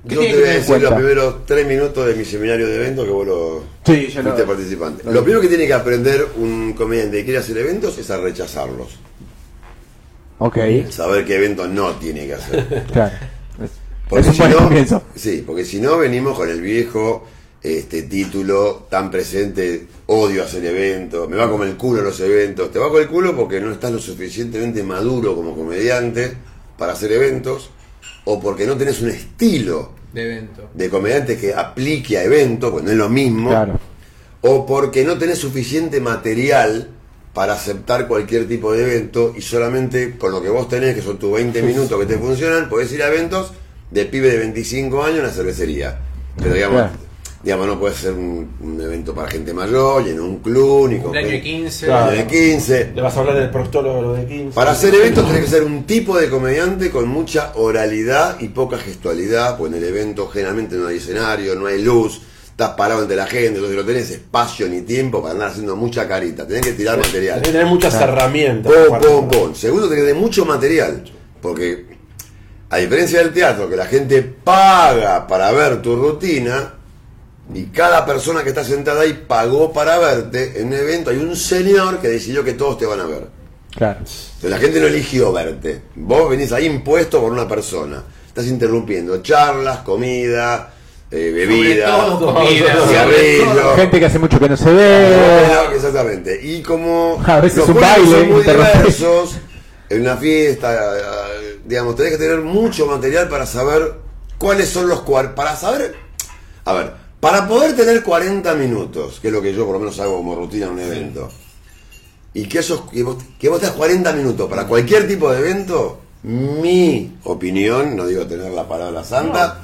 ¿Qué 0.05 0.15
Yo 0.15 0.19
te 0.21 0.33
voy 0.33 0.43
a 0.43 0.47
decir 0.55 0.81
los 0.81 0.93
primeros 0.95 1.45
tres 1.45 1.65
minutos 1.65 2.05
de 2.05 2.15
mi 2.15 2.25
seminario 2.25 2.67
de 2.67 2.75
eventos 2.75 3.05
que 3.05 3.11
vos 3.11 3.25
lo 3.25 3.63
Sí, 3.85 4.07
ya 4.09 4.21
lo- 4.21 4.31
fuiste 4.31 4.43
participante. 4.45 5.03
Lo 5.09 5.21
primero 5.23 5.39
que 5.39 5.47
tiene 5.47 5.65
que 5.65 5.73
aprender 5.73 6.27
un 6.35 6.73
comediante 6.73 7.17
que 7.19 7.23
quiere 7.23 7.39
hacer 7.39 7.57
eventos 7.57 7.97
es 7.97 8.11
a 8.11 8.17
rechazarlos. 8.17 8.99
Ok, 10.39 10.57
Saber 10.89 11.23
qué 11.23 11.35
eventos 11.37 11.69
no 11.69 11.91
tiene 11.93 12.27
que 12.27 12.33
hacer. 12.33 12.85
claro. 12.91 13.15
Porque 14.09 14.21
es 14.21 14.27
un 14.27 14.33
si 14.33 14.39
buen 14.41 14.51
no, 14.51 14.57
comienzo. 14.57 15.03
sí, 15.15 15.41
porque 15.47 15.63
si 15.63 15.79
no 15.79 15.97
venimos 15.97 16.37
con 16.37 16.49
el 16.49 16.59
viejo 16.59 17.25
este 17.63 18.03
título 18.03 18.87
tan 18.89 19.09
presente, 19.09 19.87
odio 20.07 20.43
hacer 20.43 20.65
eventos, 20.65 21.29
me 21.29 21.37
va 21.37 21.49
como 21.49 21.63
el 21.63 21.75
culo 21.77 22.01
los 22.01 22.19
eventos, 22.19 22.71
te 22.71 22.77
va 22.79 22.89
con 22.89 23.01
el 23.01 23.07
culo 23.07 23.35
porque 23.35 23.61
no 23.61 23.71
estás 23.71 23.91
lo 23.91 23.99
suficientemente 23.99 24.83
maduro 24.83 25.33
como 25.33 25.55
comediante 25.55 26.33
para 26.77 26.91
hacer 26.93 27.13
eventos, 27.13 27.69
o 28.25 28.39
porque 28.41 28.65
no 28.65 28.75
tenés 28.75 29.01
un 29.01 29.09
estilo 29.09 29.91
De 30.11 30.23
evento. 30.23 30.69
de 30.73 30.89
comediante 30.89 31.37
que 31.37 31.53
aplique 31.53 32.17
a 32.17 32.23
eventos, 32.23 32.69
pues 32.71 32.83
no 32.83 32.91
es 32.91 32.97
lo 32.97 33.07
mismo, 33.09 33.49
Claro. 33.49 33.79
o 34.41 34.65
porque 34.65 35.05
no 35.05 35.17
tenés 35.17 35.37
suficiente 35.39 36.01
material 36.01 36.89
para 37.33 37.53
aceptar 37.53 38.07
cualquier 38.07 38.47
tipo 38.47 38.73
de 38.73 38.83
evento 38.83 39.33
y 39.37 39.41
solamente 39.41 40.17
con 40.17 40.31
lo 40.33 40.41
que 40.41 40.49
vos 40.49 40.67
tenés, 40.67 40.95
que 40.95 41.01
son 41.01 41.17
tus 41.17 41.31
20 41.31 41.61
minutos 41.63 41.97
que 41.99 42.05
te 42.05 42.17
funcionan, 42.17 42.67
podés 42.69 42.91
ir 42.91 43.01
a 43.03 43.07
eventos 43.07 43.53
de 43.89 44.05
pibe 44.05 44.29
de 44.29 44.37
25 44.39 45.03
años 45.03 45.19
en 45.19 45.23
la 45.27 45.31
cervecería. 45.31 45.99
Pero 46.37 46.53
digamos, 46.53 46.81
Claro. 46.81 47.12
Digamos 47.43 47.67
no 47.67 47.77
puede 47.79 47.93
ser 47.93 48.13
un, 48.13 48.55
un 48.61 48.79
evento 48.81 49.13
para 49.13 49.29
gente 49.29 49.53
mayor, 49.53 50.07
y 50.07 50.11
en 50.11 50.19
un 50.21 50.37
club, 50.39 50.89
ni 50.89 50.99
con 50.99 51.11
Un 51.11 51.17
año 51.17 51.27
de 51.27 51.33
gente- 51.41 51.49
15. 51.49 51.85
Claro. 51.85 52.11
de 52.11 52.25
15. 52.27 52.91
Le 52.95 53.01
vas 53.01 53.17
a 53.17 53.19
hablar 53.19 53.35
del 53.35 53.49
proctólogo 53.49 54.13
de 54.13 54.25
15. 54.25 54.51
Para 54.55 54.71
hacer 54.71 54.95
eventos 54.95 55.27
tenés 55.27 55.41
que 55.43 55.49
ser 55.49 55.63
un 55.63 55.83
tipo 55.83 56.17
de 56.17 56.29
comediante 56.29 56.89
con 56.89 57.07
mucha 57.09 57.51
oralidad 57.55 58.39
y 58.39 58.47
poca 58.47 58.77
gestualidad, 58.77 59.57
pues 59.57 59.71
en 59.73 59.77
el 59.79 59.83
evento 59.83 60.27
generalmente 60.29 60.75
no 60.77 60.87
hay 60.87 60.97
escenario, 60.97 61.55
no 61.55 61.65
hay 61.67 61.81
luz, 61.81 62.21
estás 62.49 62.69
parado 62.77 63.01
ante 63.01 63.15
la 63.15 63.25
gente, 63.27 63.55
entonces 63.55 63.75
no 63.75 63.83
tenés 63.83 64.09
espacio 64.11 64.69
ni 64.69 64.81
tiempo 64.83 65.21
para 65.21 65.33
andar 65.33 65.49
haciendo 65.49 65.75
mucha 65.75 66.07
carita, 66.07 66.47
tenés 66.47 66.61
que 66.61 66.73
tirar 66.73 66.97
material. 66.97 67.41
Tenés 67.41 67.47
que 67.47 67.51
tener 67.51 67.65
muchas 67.67 67.93
herramientas. 67.95 68.71
Pum, 68.71 68.99
pum, 68.99 69.27
pum. 69.27 69.53
Segundo, 69.55 69.89
tenés 69.89 70.03
que 70.03 70.07
tener 70.09 70.21
mucho 70.21 70.45
material, 70.45 71.03
porque 71.41 71.87
a 72.69 72.77
diferencia 72.77 73.19
del 73.19 73.33
teatro, 73.33 73.69
que 73.69 73.75
la 73.75 73.85
gente 73.85 74.21
paga 74.21 75.27
para 75.27 75.51
ver 75.51 75.81
tu 75.81 75.95
rutina, 75.97 76.75
y 77.53 77.65
cada 77.65 78.05
persona 78.05 78.43
que 78.43 78.49
está 78.49 78.63
sentada 78.63 79.01
ahí 79.01 79.25
pagó 79.27 79.73
para 79.73 79.97
verte, 79.97 80.61
en 80.61 80.67
un 80.67 80.73
evento 80.73 81.09
hay 81.09 81.17
un 81.17 81.35
señor 81.35 81.99
que 81.99 82.07
decidió 82.07 82.43
que 82.43 82.53
todos 82.53 82.77
te 82.77 82.85
van 82.85 82.99
a 82.99 83.05
ver. 83.05 83.27
Claro. 83.75 83.99
Entonces 83.99 84.49
la 84.49 84.57
gente 84.57 84.79
no 84.79 84.87
eligió 84.87 85.31
verte. 85.33 85.81
Vos 85.95 86.29
venís 86.29 86.51
ahí 86.51 86.65
impuesto 86.65 87.19
por 87.19 87.31
una 87.31 87.47
persona. 87.47 88.03
Estás 88.27 88.45
interrumpiendo 88.47 89.21
charlas, 89.21 89.79
comida, 89.79 90.73
eh, 91.11 91.31
bebida. 91.31 92.17
Gente 93.75 93.99
que 93.99 94.05
hace 94.05 94.19
mucho 94.19 94.39
que 94.39 94.49
no 94.49 94.57
se 94.57 94.71
ve. 94.71 95.75
Exactamente. 95.75 96.39
Y 96.41 96.61
como 96.61 97.21
A 97.25 97.39
veces 97.39 97.59
los 97.59 97.69
un 97.69 97.81
baile, 97.81 98.19
son 98.19 98.31
muy 98.31 98.43
diversos, 98.43 99.35
en 99.89 100.01
una 100.01 100.17
fiesta, 100.17 100.73
eh, 100.73 101.59
digamos, 101.65 101.95
tenés 101.95 102.13
que 102.13 102.17
tener 102.17 102.39
mucho 102.39 102.85
material 102.85 103.27
para 103.27 103.45
saber 103.45 103.93
cuáles 104.37 104.69
son 104.69 104.87
los 104.87 105.01
cuar 105.01 105.35
para 105.35 105.55
saber, 105.55 105.95
a 106.65 106.73
ver, 106.73 107.02
para 107.23 107.47
poder 107.47 107.73
tener 107.73 108.03
40 108.03 108.53
minutos, 108.55 109.21
que 109.21 109.29
es 109.29 109.33
lo 109.33 109.41
que 109.41 109.53
yo 109.53 109.63
por 109.63 109.75
lo 109.75 109.79
menos 109.79 109.97
hago 110.01 110.17
como 110.17 110.35
rutina 110.35 110.65
en 110.65 110.71
un 110.73 110.79
evento, 110.81 111.29
y 112.33 112.43
que 112.47 112.59
esos 112.59 112.81
que 112.91 113.01
vos, 113.01 113.15
que 113.39 113.47
vos 113.47 113.61
tengas 113.61 113.77
40 113.77 114.11
minutos 114.11 114.49
para 114.49 114.67
cualquier 114.67 115.07
tipo 115.07 115.31
de 115.31 115.39
evento, 115.39 116.01
mi 116.23 117.15
opinión, 117.23 117.95
no 117.95 118.05
digo 118.07 118.27
tener 118.27 118.51
la 118.51 118.67
palabra 118.67 119.05
santa, 119.05 119.61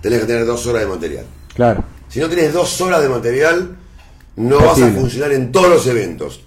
tenés 0.00 0.20
que 0.20 0.26
tener 0.26 0.46
dos 0.46 0.66
horas 0.66 0.84
de 0.84 0.88
material. 0.88 1.26
Claro. 1.54 1.84
Si 2.08 2.18
no 2.18 2.30
tienes 2.30 2.54
dos 2.54 2.80
horas 2.80 3.02
de 3.02 3.10
material, 3.10 3.76
no 4.36 4.56
vas 4.60 4.80
a 4.80 4.90
funcionar 4.92 5.32
en 5.32 5.52
todos 5.52 5.68
los 5.68 5.86
eventos. 5.86 6.40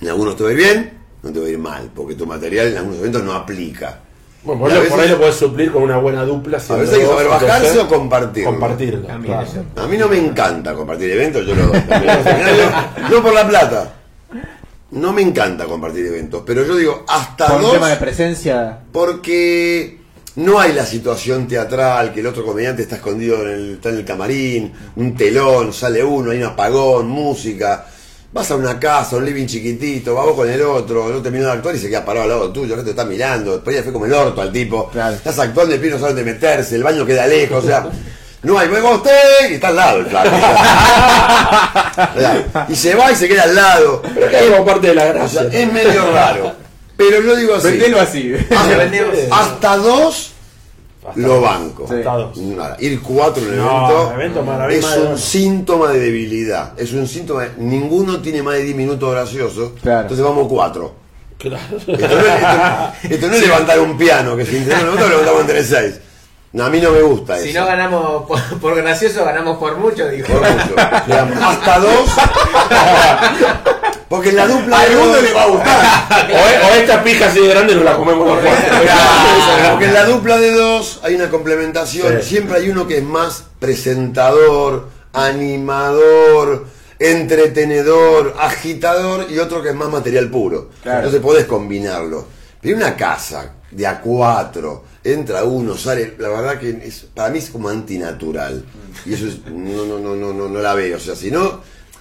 En 0.00 0.08
algunos 0.08 0.36
te 0.36 0.42
va 0.42 0.48
a 0.48 0.52
ir 0.52 0.58
bien, 0.58 0.98
no 1.22 1.30
te 1.30 1.38
va 1.38 1.46
a 1.46 1.48
ir 1.48 1.58
mal, 1.58 1.92
porque 1.94 2.16
tu 2.16 2.26
material 2.26 2.66
en 2.66 2.78
algunos 2.78 2.98
eventos 2.98 3.22
no 3.22 3.34
aplica. 3.34 4.00
Bueno, 4.44 4.60
por, 4.62 4.70
ahí- 4.70 4.76
por 4.78 4.84
veces- 4.84 5.00
ahí 5.00 5.08
lo 5.10 5.18
puedes 5.18 5.34
suplir 5.34 5.72
con 5.72 5.82
una 5.82 5.98
buena 5.98 6.24
dupla. 6.24 6.58
A 6.58 6.74
veces 6.76 6.94
hay 6.94 7.00
que 7.00 7.06
saber 7.06 7.28
bajarse 7.28 7.78
o 7.80 7.88
compartirlo. 7.88 8.50
Compartirlo. 8.50 9.06
Claro. 9.06 9.46
A 9.76 9.86
mí 9.86 9.96
no 9.98 10.08
me 10.08 10.18
encanta 10.18 10.74
compartir 10.74 11.10
eventos, 11.10 11.44
yo 11.46 11.54
lo 11.54 11.66
doy. 11.66 11.82
no 13.10 13.22
por 13.22 13.34
la 13.34 13.46
plata. 13.48 13.92
No 14.90 15.12
me 15.12 15.20
encanta 15.20 15.66
compartir 15.66 16.06
eventos, 16.06 16.42
pero 16.46 16.64
yo 16.64 16.74
digo 16.76 17.04
hasta 17.08 17.46
Por 17.48 17.56
un 17.56 17.62
dos 17.62 17.72
tema 17.72 17.88
de 17.90 17.96
presencia. 17.96 18.78
porque 18.90 19.98
no 20.36 20.58
hay 20.60 20.72
la 20.72 20.86
situación 20.86 21.46
teatral 21.46 22.14
que 22.14 22.20
el 22.20 22.26
otro 22.28 22.42
comediante 22.44 22.82
está 22.82 22.96
escondido 22.96 23.42
en 23.42 23.48
el, 23.48 23.70
está 23.74 23.90
en 23.90 23.96
el 23.96 24.04
camarín, 24.06 24.72
un 24.96 25.14
telón, 25.14 25.72
sale 25.74 26.02
uno, 26.02 26.30
hay 26.30 26.38
un 26.38 26.44
apagón, 26.44 27.06
música. 27.08 27.84
Vas 28.30 28.50
a 28.50 28.56
una 28.56 28.78
casa, 28.78 29.16
un 29.16 29.24
living 29.24 29.46
chiquitito, 29.46 30.14
vas 30.14 30.26
vos 30.26 30.36
con 30.36 30.50
el 30.50 30.60
otro, 30.60 31.04
el 31.04 31.12
otro 31.12 31.22
terminó 31.22 31.46
de 31.46 31.52
actuar 31.52 31.74
y 31.74 31.78
se 31.78 31.88
queda 31.88 32.04
parado 32.04 32.24
al 32.24 32.28
lado 32.28 32.52
tuyo, 32.52 32.74
otro 32.74 32.84
te 32.84 32.90
está 32.90 33.06
mirando, 33.06 33.52
después 33.52 33.74
ya 33.74 33.82
fue 33.82 33.92
como 33.92 34.04
el 34.04 34.12
orto 34.12 34.42
al 34.42 34.52
tipo. 34.52 34.90
Claro. 34.90 35.14
Estás 35.14 35.38
actuando 35.38 35.74
y 35.74 35.78
el 35.78 35.90
no 35.90 35.98
sabe 35.98 36.12
dónde 36.12 36.32
meterse, 36.32 36.76
el 36.76 36.82
baño 36.82 37.06
queda 37.06 37.26
lejos, 37.26 37.64
o 37.64 37.66
sea, 37.66 37.88
no 38.42 38.58
hay, 38.58 38.68
luego 38.68 38.96
usted 38.96 39.50
y 39.50 39.54
está 39.54 39.68
al 39.68 39.76
lado 39.76 40.00
el 40.00 40.06
flaco. 40.06 40.30
Y 42.68 42.76
se 42.76 42.94
va 42.94 43.10
y 43.10 43.16
se 43.16 43.28
queda 43.28 43.44
al 43.44 43.54
lado. 43.54 44.02
Pero 44.14 44.28
que 44.28 44.38
es 44.38 44.60
parte 44.60 44.88
de 44.88 44.94
la 44.94 45.02
O 45.02 45.28
sea, 45.28 45.42
gracia. 45.42 45.60
es 45.60 45.72
medio 45.72 46.12
raro. 46.12 46.52
Pero 46.96 47.20
yo 47.20 47.34
digo 47.34 47.56
así. 47.56 47.68
Vendelo 47.68 48.00
así. 48.00 48.34
Hasta, 49.30 49.76
dos 49.78 50.32
lo 51.16 51.40
banco. 51.40 51.86
Sí. 51.88 52.40
Nada, 52.56 52.76
ir 52.80 53.00
cuatro 53.02 53.42
en 53.42 53.50
un 53.50 53.56
No, 53.58 54.10
evento, 54.12 54.12
evento 54.14 54.68
es 54.70 54.94
de 54.94 55.00
un 55.02 55.10
dos. 55.12 55.20
síntoma 55.20 55.88
de 55.90 56.00
debilidad. 56.00 56.72
Es 56.78 56.92
un 56.92 57.06
síntoma. 57.08 57.42
de- 57.44 57.52
ninguno 57.58 58.18
tiene 58.20 58.42
más 58.42 58.54
de 58.54 58.62
10 58.62 58.76
minutos 58.76 59.10
graciosos. 59.12 59.72
Claro. 59.82 60.02
Entonces 60.02 60.24
vamos 60.24 60.46
cuatro. 60.48 60.94
Claro. 61.38 61.76
Esto 61.76 61.92
no, 61.92 61.96
es- 61.96 62.08
esto- 62.08 63.14
esto 63.14 63.26
no 63.28 63.32
es 63.34 63.40
levantar 63.42 63.80
un 63.80 63.96
piano, 63.98 64.36
que 64.36 64.44
si 64.44 64.56
entrenamos 64.56 64.94
nosotros 64.96 65.10
levantamos 65.10 65.40
entre 65.42 65.64
seis. 65.64 66.00
No, 66.50 66.64
a 66.64 66.70
mí 66.70 66.80
no 66.80 66.90
me 66.92 67.02
gusta 67.02 67.38
Si 67.38 67.50
eso. 67.50 67.60
no 67.60 67.66
ganamos 67.66 68.24
por, 68.26 68.40
por 68.58 68.74
gracioso, 68.76 69.22
ganamos 69.24 69.58
por 69.58 69.76
mucho, 69.76 70.08
dijo. 70.08 70.28
Por 70.32 70.40
mucho. 70.40 70.74
Hasta 70.78 71.78
dos. 71.78 72.10
Porque 74.08 74.30
en 74.30 74.36
la 74.36 74.46
dupla. 74.46 74.80
Al 74.80 74.94
dos- 74.94 75.22
le 75.22 75.32
va 75.32 75.42
a 75.42 75.46
gustar. 75.48 76.28
O, 76.28 76.66
o 76.68 76.74
esta 76.74 77.02
pija 77.04 77.26
así 77.26 77.40
de 77.40 77.48
grande 77.48 77.74
no 77.74 77.84
la 77.84 77.96
comemos 77.96 78.26
los 78.26 78.38
Claro, 78.40 79.70
Porque 79.72 79.84
en 79.86 79.94
la 79.94 80.04
dupla 80.04 80.38
de 80.38 80.52
dos 80.52 81.00
hay 81.02 81.14
una 81.14 81.28
complementación. 81.30 82.20
Sí. 82.22 82.28
Siempre 82.30 82.56
hay 82.58 82.70
uno 82.70 82.86
que 82.86 82.98
es 82.98 83.04
más 83.04 83.44
presentador, 83.58 84.88
animador, 85.12 86.66
entretenedor, 86.98 88.34
agitador 88.38 89.26
y 89.30 89.38
otro 89.38 89.62
que 89.62 89.70
es 89.70 89.74
más 89.74 89.90
material 89.90 90.30
puro. 90.30 90.70
Claro. 90.82 90.98
Entonces 90.98 91.20
podés 91.20 91.44
combinarlo. 91.46 92.26
Pero 92.60 92.76
una 92.76 92.96
casa 92.96 93.52
de 93.70 93.86
a 93.86 94.00
cuatro, 94.00 94.84
entra 95.04 95.44
uno, 95.44 95.76
sale, 95.76 96.14
la 96.18 96.28
verdad 96.28 96.58
que 96.58 96.70
es, 96.84 97.06
para 97.14 97.30
mí 97.30 97.38
es 97.38 97.50
como 97.50 97.68
antinatural. 97.68 98.64
Y 99.06 99.14
eso 99.14 99.26
es, 99.28 99.44
no, 99.46 99.84
no, 99.84 99.98
no, 99.98 100.16
no, 100.16 100.32
no, 100.32 100.48
no 100.48 100.60
la 100.60 100.74
veo. 100.74 100.96
O 100.96 101.00
sea, 101.00 101.14
si 101.14 101.30
no, 101.30 101.60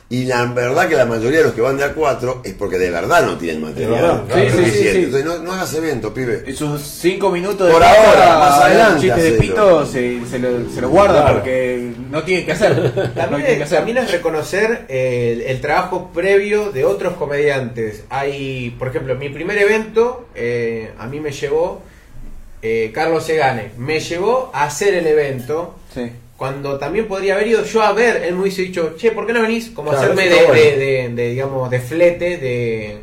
y 0.09 0.23
la 0.23 0.45
verdad 0.45 0.87
que 0.87 0.95
la 0.95 1.05
mayoría 1.05 1.39
de 1.39 1.43
los 1.45 1.53
que 1.53 1.59
van 1.59 1.75
de 1.77 1.83
a 1.83 1.93
cuatro 1.93 2.41
es 2.45 2.53
porque 2.53 2.77
de 2.77 2.89
verdad 2.89 3.25
no 3.25 3.37
tienen 3.37 3.61
material. 3.61 4.23
claro. 4.25 4.25
Sí, 4.33 4.63
sí, 4.65 4.71
sí. 4.71 4.87
Entonces 4.89 5.25
no, 5.25 5.39
no 5.39 5.51
hagas 5.51 5.73
evento, 5.73 6.13
pibe. 6.13 6.43
Esos 6.47 6.81
cinco 6.81 7.29
minutos 7.29 7.67
de 7.67 7.73
Por 7.73 7.83
ahora, 7.83 8.39
más 8.39 8.61
adelante 8.61 9.01
chiste 9.01 9.21
de 9.21 9.31
pito 9.33 9.85
se, 9.85 10.25
se 10.29 10.39
lo, 10.39 10.69
se 10.69 10.79
lo 10.79 10.89
guarda 10.89 11.21
Claro. 11.23 11.33
porque 11.39 11.91
no 12.09 12.23
tiene 12.23 12.45
que 12.45 12.53
hacer. 12.53 12.93
no 12.95 13.09
También, 13.11 13.45
que 13.45 13.53
es, 13.55 13.61
hacer. 13.63 13.77
también 13.79 13.97
es 13.97 14.11
reconocer 14.11 14.85
el, 14.87 15.41
el 15.41 15.59
trabajo 15.59 16.09
previo 16.13 16.71
de 16.71 16.85
otros 16.85 17.15
comediantes. 17.15 18.05
Hay, 18.09 18.75
por 18.79 18.87
ejemplo, 18.87 19.15
mi 19.15 19.27
primer 19.27 19.57
evento, 19.57 20.27
eh, 20.35 20.91
a 20.97 21.07
mí 21.07 21.19
me 21.19 21.31
llevó 21.31 21.81
eh, 22.61 22.91
Carlos 22.93 23.25
Segane. 23.25 23.71
Me 23.77 23.99
llevó 23.99 24.51
a 24.53 24.63
hacer 24.63 24.93
el 24.93 25.05
evento. 25.05 25.75
Sí. 25.93 26.11
Cuando 26.37 26.77
también 26.77 27.07
podría 27.07 27.33
haber 27.33 27.47
ido 27.47 27.63
yo 27.63 27.81
a 27.81 27.93
ver, 27.93 28.23
él 28.23 28.35
me 28.35 28.41
hubiese 28.41 28.61
dicho, 28.61 28.93
che, 28.95 29.11
¿por 29.11 29.25
qué 29.25 29.33
no 29.33 29.41
venís? 29.41 29.71
Como 29.71 29.89
Claro, 29.89 30.03
hacerme 30.13 30.29
de, 30.29 30.35
bueno. 30.35 30.53
de, 30.53 30.77
de- 30.77 31.09
de, 31.09 31.29
digamos, 31.29 31.69
de 31.71 31.79
flete, 31.79 32.37
de, 32.37 32.97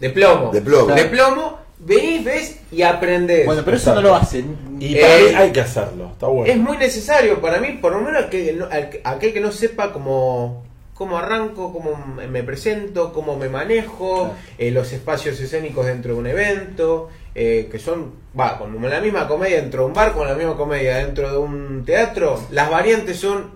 de 0.00 0.10
plomo. 0.10 0.50
De 0.50 0.60
plomo. 0.60 0.92
De 0.94 1.04
plomo, 1.04 1.58
venís, 1.78 2.24
ves 2.24 2.58
y 2.72 2.82
aprendés. 2.82 3.46
Bueno, 3.46 3.62
pero 3.64 3.76
eso 3.76 3.94
no 3.94 4.00
lo 4.02 4.14
hacen. 4.16 4.56
Y 4.80 4.96
Eh, 4.96 5.00
para 5.00 5.18
mí 5.18 5.24
hay 5.36 5.52
que 5.52 5.60
hacerlo, 5.60 6.10
está 6.12 6.26
bueno. 6.26 6.52
Es 6.52 6.58
muy 6.58 6.76
necesario 6.76 7.40
para 7.40 7.58
mí, 7.60 7.78
por 7.80 7.92
lo 7.92 8.00
menos 8.00 8.24
que 8.26 8.52
no- 8.52 8.66
al- 8.68 8.90
aquel 9.04 9.32
que 9.32 9.40
no 9.40 9.52
sepa 9.52 9.92
cómo, 9.92 10.64
cómo 10.94 11.18
arranco, 11.18 11.72
cómo 11.72 12.14
me 12.30 12.42
presento, 12.44 13.12
cómo 13.12 13.36
me 13.36 13.48
manejo, 13.48 14.32
eh, 14.58 14.70
los 14.70 14.92
espacios 14.92 15.38
escénicos 15.40 15.86
dentro 15.86 16.14
de 16.14 16.20
un 16.20 16.26
evento, 16.28 17.08
eh, 17.34 17.68
que 17.70 17.78
son, 17.80 18.12
va, 18.38 18.56
como 18.58 18.86
la 18.88 19.00
misma 19.00 19.26
comedia 19.26 19.56
dentro 19.60 19.80
de 19.82 19.86
un 19.88 19.92
bar, 19.92 20.12
con 20.12 20.26
la 20.28 20.34
misma 20.34 20.56
comedia 20.56 20.98
dentro 20.98 21.30
de 21.30 21.36
un 21.38 21.82
teatro, 21.84 22.40
las 22.52 22.70
variantes 22.70 23.16
son 23.18 23.50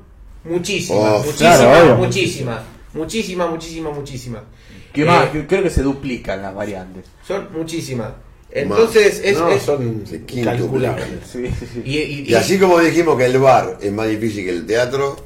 muchísimas, 0.45 1.13
Oh, 1.13 1.19
muchísimas, 1.25 1.59
claro, 1.61 1.83
obvio. 1.85 1.95
muchísimas, 1.97 2.63
muchísimas, 2.95 3.51
muchísimas, 3.51 3.95
muchísimas. 3.95 4.43
¿Qué 4.93 5.03
Eh, 5.03 5.05
más? 5.05 5.29
Creo 5.47 5.63
que 5.63 5.71
se 5.71 5.83
duplican 5.83 6.43
las 6.43 6.55
variantes. 6.55 7.05
Son 7.27 7.49
muchísimas. 7.53 8.13
Entonces, 8.51 9.21
es, 9.23 9.39
no, 9.39 9.49
es- 9.51 9.63
son 9.63 10.05
calculables. 10.43 11.07
Sí, 11.31 11.47
sí, 11.59 11.67
sí. 11.73 11.83
y- 11.85 11.99
y- 11.99 12.25
Y 12.31 12.35
así 12.35 12.59
como 12.59 12.81
dijimos 12.81 13.17
que 13.19 13.27
el 13.27 13.39
bar 13.39 13.77
es 13.81 13.93
más 13.93 14.09
difícil 14.09 14.45
que 14.47 14.51
el 14.51 14.67
teatro, 14.67 15.17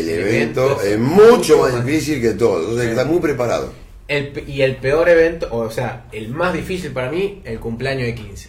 el 0.00 0.08
evento 0.08 0.64
evento 0.64 0.80
es 0.82 0.86
es 0.92 0.98
mucho 0.98 1.58
más 1.58 1.72
más- 1.72 1.84
difícil 1.86 2.20
que 2.20 2.30
todo. 2.30 2.58
Entonces 2.60 2.80
hay 2.80 2.86
que 2.86 2.92
estar 2.92 3.06
muy 3.06 3.20
preparado. 3.20 3.72
El, 4.08 4.44
y 4.46 4.60
el 4.62 4.76
peor 4.76 5.08
evento, 5.08 5.48
o 5.50 5.70
sea, 5.70 6.04
el 6.12 6.28
más 6.28 6.52
difícil 6.52 6.90
para 6.92 7.10
mí, 7.10 7.40
el 7.44 7.58
cumpleaños 7.58 8.06
de 8.06 8.14
15. 8.14 8.48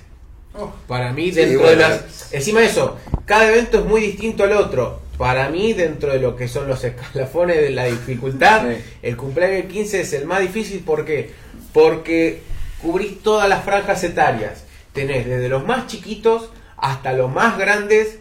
Para 0.87 1.11
mí, 1.13 1.25
Sí, 1.29 1.31
dentro 1.35 1.59
bueno. 1.61 1.71
de 1.71 1.77
las. 1.77 2.33
Encima 2.33 2.61
de 2.61 2.67
eso, 2.67 2.97
cada 3.25 3.49
evento 3.49 3.79
es 3.79 3.85
muy 3.85 4.01
distinto 4.01 4.43
al 4.45 4.53
otro. 4.53 5.01
Para 5.17 5.49
mí, 5.49 5.73
dentro 5.73 6.11
de 6.11 6.19
lo 6.19 6.35
que 6.35 6.47
son 6.49 6.67
los 6.67 6.83
escalafones 6.83 7.57
de 7.61 7.69
la 7.71 7.85
dificultad, 7.85 8.63
Sí. 8.69 8.77
el 9.01 9.15
cumpleaños 9.17 9.63
de 9.63 9.67
15 9.67 10.01
es 10.01 10.13
el 10.13 10.25
más 10.25 10.39
difícil. 10.41 10.79
¿Por 10.79 11.05
qué? 11.05 11.31
Porque 11.73 12.41
cubrís 12.81 13.21
todas 13.21 13.47
las 13.49 13.63
franjas 13.63 14.03
etarias. 14.03 14.63
Tenés 14.93 15.25
desde 15.25 15.47
los 15.49 15.65
más 15.65 15.87
chiquitos 15.87 16.49
hasta 16.77 17.13
los 17.13 17.31
más 17.31 17.57
grandes. 17.57 18.19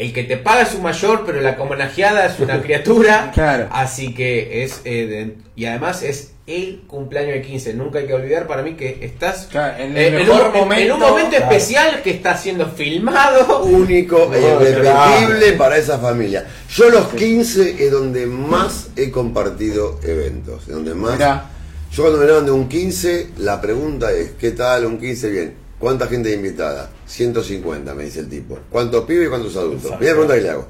El 0.00 0.14
que 0.14 0.24
te 0.24 0.38
paga 0.38 0.62
es 0.62 0.74
un 0.74 0.82
mayor, 0.82 1.24
pero 1.26 1.42
la 1.42 1.56
homenajeada 1.60 2.24
es 2.24 2.40
una 2.40 2.62
criatura. 2.62 3.30
Claro. 3.34 3.68
Así 3.70 4.14
que 4.14 4.62
es. 4.64 4.80
eh, 4.84 5.06
de- 5.06 5.34
y 5.56 5.66
además 5.66 6.02
es 6.02 6.32
el 6.46 6.80
cumpleaños 6.86 7.34
de 7.34 7.42
15. 7.42 7.74
Nunca 7.74 7.98
hay 7.98 8.06
que 8.06 8.14
olvidar 8.14 8.46
para 8.46 8.62
mí 8.62 8.72
que 8.76 8.98
estás. 9.02 9.46
Claro, 9.50 9.76
en 9.82 9.94
el 9.96 10.14
eh, 10.14 10.16
mejor 10.24 10.48
un, 10.48 10.72
en- 10.72 10.78
en 10.86 10.92
un 10.92 10.98
momento, 10.98 10.98
momento 10.98 11.36
claro. 11.36 11.44
especial 11.52 12.02
que 12.02 12.10
está 12.12 12.34
siendo 12.38 12.66
filmado. 12.70 13.62
Único 13.64 14.32
e 14.34 14.40
irrepetible 14.40 15.38
claro. 15.42 15.58
para 15.58 15.76
esa 15.76 15.98
familia. 15.98 16.46
Yo 16.74 16.88
los 16.88 17.08
15 17.08 17.84
es 17.84 17.90
donde 17.92 18.24
más 18.26 18.88
he 18.96 19.10
compartido 19.10 20.00
eventos. 20.02 20.62
es 20.62 20.74
Donde 20.74 20.94
más. 20.94 21.12
Mirá. 21.12 21.50
Yo 21.92 22.04
cuando 22.04 22.20
me 22.20 22.24
hablan 22.24 22.46
de 22.46 22.52
un 22.52 22.68
15, 22.68 23.30
la 23.38 23.60
pregunta 23.60 24.10
es, 24.12 24.30
¿qué 24.40 24.52
tal 24.52 24.86
un 24.86 24.98
15? 24.98 25.28
Bien. 25.30 25.54
¿Cuánta 25.80 26.06
gente 26.08 26.30
invitada? 26.30 26.90
150, 27.06 27.94
me 27.94 28.04
dice 28.04 28.20
el 28.20 28.28
tipo. 28.28 28.58
¿Cuántos 28.68 29.06
pibes 29.06 29.26
y 29.26 29.30
cuántos 29.30 29.56
adultos? 29.56 29.84
Exacto. 29.84 29.98
Primera 29.98 30.14
pregunta 30.14 30.34
que 30.34 30.40
le 30.42 30.50
hago. 30.50 30.68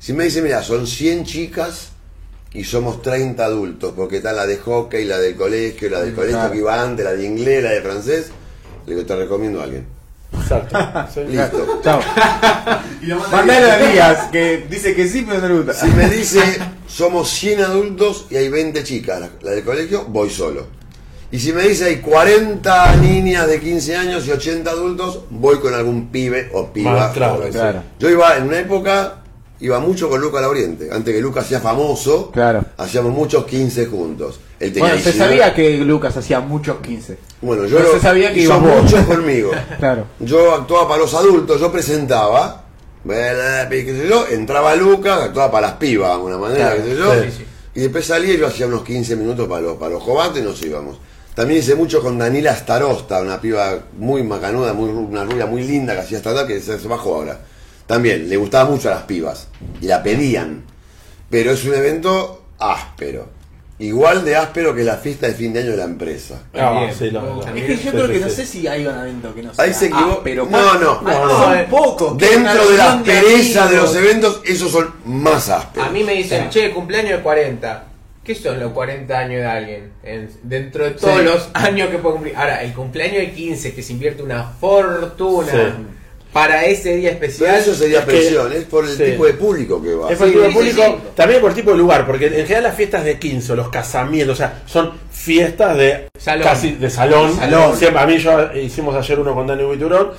Si 0.00 0.12
me 0.14 0.24
dice, 0.24 0.40
mira, 0.40 0.62
son 0.62 0.86
100 0.86 1.24
chicas 1.24 1.90
y 2.54 2.64
somos 2.64 3.02
30 3.02 3.44
adultos, 3.44 3.92
porque 3.94 4.16
está 4.16 4.32
la 4.32 4.46
de 4.46 4.56
hockey, 4.56 5.04
la 5.04 5.18
del 5.18 5.36
colegio, 5.36 5.90
la 5.90 6.00
del 6.00 6.14
colegio 6.14 6.38
claro. 6.38 6.52
que 6.52 6.58
iba 6.58 6.82
antes, 6.82 7.04
la 7.04 7.12
de 7.12 7.26
inglés, 7.26 7.62
la 7.62 7.70
de 7.72 7.82
francés, 7.82 8.30
le 8.86 8.94
digo, 8.94 9.06
te 9.06 9.16
recomiendo 9.16 9.60
a 9.60 9.64
alguien. 9.64 9.86
Exacto. 10.32 10.78
Listo. 11.28 11.80
Chao. 11.84 12.00
Mandalo 13.30 13.70
a 13.70 13.76
Díaz, 13.76 14.30
que 14.32 14.66
dice 14.70 14.94
que 14.94 15.06
sí, 15.08 15.26
pero 15.28 15.42
no 15.42 15.48
le 15.48 15.54
gusta. 15.56 15.74
Si 15.74 15.88
me 15.88 16.08
dice, 16.08 16.40
somos 16.86 17.28
100 17.28 17.60
adultos 17.60 18.26
y 18.30 18.36
hay 18.36 18.48
20 18.48 18.82
chicas, 18.82 19.20
la, 19.20 19.28
la 19.42 19.50
del 19.50 19.64
colegio, 19.64 20.06
voy 20.06 20.30
solo. 20.30 20.77
Y 21.30 21.38
si 21.38 21.52
me 21.52 21.62
dice 21.62 21.84
hay 21.84 21.96
40 21.96 22.96
niñas 22.96 23.46
de 23.48 23.60
15 23.60 23.96
años 23.96 24.26
y 24.26 24.30
80 24.32 24.70
adultos, 24.70 25.20
voy 25.30 25.58
con 25.58 25.74
algún 25.74 26.08
pibe 26.08 26.48
o 26.54 26.72
piba. 26.72 26.92
Más 26.92 27.12
claro, 27.12 27.42
claro. 27.50 27.82
Yo 27.98 28.08
iba 28.08 28.36
en 28.38 28.44
una 28.44 28.60
época, 28.60 29.16
iba 29.60 29.78
mucho 29.78 30.08
con 30.08 30.20
Luca 30.22 30.40
Lauriente. 30.40 30.88
Antes 30.90 31.14
que 31.14 31.20
Luca 31.20 31.42
sea 31.44 31.60
famoso, 31.60 32.30
Claro. 32.30 32.64
hacíamos 32.78 33.12
muchos 33.12 33.44
15 33.44 33.86
juntos. 33.86 34.40
Él 34.58 34.72
tenía 34.72 34.88
Bueno, 34.88 35.02
se 35.04 35.12
19. 35.12 35.38
sabía 35.38 35.54
que 35.54 35.76
Lucas 35.84 36.16
hacía 36.16 36.40
muchos 36.40 36.78
15. 36.78 37.18
Bueno, 37.42 37.66
yo 37.66 37.78
lo- 37.78 37.92
se 37.92 38.00
sabía 38.00 38.32
que 38.32 38.48
vos. 38.48 38.60
muchos 38.60 39.00
conmigo. 39.04 39.50
Claro. 39.78 40.06
Yo 40.20 40.54
actuaba 40.54 40.88
para 40.88 41.02
los 41.02 41.12
adultos, 41.14 41.60
yo 41.60 41.70
presentaba, 41.70 42.64
¿verdad? 43.04 43.68
qué 43.68 43.84
sé 43.84 44.08
yo, 44.08 44.26
entraba 44.28 44.74
Lucas, 44.76 45.20
actuaba 45.24 45.50
para 45.52 45.66
las 45.68 45.76
pibas 45.76 46.08
de 46.08 46.14
alguna 46.14 46.38
manera, 46.38 46.70
Claro, 46.72 46.82
qué 46.84 46.90
sé 46.90 46.96
yo, 46.98 47.14
sí, 47.22 47.30
sí. 47.36 47.44
y 47.74 47.80
después 47.82 48.06
salía 48.06 48.32
y 48.34 48.38
yo 48.38 48.46
hacía 48.46 48.66
unos 48.66 48.82
15 48.82 49.14
minutos 49.14 49.46
para 49.46 49.60
los, 49.60 49.76
para 49.76 49.90
los 49.92 50.02
jovatos 50.02 50.38
y 50.38 50.42
nos 50.42 50.60
íbamos. 50.62 50.98
También 51.38 51.60
hice 51.60 51.76
mucho 51.76 52.02
con 52.02 52.18
Daniela 52.18 52.52
Starosta, 52.56 53.22
una 53.22 53.40
piba 53.40 53.78
muy 53.96 54.24
macanuda, 54.24 54.72
muy, 54.72 54.90
ru- 54.90 55.06
una 55.08 55.22
rubia 55.22 55.46
muy 55.46 55.62
linda 55.62 55.94
que 55.94 56.00
hacía 56.00 56.18
stand 56.18 56.48
que 56.48 56.60
se, 56.60 56.76
bajó 56.88 57.14
ahora. 57.14 57.38
También, 57.86 58.28
le 58.28 58.36
gustaba 58.36 58.68
mucho 58.68 58.88
a 58.88 58.94
las 58.96 59.02
pibas 59.04 59.46
y 59.80 59.86
la 59.86 60.02
pedían, 60.02 60.64
pero 61.30 61.52
es 61.52 61.64
un 61.64 61.74
evento 61.74 62.42
áspero. 62.58 63.28
Igual 63.78 64.24
de 64.24 64.34
áspero 64.34 64.74
que 64.74 64.82
la 64.82 64.96
fiesta 64.96 65.28
de 65.28 65.34
fin 65.34 65.52
de 65.52 65.60
año 65.60 65.70
de 65.70 65.76
la 65.76 65.84
empresa. 65.84 66.42
Ah, 66.54 66.80
Bien. 66.80 66.92
sí, 66.92 67.08
lo- 67.12 67.20
lo- 67.36 67.42
Es 67.46 67.52
que 67.52 67.76
yo 67.76 67.82
sí, 67.82 67.88
creo 67.90 68.06
sí, 68.08 68.12
que 68.14 68.18
no 68.18 68.28
sé 68.30 68.44
si 68.44 68.66
hay 68.66 68.84
un 68.84 68.98
evento 68.98 69.32
que 69.32 69.42
no 69.44 69.54
sea. 69.54 69.64
Ahí 69.64 69.72
se 69.74 69.86
equivocó. 69.86 70.20
pero 70.24 70.44
No, 70.50 70.74
no. 70.74 71.02
No, 71.02 71.24
no, 71.24 71.30
son 71.44 71.56
eh, 71.56 71.66
pocos. 71.70 72.18
Dentro 72.18 72.68
de 72.68 72.76
la 72.76 72.94
reunión 72.96 73.04
pereza 73.04 73.60
de 73.68 73.76
amigos. 73.76 73.94
los 73.94 73.94
eventos, 73.94 74.40
esos 74.44 74.72
son 74.72 74.92
más 75.04 75.48
ásperos. 75.50 75.86
A 75.86 75.92
mí 75.92 76.02
me 76.02 76.14
dicen, 76.14 76.48
Sí. 76.50 76.58
che, 76.58 76.72
cumpleaños 76.72 77.12
de 77.18 77.22
40. 77.22 77.84
¿Qué 78.28 78.34
son 78.34 78.60
los 78.60 78.72
40 78.72 79.18
años 79.18 79.40
de 79.40 79.46
alguien? 79.46 79.92
En- 80.02 80.28
dentro 80.42 80.84
de 80.84 80.90
todos 80.90 81.16
Sí. 81.18 81.24
los 81.24 81.48
años 81.54 81.88
que 81.88 81.96
puedo 81.96 82.16
cumplir. 82.16 82.36
Ahora, 82.36 82.62
el 82.62 82.74
cumpleaños 82.74 83.16
de 83.22 83.30
15, 83.32 83.72
que 83.74 83.82
se 83.82 83.94
invierte 83.94 84.22
una 84.22 84.44
fortuna 84.44 85.50
Sí. 85.50 85.58
para 86.30 86.66
ese 86.66 86.94
día 86.96 87.16
Pero 87.18 87.24
especial. 87.32 87.56
eso 87.56 87.74
sería 87.74 88.04
presión, 88.04 88.52
es 88.52 88.64
por 88.64 88.84
el 88.84 88.94
sí. 88.98 89.02
tipo 89.02 89.24
de 89.24 89.32
público 89.32 89.82
que 89.82 89.94
va. 89.94 90.12
Es 90.12 90.18
por 90.18 90.26
el 90.26 90.34
tipo 90.34 90.44
de 90.44 90.50
Sí, 90.50 90.52
sí, 90.52 90.58
público, 90.58 90.82
sí. 91.02 91.08
también 91.14 91.40
por 91.40 91.50
el 91.52 91.56
tipo 91.56 91.70
de 91.70 91.78
lugar, 91.78 92.06
porque 92.06 92.26
en 92.26 92.32
general 92.44 92.64
las 92.64 92.74
fiestas 92.76 93.02
de 93.02 93.18
15 93.18 93.52
o 93.52 93.56
los 93.56 93.70
casamientos, 93.70 94.34
o 94.34 94.36
sea, 94.36 94.62
son 94.66 94.92
fiestas 95.10 95.78
de 95.78 96.08
Salón. 96.18 96.44
casi 96.44 96.72
de 96.72 96.90
salón. 96.90 97.34
Salón. 97.34 97.76
Siempre, 97.78 98.02
a 98.02 98.06
mí 98.06 98.18
yo 98.18 98.52
hicimos 98.56 98.94
ayer 98.94 99.18
uno 99.18 99.34
con 99.34 99.46
Dani 99.46 99.64
Buiturón, 99.64 100.10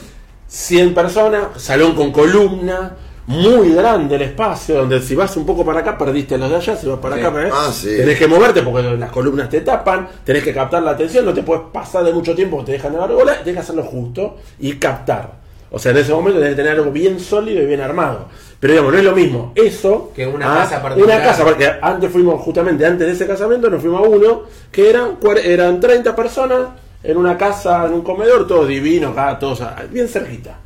100 0.47 0.95
personas, 0.95 1.61
salón 1.61 1.93
con 1.93 2.11
columna, 2.11 2.95
muy 3.29 3.75
grande 3.75 4.15
el 4.15 4.23
espacio, 4.23 4.75
donde 4.79 4.99
si 5.01 5.13
vas 5.13 5.37
un 5.37 5.45
poco 5.45 5.63
para 5.63 5.81
acá 5.81 5.95
perdiste 5.95 6.35
los 6.35 6.49
de 6.49 6.55
allá, 6.55 6.75
si 6.75 6.87
vas 6.87 6.97
para 6.97 7.15
Sí. 7.15 7.21
acá. 7.21 7.49
Ah, 7.53 7.69
sí. 7.71 7.95
tenés 7.95 8.17
que 8.17 8.27
moverte 8.27 8.63
porque 8.63 8.81
las 8.97 9.11
columnas 9.11 9.47
te 9.49 9.61
tapan, 9.61 10.07
tenés 10.23 10.43
que 10.43 10.51
captar 10.51 10.81
la 10.81 10.91
atención, 10.91 11.25
no 11.25 11.33
te 11.33 11.43
puedes 11.43 11.61
pasar 11.71 12.03
de 12.03 12.11
mucho 12.11 12.33
tiempo, 12.33 12.63
te 12.65 12.71
dejan 12.71 12.91
de 12.93 12.97
bola, 12.99 13.37
tenés 13.39 13.53
que 13.53 13.59
hacerlo 13.59 13.83
justo 13.83 14.37
y 14.59 14.73
captar. 14.77 15.37
O 15.71 15.77
sea, 15.77 15.91
en 15.91 15.97
ese 15.99 16.11
momento 16.11 16.39
tenés 16.39 16.55
que 16.55 16.63
tener 16.63 16.79
algo 16.79 16.89
bien 16.91 17.19
sólido 17.19 17.61
y 17.61 17.67
bien 17.67 17.81
armado. 17.81 18.25
Pero 18.59 18.73
digamos, 18.73 18.93
no 18.93 18.97
es 18.97 19.05
lo 19.05 19.11
mismo 19.13 19.51
eso 19.55 20.11
Que 20.15 20.25
una 20.25 20.51
a 20.51 20.63
casa 20.63 20.81
particular. 20.81 21.17
Una 21.19 21.27
casa, 21.29 21.43
porque 21.45 21.71
antes 21.81 22.11
fuimos, 22.11 22.41
justamente 22.41 22.83
antes 22.83 23.05
de 23.05 23.13
ese 23.13 23.27
casamiento, 23.27 23.69
nos 23.69 23.79
fuimos 23.79 24.03
a 24.03 24.09
uno 24.09 24.43
que 24.71 24.89
eran, 24.89 25.17
eran 25.43 25.79
30 25.79 26.15
personas 26.15 26.69
en 27.03 27.15
una 27.15 27.37
casa, 27.37 27.85
en 27.85 27.93
un 27.93 28.01
comedor, 28.01 28.47
todos 28.47 28.67
divinos, 28.67 29.11
acá, 29.15 29.37
todos 29.37 29.61
bien 29.91 30.07
cerquita. 30.07 30.57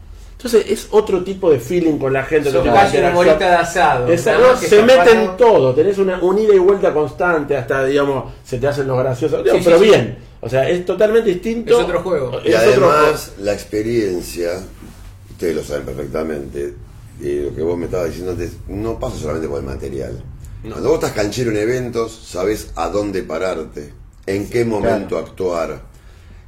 Entonces 0.44 0.66
es 0.70 0.88
otro 0.92 1.24
tipo 1.24 1.50
de 1.50 1.60
feeling 1.60 1.98
con 1.98 2.12
la 2.12 2.24
gente. 2.24 2.52
Son 2.52 2.66
casi 2.66 2.98
una 2.98 3.12
bolita 3.14 3.38
de 3.50 3.56
asado. 3.56 4.12
Esa- 4.12 4.34
Nada 4.34 4.44
no, 4.48 4.52
más 4.54 4.62
que 4.62 4.68
se 4.68 4.84
meten 4.84 5.20
en 5.22 5.38
todo, 5.38 5.74
tenés 5.74 5.98
una, 5.98 6.22
un 6.22 6.38
ida 6.38 6.54
y 6.54 6.60
vuelta 6.60 6.94
constante, 6.94 7.56
hasta, 7.56 7.86
digamos, 7.86 8.34
se 8.44 8.58
te 8.58 8.68
hacen 8.68 8.86
los 8.88 8.98
graciosos, 9.00 9.42
Sí, 9.44 9.58
sí, 9.58 9.62
pero 9.64 9.80
sí. 9.80 9.86
bien. 9.86 10.18
O 10.42 10.50
sea, 10.50 10.70
es 10.70 10.86
totalmente 10.86 11.30
distinto. 11.30 11.80
Es 11.80 11.86
otro 11.86 12.02
juego. 12.02 12.42
Y 12.44 12.50
Es 12.50 12.56
además, 12.58 13.32
la 13.40 13.54
experiencia, 13.54 14.50
ustedes 15.32 15.56
lo 15.56 15.64
saben 15.64 15.86
perfectamente, 15.86 16.74
y 17.22 17.40
lo 17.40 17.56
que 17.56 17.62
vos 17.62 17.78
me 17.78 17.86
estabas 17.86 18.08
diciendo 18.08 18.34
antes, 18.34 18.52
no 18.68 19.00
pasa 19.00 19.18
solamente 19.18 19.48
por 19.48 19.60
el 19.60 19.66
material. 19.66 20.22
Cuando 20.70 20.90
vos 20.90 20.96
estás 20.96 21.12
canchero 21.14 21.52
en 21.52 21.58
eventos, 21.58 22.12
sabes 22.28 22.72
a 22.76 22.90
dónde 22.90 23.24
pararte, 23.24 23.94
en 24.26 24.50
qué 24.50 24.66
momento 24.66 25.18
actuar, 25.18 25.82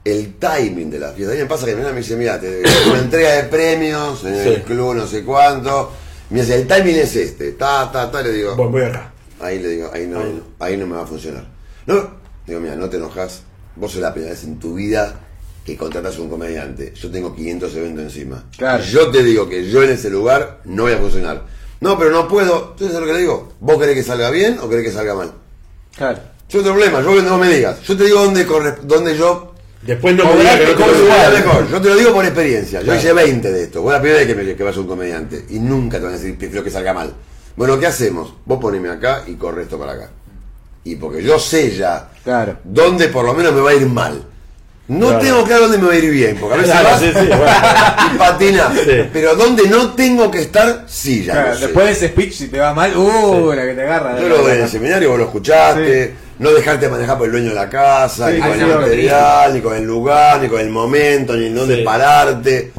el 0.06 0.36
timing 0.36 0.90
de 0.92 1.00
la 1.00 1.12
fiesta. 1.12 1.34
A 1.34 1.36
mí 1.36 1.42
me 1.42 1.48
pasa 1.50 1.66
que 1.66 1.76
mi 1.76 1.82
me 1.84 1.92
dice, 1.94 2.16
mira, 2.16 2.40
te 2.40 2.62
una 2.90 3.00
entrega 3.00 3.32
de 3.34 3.44
premios 3.46 4.24
en 4.24 4.36
el 4.36 4.56
Sí. 4.58 4.62
club, 4.62 4.96
no 4.96 5.08
sé 5.08 5.24
cuánto. 5.26 5.92
Me 6.30 6.42
dice, 6.42 6.56
el 6.56 6.68
timing 6.68 6.96
es 6.96 7.16
este, 7.16 7.52
ta, 7.54 7.92
ta, 7.92 8.10
ta, 8.12 8.22
le 8.22 8.32
digo, 8.32 8.56
Bueno, 8.56 8.72
voy 8.72 8.84
acá. 8.84 9.12
ahí 9.42 9.60
le 9.60 9.68
digo, 9.70 9.90
ahí 9.94 10.08
no, 10.08 10.22
ahí 10.60 10.78
no 10.78 10.86
me 10.88 10.96
va 10.96 11.04
a 11.04 11.08
funcionar. 11.08 11.46
No, 11.88 12.10
digo, 12.46 12.60
mira, 12.60 12.76
no 12.76 12.88
te 12.90 12.98
enojas, 12.98 13.42
vos 13.76 13.92
sos 13.92 14.02
la 14.02 14.14
primera 14.14 14.34
vez 14.34 14.44
en 14.44 14.60
tu 14.60 14.76
vida 14.76 15.20
que 15.66 15.76
contratas 15.76 16.16
a 16.18 16.22
un 16.22 16.30
comediante. 16.30 16.94
Yo 16.96 17.10
tengo 17.10 17.36
500 17.36 17.76
eventos 17.76 18.04
encima. 18.06 18.44
Claro. 18.56 18.84
Yo 18.84 19.10
te 19.10 19.24
digo 19.24 19.50
que 19.50 19.68
yo 19.70 19.82
en 19.82 19.90
ese 19.90 20.12
lugar 20.12 20.62
no 20.66 20.84
voy 20.84 20.94
a 20.94 20.98
funcionar. 21.00 21.44
No, 21.82 21.98
pero 21.98 22.12
no 22.12 22.28
puedo. 22.28 22.72
Entonces, 22.74 22.94
¿sabes 22.94 23.02
lo 23.02 23.08
que 23.08 23.14
le 23.14 23.20
digo? 23.20 23.54
¿Vos 23.60 23.80
querés 23.80 23.96
que 23.96 24.04
salga 24.04 24.30
bien 24.30 24.60
o 24.60 24.70
querés 24.70 24.86
que 24.86 24.92
salga 24.92 25.16
mal? 25.16 25.32
Claro. 25.98 26.20
Yo 26.50 26.60
tengo 26.62 26.76
problema, 26.76 27.02
yo 27.02 27.20
no 27.24 27.38
me 27.40 27.50
digas. 27.50 27.82
Yo 27.82 27.98
te 27.98 28.04
digo 28.04 28.24
dónde, 28.24 28.46
corre, 28.46 28.76
dónde 28.84 29.18
yo... 29.18 29.55
Después 29.86 30.16
no 30.16 30.24
me 30.26 30.44
que 30.44 30.76
no 30.76 30.76
te 30.76 31.44
mejor. 31.44 31.70
Yo 31.70 31.82
te 31.82 31.90
lo 31.90 31.96
digo 31.96 32.14
por 32.14 32.26
experiencia. 32.26 32.80
Yo 32.80 32.86
Claro. 32.86 33.00
hice 33.00 33.14
20 33.14 33.52
de 33.52 33.64
esto. 33.64 33.82
Vos 33.82 33.94
la 33.94 34.00
primera 34.02 34.20
vez 34.20 34.28
que, 34.28 34.36
me, 34.36 34.56
que 34.56 34.64
vas 34.64 34.76
a 34.76 34.80
un 34.80 34.88
comediante. 34.88 35.46
Y 35.50 35.60
nunca 35.60 35.98
te 36.00 36.06
van 36.06 36.14
a 36.14 36.18
decir, 36.18 36.38
prefiero 36.38 36.64
que 36.64 36.72
salga 36.72 36.94
mal. 36.94 37.14
Bueno, 37.56 37.80
¿qué 37.80 37.86
hacemos? 37.88 38.34
Vos 38.46 38.60
poneme 38.60 38.90
acá 38.90 39.24
y 39.28 39.36
corre 39.36 39.64
esto 39.64 39.78
para 39.78 39.94
acá. 39.94 40.10
Y 40.84 40.96
porque 40.96 41.22
yo 41.24 41.38
sé 41.40 41.76
ya 41.76 42.10
Claro. 42.24 42.58
dónde 42.64 43.08
por 43.10 43.26
lo 43.26 43.34
menos 43.34 43.54
me 43.54 43.62
va 43.62 43.72
a 43.72 43.76
ir 43.76 43.88
mal. 43.88 44.24
No 44.88 45.08
Claro. 45.08 45.20
tengo 45.24 45.44
claro 45.46 45.62
dónde 45.64 45.78
me 45.80 45.88
va 45.88 45.94
a 45.94 45.98
ir 45.98 46.12
bien, 46.12 46.38
porque 46.40 46.54
a 46.54 46.58
veces 46.58 46.72
Claro, 46.74 46.90
vas 46.90 47.00
sí, 47.00 47.08
sí, 47.12 47.28
bueno. 47.28 47.46
y 48.14 48.18
patinas. 48.20 48.74
Sí. 48.86 49.10
Pero 49.12 49.36
donde 49.36 49.68
no 49.68 49.94
tengo 49.96 50.30
que 50.30 50.42
estar, 50.42 50.84
sí, 50.88 51.24
ya 51.26 51.34
Claro, 51.34 51.50
lo 51.50 51.56
sé. 51.56 51.62
después 51.66 51.86
de 51.88 51.92
ese 51.94 52.08
speech, 52.10 52.34
si 52.34 52.48
te 52.50 52.60
va 52.60 52.72
mal, 52.74 52.96
uh, 52.96 53.52
la 53.54 53.64
que 53.66 53.74
te 53.74 53.82
agarra. 53.82 54.20
Yo 54.20 54.30
lo 54.30 54.38
doy 54.44 54.52
en 54.58 54.62
el 54.62 54.70
seminario, 54.70 55.10
vos 55.10 55.18
lo 55.18 55.26
escuchaste, 55.26 56.14
no 56.38 56.52
dejarte 56.52 56.88
manejar 56.88 57.18
por 57.18 57.26
el 57.26 57.32
dueño 57.32 57.50
de 57.50 57.56
la 57.56 57.68
casa, 57.68 58.28
Sí, 58.30 58.34
ni 58.36 58.40
con 58.42 58.62
el 58.62 58.68
material, 58.80 59.54
ni 59.56 59.62
con 59.62 59.76
el 59.76 59.84
lugar, 59.86 60.42
ni 60.42 60.50
con 60.50 60.62
el 60.62 60.70
momento, 60.70 61.34
ni 61.36 61.48
en 61.48 61.56
dónde 61.56 61.78
Sí. 61.78 61.82
pararte. 61.82 62.72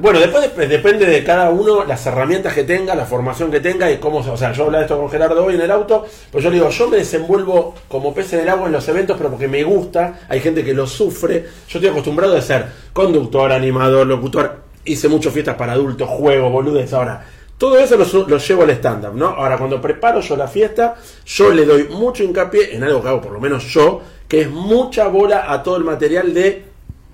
Bueno, 0.00 0.20
después 0.20 0.54
dep- 0.54 0.68
depende 0.68 1.06
de 1.06 1.24
cada 1.24 1.50
uno 1.50 1.84
las 1.84 2.06
herramientas 2.06 2.54
que 2.54 2.64
tenga, 2.64 2.94
la 2.94 3.04
formación 3.04 3.50
que 3.50 3.60
tenga 3.60 3.90
y 3.90 3.98
cómo, 3.98 4.18
o 4.18 4.36
sea, 4.36 4.52
yo 4.52 4.64
hablaba 4.64 4.78
de 4.78 4.84
esto 4.84 4.98
con 4.98 5.10
Gerardo 5.10 5.44
hoy 5.44 5.54
en 5.56 5.60
el 5.60 5.70
auto, 5.70 6.06
pues 6.30 6.42
yo 6.44 6.50
le 6.50 6.56
digo, 6.56 6.70
yo 6.70 6.88
me 6.88 6.96
desenvuelvo 6.98 7.74
como 7.88 8.14
pez 8.14 8.32
en 8.34 8.40
el 8.40 8.48
agua 8.48 8.66
en 8.66 8.72
los 8.72 8.86
eventos, 8.88 9.16
pero 9.16 9.30
porque 9.30 9.48
me 9.48 9.62
gusta, 9.64 10.20
hay 10.28 10.40
gente 10.40 10.64
que 10.64 10.72
lo 10.72 10.86
sufre, 10.86 11.42
yo 11.68 11.78
estoy 11.78 11.88
acostumbrado 11.88 12.36
a 12.36 12.40
ser 12.40 12.66
conductor, 12.92 13.52
animador, 13.52 14.06
locutor, 14.06 14.60
hice 14.84 15.08
muchas 15.08 15.32
fiestas 15.32 15.56
para 15.56 15.72
adultos, 15.72 16.08
juegos, 16.08 16.52
boludes, 16.52 16.92
ahora, 16.92 17.26
todo 17.58 17.78
eso 17.78 17.96
lo 18.28 18.38
llevo 18.38 18.62
al 18.62 18.70
stand-up, 18.70 19.14
¿no? 19.14 19.28
Ahora, 19.28 19.56
cuando 19.58 19.80
preparo 19.80 20.20
yo 20.20 20.36
la 20.36 20.46
fiesta, 20.46 20.94
yo 21.24 21.50
le 21.50 21.64
doy 21.64 21.84
mucho 21.84 22.22
hincapié 22.22 22.76
en 22.76 22.84
algo 22.84 23.02
que 23.02 23.08
hago, 23.08 23.20
por 23.20 23.32
lo 23.32 23.40
menos 23.40 23.64
yo, 23.64 24.00
que 24.28 24.42
es 24.42 24.50
mucha 24.50 25.08
bola 25.08 25.50
a 25.50 25.62
todo 25.62 25.76
el 25.76 25.84
material 25.84 26.32
de 26.34 26.64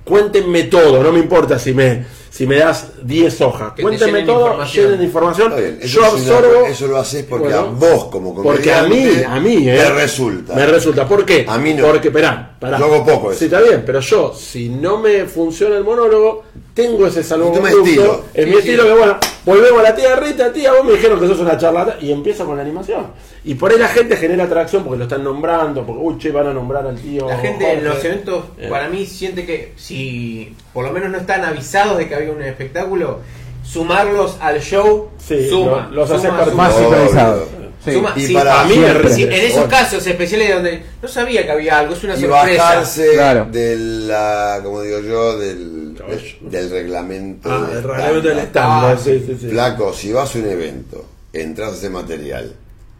cuéntenme 0.04 0.64
todo, 0.64 1.00
no 1.02 1.12
me 1.12 1.20
importa 1.20 1.60
si 1.60 1.72
me, 1.72 2.04
si 2.32 2.46
me 2.46 2.56
das 2.56 2.92
10 3.02 3.40
hojas, 3.42 3.70
Que 3.72 3.76
te 3.76 3.82
cuéntenme 3.82 4.12
llenen 4.20 4.26
todo, 4.26 4.46
información. 4.46 4.86
llenen 4.86 5.04
información, 5.04 5.52
bien, 5.54 5.78
eso 5.82 6.00
yo 6.00 6.06
absorbo. 6.06 6.66
eso 6.66 6.86
lo 6.86 6.96
haces 6.96 7.24
porque 7.28 7.44
Bueno, 7.48 7.58
a 7.60 7.62
vos 7.64 8.04
como 8.06 8.34
Porque 8.42 8.72
a 8.72 8.84
mí, 8.84 9.06
a 9.28 9.38
mí, 9.38 9.68
eh, 9.68 9.76
te 9.76 9.90
resulta. 9.90 10.54
Me 10.54 10.64
resulta, 10.66 11.06
¿por 11.06 11.26
qué? 11.26 11.44
A 11.46 11.58
mí 11.58 11.74
no. 11.74 11.86
Porque, 11.86 12.08
esperá, 12.08 12.56
pará. 12.58 12.78
Yo 12.78 12.86
hago 12.86 13.04
poco 13.04 13.30
eso. 13.32 13.38
Sí, 13.40 13.44
está 13.44 13.60
bien, 13.60 13.82
pero 13.84 14.00
yo, 14.00 14.32
si 14.34 14.70
no 14.70 14.96
me 14.98 15.26
funciona 15.26 15.76
el 15.76 15.84
monólogo, 15.84 16.44
tengo 16.72 17.06
ese 17.06 17.22
salvoconducto. 17.22 17.84
estilo. 17.84 18.24
Es 18.32 18.46
mi 18.46 18.54
estilo 18.54 18.84
que, 18.84 18.92
bueno, 18.94 19.18
volvemos 19.44 19.80
a 19.80 19.82
la 19.82 19.94
tía 19.94 20.16
Rita, 20.16 20.50
tía, 20.54 20.72
vos 20.72 20.86
me 20.86 20.92
dijeron 20.92 21.20
que 21.20 21.26
sos 21.26 21.38
una 21.38 21.58
charlata, 21.58 21.98
y 22.00 22.10
empiezo 22.12 22.46
con 22.46 22.56
la 22.56 22.62
animación. 22.62 23.08
Y 23.44 23.54
por 23.56 23.72
ahí 23.72 23.78
la 23.78 23.88
gente 23.88 24.16
genera 24.16 24.44
atracción 24.44 24.84
porque 24.84 24.98
lo 24.98 25.04
están 25.04 25.22
nombrando, 25.22 25.84
porque, 25.84 26.00
uy, 26.02 26.16
che, 26.16 26.30
van 26.30 26.46
a 26.46 26.54
nombrar 26.54 26.86
al 26.86 26.98
tío. 26.98 27.28
La 27.28 27.36
gente 27.38 27.72
en 27.72 27.84
los 27.84 28.02
eventos, 28.02 28.44
Eh. 28.56 28.68
para 28.70 28.88
mí, 28.88 29.04
siente 29.04 29.44
que 29.44 29.74
si 29.76 30.54
por 30.72 30.84
lo 30.86 30.92
menos 30.92 31.10
no 31.10 31.18
están 31.18 31.44
avisados 31.44 31.98
de 31.98 32.08
que 32.08 32.14
había 32.22 32.32
un 32.34 32.42
espectáculo, 32.42 33.20
sumarlos 33.64 34.36
al 34.40 34.60
show 34.60 35.10
Sí, 35.18 35.48
suma. 35.48 35.88
lo- 35.90 35.96
los 36.06 36.10
participar. 36.10 36.54
Más 36.54 36.74
Obvio. 36.74 36.88
sincronizado. 36.88 37.48
Sí. 37.84 37.92
Suma, 37.94 38.12
Y 38.14 38.26
sí, 38.26 38.34
para- 38.34 38.60
A 38.60 38.64
mí 38.64 38.74
Siempre. 38.74 38.92
En 39.24 39.50
esos 39.50 39.64
casos 39.66 40.06
especiales 40.06 40.54
donde 40.54 40.82
no 41.02 41.08
sabía 41.08 41.44
que 41.44 41.50
había 41.50 41.78
algo, 41.80 41.94
es 41.94 42.04
una 42.04 42.14
y 42.14 42.20
sorpresa. 42.20 42.62
bajarse 42.62 43.12
Claro. 43.14 43.48
de 43.50 43.76
la, 43.76 44.60
como 44.62 44.82
digo 44.82 45.00
yo, 45.00 45.36
del, 45.38 45.96
del 46.42 46.70
reglamento. 46.70 47.50
Ah, 47.50 47.66
del 47.66 47.78
el 47.78 47.82
reglamento 47.82 48.28
del 48.28 48.38
estándar. 48.38 48.96
estándar, 48.96 48.98
sí, 49.00 49.24
sí, 49.26 49.38
sí. 49.40 49.48
Flaco, 49.48 49.92
si 49.92 50.12
vas 50.12 50.34
a 50.34 50.38
un 50.38 50.46
evento, 50.48 51.04
entras 51.32 51.72
a 51.72 51.74
ese 51.74 51.90
material 51.90 52.52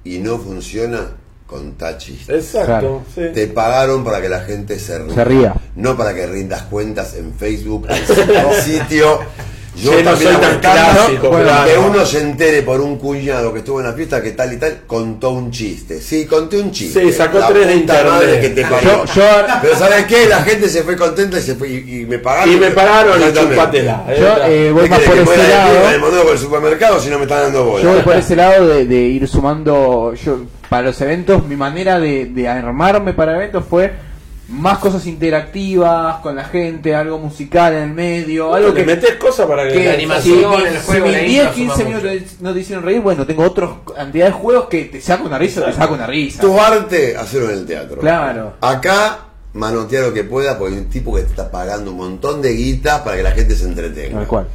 y 0.04 0.18
no 0.18 0.38
funciona, 0.38 1.12
contá 1.52 1.98
chistes. 1.98 2.54
Exacto, 2.54 3.02
sí. 3.14 3.22
Te 3.34 3.46
pagaron 3.46 4.02
para 4.02 4.20
que 4.20 4.28
la 4.28 4.40
gente 4.40 4.78
se 4.78 4.98
ría. 4.98 5.14
Se 5.14 5.24
ría. 5.24 5.54
No 5.76 5.96
para 5.96 6.14
que 6.14 6.26
rindas 6.26 6.62
cuentas 6.62 7.14
en 7.14 7.34
Facebook, 7.34 7.86
al 7.88 8.54
sitio. 8.64 9.20
Yo 9.74 9.90
Che, 9.92 10.02
no 10.02 10.10
también 10.10 10.32
soy 10.32 10.40
tan 10.42 10.58
clásico, 10.60 11.28
bueno, 11.30 11.50
que 11.64 11.78
uno 11.78 12.04
se 12.04 12.20
entere 12.20 12.60
por 12.62 12.78
un 12.82 12.98
cuñado 12.98 13.52
que 13.54 13.60
estuvo 13.60 13.80
en 13.80 13.86
la 13.86 13.94
fiesta 13.94 14.22
que 14.22 14.32
tal 14.32 14.52
y 14.52 14.58
tal 14.58 14.80
contó 14.86 15.30
un 15.30 15.50
chiste. 15.50 15.98
Sí, 15.98 16.26
conté 16.26 16.58
un 16.60 16.70
chiste. 16.70 17.00
Sí, 17.06 17.12
sacó 17.12 17.38
La 17.38 17.48
tres 17.48 17.66
de 17.68 17.74
internet. 17.76 18.40
que 18.42 18.48
te 18.50 18.62
parió. 18.66 19.04
Yo, 19.06 19.14
yo, 19.14 19.22
Pero 19.62 19.76
¿sabes 19.76 20.04
qué? 20.04 20.26
La 20.26 20.42
gente 20.42 20.68
se 20.68 20.82
fue 20.82 20.94
contenta 20.94 21.38
y 21.38 21.42
se 21.42 21.54
fue 21.54 21.68
y, 21.70 22.02
y 22.02 22.06
me 22.06 22.18
pagaron. 22.18 22.52
Y 22.52 22.56
me 22.58 22.70
pagaron 22.70 23.12
y 23.18 23.24
Exactamente. 23.24 23.54
chupatela. 23.56 24.04
yo 24.18 24.44
eh, 24.44 24.70
voy 24.72 24.82
¿Qué 24.84 24.88
más 24.90 25.00
por 25.00 25.14
que 25.14 25.22
ese 25.22 25.48
lado. 25.48 25.70
piba 25.78 25.90
del 25.92 26.00
monólogo 26.00 26.28
del 26.30 26.38
supermercado 26.38 27.00
si 27.00 27.08
no 27.08 27.16
me 27.16 27.22
están 27.24 27.42
dando 27.44 27.64
bola? 27.64 27.82
Yo 27.82 27.92
voy 27.94 28.02
por 28.02 28.16
ese 28.16 28.36
lado 28.36 28.68
de, 28.68 28.84
de 28.84 28.96
ir 28.96 29.26
sumando. 29.26 30.12
Yo, 30.22 30.40
para 30.68 30.82
los 30.88 31.00
eventos, 31.00 31.46
mi 31.46 31.56
manera 31.56 31.98
de, 31.98 32.26
de 32.26 32.46
armarme 32.46 33.14
para 33.14 33.36
eventos 33.36 33.64
fue 33.68 33.90
más 34.52 34.78
cosas 34.78 35.06
interactivas 35.06 36.16
con 36.20 36.36
la 36.36 36.44
gente, 36.44 36.94
algo 36.94 37.18
musical 37.18 37.72
en 37.72 37.82
el 37.82 37.94
medio, 37.94 38.54
algo 38.54 38.74
que. 38.74 38.84
metes 38.84 39.16
cosas 39.16 39.46
para 39.46 39.66
que 39.66 39.74
que 39.74 39.84
la 39.86 39.94
animación, 39.94 40.56
si, 40.56 40.62
el 40.66 40.78
si 40.78 40.86
juego, 40.86 41.06
mis 41.06 41.14
la 41.14 41.22
10, 41.22 41.30
intro 41.30 41.54
15 41.54 41.74
suma 41.74 41.88
minutos 41.88 42.40
no 42.40 42.52
te 42.52 42.60
hicieron 42.60 42.84
reír, 42.84 43.00
bueno, 43.00 43.26
tengo 43.26 43.44
otra 43.44 43.70
cantidad 43.96 44.26
de 44.26 44.32
juegos 44.32 44.68
que 44.68 44.84
te 44.84 45.00
saco 45.00 45.26
una 45.26 45.38
risa, 45.38 45.64
te 45.64 45.72
saco 45.72 45.94
una 45.94 46.06
risa. 46.06 46.40
Tu 46.42 46.60
arte, 46.60 47.16
hacerlo 47.16 47.50
en 47.50 47.58
el 47.58 47.66
teatro. 47.66 48.00
Claro. 48.00 48.54
Acá, 48.60 49.20
manotea 49.54 50.02
lo 50.02 50.12
que 50.12 50.24
pueda 50.24 50.58
porque 50.58 50.74
hay 50.74 50.80
un 50.80 50.90
tipo 50.90 51.14
que 51.14 51.22
te 51.22 51.28
está 51.28 51.50
pagando 51.50 51.90
un 51.90 51.96
montón 51.96 52.42
de 52.42 52.52
guita 52.52 53.02
para 53.02 53.16
que 53.16 53.22
la 53.22 53.32
gente 53.32 53.54
se 53.54 53.64
entretenga. 53.64 54.18
Tal 54.18 54.26
cual. 54.26 54.48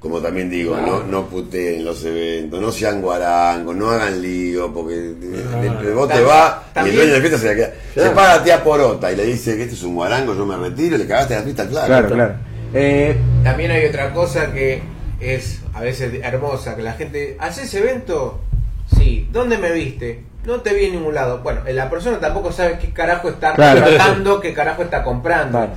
Como 0.00 0.20
también 0.20 0.48
digo, 0.50 0.76
no, 0.76 1.02
no 1.04 1.26
puteen 1.26 1.84
los 1.84 2.04
eventos, 2.04 2.60
no 2.60 2.70
sean 2.70 3.00
guarangos, 3.00 3.74
no 3.74 3.90
hagan 3.90 4.20
lío, 4.22 4.72
porque 4.72 4.94
el, 4.94 5.92
vos 5.94 6.06
te 6.08 6.14
También- 6.14 6.26
vas 6.28 6.54
y 6.76 6.88
el 6.90 6.94
dueño 6.94 7.10
de 7.12 7.16
la 7.16 7.20
fiesta 7.20 7.38
se 7.38 7.46
la 7.46 7.54
queda. 7.54 7.72
Claro. 7.94 8.08
Se 8.10 8.14
paga 8.14 8.44
tía 8.44 8.62
porota 8.62 9.10
y 9.10 9.16
le 9.16 9.24
dice 9.24 9.56
que 9.56 9.62
este 9.62 9.74
es 9.74 9.82
un 9.82 9.94
guarango, 9.94 10.34
yo 10.34 10.44
me 10.46 10.56
retiro, 10.56 10.96
le 10.98 11.06
cagaste 11.06 11.34
la 11.34 11.42
fiesta, 11.42 11.66
claro. 11.66 11.86
Claro, 11.86 12.08
claro. 12.08 12.34
Eh, 12.74 13.16
También 13.42 13.70
hay 13.70 13.86
otra 13.86 14.12
cosa 14.12 14.52
que 14.52 14.82
es 15.18 15.60
a 15.72 15.80
veces 15.80 16.12
hermosa, 16.22 16.76
que 16.76 16.82
la 16.82 16.92
gente, 16.92 17.36
¿haces 17.40 17.72
evento? 17.74 18.40
Sí. 18.96 19.28
¿Dónde 19.32 19.56
me 19.58 19.72
viste? 19.72 20.22
No 20.44 20.60
te 20.60 20.74
vi 20.74 20.84
en 20.84 20.92
ningún 20.92 21.14
lado. 21.14 21.38
Bueno, 21.42 21.62
la 21.72 21.90
persona 21.90 22.20
tampoco 22.20 22.52
sabe 22.52 22.78
qué 22.78 22.92
carajo 22.92 23.30
está 23.30 23.54
Claro. 23.54 23.80
contratando, 23.82 24.40
qué 24.40 24.52
carajo 24.52 24.82
está 24.82 25.02
comprando. 25.02 25.58
Claro. 25.58 25.72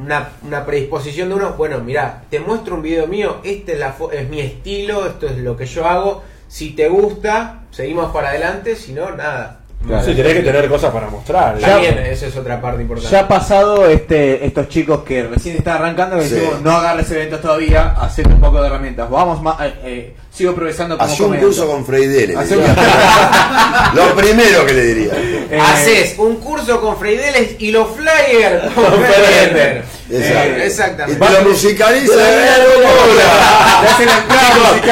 Una, 0.00 0.30
una 0.42 0.64
predisposición 0.64 1.28
de 1.28 1.34
uno, 1.34 1.52
bueno, 1.52 1.78
mira, 1.80 2.24
te 2.30 2.40
muestro 2.40 2.76
un 2.76 2.82
video 2.82 3.06
mío, 3.06 3.40
este 3.44 3.74
es, 3.74 3.78
la 3.78 3.94
es 4.12 4.28
mi 4.30 4.40
estilo, 4.40 5.06
esto 5.06 5.26
es 5.26 5.36
lo 5.38 5.56
que 5.56 5.66
yo 5.66 5.86
hago. 5.86 6.22
Si 6.48 6.70
te 6.70 6.88
gusta, 6.88 7.64
seguimos 7.70 8.10
para 8.10 8.30
adelante, 8.30 8.76
si 8.76 8.92
no, 8.92 9.10
nada. 9.10 9.59
Claro. 9.86 10.04
Sí, 10.04 10.14
tenés 10.14 10.34
que 10.34 10.42
tener 10.42 10.68
cosas 10.68 10.92
para 10.92 11.08
mostrar. 11.08 11.56
¿eh? 11.58 11.62
También, 11.62 11.98
esa 11.98 12.26
es 12.26 12.36
otra 12.36 12.60
parte 12.60 12.82
importante. 12.82 13.10
Ya 13.10 13.20
ha 13.20 13.28
pasado 13.28 13.86
este, 13.88 14.44
estos 14.44 14.68
chicos 14.68 15.00
que 15.04 15.22
recién 15.22 15.56
están 15.56 15.76
arrancando 15.76 16.18
que 16.18 16.24
Sí. 16.26 16.34
decimos 16.34 16.60
no 16.60 16.72
agarres 16.72 17.10
eventos 17.10 17.40
todavía, 17.40 17.94
hacete 17.98 18.28
un 18.28 18.40
poco 18.40 18.60
de 18.60 18.68
herramientas. 18.68 19.08
Vamos 19.08 19.40
más, 19.42 19.58
eh, 19.62 19.74
eh, 19.84 20.14
sigo 20.30 20.54
progresando 20.54 20.98
como 20.98 21.10
Hacé 21.10 21.22
un 21.22 21.36
curso 21.38 21.66
con 21.66 21.86
Freidele. 21.86 22.34
Lo 23.94 24.14
primero 24.14 24.66
que 24.66 24.72
le 24.74 24.82
diría. 24.84 25.12
Eh, 25.50 25.58
Haces 25.60 26.14
un 26.18 26.36
curso 26.36 26.80
con 26.80 26.96
Freideles 26.98 27.56
y 27.58 27.70
los 27.72 27.88
flyers 27.96 28.72
con 28.74 28.84
Con 28.84 28.92
Freideles. 29.02 29.84
Exacto. 30.10 30.50
Eh, 30.50 30.56
Y 30.58 30.62
exactamente. 30.66 31.26
te 31.26 31.32
lo 31.42 31.48
musicaliza. 31.50 32.14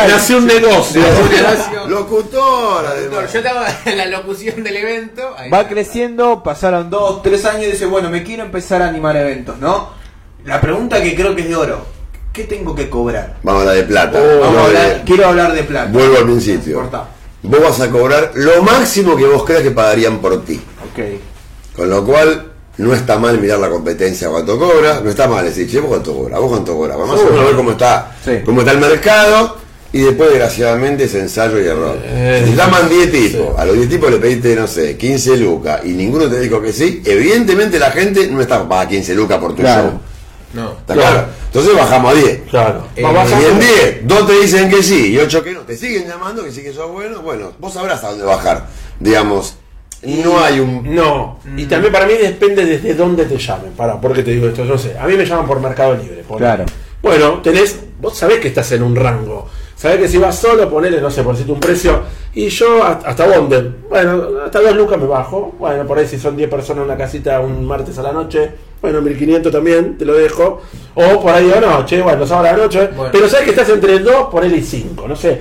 Nació 0.08 0.38
un 0.38 0.46
negocio. 0.46 1.02
Además. 2.88 3.32
Yo 3.32 3.38
estaba 3.40 3.66
en 3.84 3.98
la 3.98 4.06
locución 4.06 4.62
del 4.62 4.76
evento. 4.76 5.34
ahí 5.36 5.50
Va 5.50 5.58
está. 5.62 5.68
creciendo, 5.70 6.42
pasaron 6.42 6.90
dos, 6.90 7.22
tres 7.22 7.44
años 7.44 7.64
y 7.64 7.70
dice, 7.72 7.86
bueno, 7.86 8.10
me 8.10 8.22
quiero 8.22 8.44
empezar 8.44 8.82
a 8.82 8.88
animar 8.88 9.16
eventos, 9.16 9.58
¿no? 9.58 9.90
La 10.44 10.60
pregunta 10.60 11.02
que 11.02 11.14
creo 11.14 11.34
que 11.34 11.42
es 11.42 11.48
de 11.48 11.56
oro, 11.56 11.84
¿qué 12.32 12.44
tengo 12.44 12.74
que 12.74 12.88
cobrar? 12.88 13.36
Vamos 13.42 13.60
a 13.60 13.62
hablar 13.62 13.76
de 13.76 13.82
plata. 13.84 14.18
Oh, 14.20 14.40
Vamos 14.40 14.54
No 14.54 14.64
a 14.64 14.68
de- 14.68 14.76
hablar, 14.78 15.02
quiero 15.04 15.26
hablar 15.26 15.52
de 15.52 15.62
plata. 15.64 15.90
Vuelvo 15.92 16.16
al 16.18 16.24
principio. 16.24 16.90
Vos 17.42 17.60
vas 17.62 17.80
a 17.80 17.90
cobrar 17.90 18.30
lo 18.34 18.62
máximo 18.62 19.16
que 19.16 19.24
vos 19.24 19.44
creas 19.44 19.62
que 19.62 19.70
pagarían 19.70 20.18
por 20.18 20.44
ti. 20.44 20.60
Ok. 20.92 21.04
Con 21.76 21.90
lo 21.90 22.04
cual, 22.04 22.47
no 22.78 22.94
está 22.94 23.18
mal 23.18 23.38
mirar 23.40 23.58
la 23.58 23.68
competencia 23.68 24.28
cuánto 24.28 24.58
cobra, 24.58 25.00
no 25.02 25.10
está 25.10 25.26
mal 25.28 25.44
decir, 25.44 25.68
che, 25.70 25.78
vos 25.80 25.88
cuánto 25.90 26.14
cobra, 26.14 26.38
vos 26.38 26.48
cuánto 26.50 26.74
cobra. 26.76 26.96
Vamos 26.96 27.20
a 27.20 27.44
ver 27.44 27.56
cómo 27.56 27.72
está, 27.72 28.16
Sí. 28.24 28.38
cómo 28.44 28.60
está 28.60 28.72
el 28.72 28.78
mercado 28.78 29.56
Y 29.90 30.00
después, 30.02 30.28
desgraciadamente, 30.28 31.04
es 31.04 31.14
ensayo 31.14 31.58
y 31.58 31.66
error. 31.66 31.96
Eh, 32.04 32.42
si 32.44 32.50
te 32.50 32.56
llaman 32.58 32.90
10 32.90 33.10
tipos, 33.10 33.30
sí. 33.46 33.54
a 33.56 33.64
los 33.64 33.74
10 33.74 33.88
tipos 33.88 34.10
le 34.10 34.18
pediste, 34.18 34.54
no 34.54 34.66
sé, 34.66 34.98
15 34.98 35.38
lucas 35.38 35.80
y 35.82 35.92
ninguno 35.92 36.28
te 36.28 36.38
dijo 36.40 36.60
que 36.60 36.74
sí, 36.74 37.02
evidentemente 37.06 37.78
la 37.78 37.90
gente 37.90 38.26
no 38.26 38.38
está 38.42 38.68
para 38.68 38.86
15 38.86 39.14
lucas 39.14 39.38
por 39.38 39.52
tu 39.56 39.62
Claro. 39.62 39.82
show. 39.84 40.00
No. 40.52 40.72
¿Está 40.72 40.92
Claro. 40.94 41.10
claro? 41.10 41.28
Entonces 41.46 41.74
bajamos 41.74 42.12
a 42.12 42.14
10. 42.16 42.40
Claro. 42.50 42.84
Eh. 42.96 43.02
Y 43.02 43.44
en 43.44 43.58
10, 43.60 44.00
dos 44.06 44.26
te 44.26 44.32
dicen 44.40 44.68
que 44.70 44.82
sí 44.82 45.12
y 45.14 45.18
8 45.18 45.42
que 45.42 45.52
no. 45.52 45.60
Te 45.60 45.74
siguen 45.74 46.06
llamando 46.06 46.44
que 46.44 46.52
sí 46.52 46.62
que 46.62 46.72
sos 46.74 46.90
bueno. 46.92 47.22
Bueno, 47.22 47.52
vos 47.58 47.72
sabrás 47.72 48.04
a 48.04 48.10
dónde 48.10 48.26
bajar. 48.26 48.66
Digamos, 49.00 49.54
no 50.02 50.38
hay 50.42 50.60
un. 50.60 50.94
No, 50.94 51.38
y 51.56 51.64
también 51.66 51.92
para 51.92 52.06
mí 52.06 52.14
depende 52.14 52.64
desde 52.64 52.94
dónde 52.94 53.24
te 53.24 53.36
llamen. 53.38 53.72
Para, 53.72 54.00
¿por 54.00 54.12
qué 54.12 54.22
te 54.22 54.30
digo 54.32 54.46
esto? 54.48 54.64
No 54.64 54.78
sé. 54.78 54.96
A 54.98 55.06
mí 55.06 55.14
me 55.16 55.24
llaman 55.26 55.46
por 55.46 55.60
Mercado 55.60 55.94
Libre. 55.94 56.22
por- 56.26 56.38
Claro. 56.38 56.64
Bueno, 57.02 57.40
tenés, 57.42 57.78
vos 58.00 58.16
sabés 58.16 58.38
que 58.40 58.48
estás 58.48 58.70
en 58.72 58.82
un 58.82 58.94
rango. 58.96 59.48
Sabés 59.78 59.98
que 59.98 60.08
si 60.08 60.18
vas 60.18 60.36
solo, 60.36 60.68
ponele, 60.68 61.00
no 61.00 61.08
sé, 61.08 61.22
por 61.22 61.34
decirte 61.34 61.52
un 61.52 61.60
precio. 61.60 62.00
Y 62.34 62.48
yo 62.48 62.82
hasta 62.82 63.26
Bonder, 63.26 63.70
bueno, 63.88 64.24
hasta 64.44 64.60
dos 64.60 64.74
lucas 64.74 64.98
me 64.98 65.06
bajo. 65.06 65.54
Bueno, 65.56 65.86
por 65.86 65.96
ahí 65.98 66.06
si 66.08 66.18
son 66.18 66.36
10 66.36 66.50
personas 66.50 66.78
en 66.82 66.86
una 66.90 66.96
casita 66.96 67.38
un 67.38 67.64
martes 67.64 67.96
a 67.96 68.02
la 68.02 68.12
noche, 68.12 68.50
bueno, 68.82 69.00
1500 69.00 69.52
también, 69.52 69.96
te 69.96 70.04
lo 70.04 70.14
dejo. 70.14 70.62
O 70.96 71.22
por 71.22 71.32
ahí 71.32 71.44
digo, 71.44 71.60
no, 71.60 71.86
che, 71.86 72.02
bueno, 72.02 72.26
sábado 72.26 72.48
a 72.48 72.52
la 72.52 72.58
noche. 72.58 72.88
Bueno. 72.88 73.10
Pero 73.12 73.28
sabes 73.28 73.44
que 73.44 73.50
estás 73.52 73.68
entre 73.68 74.00
2, 74.00 74.26
ponele 74.32 74.56
y 74.56 74.62
5, 74.62 75.06
no 75.06 75.14
sé. 75.14 75.40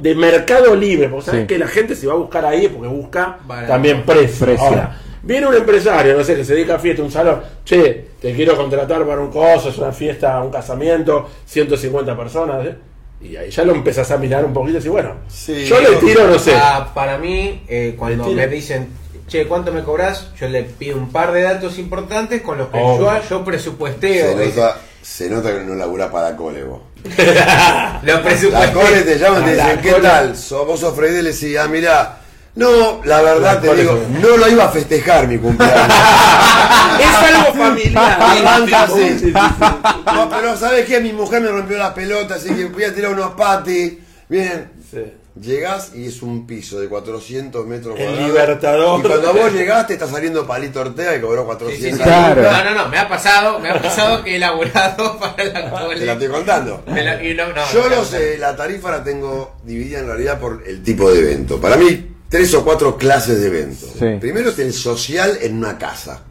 De 0.00 0.14
Mercado 0.16 0.74
Libre, 0.74 1.08
porque 1.08 1.26
sabes 1.26 1.40
Sí. 1.42 1.46
que 1.46 1.58
la 1.58 1.68
gente 1.68 1.94
se 1.94 2.08
va 2.08 2.14
a 2.14 2.16
buscar 2.16 2.44
ahí 2.44 2.66
porque 2.66 2.88
busca 2.88 3.38
Barato. 3.46 3.68
también 3.72 4.02
precio. 4.02 4.46
Precio. 4.46 4.66
Ahora, 4.66 5.00
viene 5.22 5.46
un 5.46 5.54
empresario, 5.54 6.16
no 6.16 6.24
sé, 6.24 6.34
que 6.34 6.44
se 6.44 6.54
dedica 6.54 6.74
a 6.74 6.78
fiesta, 6.80 7.04
un 7.04 7.10
salón, 7.12 7.40
che, 7.64 8.08
te 8.20 8.34
quiero 8.34 8.56
contratar 8.56 9.04
para 9.06 9.20
un 9.20 9.30
coso, 9.30 9.68
es 9.68 9.78
una 9.78 9.92
fiesta, 9.92 10.42
un 10.42 10.50
casamiento, 10.50 11.28
150 11.46 12.16
personas, 12.16 12.66
¿eh? 12.66 12.74
Y 13.20 13.36
ahí 13.36 13.50
ya 13.50 13.64
lo 13.64 13.74
empezás 13.74 14.10
a 14.10 14.18
mirar 14.18 14.44
un 14.44 14.52
poquito 14.52 14.72
y 14.72 14.80
decís, 14.80 14.90
bueno, 14.90 15.14
Sí. 15.28 15.64
yo 15.66 15.80
le 15.80 15.96
tiro, 15.96 16.26
no 16.26 16.38
sé. 16.38 16.52
Ah, 16.54 16.90
para 16.94 17.18
mí, 17.18 17.62
eh, 17.68 17.94
cuando 17.98 18.28
Le 18.28 18.34
me 18.34 18.46
dicen, 18.48 18.88
che, 19.26 19.46
¿cuánto 19.46 19.72
me 19.72 19.82
cobras? 19.82 20.28
Yo 20.38 20.48
le 20.48 20.62
pido 20.64 20.96
un 20.98 21.10
par 21.10 21.32
de 21.32 21.42
datos 21.42 21.78
importantes 21.78 22.42
con 22.42 22.58
los 22.58 22.68
que 22.68 22.78
yo, 22.78 23.10
yo 23.28 23.44
presupuesteo. 23.44 24.36
Se 24.38 24.46
nota, 24.46 24.76
se 25.02 25.30
nota 25.30 25.52
que 25.52 25.64
no 25.64 25.74
laburás 25.74 26.10
para 26.10 26.36
Cole 26.36 26.64
vos. 26.64 26.80
Lo 28.02 28.22
La. 28.50 28.72
Cole 28.72 29.02
te 29.02 29.18
llaman 29.18 29.42
y 29.42 29.46
te 29.50 29.56
La 29.56 29.64
dicen, 29.66 29.80
¿qué 29.82 29.90
Cole- 29.92 30.02
tal? 30.02 30.36
¿Sos- 30.36 30.66
¿Vos 30.66 30.80
sos 30.80 30.94
Freddy? 30.94 31.22
Le 31.22 31.32
decís, 31.32 31.56
ah, 31.58 31.68
mirá. 31.68 32.20
No, 32.56 33.00
la 33.04 33.20
verdad 33.22 33.60
te 33.60 33.74
digo, 33.74 33.92
es- 34.02 34.08
no 34.20 34.36
lo 34.36 34.48
iba 34.48 34.64
a 34.64 34.68
festejar 34.70 35.28
mi 35.28 35.38
cumpleaños. 35.38 35.94
es 37.00 37.14
algo 37.34 37.54
familiar. 37.64 38.88
Sí. 38.88 39.32
No, 39.32 40.28
pero 40.30 40.56
¿sabes 40.56 40.86
qué? 40.86 41.00
Mi 41.00 41.12
mujer 41.12 41.42
me 41.42 41.48
rompió 41.48 41.76
las 41.78 41.92
pelotas, 41.92 42.38
así 42.42 42.54
que 42.54 42.64
voy 42.66 42.84
a 42.84 42.94
tirar 42.94 43.12
unos 43.12 43.32
patis. 43.34 43.94
Bien, 44.28 44.72
Sí. 44.90 45.02
llegás 45.40 45.92
y 45.94 46.06
es 46.06 46.22
un 46.22 46.46
piso 46.46 46.80
de 46.80 46.88
400 46.88 47.66
metros 47.66 47.94
El 47.98 48.06
cuadrados. 48.06 48.28
Libertador. 48.28 49.00
Y 49.00 49.02
cuando 49.02 49.34
vos 49.34 49.52
llegaste 49.52 49.92
está 49.92 50.06
saliendo 50.08 50.46
Palito 50.46 50.80
Ortega 50.80 51.12
que 51.12 51.20
cobró 51.20 51.42
Sí, 51.42 51.46
400 51.46 51.90
sí, 51.90 51.96
sí. 51.98 52.02
Claro. 52.02 52.42
No, 52.42 52.64
no, 52.64 52.74
no, 52.74 52.88
me 52.88 52.98
ha 52.98 53.06
pasado, 53.08 53.58
me 53.60 53.68
ha 53.68 53.82
pasado 53.82 54.24
que 54.24 54.32
he 54.32 54.36
elaborado 54.36 55.18
para 55.20 55.44
la 55.44 55.70
cole. 55.70 55.98
Te 56.00 56.06
la 56.06 56.12
estoy 56.14 56.28
contando. 56.28 56.82
La- 56.86 57.22
y 57.22 57.34
no, 57.34 57.48
no, 57.48 57.72
Yo 57.72 57.82
no, 57.90 57.96
lo 57.96 58.04
sé, 58.04 58.38
la 58.38 58.56
tarifa 58.56 58.90
la 58.92 59.04
tengo 59.04 59.56
dividida 59.62 59.98
en 59.98 60.06
realidad 60.06 60.40
por 60.40 60.62
el 60.66 60.82
tipo 60.82 61.10
de 61.12 61.18
evento. 61.20 61.60
Para 61.60 61.76
mí, 61.76 62.15
tres 62.28 62.52
o 62.54 62.64
cuatro 62.64 62.96
clases 62.96 63.40
de 63.40 63.46
eventos. 63.48 63.90
Sí. 63.98 64.16
Primero 64.20 64.50
es 64.50 64.58
el 64.58 64.72
social 64.72 65.38
en 65.40 65.56
una 65.58 65.78
casa. 65.78 66.22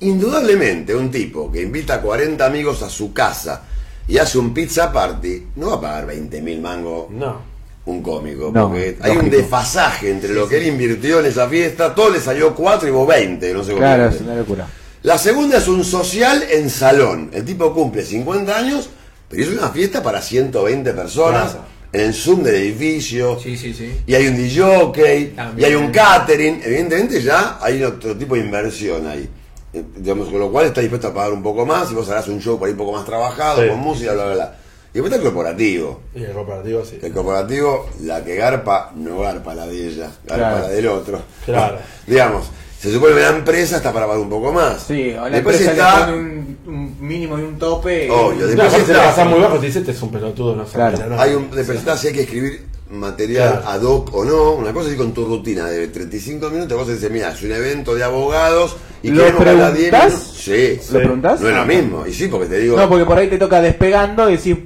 Indudablemente, 0.00 0.94
un 0.94 1.10
tipo 1.10 1.50
que 1.50 1.62
invita 1.62 1.94
a 1.94 2.00
40 2.02 2.44
amigos 2.44 2.82
a 2.82 2.90
su 2.90 3.12
casa 3.14 3.62
y 4.06 4.18
hace 4.18 4.38
un 4.38 4.52
pizza 4.52 4.92
party, 4.92 5.46
no 5.56 5.68
va 5.70 5.74
a 5.76 5.80
pagar 5.80 6.06
20 6.06 6.42
mil 6.42 6.60
mangos 6.60 7.10
No. 7.10 7.40
un 7.86 8.02
cómico. 8.02 8.50
No, 8.52 8.68
porque 8.68 8.98
hay 9.00 9.16
un 9.16 9.30
desfasaje 9.30 10.10
entre 10.10 10.34
lo 10.34 10.46
que 10.48 10.58
él 10.58 10.66
invirtió 10.66 11.20
en 11.20 11.26
esa 11.26 11.48
fiesta. 11.48 11.94
Todo 11.94 12.10
le 12.10 12.20
salió 12.20 12.54
4 12.54 12.88
y 12.88 12.90
vos 12.90 13.08
20, 13.08 13.54
no 13.54 13.62
sé 13.64 13.70
cómo. 13.70 13.78
Claro, 13.80 14.08
es 14.10 14.20
una 14.20 14.34
locura. 14.36 14.68
La 15.02 15.16
segunda 15.18 15.58
es 15.58 15.68
un 15.68 15.82
social 15.84 16.44
en 16.50 16.68
salón. 16.68 17.30
El 17.32 17.44
tipo 17.44 17.72
cumple 17.72 18.04
50 18.04 18.54
años, 18.56 18.90
pero 19.30 19.42
es 19.44 19.48
una 19.48 19.68
fiesta 19.70 20.02
para 20.02 20.20
120 20.20 20.92
personas 20.92 21.52
Claro. 21.52 21.75
En 21.92 22.00
el 22.00 22.14
Zoom 22.14 22.42
del 22.42 22.54
edificio. 22.56 23.38
Sí, 23.40 23.56
sí, 23.56 23.72
sí. 23.72 24.00
Y 24.06 24.14
hay 24.14 24.26
un 24.28 24.36
DJ, 24.36 25.34
y 25.56 25.64
hay 25.64 25.74
un 25.74 25.90
catering. 25.90 26.60
Evidentemente 26.64 27.22
ya 27.22 27.58
hay 27.60 27.82
otro 27.82 28.16
tipo 28.16 28.34
de 28.34 28.40
inversión 28.42 29.06
ahí. 29.06 29.28
Eh, 29.72 29.82
digamos, 29.96 30.28
con 30.28 30.38
lo 30.40 30.50
cual 30.50 30.66
está 30.66 30.80
dispuesto 30.80 31.08
a 31.08 31.14
pagar 31.14 31.32
un 31.32 31.42
poco 31.42 31.66
más 31.66 31.90
y 31.90 31.94
vos 31.94 32.08
harás 32.08 32.28
un 32.28 32.40
show 32.40 32.58
por 32.58 32.66
ahí 32.66 32.72
un 32.72 32.78
poco 32.78 32.92
más 32.92 33.04
trabajado, 33.04 33.62
Sí. 33.62 33.68
con 33.68 33.78
música, 33.78 34.12
bla, 34.14 34.24
bla, 34.26 34.34
bla. 34.34 34.56
Y 34.92 34.98
después 34.98 35.12
está 35.12 35.16
el 35.16 35.22
corporativo. 35.32 36.00
Y 36.14 36.22
el 36.24 36.32
cooperativo 36.32 36.84
sí. 36.84 36.98
El 37.02 37.12
corporativo, 37.12 37.90
la 38.02 38.24
que 38.24 38.34
garpa, 38.36 38.92
no 38.96 39.18
garpa 39.20 39.54
la 39.54 39.66
de 39.66 39.88
ella, 39.88 40.10
garpa 40.24 40.34
Claro. 40.36 40.58
la 40.60 40.68
del 40.68 40.86
otro. 40.88 41.20
Claro. 41.44 41.78
Digamos, 42.06 42.46
se 42.78 42.92
supone 42.92 43.14
que 43.14 43.20
la 43.20 43.28
empresa 43.30 43.76
está 43.78 43.92
para 43.92 44.06
pagar 44.06 44.20
un 44.20 44.28
poco 44.30 44.52
más. 44.52 44.82
Sí, 44.86 45.12
o 45.12 45.22
la 45.28 45.30
Después 45.30 45.60
empresa 45.60 45.72
está. 45.72 46.06
le 46.10 46.12
pone 46.12 46.18
un, 46.18 46.58
un 46.66 46.96
mínimo 47.00 47.38
y 47.38 47.42
un 47.42 47.58
tope. 47.58 48.10
Obvio, 48.10 48.40
No, 48.42 48.46
después 48.46 48.68
aparte 48.68 48.92
está- 48.92 49.04
pasás 49.04 49.26
muy 49.28 49.40
bajo, 49.40 49.58
te 49.58 49.66
dice, 49.66 49.78
este 49.80 49.92
es 49.92 50.02
un 50.02 50.10
pelotudo, 50.10 50.54
no 50.56 50.64
Claro. 50.64 50.98
la 50.98 51.06
nota". 51.06 51.22
Hay 51.22 51.34
un, 51.34 51.50
después 51.50 51.78
está 51.78 51.96
si 51.96 52.08
hay 52.08 52.12
que 52.14 52.22
escribir 52.22 52.64
material 52.90 53.60
Claro. 53.62 53.68
ad 53.68 53.82
hoc 53.82 54.14
o 54.14 54.24
no. 54.24 54.52
Una 54.52 54.72
cosa 54.72 54.90
es 54.90 54.96
con 54.96 55.12
tu 55.12 55.24
rutina 55.24 55.66
de 55.66 55.88
35 55.88 56.50
minutos, 56.50 56.80
es 56.82 57.00
decir, 57.00 57.10
mira, 57.10 57.32
es 57.32 57.42
un 57.42 57.52
evento 57.52 57.94
de 57.94 58.04
abogados 58.04 58.76
y 59.02 59.10
¿Lo 59.10 59.24
ganar 59.24 59.74
10 59.74 59.90
preguntás? 59.90 60.12
minutos. 60.12 60.34
Sí. 60.36 60.80
¿Lo 60.92 60.98
preguntás? 61.00 61.40
No 61.40 61.48
es 61.48 61.54
lo 61.56 61.64
mismo. 61.66 62.06
Y 62.06 62.12
sí, 62.12 62.28
porque 62.28 62.46
te 62.46 62.58
digo. 62.60 62.76
No, 62.76 62.88
porque 62.88 63.04
por 63.04 63.18
ahí 63.18 63.28
te 63.28 63.38
toca 63.38 63.60
despegando 63.60 64.28
y 64.30 64.36
decís, 64.36 64.56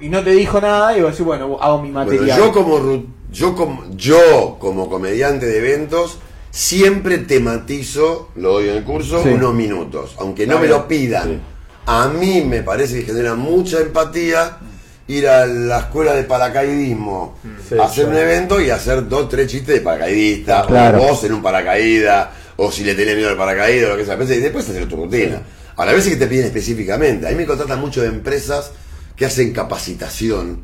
y 0.00 0.08
no 0.08 0.22
te 0.24 0.30
dijo 0.30 0.60
nada, 0.60 0.96
y 0.96 1.02
vos 1.02 1.10
decís, 1.12 1.24
bueno, 1.26 1.56
hago 1.60 1.82
mi 1.82 1.90
Bueno, 1.92 2.10
material. 2.10 2.38
yo 2.38 2.52
como 2.52 3.04
yo 3.30 3.54
como 3.54 3.84
yo 3.94 4.56
como 4.58 4.88
comediante 4.88 5.44
de 5.46 5.58
eventos 5.58 6.18
siempre 6.50 7.18
tematizo, 7.18 8.30
lo 8.36 8.54
doy 8.54 8.68
en 8.68 8.76
el 8.76 8.84
curso, 8.84 9.22
Sí. 9.22 9.28
unos 9.30 9.54
minutos, 9.54 10.14
aunque 10.18 10.46
no 10.46 10.58
me 10.58 10.66
lo 10.68 10.86
pidan. 10.88 11.28
Sí. 11.28 11.38
A 11.86 12.08
mí 12.08 12.42
me 12.42 12.62
parece 12.62 13.00
que 13.00 13.06
genera 13.06 13.34
mucha 13.34 13.80
empatía 13.80 14.58
ir 15.06 15.26
a 15.28 15.46
la 15.46 15.78
escuela 15.78 16.14
de 16.14 16.24
paracaidismo, 16.24 17.38
Sí, 17.68 17.78
a 17.78 17.84
hacer 17.84 18.06
un 18.08 18.16
evento 18.16 18.60
y 18.60 18.70
hacer 18.70 19.08
dos, 19.08 19.28
tres 19.28 19.50
chistes 19.50 19.74
de 19.76 19.80
paracaidista, 19.80 20.64
Claro. 20.66 21.02
o 21.02 21.08
vos 21.08 21.24
en 21.24 21.32
un 21.32 21.42
paracaídas, 21.42 22.28
o 22.56 22.70
si 22.70 22.84
le 22.84 22.94
tenés 22.94 23.16
miedo 23.16 23.30
al 23.30 23.36
paracaídas, 23.36 23.88
o 23.90 23.92
lo 23.92 23.98
que 23.98 24.04
sea, 24.04 24.16
y 24.36 24.40
después 24.40 24.68
hacer 24.68 24.86
tu 24.88 24.96
rutina. 24.96 25.42
A 25.76 25.86
la 25.86 25.92
veces 25.92 26.10
que 26.12 26.16
te 26.18 26.26
piden 26.26 26.46
específicamente, 26.46 27.26
a 27.26 27.30
mí 27.30 27.36
me 27.36 27.46
contratan 27.46 27.80
mucho 27.80 28.02
de 28.02 28.08
empresas 28.08 28.72
que 29.16 29.24
hacen 29.24 29.52
capacitación, 29.52 30.60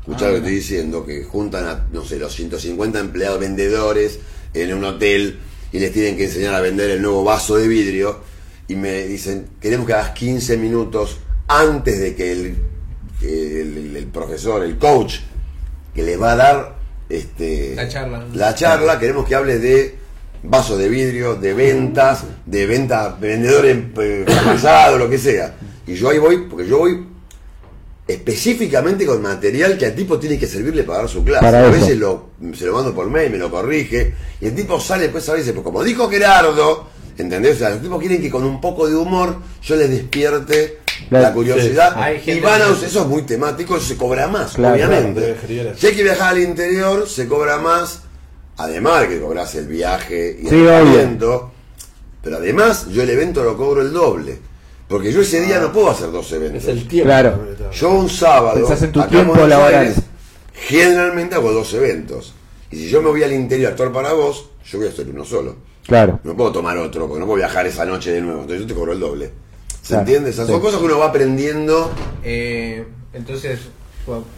escuchá 0.00 0.26
lo 0.26 0.32
que 0.32 0.36
estoy 0.38 0.54
diciendo, 0.54 1.06
que 1.06 1.24
juntan 1.24 1.66
a, 1.66 1.86
no 1.92 2.04
sé, 2.04 2.18
los 2.18 2.34
150 2.34 2.98
empleados 2.98 3.40
vendedores 3.40 4.18
en 4.54 4.74
un 4.74 4.84
hotel 4.84 5.38
y 5.72 5.78
les 5.78 5.92
tienen 5.92 6.16
que 6.16 6.24
enseñar 6.24 6.54
a 6.54 6.60
vender 6.60 6.90
el 6.90 7.02
nuevo 7.02 7.24
vaso 7.24 7.56
de 7.56 7.68
vidrio 7.68 8.20
y 8.68 8.74
me 8.76 9.06
dicen, 9.06 9.46
queremos 9.60 9.86
que 9.86 9.92
hagas 9.94 10.10
15 10.10 10.56
minutos 10.56 11.18
antes 11.48 11.98
de 12.00 12.14
que 12.14 12.32
el, 12.32 12.56
el- 13.22 14.06
profesor, 14.12 14.62
el 14.64 14.78
coach, 14.78 15.16
que 15.94 16.02
les 16.02 16.20
va 16.20 16.32
a 16.32 16.36
dar 16.36 16.76
este, 17.08 17.74
La 17.74 17.88
charla. 17.88 18.26
la 18.34 18.54
charla, 18.54 18.98
queremos 18.98 19.26
que 19.26 19.34
hables 19.34 19.60
de 19.62 19.96
vasos 20.42 20.78
de 20.78 20.88
vidrio, 20.88 21.34
de 21.34 21.52
ventas, 21.54 22.24
de 22.46 22.66
venta, 22.66 23.16
de 23.20 23.28
vendedores 23.28 23.76
eh, 23.98 24.24
fracasados, 24.28 24.98
lo 24.98 25.08
que 25.10 25.18
sea. 25.18 25.56
Y 25.86 25.94
yo 25.94 26.10
ahí 26.10 26.18
voy, 26.18 26.46
porque 26.48 26.66
yo 26.68 26.78
voy 26.78 27.06
específicamente 28.08 29.04
con 29.06 29.20
material 29.22 29.76
que 29.76 29.86
al 29.86 29.94
tipo 29.94 30.18
tiene 30.18 30.38
que 30.38 30.46
servirle 30.46 30.82
para 30.82 31.00
dar 31.00 31.08
su 31.08 31.22
clase. 31.22 31.44
Para 31.44 31.66
a 31.66 31.70
veces 31.70 31.96
lo, 31.98 32.30
se 32.54 32.64
lo 32.64 32.72
mando 32.72 32.94
por 32.94 33.08
mail, 33.10 33.30
me 33.30 33.38
lo 33.38 33.50
corrige, 33.50 34.14
y 34.40 34.46
el 34.46 34.54
tipo 34.54 34.80
sale 34.80 35.04
después 35.04 35.28
a 35.28 35.34
veces, 35.34 35.52
pues 35.52 35.62
como 35.62 35.84
dijo 35.84 36.08
Gerardo, 36.08 36.86
¿entendés? 37.18 37.56
O 37.56 37.58
sea, 37.58 37.70
los 37.70 37.82
tipos 37.82 38.00
quieren 38.00 38.20
que 38.22 38.30
con 38.30 38.44
un 38.44 38.60
poco 38.60 38.88
de 38.88 38.96
humor 38.96 39.36
yo 39.62 39.76
les 39.76 39.90
despierte 39.90 40.78
La- 41.10 41.20
la, 41.20 41.32
curiosidad. 41.34 41.94
sí. 42.24 42.30
Y 42.32 42.40
van 42.40 42.62
a 42.62 42.68
usar, 42.70 42.88
eso 42.88 43.02
es 43.02 43.06
muy 43.06 43.22
temático, 43.22 43.76
eso 43.76 43.86
se 43.86 43.96
cobra 43.96 44.26
más, 44.26 44.52
Claro, 44.54 44.74
obviamente. 44.74 45.36
claro, 45.46 45.74
si 45.76 45.86
hay 45.86 45.94
que 45.94 46.02
viajar 46.02 46.28
al 46.30 46.38
interior, 46.40 47.06
se 47.08 47.28
cobra 47.28 47.58
más, 47.58 48.00
además 48.56 49.02
de 49.02 49.08
que 49.10 49.20
cobras 49.20 49.54
el 49.54 49.66
viaje 49.68 50.38
y 50.42 50.48
Sí, 50.48 50.54
el 50.54 50.62
obvio. 50.62 50.74
alojamiento, 50.76 51.52
pero 52.22 52.36
además 52.38 52.86
yo 52.90 53.02
el 53.02 53.10
evento 53.10 53.44
lo 53.44 53.56
cobro 53.56 53.82
el 53.82 53.92
doble. 53.92 54.38
Porque 54.88 55.12
yo 55.12 55.20
ese 55.20 55.40
día 55.42 55.60
no 55.60 55.70
puedo 55.72 55.90
hacer 55.90 56.10
dos 56.10 56.32
eventos. 56.32 56.62
Es 56.62 56.68
el 56.68 56.88
tiempo. 56.88 57.08
Claro. 57.08 57.38
Yo 57.72 57.90
un 57.90 58.08
sábado, 58.08 58.54
Pensás 58.56 58.82
en 58.82 58.92
tu 58.92 59.00
acá 59.00 59.10
tiempo 59.10 59.34
laboral. 59.46 59.74
Aires, 59.86 59.96
generalmente 60.54 61.34
hago 61.34 61.52
dos 61.52 61.72
eventos. 61.74 62.34
Y 62.70 62.76
si 62.76 62.88
yo 62.88 63.02
me 63.02 63.08
voy 63.10 63.22
al 63.22 63.32
interior 63.32 63.68
a 63.68 63.70
actuar 63.72 63.92
para 63.92 64.12
vos, 64.14 64.50
yo 64.64 64.78
voy 64.78 64.88
a 64.88 64.90
hacer 64.90 65.06
uno 65.08 65.24
solo. 65.24 65.56
Claro. 65.86 66.20
No 66.24 66.36
puedo 66.36 66.52
tomar 66.52 66.76
otro, 66.78 67.06
porque 67.06 67.20
no 67.20 67.26
puedo 67.26 67.36
viajar 67.38 67.66
esa 67.66 67.84
noche 67.84 68.12
de 68.12 68.20
nuevo. 68.20 68.40
Entonces 68.42 68.62
yo 68.62 68.66
te 68.66 68.74
cobro 68.74 68.92
el 68.92 69.00
doble. 69.00 69.30
¿Se 69.82 69.88
Claro, 69.88 70.00
entiende? 70.02 70.30
Esas 70.30 70.46
sí. 70.46 70.52
son 70.52 70.60
cosas 70.60 70.80
que 70.80 70.86
uno 70.86 70.98
va 70.98 71.06
aprendiendo. 71.06 71.90
Eh, 72.24 72.84
entonces, 73.14 73.60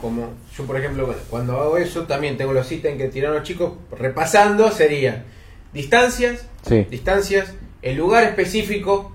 como 0.01 0.31
yo 0.57 0.65
por 0.65 0.77
ejemplo, 0.77 1.07
bueno, 1.07 1.21
cuando 1.29 1.61
hago 1.61 1.77
eso, 1.79 2.03
también 2.03 2.37
tengo 2.37 2.53
los 2.53 2.71
ítems 2.71 2.99
que 2.99 3.09
tiraron 3.09 3.37
los 3.39 3.45
chicos, 3.47 3.73
repasando, 3.97 4.71
sería 4.71 5.25
distancias, 5.73 6.45
Sí. 6.69 6.87
distancias, 6.91 7.53
el 7.83 7.97
lugar 7.97 8.25
específico, 8.25 9.13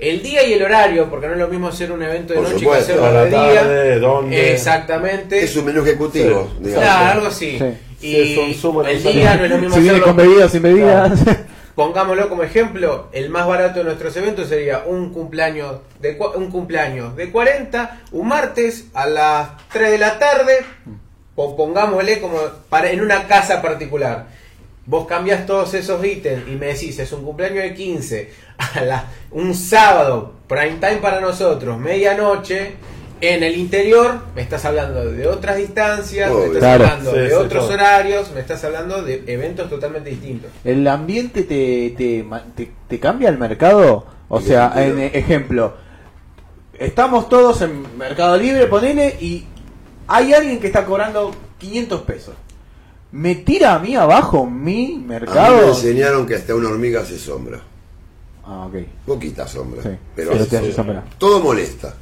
El 0.00 0.22
día 0.22 0.42
y 0.44 0.54
el 0.54 0.62
horario, 0.62 1.08
porque 1.10 1.26
no 1.26 1.34
es 1.34 1.38
lo 1.38 1.48
mismo 1.48 1.68
hacer 1.68 1.92
un 1.92 2.02
evento 2.02 2.32
de 2.32 2.38
Por 2.40 2.48
noche 2.48 2.58
supuesto, 2.60 2.86
que 2.86 2.92
hacerlo 2.92 3.06
a 3.06 3.12
la 3.12 3.24
de 3.26 3.30
tarde, 3.30 3.84
día. 3.90 3.98
¿dónde? 3.98 4.52
Exactamente. 4.54 5.44
Es 5.44 5.56
un 5.56 5.64
menú 5.66 5.82
ejecutivo, 5.82 6.48
Sí. 6.58 6.64
digamos. 6.64 6.84
Claro, 6.84 7.10
algo 7.12 7.26
así. 7.26 7.58
Sí. 7.58 8.06
Y 8.06 8.34
Sí, 8.34 8.54
son 8.54 8.86
el 8.86 9.02
día 9.02 9.36
no 9.36 9.44
es 9.44 9.50
lo 9.50 9.58
mismo 9.58 9.74
Si 9.74 9.80
viene 9.82 9.98
hacerlo- 9.98 10.06
con 10.06 10.16
bebidas 10.16 10.52
sin 10.52 10.62
bebidas. 10.62 11.20
Pongámoslo 11.74 12.28
como 12.28 12.42
ejemplo, 12.42 13.08
el 13.12 13.28
más 13.30 13.46
barato 13.46 13.78
de 13.78 13.84
nuestros 13.84 14.16
eventos 14.16 14.48
sería 14.48 14.84
un 14.86 15.12
cumpleaños 15.12 15.76
de 16.00 16.18
cua- 16.18 16.34
un 16.34 16.50
cumpleaños 16.50 17.14
de 17.16 17.30
40, 17.30 18.00
un 18.12 18.28
martes 18.28 18.86
a 18.94 19.06
las 19.06 19.48
3 19.72 19.90
de 19.92 19.98
la 19.98 20.18
tarde, 20.18 20.58
o 21.36 21.56
pongámosle 21.56 22.20
como 22.20 22.38
para 22.68 22.90
en 22.90 23.00
una 23.00 23.26
casa 23.28 23.62
particular. 23.62 24.26
Vos 24.86 25.06
cambias 25.06 25.46
todos 25.46 25.72
esos 25.74 26.04
ítems 26.04 26.48
y 26.48 26.52
me 26.56 26.66
decís, 26.66 26.98
es 26.98 27.12
un 27.12 27.24
cumpleaños 27.24 27.62
de 27.62 27.74
15, 27.74 28.30
a 28.74 28.80
la- 28.82 29.04
un 29.30 29.54
sábado, 29.54 30.32
prime 30.48 30.76
time 30.80 30.96
para 30.96 31.20
nosotros, 31.20 31.78
medianoche, 31.78 32.72
en 33.22 33.42
el 33.42 33.54
interior, 33.56 34.18
me 34.34 34.40
estás 34.40 34.64
hablando 34.64 35.04
de 35.04 35.26
otras 35.28 35.58
distancias, 35.58 36.32
me 36.32 36.46
estás 36.46 36.58
Claro. 36.58 36.84
hablando 36.86 37.10
Sí, 37.12 37.18
de 37.18 37.28
sí, 37.28 37.34
otros 37.34 37.64
todo. 37.66 37.74
horarios, 37.74 38.30
me 38.32 38.40
estás 38.40 38.64
hablando 38.64 39.02
de 39.02 39.22
eventos 39.26 39.68
totalmente 39.68 40.08
distintos. 40.08 40.50
¿El 40.64 40.88
ambiente 40.88 41.42
te, 41.42 41.94
te, 41.96 42.24
te- 42.56 42.70
te 42.88 42.98
cambia 42.98 43.28
el 43.28 43.36
mercado? 43.38 44.06
O 44.30 44.38
¿En 44.40 44.46
sea, 44.46 44.72
en 44.76 44.98
eh, 44.98 45.10
ejemplo, 45.12 45.74
estamos 46.78 47.28
todos 47.28 47.60
en 47.62 47.98
Mercado 47.98 48.36
Libre, 48.38 48.66
ponele, 48.66 49.16
y 49.20 49.44
hay 50.08 50.32
alguien 50.32 50.58
que 50.58 50.68
está 50.68 50.84
cobrando 50.86 51.30
500 51.58 52.00
pesos. 52.02 52.34
¿Me 53.12 53.34
tira 53.36 53.74
a 53.74 53.78
mí 53.80 53.96
abajo 53.96 54.46
mi 54.46 54.84
A 54.84 54.88
mí 54.88 54.98
me 55.06 55.06
mercado? 55.20 55.68
enseñaron 55.68 56.26
que 56.26 56.36
hasta 56.36 56.54
una 56.54 56.68
hormiga 56.68 57.00
hace 57.00 57.18
sombra. 57.18 57.60
Ah, 58.44 58.66
ok. 58.66 58.74
Poquita 59.06 59.46
sombra. 59.48 59.82
Sí. 59.82 59.88
Pero 60.14 60.30
Pero 60.30 60.42
hace 60.42 60.50
te 60.50 60.56
hace 60.58 60.72
sombra. 60.72 61.00
sombra. 61.00 61.16
Todo 61.18 61.40
molesta. 61.40 61.94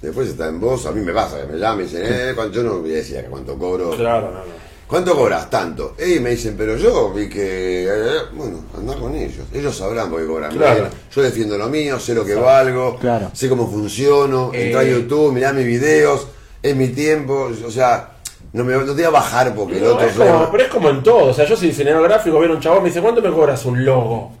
Después 0.00 0.28
está 0.30 0.48
en 0.48 0.58
vos, 0.60 0.84
a 0.86 0.92
mí 0.92 1.00
me 1.00 1.12
pasa, 1.12 1.40
que 1.46 1.52
me 1.52 1.58
llaman 1.58 1.80
y 1.80 1.82
dicen, 1.84 2.02
eh, 2.04 2.32
¿cuánto? 2.34 2.54
yo 2.56 2.62
no 2.64 2.78
voy 2.80 2.90
a 2.92 2.96
decir 2.96 3.18
acá 3.18 3.28
cuánto 3.30 3.56
cobro. 3.56 3.90
Claro, 3.90 4.30
no, 4.32 4.38
no. 4.38 4.62
¿Cuánto 4.88 5.14
cobras? 5.14 5.48
Tanto. 5.48 5.94
Y 6.04 6.18
me 6.18 6.30
dicen, 6.30 6.54
pero 6.58 6.76
yo 6.76 7.12
vi 7.14 7.28
que. 7.28 7.84
eh, 7.86 8.18
bueno, 8.34 8.64
anda 8.76 8.94
con 8.96 9.14
ellos. 9.14 9.46
Ellos 9.52 9.74
sabrán 9.76 10.10
por 10.10 10.20
qué 10.20 10.26
cobran. 10.26 10.50
Claro. 10.56 10.88
Yo 11.14 11.22
defiendo 11.22 11.56
lo 11.56 11.68
mío, 11.68 11.98
sé 12.00 12.14
lo 12.14 12.24
que 12.26 12.34
valgo, 12.34 12.98
Claro. 12.98 13.30
sé 13.32 13.48
cómo 13.48 13.70
funciono. 13.70 14.50
Eh. 14.52 14.66
Entra 14.66 14.80
a 14.80 14.84
YouTube, 14.84 15.32
mirá 15.32 15.52
mis 15.52 15.66
videos, 15.66 16.26
es 16.62 16.76
mi 16.76 16.88
tiempo. 16.88 17.50
O 17.64 17.70
sea, 17.70 18.11
no 18.52 18.64
me 18.64 18.76
voy 18.76 19.02
a 19.04 19.10
bajar 19.10 19.54
porque 19.54 19.78
el 19.78 19.84
otro 19.86 20.06
es 20.06 20.12
como- 20.16 20.48
pero 20.50 20.64
es 20.64 20.68
como 20.70 20.90
en 20.90 21.02
todo. 21.02 21.24
O 21.30 21.34
sea, 21.34 21.44
yo 21.46 21.56
soy 21.56 21.68
diseñador 21.68 22.02
gráfico, 22.04 22.38
viene 22.38 22.54
un 22.54 22.60
chabón 22.60 22.82
me 22.82 22.88
dice, 22.90 23.00
¿cuánto 23.00 23.22
me 23.22 23.30
cobras 23.30 23.64
un 23.64 23.84
logo? 23.84 24.32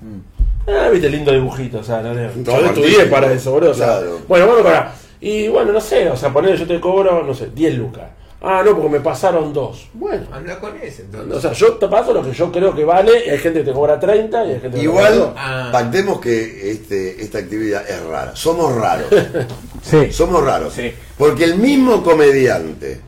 Ah, 0.68 0.88
viste, 0.90 1.08
lindo 1.08 1.32
dibujito, 1.32 1.78
o 1.78 1.82
sea, 1.84 2.00
no, 2.02 2.10
todavía 2.44 2.68
estudié 2.68 3.06
para 3.06 3.32
eso, 3.32 3.50
boludo. 3.52 3.70
O 3.72 3.74
sea, 3.74 3.86
Claro. 3.98 4.20
Bueno, 4.28 4.46
bueno, 4.46 4.62
para. 4.62 4.94
Y 5.20 5.48
bueno, 5.48 5.72
no 5.72 5.80
sé, 5.80 6.08
o 6.08 6.16
sea, 6.16 6.32
poner 6.32 6.56
yo 6.56 6.66
te 6.66 6.80
cobro, 6.80 7.22
no 7.24 7.34
sé, 7.34 7.48
10 7.54 7.74
lucas. 7.76 8.04
Ah, 8.44 8.60
no, 8.64 8.72
porque 8.74 8.88
me 8.88 9.00
pasaron 9.00 9.52
dos. 9.52 9.88
Bueno, 9.94 10.26
Anda 10.32 10.58
con 10.58 10.76
ese, 10.82 11.02
entonces. 11.02 11.32
o 11.36 11.40
sea, 11.40 11.52
yo 11.52 11.74
te 11.74 11.86
paso 11.86 12.12
lo 12.12 12.24
que 12.24 12.32
yo 12.32 12.50
creo 12.50 12.74
que 12.74 12.84
vale, 12.84 13.24
y 13.26 13.30
hay 13.30 13.38
gente 13.38 13.60
que 13.60 13.66
te 13.66 13.72
cobra 13.72 14.00
30 14.00 14.44
y 14.44 14.48
hay 14.50 14.60
gente 14.60 14.78
que 14.78 14.82
te 14.84 14.86
cobra 14.88 15.10
Igual. 15.14 15.32
Ah. 15.36 15.68
pactemos 15.72 16.20
que 16.20 16.70
este, 16.72 17.22
esta 17.22 17.38
actividad 17.38 17.88
es 17.88 18.02
rara. 18.04 18.34
Somos 18.34 18.74
raros. 18.74 19.06
Sí. 19.82 20.12
Somos 20.12 20.44
raros. 20.44 20.72
Sí. 20.74 20.92
Porque 21.18 21.42
el 21.44 21.56
mismo 21.56 22.02
comediante 22.04 23.00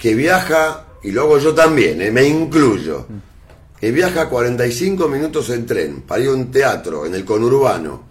que 0.00 0.14
viaja, 0.14 0.86
y 1.02 1.12
luego 1.12 1.38
yo 1.38 1.54
también, 1.54 2.00
eh, 2.02 2.10
me 2.10 2.24
incluyo, 2.24 3.06
que 3.78 3.92
viaja 3.92 4.28
45 4.28 5.08
minutos 5.08 5.50
en 5.50 5.66
tren 5.66 6.00
para 6.02 6.22
ir 6.22 6.28
a 6.30 6.32
un 6.32 6.50
teatro 6.50 7.04
en 7.06 7.14
el 7.14 7.24
conurbano 7.24 8.02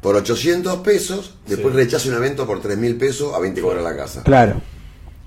por 0.00 0.16
800 0.16 0.76
pesos, 0.78 1.34
después 1.46 1.74
Sí. 1.74 1.80
rechaza 1.80 2.08
un 2.08 2.14
evento 2.14 2.46
por 2.46 2.60
3 2.60 2.78
mil 2.78 2.96
pesos 2.96 3.34
a 3.34 3.40
20 3.40 3.60
cobras 3.60 3.82
la 3.84 3.96
casa. 3.96 4.22
Claro. 4.22 4.54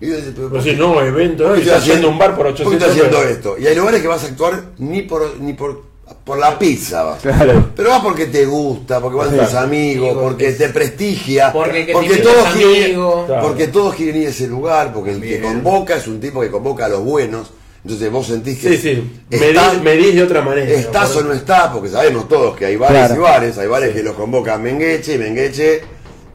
Y 0.01 0.07
yo 0.07 0.15
digo, 0.15 0.25
pero, 0.35 0.35
Pero 0.35 0.49
¿por 0.51 0.63
si 0.63 0.73
no, 0.75 1.01
evento, 1.01 1.43
¿por 1.43 1.51
¿no? 1.51 1.55
qué 1.55 1.59
Y 1.61 1.63
está 1.63 1.77
haciendo 1.77 2.09
un 2.09 2.17
bar 2.17 2.35
por 2.35 2.45
¿por 2.47 2.55
qué 2.55 2.63
800 2.63 2.73
estás 2.73 2.89
haciendo 2.91 3.17
pesos. 3.19 3.31
esto? 3.37 3.57
Y 3.59 3.67
hay 3.67 3.75
lugares 3.75 4.01
que 4.01 4.07
vas 4.07 4.23
a 4.23 4.27
actuar 4.27 4.63
ni 4.77 5.01
por, 5.03 5.39
ni 5.39 5.53
por, 5.53 5.83
por 6.25 6.37
la 6.39 6.57
pizza. 6.59 7.03
vas. 7.03 7.21
Claro. 7.21 7.69
Pero 7.75 7.89
vas 7.89 8.01
porque 8.01 8.25
te 8.25 8.45
gusta, 8.45 8.99
porque 8.99 9.17
van 9.17 9.29
Sí. 9.29 9.37
tus 9.37 9.53
amigos, 9.53 10.09
Amigos, 10.09 10.23
porque 10.23 10.47
es- 10.49 10.57
te 10.57 10.69
prestigia, 10.69 11.53
Porque 11.53 11.85
que 11.85 11.93
porque 11.93 12.17
todos 12.17 12.47
quieren, 12.53 12.83
amigos. 12.85 13.25
Claro. 13.27 13.41
porque 13.47 13.67
todos 13.67 13.95
quieren 13.95 14.21
ir 14.21 14.27
a 14.27 14.31
ese 14.31 14.47
lugar, 14.47 14.91
porque 14.91 15.11
el 15.11 15.21
que 15.21 15.39
convoca 15.39 15.95
es 15.95 16.07
un 16.07 16.19
tipo 16.19 16.41
que 16.41 16.49
convoca 16.49 16.85
a 16.85 16.89
los 16.89 17.01
buenos. 17.03 17.51
Entonces 17.83 18.11
vos 18.11 18.25
sentís 18.25 18.57
que 18.57 18.69
Sí, 18.69 18.77
sí, 18.77 19.21
estás, 19.29 19.79
medís, 19.83 20.15
de 20.15 20.23
otra 20.23 20.41
manera. 20.41 20.67
estás 20.71 21.11
¿no? 21.13 21.19
o 21.19 21.23
no 21.25 21.33
estás, 21.33 21.67
porque 21.67 21.89
sabemos 21.89 22.27
todos 22.27 22.57
que 22.57 22.65
hay 22.65 22.75
bares 22.77 22.97
Claro. 23.05 23.15
y 23.15 23.19
bares, 23.19 23.57
hay 23.59 23.67
bares 23.67 23.93
que 23.93 24.01
los 24.01 24.15
convoca 24.15 24.57
Mengeche 24.57 25.13
y 25.13 25.17
Mengeche 25.19 25.81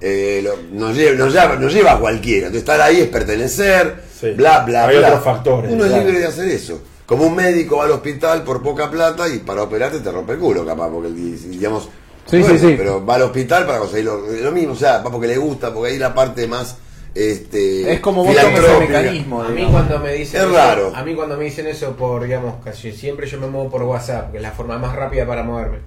eh, 0.00 0.40
lo- 0.44 0.56
nos, 0.72 0.96
lleva, 0.96 1.16
nos, 1.16 1.32
lleva, 1.32 1.56
nos 1.56 1.72
lleva 1.74 1.92
a 1.94 1.98
cualquiera. 1.98 2.46
Entonces 2.46 2.60
estar 2.62 2.80
ahí 2.80 3.00
es 3.00 3.08
pertenecer, 3.08 3.96
Sí. 4.18 4.30
bla, 4.30 4.60
bla, 4.60 4.86
Hay 4.86 4.96
bla. 4.98 5.08
otros 5.08 5.24
factores, 5.24 5.72
Uno 5.72 5.84
es 5.84 5.92
libre 5.92 6.20
de 6.20 6.26
hacer 6.26 6.48
eso. 6.48 6.80
Como 7.10 7.24
un 7.26 7.34
médico 7.34 7.78
va 7.78 7.86
al 7.86 7.90
hospital 7.90 8.44
por 8.44 8.62
poca 8.62 8.88
plata 8.88 9.28
y 9.28 9.40
para 9.40 9.64
operarte 9.64 9.98
te 9.98 10.12
rompe 10.12 10.34
el 10.34 10.38
culo, 10.38 10.64
capaz, 10.64 10.88
porque 10.90 11.08
digamos. 11.10 11.88
Sí, 12.26 12.40
sí, 12.44 12.56
sí. 12.56 12.74
Pero 12.78 13.04
va 13.04 13.16
al 13.16 13.22
hospital 13.22 13.66
para 13.66 13.80
conseguir 13.80 14.04
lo, 14.04 14.18
lo 14.20 14.52
mismo, 14.52 14.74
o 14.74 14.76
sea, 14.76 14.98
va 15.02 15.10
porque 15.10 15.26
le 15.26 15.36
gusta, 15.36 15.74
porque 15.74 15.90
ahí 15.90 15.98
la 15.98 16.14
parte 16.14 16.46
más. 16.46 16.76
Este, 17.12 17.92
Es 17.92 17.98
como 17.98 18.22
vos 18.24 18.32
tomes 18.36 18.46
el 18.46 18.60
filantrópica. 18.62 18.98
mecanismo. 19.00 19.42
A 19.42 19.48
mí 19.48 19.66
cuando 19.68 19.98
me 19.98 20.12
dicen 20.12 20.40
Es 20.42 20.46
eso, 20.46 20.56
raro. 20.56 20.92
a 20.94 21.02
mí 21.02 21.14
cuando 21.16 21.36
me 21.36 21.44
dicen 21.46 21.66
eso 21.66 21.96
por 21.96 22.22
digamos 22.22 22.62
casi 22.64 22.92
siempre 22.92 23.26
yo 23.26 23.40
me 23.40 23.48
muevo 23.48 23.68
por 23.68 23.82
WhatsApp, 23.82 24.30
que 24.30 24.36
es 24.36 24.42
la 24.44 24.52
forma 24.52 24.78
más 24.78 24.94
rápida 24.94 25.26
para 25.26 25.42
moverme. 25.42 25.78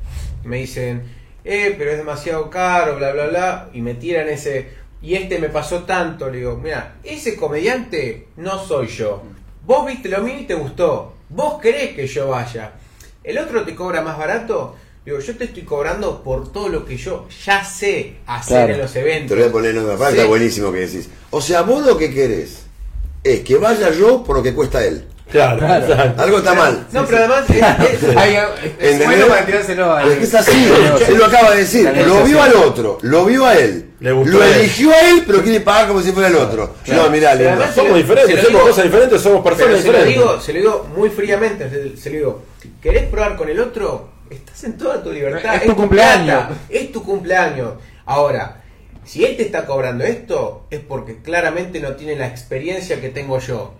Y 0.43 0.47
me 0.49 0.57
dicen, 0.57 1.03
"Eh, 1.45 1.73
pero 1.77 1.91
es 1.91 1.97
demasiado 1.97 2.49
caro, 2.49 2.97
bla 2.97 3.13
bla 3.13 3.27
bla" 3.27 3.69
y 3.73 3.79
me 3.81 3.93
tiran 3.93 4.27
ese 4.27 4.67
y 5.01 5.15
este 5.15 5.39
me 5.39 5.47
pasó 5.47 5.83
tanto, 5.83 6.29
le 6.29 6.39
digo, 6.39 6.59
"Mira, 6.61 6.95
ese 7.05 7.37
comediante 7.37 8.27
no 8.35 8.59
soy 8.61 8.87
yo. 8.87 9.23
Vos 9.65 9.85
viste 9.87 10.09
lo 10.09 10.19
mío 10.21 10.39
y 10.39 10.43
te 10.45 10.53
gustó. 10.55 11.13
Vos 11.29 11.61
querés 11.61 11.95
que 11.95 12.05
yo 12.07 12.29
vaya. 12.29 12.73
El 13.23 13.37
otro 13.37 13.63
te 13.63 13.75
cobra 13.75 14.01
más 14.01 14.17
barato." 14.17 14.75
Digo, 15.05 15.19
yo 15.19 15.35
te 15.35 15.43
estoy 15.45 15.63
cobrando 15.63 16.23
por 16.23 16.51
todo 16.53 16.69
lo 16.69 16.85
que 16.85 16.95
yo 16.95 17.27
ya 17.45 17.61
sé 17.65 18.15
hacer 18.25 18.55
Claro. 18.57 18.73
en 18.75 18.79
los 18.79 18.93
Te 18.93 19.01
eventos. 19.01 19.37
lo 19.37 19.43
voy 19.43 19.49
a 19.49 19.51
poner 19.51 19.71
en 19.71 19.83
otra 19.83 19.97
parte, 19.97 20.13
Sí. 20.13 20.19
está 20.19 20.29
buenísimo 20.29 20.71
que 20.71 20.79
decís. 20.79 21.09
O 21.29 21.41
sea, 21.41 21.61
vos 21.63 21.85
lo 21.85 21.97
que 21.97 22.13
querés 22.13 22.63
es 23.21 23.41
que 23.41 23.57
vaya 23.57 23.89
yo 23.91 24.23
por 24.23 24.37
lo 24.37 24.43
que 24.43 24.53
cuesta 24.53 24.81
él. 24.85 25.03
Claro, 25.33 25.57
Claro. 25.57 26.13
Algo 26.17 26.37
está 26.37 26.53
mal. 26.53 26.87
No, 26.91 27.05
pero 27.05 27.17
además 27.17 27.43
es- 27.49 28.99
bueno 29.05 29.27
para 29.27 29.45
tirárselo 29.45 29.91
a 29.93 30.03
Es 30.03 30.17
que 30.19 30.23
es 30.23 30.33
así, 30.35 30.69
él 31.09 31.17
lo 31.17 31.25
acaba 31.25 31.51
de 31.51 31.57
decir, 31.57 31.91
lo 32.07 32.23
vio 32.23 32.41
al 32.41 32.53
otro, 32.55 32.99
lo 33.01 33.25
vio 33.25 33.45
a 33.45 33.55
él, 33.57 33.89
Le 33.99 34.11
gustó 34.11 34.37
lo 34.37 34.43
a 34.43 34.47
él. 34.47 34.53
eligió 34.61 34.91
a 34.91 35.01
él, 35.09 35.23
pero 35.27 35.41
quiere 35.41 35.59
pagar 35.59 35.87
como 35.87 36.01
si 36.01 36.11
fuera 36.11 36.29
el 36.29 36.35
otro. 36.35 36.75
No, 36.87 37.09
mirá, 37.09 37.33
le 37.35 37.45
Somos 37.49 37.73
Se 37.73 37.83
lo- 37.89 37.95
diferentes, 37.95 38.47
digo- 38.47 38.61
cosas 38.61 38.83
diferentes, 38.85 39.21
somos 39.21 39.43
personas 39.43 39.67
Pero 39.71 39.81
se 39.81 39.87
lo, 39.87 39.93
diferentes. 39.93 40.23
digo, 40.23 40.39
se 40.41 40.53
lo 40.53 40.59
digo 40.59 40.87
muy 40.95 41.09
fríamente, 41.09 41.69
se, 41.69 41.97
se 41.97 42.09
lo 42.11 42.15
digo, 42.15 42.43
¿querés 42.81 43.03
probar 43.09 43.35
con 43.35 43.49
el 43.49 43.59
otro? 43.59 44.09
Estás 44.29 44.63
en 44.63 44.77
toda 44.77 45.01
tu 45.03 45.11
libertad. 45.11 45.55
Es 45.55 45.65
tu 45.65 45.75
cumpleaños. 45.75 46.25
plata, 46.45 46.53
es 46.69 46.91
tu 46.91 47.03
cumpleaños. 47.03 47.73
Ahora, 48.05 48.61
si 49.03 49.25
él 49.25 49.35
te 49.35 49.43
está 49.43 49.65
cobrando 49.65 50.03
esto, 50.03 50.65
es 50.69 50.79
porque 50.79 51.17
claramente 51.23 51.79
no 51.79 51.95
tiene 51.95 52.15
la 52.15 52.27
experiencia 52.27 53.01
que 53.01 53.09
tengo 53.09 53.39
yo. 53.39 53.73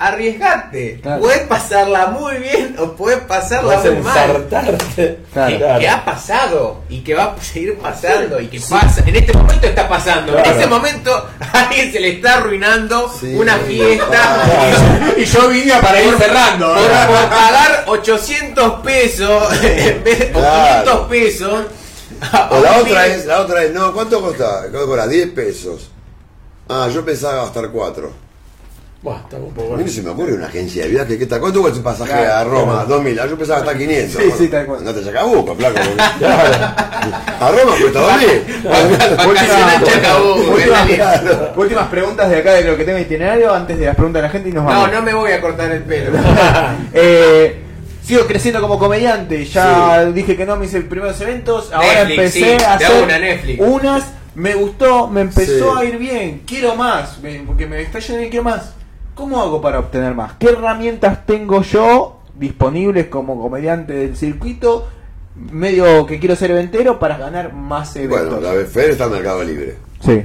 Arriesgate. 0.00 1.00
Claro. 1.02 1.22
Puedes 1.22 1.40
pasarla 1.48 2.06
muy 2.06 2.36
bien 2.36 2.76
o 2.78 2.92
puedes 2.92 3.18
pasarla 3.20 3.74
Vas 3.76 3.84
muy 3.84 3.96
mal. 3.96 4.30
ensartarte. 4.30 5.18
Claro. 5.32 5.58
Que, 5.58 5.80
que 5.80 5.88
ha 5.88 6.04
pasado 6.04 6.82
y 6.88 7.00
que 7.00 7.14
va 7.14 7.34
a 7.36 7.42
seguir 7.42 7.76
pasando 7.78 8.40
y 8.40 8.46
que 8.46 8.60
pasa. 8.60 9.02
En 9.04 9.16
este 9.16 9.32
momento 9.32 9.66
está 9.66 9.88
pasando. 9.88 10.32
Claro. 10.32 10.48
En 10.48 10.54
este 10.56 10.66
momento 10.68 11.28
a 11.40 11.60
alguien 11.66 11.90
se 11.92 11.98
le 11.98 12.08
está 12.14 12.34
arruinando 12.36 13.12
Sí. 13.18 13.34
una 13.34 13.56
fiesta. 13.58 14.06
Claro. 14.06 15.18
Y 15.18 15.24
yo 15.24 15.48
vine 15.48 15.72
para 15.82 16.00
ir 16.00 16.14
cerrando. 16.16 16.74
Por, 16.74 16.84
por 17.16 17.28
pagar 17.30 17.84
800 17.88 18.80
pesos 18.82 19.52
en 19.64 20.04
vez 20.04 20.18
de- 20.20 20.30
o 20.32 20.38
Claro. 20.38 21.08
500 21.08 21.08
pesos. 21.08 21.64
O 22.50 22.60
la 22.60 22.78
otra 22.78 23.06
es, 23.06 23.26
la 23.26 23.40
otra 23.40 23.62
es, 23.64 23.72
no, 23.72 23.92
¿cuánto 23.92 24.20
cuesta? 24.20 24.60
¿Cuánto 24.70 24.86
cobra? 24.86 25.06
10 25.08 25.28
pesos. 25.30 25.90
Ah, 26.68 26.88
yo 26.92 27.04
pensaba 27.04 27.42
gastar 27.44 27.68
4. 27.70 28.27
Buah, 29.00 29.18
está 29.18 29.36
un 29.36 29.52
A 29.52 29.54
poco 29.54 29.76
mí 29.76 29.84
no 29.84 29.90
se 29.90 30.02
me 30.02 30.10
ocurre 30.10 30.34
una 30.34 30.46
agencia 30.48 30.82
de 30.82 30.88
viaje. 30.88 31.16
¿qué 31.16 31.26
tal? 31.26 31.38
¿Cuánto 31.38 31.60
cuesta 31.60 31.78
un 31.78 31.84
pasaje 31.84 32.10
Claro, 32.10 32.32
a 32.34 32.44
Roma? 32.44 32.72
claro. 32.72 32.88
2000. 32.88 33.20
Ah, 33.20 33.26
yo 33.28 33.38
pensaba 33.38 33.60
gastar 33.60 33.78
500. 33.78 34.22
Sí, 34.22 34.30
sí, 34.36 34.48
tal 34.48 34.66
cual. 34.66 34.78
Andate 34.80 35.00
a 35.00 35.04
Chacabuco, 35.04 35.54
flaco. 35.54 35.74
porque- 35.76 36.24
A 37.40 37.50
Roma 37.52 37.72
cuesta 37.80 38.00
2000. 38.00 38.28
Vacaciones 39.16 39.42
en 39.76 39.84
Chacabuco, 39.84 41.60
Últimas, 41.60 41.86
preguntas 41.88 42.28
de 42.28 42.36
acá 42.38 42.52
de 42.54 42.64
lo 42.64 42.76
que 42.76 42.84
tengo 42.84 42.98
itinerario 42.98 43.54
antes 43.54 43.78
de 43.78 43.86
las 43.86 43.94
preguntas 43.94 44.20
de 44.22 44.26
la 44.26 44.32
gente 44.32 44.48
y 44.48 44.52
nos 44.52 44.64
No, 44.64 44.70
vamos. 44.70 44.92
no 44.92 45.02
me 45.02 45.14
voy 45.14 45.30
a 45.30 45.40
cortar 45.40 45.70
el 45.70 45.82
pelo. 45.84 46.10
Eh, 46.92 47.56
sigo 48.04 48.26
creciendo 48.26 48.60
como 48.60 48.80
comediante. 48.80 49.44
Ya 49.44 50.06
dije 50.06 50.36
que 50.36 50.44
no 50.44 50.56
me 50.56 50.66
hice 50.66 50.80
primeros 50.80 51.20
eventos. 51.20 51.72
Ahora 51.72 52.04
Netflix, 52.04 52.36
empecé 52.36 52.58
sí, 52.58 52.64
a 52.64 52.74
hacer 52.74 53.04
una 53.04 53.18
Netflix. 53.20 53.60
unas. 53.60 54.02
Me 54.34 54.54
gustó, 54.54 55.08
me 55.08 55.20
empezó 55.22 55.72
Sí. 55.74 55.78
a 55.80 55.84
ir 55.84 55.98
bien. 55.98 56.42
Quiero 56.46 56.74
más, 56.76 57.18
me- 57.20 57.42
porque 57.46 57.66
me 57.66 57.80
está 57.82 57.98
yendo 58.00 58.18
bien. 58.18 58.30
Quiero 58.30 58.44
más. 58.44 58.72
¿Cómo 59.18 59.42
hago 59.42 59.60
para 59.60 59.80
obtener 59.80 60.14
más? 60.14 60.34
¿Qué 60.38 60.50
herramientas 60.50 61.26
tengo 61.26 61.62
yo 61.62 62.20
disponibles 62.36 63.08
como 63.08 63.36
comediante 63.42 63.92
del 63.92 64.16
circuito? 64.16 64.86
medio 65.34 66.06
que 66.06 66.20
quiero 66.20 66.36
ser 66.36 66.52
eventero 66.52 67.00
para 67.00 67.16
ganar 67.16 67.52
más 67.52 67.96
eventos. 67.96 68.40
Bueno, 68.40 68.40
la 68.40 68.64
Fer 68.64 68.90
está 68.90 69.04
en 69.04 69.12
Mercado 69.12 69.42
Libre. 69.42 69.76
Sí. 70.04 70.24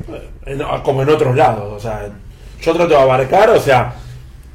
Como 0.83 1.01
en 1.01 1.09
otros 1.09 1.35
lados. 1.35 1.73
O 1.73 1.79
sea, 1.79 2.07
yo 2.61 2.73
trato 2.73 2.89
de 2.89 2.99
abarcar, 2.99 3.49
o 3.49 3.59
sea, 3.59 3.95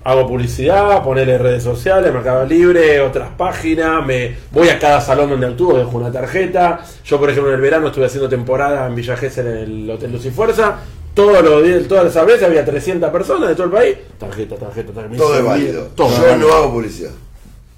hago 0.04 0.26
publicidad, 0.26 1.02
ponerle 1.02 1.38
redes 1.38 1.64
sociales, 1.64 2.12
Mercado 2.12 2.44
Libre, 2.44 3.00
otras 3.00 3.30
páginas, 3.36 4.06
me 4.06 4.36
voy 4.52 4.68
a 4.68 4.78
cada 4.78 5.00
salón 5.00 5.30
donde 5.30 5.46
actúo, 5.46 5.76
dejo 5.76 5.96
una 5.96 6.12
tarjeta. 6.12 6.80
Yo, 7.04 7.18
por 7.18 7.30
ejemplo, 7.30 7.50
en 7.50 7.56
el 7.56 7.62
verano 7.62 7.88
estuve 7.88 8.06
haciendo 8.06 8.28
temporada 8.28 8.86
en 8.86 8.94
Villa 8.94 9.16
Gesell 9.16 9.46
en 9.46 9.56
el 9.56 9.90
Hotel 9.90 10.12
Luz 10.12 10.26
y 10.26 10.30
Fuerza. 10.30 10.76
Todos 11.18 11.42
los 11.42 11.64
días, 11.64 11.88
todas 11.88 12.14
las 12.14 12.26
veces 12.26 12.44
había 12.44 12.64
300 12.64 13.10
personas 13.10 13.48
de 13.48 13.56
todo 13.56 13.66
el 13.66 13.72
país. 13.72 13.96
Tarjeta, 14.20 14.54
tarjeta, 14.54 14.92
tarjeta. 14.92 15.16
Todo 15.16 15.36
es 15.36 15.44
válido. 15.44 15.88
Todo. 15.96 16.10
Yo 16.10 16.36
no 16.36 16.52
hago 16.52 16.74
publicidad. 16.74 17.10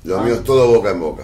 Lo 0.04 0.20
mío 0.20 0.34
es 0.34 0.44
todo 0.44 0.68
boca 0.68 0.90
en 0.90 1.00
boca. 1.00 1.22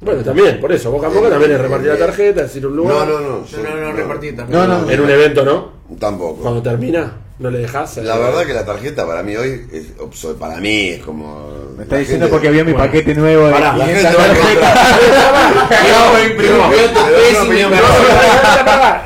Bueno, 0.00 0.22
también, 0.24 0.58
por 0.62 0.72
eso, 0.72 0.90
boca 0.90 1.08
a 1.08 1.10
boca 1.10 1.28
también 1.28 1.52
es 1.52 1.60
repartir 1.60 1.88
la 1.88 1.98
tarjeta, 1.98 2.42
decir 2.44 2.66
un 2.66 2.74
lugar. 2.74 3.06
No, 3.06 3.20
no, 3.20 3.28
no. 3.40 3.44
Yo 3.44 3.62
no, 3.62 3.76
no 3.76 3.92
repartí 3.92 4.32
tarjeta. 4.32 4.66
No, 4.66 4.80
no, 4.80 4.90
En 4.90 4.98
un 4.98 5.10
evento, 5.10 5.44
¿no? 5.44 5.72
Tampoco. 5.98 6.40
Cuando 6.40 6.62
termina, 6.62 7.12
no 7.38 7.50
le 7.50 7.58
dejas. 7.58 7.98
La 7.98 8.16
verdad 8.16 8.46
que 8.46 8.54
la 8.54 8.64
tarjeta 8.64 9.06
para 9.06 9.22
mí 9.22 9.36
hoy 9.36 9.66
es 9.70 9.92
para 10.38 10.56
mí 10.56 10.88
es 10.88 11.04
como 11.04 11.50
Me 11.78 11.84
está 11.84 11.96
diciendo 11.96 12.28
porque 12.28 12.50
vio 12.50 12.64
mi 12.64 12.74
paquete 12.74 13.14
nuevo 13.14 13.46
de 13.46 13.52
Pará, 13.52 13.76
la 13.76 13.84
500 13.86 14.12
gente 14.12 14.16
va 14.16 14.24
a 14.24 14.34
tarjetas. 14.34 14.78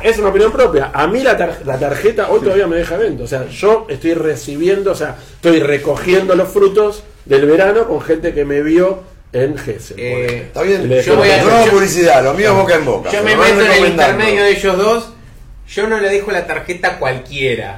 Es 0.03 0.17
una 0.17 0.29
opinión 0.29 0.51
propia. 0.51 0.89
A 0.93 1.07
mí 1.07 1.21
la, 1.21 1.37
tar- 1.37 1.59
la 1.65 1.77
tarjeta 1.79 2.29
hoy 2.29 2.41
todavía 2.41 2.67
me 2.67 2.75
deja 2.77 2.95
evento. 2.95 3.23
O 3.23 3.27
sea, 3.27 3.47
yo 3.47 3.85
estoy 3.89 4.13
recibiendo, 4.15 4.91
o 4.91 4.95
sea, 4.95 5.15
estoy 5.35 5.59
recogiendo 5.59 6.35
los 6.35 6.49
frutos 6.49 7.03
del 7.25 7.45
verano 7.45 7.87
con 7.87 8.01
gente 8.01 8.33
que 8.33 8.43
me 8.43 8.61
vio 8.61 9.01
en 9.33 9.53
por 9.53 9.63
Eh. 9.97 10.43
Está 10.47 10.61
bien. 10.63 10.89
Yo 10.89 11.15
voy 11.15 11.29
a- 11.29 11.43
no 11.43 11.65
publicidad, 11.71 12.23
lo 12.23 12.33
mío 12.33 12.55
boca 12.55 12.75
en 12.75 12.85
boca. 12.85 13.11
Yo 13.11 13.23
me 13.23 13.35
meto 13.35 13.61
en 13.61 13.71
el 13.71 13.87
intermedio 13.89 14.43
de 14.43 14.49
ellos 14.51 14.77
dos. 14.77 15.09
Yo 15.67 15.87
no 15.87 15.99
le 15.99 16.09
dejo 16.09 16.31
la 16.31 16.45
tarjeta 16.45 16.89
a 16.89 16.99
cualquiera. 16.99 17.75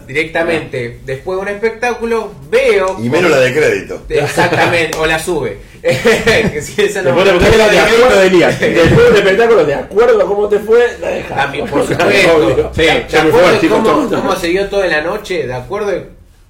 Directamente. 0.06 1.00
Después 1.04 1.36
de 1.36 1.42
un 1.42 1.48
espectáculo, 1.48 2.32
veo. 2.48 2.96
Y 3.02 3.10
menos 3.10 3.30
la 3.30 3.38
de 3.38 3.52
crédito. 3.52 4.02
Exactamente, 4.08 4.96
o 4.98 5.06
la 5.06 5.18
sube. 5.18 5.58
que 5.82 6.62
si 6.62 6.82
esa 6.82 7.02
no 7.02 7.14
Después 7.14 7.50
de, 7.50 7.58
la 7.58 7.68
de 7.68 7.78
acuerdo 7.78 8.20
de 8.20 8.26
Elías. 8.26 8.58
después 8.58 8.96
de 8.96 9.10
un 9.10 9.16
espectáculo, 9.16 9.64
de 9.64 9.74
acuerdo 9.74 10.22
a 10.22 10.26
cómo 10.26 10.48
te 10.48 10.58
fue, 10.58 10.96
la 11.00 11.08
dejas. 11.08 11.36
También, 11.36 11.66
por 11.66 11.86
supuesto. 11.86 12.72
Sí, 12.74 12.82
¿De 12.82 13.06
fue, 13.08 13.18
acuerdo 13.20 13.82
cómo, 13.82 14.08
cómo 14.08 14.36
se 14.36 14.48
dio 14.48 14.68
todo 14.68 14.84
en 14.84 14.90
la 14.90 15.02
noche? 15.02 15.46
¿De 15.46 15.54
acuerdo 15.54 15.92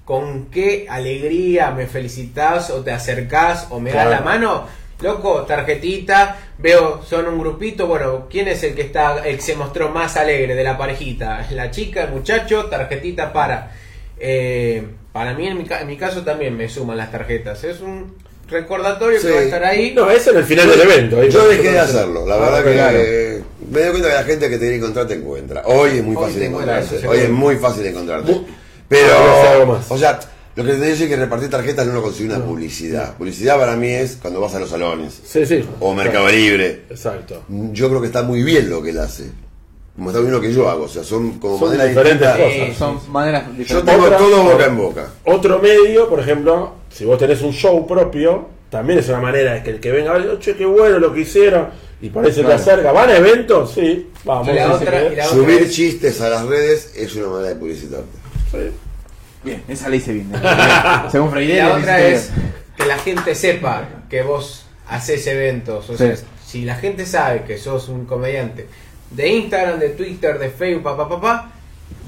con 0.05 0.45
qué 0.45 0.87
alegría 0.89 1.71
me 1.71 1.85
felicitas 1.85 2.69
o 2.69 2.81
te 2.81 2.91
acercás 2.91 3.67
o 3.69 3.79
me 3.79 3.91
das 3.91 4.09
la 4.09 4.21
mano? 4.21 4.65
Loco, 5.01 5.43
tarjetita, 5.43 6.37
veo, 6.57 7.01
son 7.07 7.27
un 7.27 7.37
grupito, 7.39 7.85
bueno, 7.85 8.27
¿quién 8.29 8.47
es 8.47 8.63
el 8.63 8.73
que 8.73 8.81
está, 8.81 9.19
el 9.25 9.35
que 9.35 9.41
se 9.43 9.55
mostró 9.55 9.89
más 9.89 10.17
alegre 10.17 10.55
de 10.55 10.63
la 10.63 10.75
parejita? 10.77 11.45
La 11.51 11.69
chica, 11.69 12.03
el 12.05 12.11
muchacho, 12.11 12.65
tarjetita 12.65 13.31
para. 13.31 13.71
Eh, 14.19 14.83
para 15.13 15.33
mí, 15.35 15.45
en 15.47 15.57
mi, 15.57 15.65
ca- 15.65 15.81
en 15.81 15.87
mi 15.87 15.97
caso, 15.97 16.23
también 16.23 16.57
me 16.57 16.67
suman 16.67 16.97
las 16.97 17.11
tarjetas. 17.11 17.63
Es 17.63 17.79
un 17.81 18.15
recordatorio 18.49 19.19
Sí. 19.19 19.27
que 19.27 19.33
va 19.33 19.39
a 19.39 19.43
estar 19.43 19.63
ahí. 19.65 19.93
No, 19.93 20.09
eso 20.09 20.31
en 20.31 20.37
el 20.37 20.43
final 20.45 20.67
del 20.69 20.81
evento. 20.81 21.21
ahí 21.21 21.29
Yo 21.29 21.43
no- 21.43 21.47
dejé 21.49 21.71
de 21.73 21.79
hacerlo, 21.79 22.25
la 22.25 22.37
verdad 22.37 22.63
que 22.63 22.73
claro. 22.73 22.97
eh, 22.99 23.43
me 23.69 23.79
doy 23.81 23.89
cuenta 23.91 24.09
que 24.09 24.15
la 24.15 24.23
gente 24.23 24.45
que 24.49 24.55
te 24.55 24.59
quiere 24.61 24.75
encontrar 24.77 25.07
te 25.07 25.13
encuentra. 25.13 25.61
Hoy 25.65 25.97
es 25.97 26.03
muy 26.03 26.15
Hoy 26.15 26.23
fácil 26.25 26.41
encontrarte. 26.41 27.07
Hoy 27.07 27.17
es 27.19 27.29
muy 27.29 27.55
fácil 27.57 27.85
encontrarte. 27.85 28.41
Pero, 28.89 29.13
Ahora 29.13 29.19
voy 29.21 29.29
a 29.29 29.39
hacer 29.43 29.51
algo 29.61 29.73
más. 29.73 29.91
o 29.91 29.97
sea, 29.97 30.19
lo 30.57 30.63
que 30.65 30.73
te 30.73 30.85
dice 30.91 31.03
es 31.05 31.09
que 31.09 31.15
repartir 31.15 31.49
tarjetas 31.49 31.87
no 31.87 31.93
lo 31.93 32.01
consigue 32.01 32.33
una 32.35 32.43
publicidad. 32.43 33.15
Publicidad 33.15 33.57
para 33.57 33.75
mí 33.77 33.87
es 33.89 34.17
cuando 34.21 34.41
vas 34.41 34.53
a 34.55 34.59
los 34.59 34.69
salones 34.69 35.21
Sí, 35.25 35.45
sí. 35.45 35.63
o 35.79 35.93
Mercado 35.93 36.27
Libre. 36.29 36.81
Exacto. 36.89 37.43
Yo 37.47 37.87
creo 37.89 38.01
que 38.01 38.07
está 38.07 38.23
muy 38.23 38.43
bien 38.43 38.69
lo 38.69 38.81
que 38.83 38.89
él 38.89 38.99
hace. 38.99 39.29
Como 39.95 40.09
está 40.09 40.19
bien 40.19 40.31
lo 40.33 40.41
que 40.41 40.51
yo 40.53 40.69
hago. 40.69 40.83
O 40.83 40.87
sea, 40.87 41.03
son 41.03 41.39
como 41.39 41.57
Son 41.57 41.69
maneras 41.69 41.89
diferentes 41.89 42.27
distintas. 42.27 42.59
cosas. 42.59 42.77
Son 42.77 43.11
maneras 43.11 43.43
Yo 43.47 43.53
diferentes. 43.53 43.93
tengo 43.93 44.05
Otra- 44.05 44.17
todo 44.17 44.43
boca 44.43 44.65
en 44.65 44.77
boca. 44.77 45.07
Otro 45.25 45.59
medio, 45.59 46.09
por 46.09 46.19
ejemplo, 46.19 46.73
si 46.91 47.05
vos 47.05 47.17
tenés 47.17 47.41
un 47.41 47.51
show 47.53 47.85
propio, 47.87 48.47
también 48.69 48.99
es 48.99 49.07
una 49.09 49.19
manera 49.21 49.53
de 49.53 49.63
que 49.63 49.69
el 49.71 49.79
que 49.79 49.91
venga 49.91 50.11
a 50.11 50.17
ver, 50.17 50.39
che, 50.39 50.55
qué 50.55 50.65
bueno 50.65 50.99
lo 50.99 51.13
que 51.13 51.21
hicieron, 51.21 51.69
y 52.01 52.09
te 52.09 52.31
Claro. 52.31 52.53
acerca, 52.53 52.91
¿van 52.91 53.09
a 53.09 53.17
eventos? 53.17 53.71
Sí, 53.73 54.09
vamos. 54.23 54.47
Y 54.49 54.53
la 54.53 54.73
otra- 54.73 55.11
y 55.11 55.15
la 55.15 55.25
Subir 55.25 55.61
es- 55.63 55.71
chistes 55.71 56.21
a 56.21 56.29
las 56.29 56.45
redes 56.45 56.93
es 56.95 57.15
una 57.15 57.27
manera 57.29 57.49
de 57.49 57.55
publicitarte. 57.55 58.05
sí. 58.51 58.57
Bien, 59.47 59.63
esa 59.67 59.89
la 59.89 59.95
hice 59.95 60.13
bien. 60.13 60.31
Según 61.11 61.29
Y 61.29 61.31
Freire. 61.31 61.57
la 61.57 61.73
otra 61.75 61.99
es 62.01 62.29
que 62.77 62.85
la 62.85 62.97
gente 62.99 63.33
sepa 63.35 63.87
que 64.09 64.21
vos 64.21 64.65
haces 64.87 65.25
eventos. 65.27 65.89
O 65.89 65.93
Sí. 65.93 65.97
sea, 65.99 66.15
si 66.45 66.63
la 66.65 66.75
gente 66.75 67.05
sabe 67.05 67.43
que 67.43 67.57
sos 67.57 67.89
un 67.89 68.05
comediante 68.05 68.67
de 69.11 69.27
Instagram, 69.29 69.79
de 69.79 69.89
Twitter, 69.89 70.37
de 70.39 70.49
Facebook, 70.49 70.83
papá, 70.83 71.09
papá, 71.09 71.51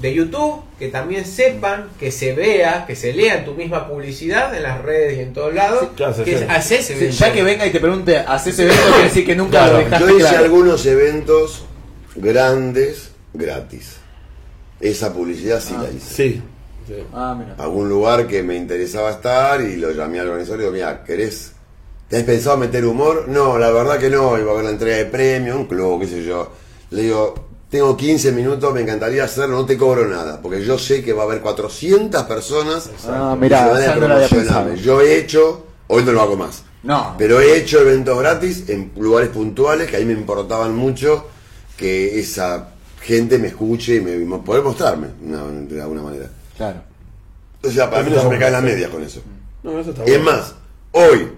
de 0.00 0.14
YouTube, 0.14 0.62
que 0.78 0.88
también 0.88 1.24
sepan, 1.26 1.88
que 1.98 2.10
se 2.10 2.32
vea, 2.34 2.84
que 2.86 2.94
se 2.96 3.12
lea 3.12 3.44
tu 3.44 3.54
misma 3.54 3.86
publicidad 3.88 4.54
en 4.54 4.62
las 4.62 4.80
redes 4.82 5.18
y 5.18 5.20
en 5.20 5.32
todos 5.34 5.52
lados, 5.54 5.88
¿qué 5.96 6.04
haces, 6.04 6.24
que 6.24 6.38
sí? 6.38 6.44
haces 6.48 6.90
eventos. 6.90 7.18
Ya 7.18 7.32
que 7.32 7.42
venga 7.42 7.66
y 7.66 7.70
te 7.70 7.80
pregunte, 7.80 8.16
¿haces 8.18 8.58
evento? 8.58 8.82
Quiere 8.92 9.04
decir 9.04 9.26
que 9.26 9.34
nunca 9.36 9.50
Claro, 9.58 9.72
lo 9.72 9.78
dejaste 9.78 10.04
Yo 10.06 10.10
hice 10.16 10.28
claro. 10.28 10.44
algunos 10.44 10.86
eventos 10.86 11.64
grandes 12.16 13.10
gratis. 13.34 13.96
Esa 14.80 15.12
publicidad 15.12 15.60
sí 15.60 15.74
la 15.80 15.90
hice. 15.90 16.14
Sí, 16.14 16.42
sí. 16.96 17.04
Ah, 17.12 17.34
mira. 17.38 17.54
Algún 17.58 17.88
lugar 17.88 18.26
que 18.26 18.42
me 18.42 18.56
interesaba 18.56 19.10
estar 19.10 19.60
y 19.60 19.76
lo 19.76 19.90
llamé 19.92 20.20
al 20.20 20.28
organizador 20.28 20.60
y 20.60 20.62
digo, 20.64 20.72
mira, 20.72 21.04
¿querés? 21.04 21.52
¿Te 22.08 22.16
has 22.16 22.22
pensado 22.24 22.56
meter 22.56 22.84
humor? 22.84 23.26
No, 23.28 23.56
la 23.58 23.70
verdad 23.70 23.98
que 23.98 24.10
no, 24.10 24.36
iba 24.38 24.50
a 24.50 24.54
haber 24.54 24.64
la 24.64 24.70
entrega 24.70 24.96
de 24.96 25.06
premio, 25.06 25.56
un 25.56 25.66
club, 25.66 26.00
qué 26.00 26.08
sé 26.08 26.24
yo. 26.24 26.50
Le 26.90 27.02
digo, 27.02 27.34
tengo 27.70 27.96
15 27.96 28.32
minutos, 28.32 28.74
me 28.74 28.80
encantaría 28.80 29.22
hacerlo, 29.22 29.56
no 29.56 29.64
te 29.64 29.78
cobro 29.78 30.08
nada, 30.08 30.40
porque 30.42 30.64
yo 30.64 30.76
sé 30.76 31.04
que 31.04 31.12
va 31.12 31.22
a 31.22 31.26
haber 31.26 31.40
400 31.40 32.24
personas 32.24 32.90
Ah, 33.06 33.36
que 33.40 33.48
se 33.48 33.54
van 33.54 33.88
a 33.88 33.94
promocionarme. 33.94 34.76
Yo 34.78 35.00
he 35.00 35.18
hecho, 35.18 35.66
hoy 35.86 36.02
no 36.02 36.10
lo 36.10 36.20
hago 36.20 36.36
más, 36.36 36.64
No. 36.82 37.14
pero 37.16 37.40
he 37.40 37.56
hecho 37.58 37.80
eventos 37.80 38.18
gratis 38.18 38.64
en 38.68 38.90
lugares 38.98 39.30
puntuales 39.30 39.88
que 39.88 39.96
a 39.96 40.00
mí 40.00 40.06
me 40.06 40.14
importaban 40.14 40.74
mucho 40.74 41.28
que 41.76 42.18
esa 42.18 42.70
gente 43.00 43.38
me 43.38 43.46
escuche 43.48 43.94
y 43.96 44.00
me, 44.00 44.38
poder 44.38 44.64
mostrarme 44.64 45.06
de 45.20 45.80
alguna 45.80 46.02
manera. 46.02 46.28
Claro. 46.60 46.82
O 47.64 47.70
sea, 47.70 47.88
para 47.90 48.02
mí 48.02 48.10
no 48.14 48.20
se 48.20 48.28
me 48.28 48.38
caen 48.38 48.52
las 48.52 48.62
medias 48.62 48.90
con 48.90 49.02
eso. 49.02 49.22
No, 49.62 49.78
eso 49.78 49.90
está 49.92 50.02
Y 50.06 50.10
es 50.12 50.22
bueno. 50.22 50.38
más, 50.38 50.54
hoy 50.92 51.32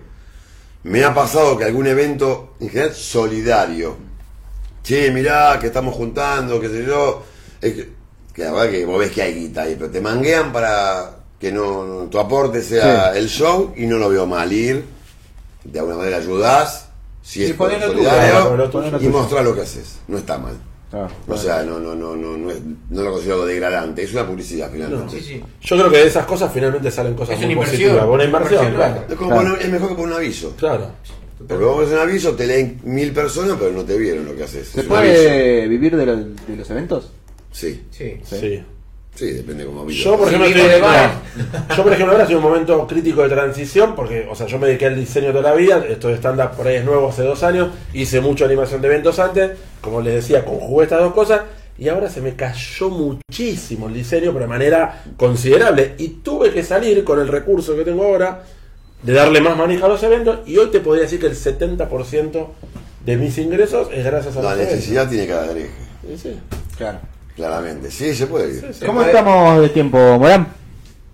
me 0.83 1.05
ha 1.05 1.15
pasado 1.15 1.57
que 1.57 1.63
algún 1.63 1.87
evento, 1.87 2.55
en 2.59 2.71
general 2.71 2.93
solidario, 2.93 3.97
che, 4.83 5.13
mirá, 5.13 5.61
que 5.61 5.69
estamos 5.69 5.95
juntando, 5.95 6.61
qué 6.61 6.69
sé 6.69 6.85
yo, 6.85 7.23
es 7.61 7.73
que, 7.73 7.93
que 8.35 8.43
la 8.45 8.51
verdad 8.51 8.71
que 8.73 8.85
vos 8.85 8.99
ves 8.99 9.13
que 9.13 9.23
hay 9.23 9.33
guita 9.35 9.63
ahí, 9.63 9.77
pero 9.79 9.93
te 9.93 10.01
manguean 10.01 10.53
para 10.53 11.19
que 11.39 11.53
no, 11.53 11.85
no- 11.85 12.05
tu 12.11 12.19
aporte 12.19 12.61
sea 12.63 13.13
Sí. 13.13 13.19
el 13.21 13.29
show 13.29 13.73
y 13.77 13.87
no 13.87 13.99
lo 13.99 14.09
veo 14.09 14.27
mal 14.27 14.53
ir, 14.53 14.85
de 15.63 15.79
alguna 15.79 15.99
manera 15.99 16.17
ayudás, 16.17 16.89
si 17.23 17.45
Sí, 17.45 17.51
es 17.53 17.53
por 17.55 17.69
ponelo 17.71 17.87
tú, 17.93 17.99
solidario, 17.99 18.71
claro, 18.73 18.99
y 19.01 19.07
mostrar 19.09 19.45
lo 19.45 19.55
que 19.55 19.61
haces, 19.61 19.99
no 20.09 20.19
está 20.19 20.37
mal. 20.39 20.57
Ah, 20.93 21.09
O 21.27 21.37
sea, 21.37 21.63
no, 21.63 21.79
no, 21.79 21.95
no, 21.95 22.15
no, 22.17 22.37
no, 22.37 22.51
es- 22.51 22.61
no 22.91 23.03
lo 23.03 23.13
considero 23.13 23.35
algo 23.37 23.47
degradante, 23.47 24.03
es 24.03 24.13
una 24.13 24.27
publicidad 24.27 24.71
finalmente. 24.71 25.21
Sí, 25.21 25.27
sí. 25.27 25.43
Yo 25.63 25.77
creo 25.79 25.91
que 25.91 25.97
de 25.99 26.07
esas 26.07 26.27
cosas 26.27 26.53
finalmente 26.53 26.91
salen 26.91 27.15
cosas 27.15 27.35
Es 27.35 27.39
muy 27.39 27.45
una 27.47 27.53
inversión, 27.55 27.79
positivas. 27.81 28.07
Buena 28.07 28.25
inversión, 28.25 28.65
inversión, 28.67 28.93
claro. 28.93 29.07
Es, 29.09 29.15
como 29.17 29.31
Claro. 29.31 29.49
poner- 29.49 29.63
es 29.65 29.73
mejor 29.73 29.89
que 29.89 29.95
poner 29.95 30.09
un 30.11 30.17
aviso. 30.19 30.55
Claro. 30.57 30.91
Porque 31.49 31.65
vos 31.65 31.75
pones 31.77 31.91
un 31.93 31.99
aviso, 31.99 32.33
te 32.33 32.47
leen 32.47 32.81
mil 32.85 33.11
personas, 33.13 33.57
pero 33.59 33.73
no 33.73 33.83
te 33.85 33.97
vieron 33.97 34.25
lo 34.27 34.37
que 34.37 34.45
haces. 34.45 34.69
¿Se 34.69 34.83
puede 34.85 35.67
vivir 35.67 35.97
de, 35.97 36.07
lo- 36.07 36.17
de 36.17 36.57
los 36.57 36.71
eventos? 36.71 37.11
Sí, 37.51 37.83
Sí. 37.91 38.17
Sí. 38.25 38.37
sí, 38.41 38.63
depende 39.21 39.65
cómo 39.65 39.85
vivo. 39.85 40.03
Yo, 40.03 40.17
por 40.17 40.29
Sí, 40.29 40.35
ejemplo, 40.35 40.63
estoy- 40.65 40.81
no. 40.81 41.77
yo, 41.77 41.83
por 41.83 41.93
ejemplo, 41.93 42.13
ahora 42.13 42.23
estoy 42.25 42.37
en 42.39 42.45
un 42.45 42.51
momento 42.51 42.87
crítico 42.87 43.23
de 43.23 43.29
transición 43.29 43.95
porque, 43.95 44.27
o 44.31 44.35
sea, 44.35 44.47
yo 44.47 44.59
me 44.59 44.67
dediqué 44.69 44.87
al 44.87 44.97
diseño 44.97 45.31
toda 45.33 45.43
la 45.51 45.55
vida, 45.55 45.85
esto 45.89 46.09
de 46.09 46.15
stand-up 46.17 46.53
por 46.57 46.67
ahí 46.67 46.77
es 46.77 46.85
nuevo 46.85 47.09
hace 47.09 47.23
dos 47.23 47.43
años, 47.43 47.69
hice 47.93 48.21
mucha 48.21 48.47
animación 48.47 48.81
de 48.81 48.89
eventos 48.89 49.19
antes, 49.19 49.51
como 49.81 50.01
les 50.01 50.15
decía, 50.15 50.45
conjugué 50.45 50.85
estas 50.85 51.01
dos 51.01 51.13
cosas 51.15 51.43
y 51.79 51.89
ahora 51.89 52.09
se 52.11 52.21
me 52.21 52.35
cayó 52.35 52.91
muchísimo 52.91 53.87
el 53.89 53.95
diseño, 53.95 54.33
pero 54.33 54.41
de 54.45 54.49
manera 54.49 55.05
considerable 55.17 55.95
y 55.99 56.09
tuve 56.09 56.51
que 56.51 56.63
salir 56.63 57.05
con 57.05 57.21
el 57.21 57.29
recurso 57.29 57.77
que 57.77 57.85
tengo 57.85 58.05
ahora 58.05 58.43
de 59.03 59.13
darle 59.13 59.41
más 59.41 59.57
manija 59.57 59.87
a 59.87 59.89
los 59.89 60.03
eventos 60.03 60.41
y 60.47 60.57
hoy 60.59 60.71
te 60.71 60.81
podría 60.81 61.05
decir 61.05 61.21
que 61.21 61.27
el 61.27 61.37
70% 61.37 62.47
de 63.05 63.17
mis 63.17 63.37
ingresos 63.39 63.89
es 63.93 64.05
gracias 64.05 64.37
a 64.37 64.43
La 64.43 64.51
los 64.51 64.53
eventos. 64.55 64.75
necesidad 64.77 65.09
tiene 65.09 65.27
que 65.27 65.33
haber 65.33 65.57
eje, 65.59 65.71
Sí, 66.09 66.19
sí. 66.19 66.41
Claro. 66.77 66.99
Claramente. 67.37 67.91
Sí, 67.91 68.15
se 68.15 68.27
puede 68.27 68.61
¿Cómo 68.87 68.99
puede- 69.01 69.09
estamos 69.11 69.61
de 69.63 69.69
tiempo, 69.71 69.99
Morán? 70.19 70.47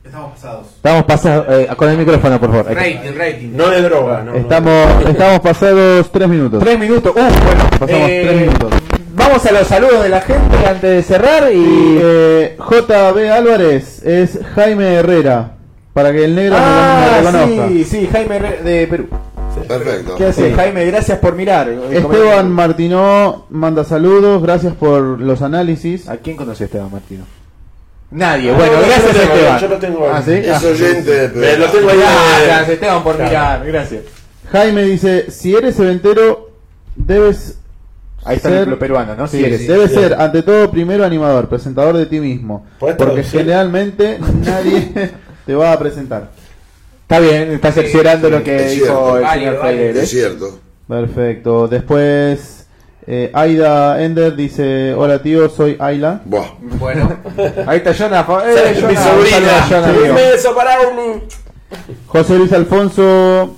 Estamos 0.04 0.32
pasados. 0.32 0.66
Estamos 0.76 1.04
pasados. 1.04 1.46
eh, 1.50 1.68
con 1.76 1.88
el 1.90 1.98
micrófono, 1.98 2.40
por 2.40 2.50
favor. 2.50 2.74
Rating, 2.74 3.12
rating. 3.16 3.48
No 3.54 3.68
de 3.68 3.82
droga, 3.82 4.22
no, 4.24 4.32
no. 4.32 4.38
Estamos, 4.38 5.04
estamos 5.06 5.40
pasados 5.40 6.10
tres 6.10 6.28
minutos. 6.28 6.60
Tres 6.64 6.78
minutos. 6.78 7.12
Uh, 7.14 7.18
bueno. 7.20 7.70
Pasamos 7.78 8.08
eh, 8.08 8.22
tres 8.26 8.40
minutos. 8.40 8.70
Vamos 9.14 9.44
a 9.44 9.52
los 9.52 9.66
saludos 9.66 10.02
de 10.02 10.08
la 10.08 10.20
gente 10.22 10.56
antes 10.66 10.82
de 10.82 11.02
cerrar 11.02 11.52
y. 11.52 11.98
Eh, 12.00 12.56
JB 12.58 13.30
Álvarez 13.30 14.02
es 14.04 14.38
Jaime 14.54 14.94
Herrera. 14.94 15.52
Para 15.92 16.12
que 16.12 16.24
el 16.24 16.34
negro 16.34 16.54
me- 16.54 16.60
me, 16.62 16.66
ah, 16.68 17.18
reconozca. 17.18 17.68
sí, 17.68 17.84
sí, 17.84 18.08
Jaime 18.10 18.36
Herrera 18.36 18.62
de 18.62 18.86
Perú. 18.86 19.08
Perfecto. 19.68 20.14
¿Qué 20.16 20.24
hace? 20.24 20.48
Sí, 20.48 20.54
Jaime, 20.56 20.84
gracias 20.86 21.18
por 21.18 21.34
mirar. 21.34 21.68
Esteban 21.68 22.50
Martinó 22.50 23.46
manda 23.50 23.84
saludos, 23.84 24.42
gracias 24.42 24.74
por 24.74 25.02
los 25.20 25.42
análisis. 25.42 26.08
¿A 26.08 26.16
quién 26.16 26.36
conoce 26.36 26.64
Esteban 26.64 26.90
Martino? 26.90 27.24
Nadie. 28.10 28.50
Ah, 28.50 28.56
bueno, 28.56 28.72
no, 28.72 28.78
gracias 28.80 29.12
tengo, 29.12 29.32
Esteban. 29.34 29.58
yo 29.60 29.68
lo 29.68 29.76
tengo. 29.78 30.08
Ah, 30.10 30.22
¿sí? 30.24 30.32
Es 30.32 30.64
oyente 30.64 31.28
de 31.28 31.52
Eh, 31.52 31.58
lo 31.58 31.66
tengo 31.66 31.90
ahí. 31.90 31.98
Gracias 32.46 32.68
Esteban 32.70 33.02
por 33.04 33.16
Claro. 33.16 33.28
mirar. 33.30 33.66
Gracias. 33.66 34.02
Jaime 34.50 34.82
dice, 34.84 35.30
si 35.30 35.54
eres 35.54 35.78
eventero, 35.78 36.50
debes 36.96 37.58
Ahí 38.24 38.36
está 38.36 38.48
ser- 38.48 38.68
lo 38.68 38.78
peruano, 38.78 39.14
¿no? 39.14 39.26
Sí, 39.28 39.44
Sí, 39.44 39.58
sí. 39.58 39.66
ser 39.94 40.14
ante 40.14 40.42
todo 40.42 40.70
primero 40.70 41.04
animador, 41.04 41.48
presentador 41.48 41.96
de 41.96 42.06
ti 42.06 42.18
mismo, 42.18 42.66
¿Puedes 42.78 42.96
porque 42.96 43.12
traducir? 43.14 43.40
generalmente 43.40 44.18
nadie 44.44 45.12
te 45.46 45.54
va 45.54 45.72
a 45.72 45.78
presentar. 45.78 46.30
Está 47.10 47.20
bien, 47.20 47.52
está 47.52 47.72
cerciorando 47.72 48.28
sí, 48.28 48.32
lo 48.34 48.44
que 48.44 48.56
es 48.66 48.70
dijo 48.72 48.84
cierto. 48.84 49.16
el 49.16 49.22
Válido, 49.22 49.50
señor. 49.52 49.62
Freire. 49.64 50.02
Es 50.02 50.10
cierto. 50.10 50.58
Perfecto. 50.86 51.66
Después 51.68 52.66
eh, 53.06 53.30
Aida 53.32 54.02
Ender 54.02 54.36
dice, 54.36 54.92
hola 54.92 55.22
tío, 55.22 55.48
soy 55.48 55.74
Ayla. 55.80 56.20
Buah. 56.26 56.48
Bueno, 56.60 57.16
Ahí 57.66 57.78
está 57.78 57.94
Jonah. 57.94 58.26
Eh, 58.44 58.74
Mi 58.76 58.82
Jonah, 58.94 59.04
sobrina. 59.04 59.66
Jonah, 59.70 59.92
Un 60.10 60.14
beso 60.16 60.54
para 60.54 60.80
un. 60.82 61.22
José 62.08 62.34
Luis 62.36 62.52
Alfonso, 62.52 63.56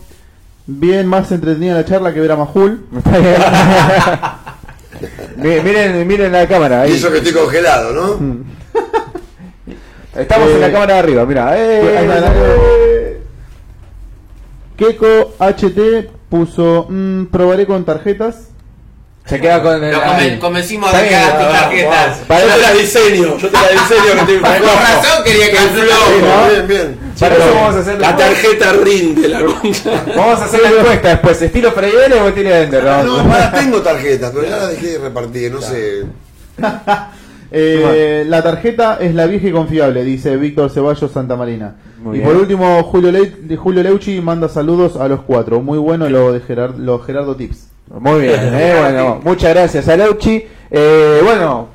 bien 0.67 1.09
más 1.09 1.33
entretenida 1.33 1.75
la 1.75 1.85
charla 1.85 2.15
que 2.15 2.21
ver 2.21 2.31
a 2.31 2.37
Majul. 2.37 2.85
Miren, 5.37 6.07
miren 6.07 6.31
la 6.31 6.47
cámara. 6.47 6.87
Y 6.87 6.91
Ahí. 6.93 6.97
eso 6.99 7.11
que 7.11 7.19
estoy 7.19 7.33
congelado, 7.33 7.93
¿no? 7.93 8.45
Estamos 10.15 10.51
Eh, 10.51 10.55
en 10.55 10.61
la 10.61 10.71
cámara 10.73 10.95
de 10.95 11.01
arriba, 11.01 11.27
mira. 11.27 11.59
Eh, 11.59 11.81
eh. 11.83 13.00
Keiko 14.81 15.35
HT 15.39 16.09
puso, 16.31 16.87
"Mm, 16.89 17.27
probaré 17.27 17.67
con 17.67 17.85
tarjetas. 17.85 18.47
Se 19.27 19.39
queda 19.39 19.63
con 19.63 19.85
el. 19.85 19.93
nos 19.93 20.03
conven- 20.03 20.39
convencimos 20.39 20.91
de 20.93 21.09
que 21.09 21.15
hagas 21.15 21.39
tus 21.39 21.47
ah, 21.47 21.61
tarjetas. 21.61 22.19
Yo 22.21 22.27
te 22.55 22.61
la 22.63 22.73
diseño, 22.73 23.37
yo 23.37 23.49
te 23.49 23.57
la 23.59 23.69
diseño 23.69 24.13
que 24.15 24.21
estoy 24.21 24.39
Con 24.41 24.53
razón 24.53 25.25
quería 25.25 25.51
que 25.51 25.57
el 25.59 25.69
flow. 25.69 26.49
Bien, 26.51 26.67
bien. 26.67 27.13
Para 27.21 27.35
eso 27.37 27.55
vamos 27.55 27.77
a 27.77 27.79
hacer 27.81 28.01
La 28.01 28.17
tarjeta 28.17 28.73
rinde 28.73 29.29
la 29.29 29.41
concha. 29.45 30.05
Vamos 30.17 30.41
a 30.41 30.45
hacer 30.47 30.63
la 30.63 30.71
encuesta 30.71 31.09
después. 31.11 31.43
¿Estilo 31.43 31.71
Freire 31.73 32.15
o 32.21 32.29
estilo 32.29 32.51
Ender? 32.57 32.83
No, 32.83 33.03
No, 33.23 33.29
para, 33.29 33.53
tengo 33.53 33.83
tarjetas, 33.83 34.33
pero 34.35 34.49
ya 34.49 34.57
las 34.57 34.71
dejé 34.71 34.87
de 34.87 34.99
repartir, 34.99 35.53
no 35.53 35.61
sé. 35.61 36.07
Eh, 37.53 38.25
la 38.29 38.43
tarjeta 38.43 38.99
es 39.01 39.15
la 39.15 39.27
vieja 39.27 39.49
y 39.49 39.53
confiable, 39.53 40.05
dice 40.05 40.37
Víctor 40.37 40.71
Ceballos 40.71 41.11
Santa 41.11 41.37
Marina. 41.37 41.77
Muy 42.03 42.17
y 42.17 42.21
bien. 42.21 42.31
por 42.33 42.41
último, 42.41 42.83
Julio, 42.85 43.11
Le- 43.13 43.57
Julio 43.57 43.83
Leuchi 43.83 44.21
manda 44.21 44.49
saludos 44.49 44.97
a 44.97 45.09
los 45.09 45.21
cuatro. 45.23 45.61
Muy 45.61 45.79
bueno 45.79 46.09
lo 46.09 46.33
de 46.33 46.41
Gerard, 46.41 46.77
los 46.79 47.05
Gerardo 47.05 47.35
Tips. 47.37 47.67
Muy 47.99 48.21
bien, 48.21 48.39
eh, 48.55 48.77
bueno, 48.81 49.21
muchas 49.25 49.51
gracias 49.53 49.89
a 49.89 49.97
Leuchi. 49.97 50.45
Eh, 50.73 51.21
bueno, 51.25 51.71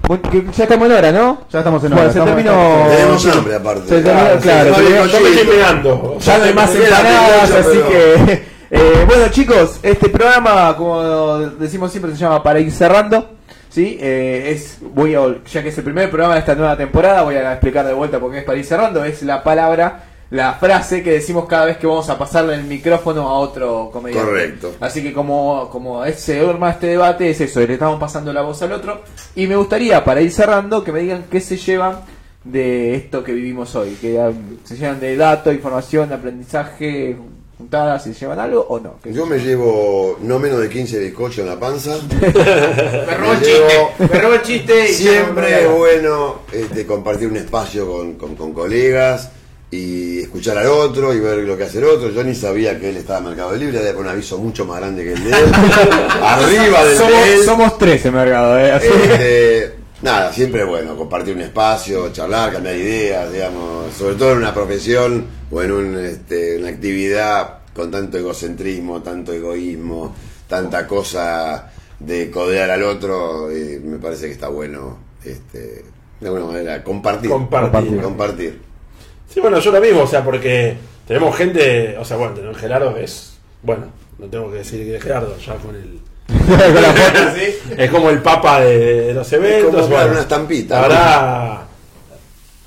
ya 0.55 0.63
estamos 0.63 0.85
en 0.87 0.91
hora, 0.93 1.11
¿no? 1.11 1.39
Ya 1.51 1.59
estamos 1.59 1.83
en 1.83 1.89
Bueno, 1.89 2.03
hora, 2.03 2.13
se 2.13 2.19
estamos- 2.19 2.43
terminó. 2.43 2.87
Tenemos 2.95 3.25
hambre 3.37 3.55
aparte. 3.55 3.81
Se 3.89 4.01
terminó, 4.01 4.39
claro. 4.41 4.75
se 4.75 4.81
terminó- 4.81 5.05
Yo 5.07 5.19
me 5.19 5.29
estoy 5.29 5.47
meando. 5.57 6.17
Ya 6.21 6.37
no 6.37 6.43
hay 6.45 6.53
más 6.53 6.75
empanadas, 6.75 7.51
así 7.51 7.67
pero- 7.73 7.87
que. 7.89 8.43
eh, 8.71 9.03
bueno, 9.05 9.23
chicos, 9.31 9.79
este 9.83 10.07
programa, 10.07 10.73
como 10.77 11.39
decimos 11.59 11.91
siempre, 11.91 12.13
se 12.13 12.17
llama 12.19 12.41
Para 12.41 12.61
ir 12.61 12.71
cerrando. 12.71 13.31
¿Sí? 13.75 13.97
Eh, 13.99 14.51
es, 14.55 14.77
voy 14.81 15.15
a, 15.15 15.43
ya 15.51 15.61
que 15.61 15.67
es 15.67 15.77
el 15.77 15.83
primer 15.83 16.09
programa 16.09 16.35
de 16.35 16.39
esta 16.39 16.55
nueva 16.55 16.77
temporada, 16.77 17.23
voy 17.23 17.35
a 17.35 17.51
explicar 17.51 17.85
de 17.85 17.93
vuelta 17.93 18.19
por 18.21 18.31
qué 18.31 18.39
es 18.39 18.43
Para 18.45 18.57
ir 18.57 18.63
cerrando. 18.63 19.03
Es 19.03 19.21
la 19.21 19.43
palabra, 19.43 20.05
la 20.29 20.53
frase 20.53 21.03
que 21.03 21.11
decimos 21.11 21.45
cada 21.45 21.65
vez 21.65 21.75
que 21.77 21.85
vamos 21.85 22.09
a 22.09 22.17
pasarle 22.17 22.55
el 22.55 22.63
micrófono 22.63 23.27
a 23.27 23.33
otro 23.33 23.89
comediante. 23.91 24.25
Correcto. 24.29 24.75
Así 24.79 25.03
que, 25.03 25.11
como, 25.11 25.69
como 25.69 26.05
es- 26.05 26.21
se 26.21 26.39
arma 26.39 26.71
este 26.71 26.87
debate, 26.87 27.29
es 27.29 27.41
eso, 27.41 27.59
le 27.59 27.73
estamos 27.73 27.99
pasando 27.99 28.31
la 28.31 28.43
voz 28.43 28.61
al 28.61 28.71
otro. 28.71 29.01
Y 29.35 29.45
me 29.47 29.57
gustaría, 29.57 30.01
para 30.05 30.21
ir 30.21 30.31
cerrando, 30.31 30.81
que 30.81 30.93
me 30.93 31.01
digan 31.01 31.25
qué 31.29 31.41
se 31.41 31.57
llevan 31.57 31.97
de 32.45 32.95
esto 32.95 33.25
que 33.25 33.33
vivimos 33.33 33.75
hoy. 33.75 33.97
Que 33.99 34.17
um, 34.17 34.57
se 34.63 34.77
llevan 34.77 35.01
de 35.01 35.17
datos, 35.17 35.53
información, 35.53 36.13
aprendizaje, 36.13 37.17
juntadas, 37.57 38.03
si 38.03 38.13
llevan 38.13 38.39
algo 38.39 38.61
o 38.69 38.79
no. 38.79 38.95
Yo 39.05 39.25
me 39.25 39.37
llevo 39.39 40.17
no 40.21 40.39
menos 40.39 40.59
de 40.59 40.69
15 40.69 40.99
bizcochos 40.99 41.39
en 41.39 41.47
la 41.47 41.59
panza. 41.59 41.97
Me 42.21 43.15
robó 43.17 43.31
el 43.33 43.39
chiste. 43.41 43.87
Me 43.99 44.19
robó 44.19 44.33
el 44.33 44.41
chiste 44.41 44.89
y 44.89 44.93
Siempre 44.93 45.61
es 45.61 45.69
no- 45.69 45.75
bueno 45.77 46.35
este, 46.51 46.85
compartir 46.85 47.27
un 47.29 47.37
espacio 47.37 47.85
con, 47.89 48.13
con- 48.15 48.35
con 48.35 48.53
colegas 48.53 49.29
y 49.71 50.19
escuchar 50.21 50.57
al 50.57 50.67
otro 50.67 51.13
y 51.13 51.19
ver 51.19 51.39
lo 51.39 51.57
que 51.57 51.63
hace 51.63 51.79
el 51.79 51.85
otro. 51.85 52.09
Yo 52.11 52.23
ni 52.23 52.35
sabía 52.35 52.79
que 52.79 52.89
él 52.89 52.97
estaba 52.97 53.19
en 53.19 53.25
Mercado 53.25 53.55
Libre, 53.55 53.79
había 53.79 53.95
un 53.97 54.07
aviso 54.07 54.37
mucho 54.37 54.65
más 54.65 54.79
grande 54.79 55.03
que 55.03 55.13
el 55.13 55.23
de 55.23 55.29
él. 55.31 55.35
Arriba 56.21 56.83
del 56.85 56.97
de 56.97 57.03
él. 57.33 57.43
somos, 57.43 57.45
somos 57.45 57.77
tres 57.77 58.05
en 58.05 58.13
mercado, 58.13 58.59
¿eh? 58.59 58.75
Este, 58.81 59.73
nada, 60.05 60.31
siempre 60.31 60.61
es 60.61 60.67
bueno 60.67 60.95
compartir 60.95 61.35
un 61.35 61.41
espacio, 61.41 62.13
charlar, 62.13 62.53
cambiar 62.53 62.75
ideas, 62.75 63.33
digamos, 63.33 63.91
sobre 63.91 64.15
todo 64.15 64.33
en 64.33 64.37
una 64.37 64.53
profesión 64.53 65.25
o 65.49 65.61
en 65.63 65.71
un, 65.71 65.97
este, 65.97 66.59
una 66.59 66.69
actividad 66.69 67.59
con 67.73 67.89
tanto 67.89 68.17
egocentrismo, 68.17 69.01
tanto 69.01 69.33
egoísmo, 69.33 70.15
tanta 70.47 70.85
cosa 70.85 71.71
de 71.99 72.29
codear 72.29 72.69
al 72.69 72.83
otro, 72.83 73.49
eh, 73.49 73.81
me 73.83 73.97
parece 73.97 74.27
que 74.27 74.33
está 74.33 74.47
bueno, 74.47 74.99
este, 75.23 75.83
de 76.19 76.27
alguna 76.27 76.45
manera, 76.45 76.83
compartir. 76.83 77.31
Compartir. 77.31 78.01
Compartir. 78.01 78.61
Sí, 79.27 79.39
bueno, 79.39 79.59
yo 79.59 79.71
lo 79.71 79.81
mismo, 79.81 80.03
o 80.03 80.07
sea, 80.07 80.23
porque 80.23 80.77
tenemos 81.07 81.35
gente, 81.35 81.97
o 81.97 82.05
sea, 82.05 82.17
bueno, 82.17 82.35
tenemos 82.35 82.57
Gerardo 82.57 82.95
es, 82.95 83.37
bueno, 83.63 83.87
no 84.19 84.27
tengo 84.27 84.51
que 84.51 84.57
decir 84.57 84.85
que 84.85 84.97
es 84.97 85.03
Gerardo, 85.03 85.35
ya 85.39 85.55
con 85.55 85.75
el... 85.75 85.99
Con 86.27 86.81
la 86.81 86.93
foto, 86.93 87.19
¿sí? 87.35 87.73
Es 87.77 87.91
como 87.91 88.09
el 88.09 88.21
papa 88.21 88.61
de, 88.61 88.77
de 89.07 89.13
los 89.13 89.31
eventos. 89.33 89.65
como, 89.71 89.87
claro, 89.87 89.95
bueno, 89.95 90.11
una 90.11 90.21
estampita. 90.21 90.83
Habrá 90.83 91.67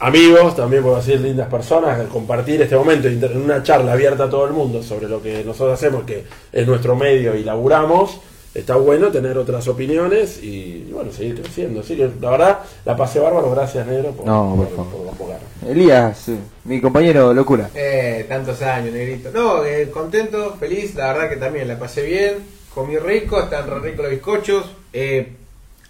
amigos, 0.00 0.54
también 0.56 0.82
puedo 0.82 0.96
decir 0.96 1.20
lindas 1.20 1.48
personas, 1.48 2.00
compartir 2.08 2.62
este 2.62 2.76
momento 2.76 3.08
en 3.08 3.36
una 3.42 3.62
charla 3.62 3.92
abierta 3.92 4.24
a 4.24 4.30
todo 4.30 4.46
el 4.46 4.52
mundo 4.52 4.82
sobre 4.82 5.08
lo 5.08 5.20
que 5.22 5.42
nosotros 5.44 5.74
hacemos, 5.74 6.04
que 6.04 6.24
es 6.52 6.66
nuestro 6.66 6.94
medio 6.96 7.34
y 7.34 7.44
laburamos. 7.44 8.20
Está 8.54 8.76
bueno 8.76 9.08
tener 9.08 9.36
otras 9.38 9.68
opiniones 9.68 10.42
y, 10.42 10.88
bueno, 10.90 11.12
seguir 11.12 11.40
creciendo. 11.40 11.82
Sí, 11.82 11.96
que 11.96 12.10
la 12.20 12.30
verdad, 12.30 12.58
la 12.84 12.96
pasé 12.96 13.20
bárbaro. 13.20 13.50
Gracias, 13.50 13.86
Negro, 13.86 14.10
por, 14.12 14.26
No, 14.26 14.54
por 14.56 14.86
por- 14.86 15.16
por. 15.16 15.28
Elías, 15.70 16.16
sí, 16.24 16.36
mi 16.64 16.80
compañero 16.80 17.34
locura. 17.34 17.68
Eh, 17.74 18.24
tantos 18.28 18.60
años, 18.62 18.92
negrito. 18.94 19.30
No, 19.34 19.64
eh, 19.64 19.90
contento, 19.92 20.56
feliz, 20.58 20.94
la 20.94 21.12
verdad 21.12 21.28
que 21.28 21.36
también 21.36 21.68
la 21.68 21.78
pasé 21.78 22.02
bien, 22.02 22.34
comí 22.78 22.96
rico, 22.96 23.40
están 23.42 23.68
re 23.68 23.80
ricos 23.80 24.02
los 24.04 24.10
bizcochos. 24.10 24.66
Eh, 24.92 25.32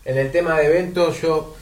en 0.07 0.17
el 0.17 0.31
tema 0.33 0.59
de 0.59 0.67
eventos 0.69 1.21
yo 1.21 1.55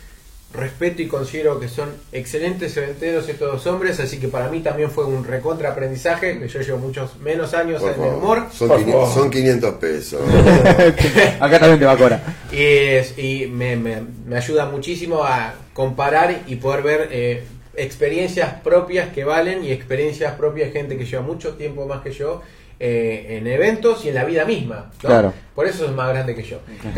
respeto 0.55 1.03
y 1.03 1.09
considero 1.09 1.59
que 1.59 1.69
son 1.69 1.89
excelentes 2.13 2.77
eventeros 2.77 3.29
estos 3.29 3.51
dos 3.53 3.67
hombres, 3.67 3.99
así 3.99 4.19
que 4.21 4.29
para 4.29 4.49
mí 4.49 4.61
también 4.61 4.89
fue 4.89 5.05
un 5.05 5.25
recontra 5.25 5.71
aprendizaje, 5.73 6.39
que 6.39 6.47
yo 6.47 6.61
llevo 6.61 6.79
muchos 6.79 7.19
menos 7.19 7.53
años 7.55 7.81
Por 7.83 7.91
en 7.91 7.95
el 7.97 8.01
favor. 8.11 8.23
humor. 8.23 8.47
Son, 8.53 8.69
Por 8.69 8.79
500, 8.79 9.09
favor. 9.09 9.23
son 9.23 9.31
500 9.31 9.75
pesos. 9.75 10.21
Acá 11.41 11.59
también 11.59 11.81
te 11.81 11.85
va 11.87 11.93
a 11.93 11.97
cobrar. 11.97 12.23
Y, 12.53 12.57
es- 12.63 13.19
y 13.19 13.47
me, 13.49 13.75
me- 13.75 14.03
me 14.27 14.37
ayuda 14.37 14.67
muchísimo 14.67 15.25
a 15.25 15.55
comparar 15.75 16.43
y 16.47 16.55
poder 16.57 16.83
ver 16.83 17.09
eh, 17.11 17.43
experiencias 17.75 18.55
propias 18.63 19.09
que 19.13 19.25
valen 19.25 19.65
y 19.65 19.73
experiencias 19.73 20.35
propias 20.37 20.73
de 20.73 20.79
gente 20.79 20.97
que 20.97 21.05
lleva 21.05 21.23
mucho 21.23 21.55
tiempo 21.57 21.85
más 21.87 22.01
que 22.03 22.13
yo 22.13 22.43
eh, 22.79 23.39
en 23.39 23.47
eventos 23.47 24.05
y 24.05 24.09
en 24.09 24.15
la 24.17 24.25
vida 24.25 24.45
misma. 24.45 24.91
¿no? 25.03 25.09
Claro. 25.09 25.35
Por 25.55 25.67
eso 25.67 25.87
es 25.87 25.93
más 25.93 26.09
grande 26.11 26.35
que 26.35 26.43
yo. 26.43 26.59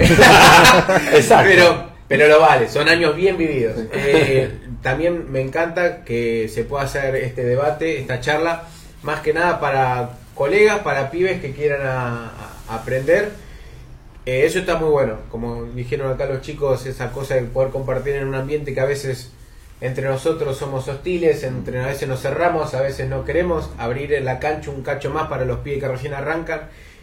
Exacto. 1.13 1.49
Pero, 1.51 1.89
pero 2.09 2.29
lo 2.29 2.41
vale, 2.41 2.69
son 2.69 2.89
años 2.89 3.15
bien 3.15 3.37
vividos. 3.37 3.77
Eh, 3.93 4.51
también 4.83 5.31
me 5.31 5.41
encanta 5.41 6.05
que 6.05 6.49
se 6.49 6.65
pueda 6.65 6.85
hacer 6.85 7.15
este 7.17 7.45
debate, 7.45 7.99
esta 8.01 8.21
charla, 8.21 8.65
más 9.03 9.21
que 9.21 9.33
nada 9.33 9.61
para 9.61 10.11
colegas, 10.35 10.79
para 10.81 11.11
pibes 11.11 11.41
que 11.41 11.53
quieran 11.53 11.87
a- 11.87 12.31
a- 12.69 12.75
aprender. 12.75 13.31
Eh, 14.27 14.45
eso 14.45 14.59
está 14.59 14.77
muy 14.77 14.91
bueno, 14.91 15.17
como 15.31 15.65
dijeron 15.65 16.13
acá 16.13 16.27
los 16.27 16.43
chicos, 16.43 16.87
esa 16.87 17.11
cosa 17.13 17.35
de 17.37 17.43
poder 17.43 17.71
compartir 17.71 18.15
en 18.15 18.29
un 18.29 18.35
ambiente 18.35 18.75
que 18.75 18.81
a 18.81 18.85
veces 18.85 19.33
entre 19.81 20.09
nosotros 20.09 20.57
somos 20.57 20.89
hostiles, 20.89 21.43
entre 21.45 21.81
a 21.83 21.87
veces 21.87 22.09
nos 22.09 22.21
cerramos, 22.21 22.75
a 22.75 22.81
veces 22.83 23.09
no 23.09 23.25
queremos, 23.25 23.71
abrir 23.79 24.13
en 24.15 24.25
la 24.25 24.39
cancha 24.39 24.71
un 24.71 24.83
cacho 24.83 25.11
más 25.11 25.29
para 25.29 25.45
los 25.45 25.59
pibes 25.61 25.81
que 25.81 25.89
recién 25.89 26.15
arrancan, 26.15 26.63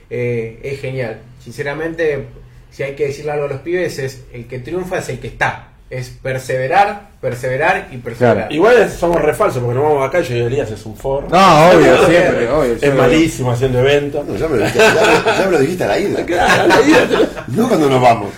eh, 0.10 0.60
es 0.64 0.80
genial. 0.81 1.19
Sinceramente, 1.43 2.26
si 2.72 2.84
hay 2.84 2.95
que 2.95 3.07
decirle 3.07 3.31
algo 3.31 3.45
a 3.45 3.49
los 3.49 3.61
pibes, 3.61 3.97
es 3.99 4.23
el 4.34 4.45
que 4.47 4.60
triunfa 4.60 4.97
es 4.99 5.10
el 5.10 5.19
que 5.19 5.27
está. 5.27 5.69
Es 5.89 6.10
perseverar, 6.10 7.10
perseverar 7.22 7.89
y 7.91 7.97
perseverar. 7.97 8.52
Igual 8.52 8.76
es- 8.81 8.93
somos 8.93 9.22
refalsos 9.22 9.61
porque 9.61 9.76
nos 9.76 9.84
vamos 9.84 10.02
a 10.02 10.06
la 10.07 10.11
calle 10.11 10.35
y 10.38 10.41
Elías 10.41 10.72
es 10.72 10.84
un 10.85 10.97
forro. 10.97 11.27
No, 11.30 11.69
obvio, 11.69 12.06
siempre, 12.07 12.49
obvio. 12.49 12.73
es 12.73 12.80
siempre. 12.80 13.02
malísimo 13.02 13.52
haciendo 13.52 13.80
eventos. 13.80 14.26
No, 14.26 14.35
ya, 14.35 14.47
me 14.47 14.57
lo 14.57 14.64
dijiste, 14.65 14.80
ya 14.84 14.93
me- 15.23 15.38
ya 15.39 15.45
me 15.45 15.52
lo 15.52 15.60
dijiste 15.60 15.84
a 15.84 15.88
la 15.88 15.99
ida. 15.99 16.26
No 17.47 17.68
cuando 17.68 17.88
nos 17.89 18.02
vamos. 18.02 18.31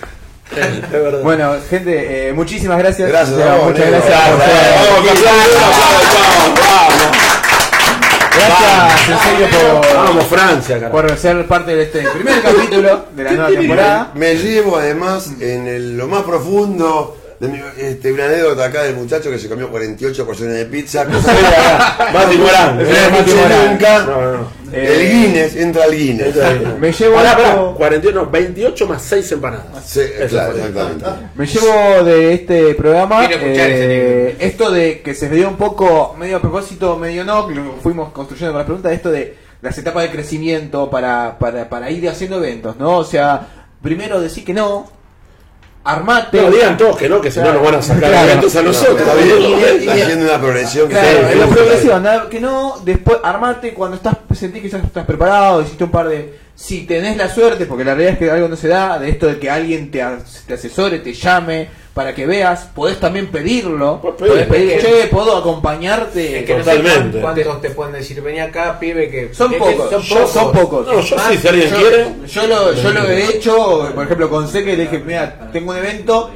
Verdad. 0.90 1.20
Bueno, 1.22 1.54
gente, 1.68 2.28
eh, 2.28 2.32
muchísimas 2.32 2.78
gracias. 2.78 3.08
Gracias 3.08 3.36
O 3.36 3.40
sea, 3.40 3.52
a 3.52 3.56
vos, 3.56 3.66
muchas 3.70 3.84
negro. 3.86 4.00
gracias 4.06 4.28
Gracias, 5.04 5.24
vamos, 5.24 5.44
vamos, 5.64 6.10
vamos, 6.18 6.60
vamos. 6.68 7.18
Gracias, 8.38 9.08
en 9.08 9.18
serio, 9.18 9.46
por, 9.80 9.94
Vamos, 9.96 10.24
Francia, 10.26 10.76
carajo. 10.80 10.92
por 10.92 11.18
ser 11.18 11.46
parte 11.46 11.74
de 11.74 11.82
este 11.84 12.02
primer 12.08 12.40
capítulo 12.42 13.06
de 13.14 13.24
la 13.24 13.30
nueva 13.32 13.48
temporada. 13.50 14.10
Me 14.14 14.34
llevo 14.36 14.76
además 14.76 15.28
en 15.40 15.66
el- 15.66 15.96
lo 15.96 16.06
más 16.06 16.22
profundo 16.22 17.16
de 17.40 17.48
mi, 17.48 17.60
este, 17.78 18.12
una 18.12 18.24
anécdota 18.24 18.64
acá 18.64 18.82
del 18.82 18.96
muchacho 18.96 19.30
que 19.30 19.38
se 19.38 19.48
comió 19.48 19.68
48 19.70 20.26
porciones 20.26 20.56
de 20.56 20.64
pizza. 20.66 21.04
cosa 21.06 21.34
que 21.34 22.12
Mati 22.12 22.36
Morán. 22.36 22.78
nunca. 23.70 23.98
No, 24.04 24.32
no. 24.32 24.58
Eh, 24.72 25.00
el 25.00 25.12
Guinness, 25.12 25.56
entra 25.56 25.84
al 25.84 25.96
Guinness. 25.96 26.34
Me 26.80 26.92
llevo 26.92 27.14
Pará, 27.14 27.30
esto- 27.30 27.42
pará, 27.44 27.74
41, 27.76 28.20
no, 28.24 28.30
28 28.30 28.86
más 28.86 29.02
6 29.02 29.32
empanadas. 29.32 29.84
Sí, 29.86 30.00
claro, 30.28 30.56
exactamente. 30.56 31.04
Me 31.34 31.46
llevo 31.46 32.04
de 32.04 32.34
este 32.34 32.74
programa 32.74 33.26
Quiero 33.28 33.42
escuchar 33.44 33.66
eh, 33.70 34.36
esto 34.40 34.70
de 34.70 35.00
que 35.00 35.14
se 35.14 35.30
dio 35.30 35.48
un 35.48 35.56
poco, 35.56 36.14
medio 36.18 36.36
a 36.36 36.40
propósito, 36.40 36.96
medio 36.96 37.24
no, 37.24 37.48
lo 37.48 37.76
fuimos 37.82 38.12
construyendo 38.12 38.52
con 38.52 38.58
la 38.60 38.66
pregunta, 38.66 38.92
esto 38.92 39.10
de 39.10 39.36
las 39.62 39.76
etapas 39.78 40.02
de 40.04 40.10
crecimiento 40.10 40.90
para, 40.90 41.38
para, 41.38 41.68
para 41.68 41.90
ir 41.90 42.08
haciendo 42.08 42.36
eventos, 42.36 42.76
¿no? 42.76 42.98
O 42.98 43.04
sea, 43.04 43.46
primero 43.82 44.20
decir 44.20 44.44
que 44.44 44.52
no, 44.54 44.90
armate. 45.88 46.40
No, 46.40 46.50
digan 46.50 46.76
todos 46.76 46.96
que 46.96 47.08
no, 47.08 47.20
que 47.20 47.30
si 47.30 47.40
no 47.40 47.52
nos 47.52 47.62
van 47.62 47.74
a 47.76 47.82
sacar 47.82 48.10
Claro. 48.10 48.28
eventos 48.30 48.56
a 48.56 48.62
nosotros. 48.62 49.00
Está 49.00 49.92
haciendo 49.92 50.24
una 50.26 50.38
progresión 50.40 50.88
que 50.88 50.94
Claro, 50.94 51.34
la 51.34 51.46
progresión, 51.46 52.06
que 52.30 52.40
no, 52.40 52.80
después 52.84 53.18
armate 53.22 53.72
cuando 53.74 53.96
estás 53.96 54.16
sentís 54.34 54.62
que 54.62 54.68
ya 54.68 54.78
estás 54.78 55.04
preparado, 55.04 55.62
hiciste 55.62 55.84
un 55.84 55.90
par 55.90 56.08
de 56.08 56.38
si 56.54 56.82
tenés 56.86 57.16
la 57.16 57.28
suerte, 57.28 57.66
porque 57.66 57.84
la 57.84 57.94
realidad 57.94 58.12
es 58.14 58.18
que 58.18 58.30
algo 58.30 58.48
no 58.48 58.56
se 58.56 58.68
da, 58.68 58.98
de 58.98 59.08
esto 59.10 59.26
de 59.26 59.38
que 59.38 59.48
alguien 59.50 59.90
te, 59.90 60.02
as- 60.02 60.42
te 60.46 60.54
asesore, 60.54 60.98
te 60.98 61.12
llame 61.12 61.68
para 61.98 62.14
que 62.14 62.26
veas, 62.26 62.68
podés 62.76 63.00
también 63.00 63.26
pedirlo, 63.26 64.00
Podés 64.00 64.16
pedir. 64.18 64.32
podés 64.32 64.46
pedir, 64.46 64.78
che, 65.02 65.08
puedo 65.08 65.36
acompañarte. 65.36 66.38
Es 66.38 66.44
que 66.46 66.52
no 66.52 66.58
Totalmente. 66.60 67.18
sé 67.18 67.20
cuántos 67.20 67.60
te 67.60 67.70
pueden 67.70 67.92
decir, 67.94 68.22
vení 68.22 68.38
acá, 68.38 68.78
pibe, 68.78 69.10
que... 69.10 69.34
son 69.34 69.50
que- 69.50 69.56
pocos, 69.58 69.90
son 69.90 70.02
yo- 70.02 70.14
pocos. 70.14 70.30
son 70.32 70.52
pocos. 70.52 70.86
No, 70.86 71.00
yo 71.00 71.16
Más, 71.16 71.26
sí, 71.32 71.38
si 71.38 71.48
alguien 71.48 71.70
yo- 71.70 71.76
quiere. 71.76 72.06
Yo 72.24 72.46
lo, 72.46 72.72
yo 72.72 72.90
lo 72.92 73.02
he 73.10 73.24
hecho, 73.24 73.90
por 73.96 74.04
ejemplo, 74.04 74.30
con 74.30 74.46
Seque 74.46 74.76
le 74.76 74.82
dije, 74.84 75.00
mira, 75.04 75.50
tengo 75.52 75.72
un 75.72 75.76
evento, 75.78 76.30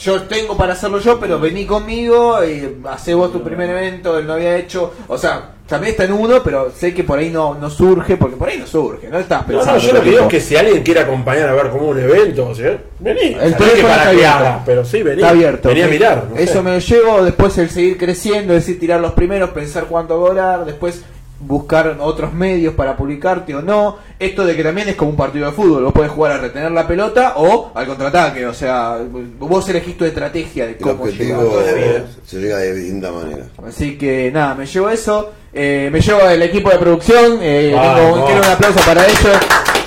yo 0.00 0.22
tengo 0.22 0.56
para 0.56 0.74
hacerlo 0.74 1.00
yo, 1.00 1.18
pero 1.18 1.40
vení 1.40 1.66
conmigo 1.66 2.38
y 2.44 2.76
hacé 2.88 3.12
vos 3.14 3.32
tu 3.32 3.42
primer 3.42 3.68
evento, 3.70 4.16
él 4.20 4.26
no 4.28 4.34
había 4.34 4.56
hecho, 4.56 4.92
o 5.08 5.18
sea, 5.18 5.50
también 5.68 5.90
está 5.92 6.04
en 6.04 6.12
uno, 6.12 6.42
pero 6.42 6.72
sé 6.74 6.94
que 6.94 7.04
por 7.04 7.18
ahí 7.18 7.28
no, 7.30 7.54
no 7.54 7.68
surge, 7.68 8.16
porque 8.16 8.36
por 8.36 8.48
ahí 8.48 8.58
no 8.58 8.66
surge, 8.66 9.08
no 9.08 9.18
estás 9.18 9.42
No, 9.42 9.46
pensando. 9.48 9.72
no, 9.74 9.78
yo 9.86 9.92
lo 9.92 10.02
que 10.02 10.10
digo 10.10 10.22
es 10.22 10.28
que 10.28 10.40
si 10.40 10.56
alguien 10.56 10.82
quiere 10.82 11.00
acompañar 11.00 11.48
a 11.48 11.52
ver 11.52 11.68
como 11.68 11.88
un 11.88 11.98
evento, 12.00 12.48
o 12.48 12.54
sea, 12.54 12.78
vení. 12.98 13.36
El 13.40 13.54
que 13.54 13.58
para 13.58 13.72
está 13.72 14.02
que 14.02 14.08
abierto. 14.08 14.28
haga, 14.38 14.62
pero 14.64 14.84
sí, 14.84 15.02
vení. 15.02 15.20
Está 15.20 15.28
abierto. 15.30 15.68
Vení 15.68 15.82
a 15.82 15.88
mirar. 15.88 16.24
no 16.30 16.36
Eso 16.36 16.52
sé. 16.54 16.62
me 16.62 16.72
lo 16.72 16.78
llevo, 16.78 17.22
después 17.24 17.58
el 17.58 17.70
seguir 17.70 17.98
creciendo, 17.98 18.54
es 18.54 18.64
decir, 18.66 18.80
tirar 18.80 19.00
los 19.00 19.12
primeros, 19.12 19.50
pensar 19.50 19.84
cuánto 19.84 20.18
cobrar, 20.18 20.64
después 20.64 21.02
buscar 21.40 21.96
otros 22.00 22.32
medios 22.32 22.74
para 22.74 22.96
publicarte 22.96 23.54
o 23.54 23.62
no. 23.62 23.98
Esto 24.18 24.44
de 24.44 24.56
que 24.56 24.64
también 24.64 24.88
es 24.88 24.96
como 24.96 25.10
un 25.10 25.16
partido 25.16 25.46
de 25.46 25.52
fútbol, 25.52 25.84
vos 25.84 25.92
podés 25.92 26.10
jugar 26.10 26.32
a 26.32 26.38
retener 26.38 26.72
la 26.72 26.86
pelota 26.86 27.34
o 27.36 27.70
al 27.74 27.86
contraataque, 27.86 28.46
o 28.46 28.54
sea, 28.54 28.98
vos 29.38 29.68
elegís 29.68 29.96
tu 29.96 30.04
estrategia 30.04 30.66
de 30.66 30.76
cómo 30.76 31.06
llegar. 31.06 31.38
objetivo 31.38 31.42
toda 31.44 31.66
la 31.66 31.72
vida. 31.72 32.06
se 32.26 32.40
llega 32.40 32.58
de 32.58 32.74
distinta 32.74 33.12
manera. 33.12 33.44
Así 33.66 33.96
que 33.96 34.30
nada, 34.32 34.54
me 34.54 34.66
llevo 34.66 34.90
eso. 34.90 35.30
Eh, 35.52 35.88
me 35.90 36.00
llevo 36.00 36.20
el 36.28 36.42
equipo 36.42 36.70
de 36.70 36.78
producción. 36.78 37.38
Eh, 37.40 37.70
tengo, 37.70 38.26
quiero 38.26 38.42
un 38.42 38.48
aplauso 38.48 38.80
para 38.80 39.06
ellos. 39.06 39.36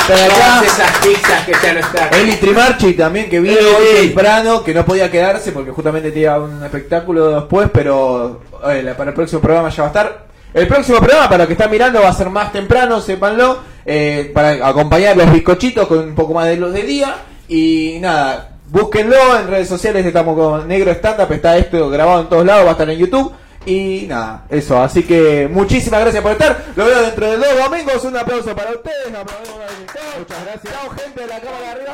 Acá. 0.01 0.61
Esas 0.65 0.97
pizzas 0.97 1.45
que 1.45 1.53
ya 1.53 1.73
no 1.73 1.79
están. 1.79 2.13
Eli 2.19 2.35
Trimarchi 2.35 2.93
también 2.93 3.29
que 3.29 3.39
vino 3.39 3.55
hoy 3.55 4.07
temprano, 4.07 4.63
que 4.63 4.73
no 4.73 4.83
podía 4.83 5.09
quedarse 5.09 5.51
porque 5.51 5.71
justamente 5.71 6.11
tenía 6.11 6.37
un 6.37 6.61
espectáculo 6.63 7.39
después, 7.39 7.69
pero 7.71 8.41
eh, 8.69 8.93
para 8.97 9.11
el 9.11 9.15
próximo 9.15 9.41
programa 9.41 9.69
ya 9.69 9.83
va 9.83 9.87
a 9.87 9.91
estar. 9.91 10.30
El 10.53 10.67
próximo 10.67 10.99
programa, 10.99 11.29
para 11.29 11.37
los 11.39 11.47
que 11.47 11.53
están 11.53 11.71
mirando, 11.71 12.01
va 12.01 12.09
a 12.09 12.13
ser 12.13 12.29
más 12.29 12.51
temprano, 12.51 12.99
sépanlo, 12.99 13.59
eh, 13.85 14.31
para 14.33 14.67
acompañar 14.67 15.15
los 15.15 15.31
bizcochitos 15.31 15.87
con 15.87 15.99
un 15.99 16.15
poco 16.15 16.33
más 16.33 16.47
de 16.47 16.57
luz 16.57 16.73
de 16.73 16.83
día. 16.83 17.15
Y 17.47 17.99
nada, 18.01 18.57
búsquenlo 18.69 19.15
en 19.39 19.47
redes 19.47 19.69
sociales, 19.69 20.05
estamos 20.05 20.35
con 20.35 20.67
Negro 20.67 20.91
Stand 20.91 21.21
Up, 21.21 21.31
está 21.31 21.57
esto 21.57 21.89
grabado 21.89 22.21
en 22.21 22.29
todos 22.29 22.45
lados, 22.45 22.65
va 22.65 22.69
a 22.69 22.73
estar 22.73 22.89
en 22.89 22.99
YouTube. 22.99 23.31
Y 23.65 24.07
nada, 24.09 24.45
eso, 24.49 24.81
así 24.81 25.03
que 25.03 25.47
muchísimas 25.49 26.01
gracias 26.01 26.21
por 26.21 26.33
estar. 26.33 26.65
Lo 26.75 26.85
veo 26.85 27.01
dentro 27.01 27.29
de 27.29 27.37
dos 27.37 27.69
domingos. 27.69 28.03
Un 28.03 28.17
aplauso 28.17 28.55
para 28.55 28.71
ustedes. 28.71 29.07
Muchas 29.07 30.43
gracias. 30.43 30.73
Chao, 30.73 30.89
gente 30.89 31.21
de 31.21 31.27
la 31.27 31.39
cámara 31.39 31.59
de 31.59 31.67
arriba. 31.67 31.93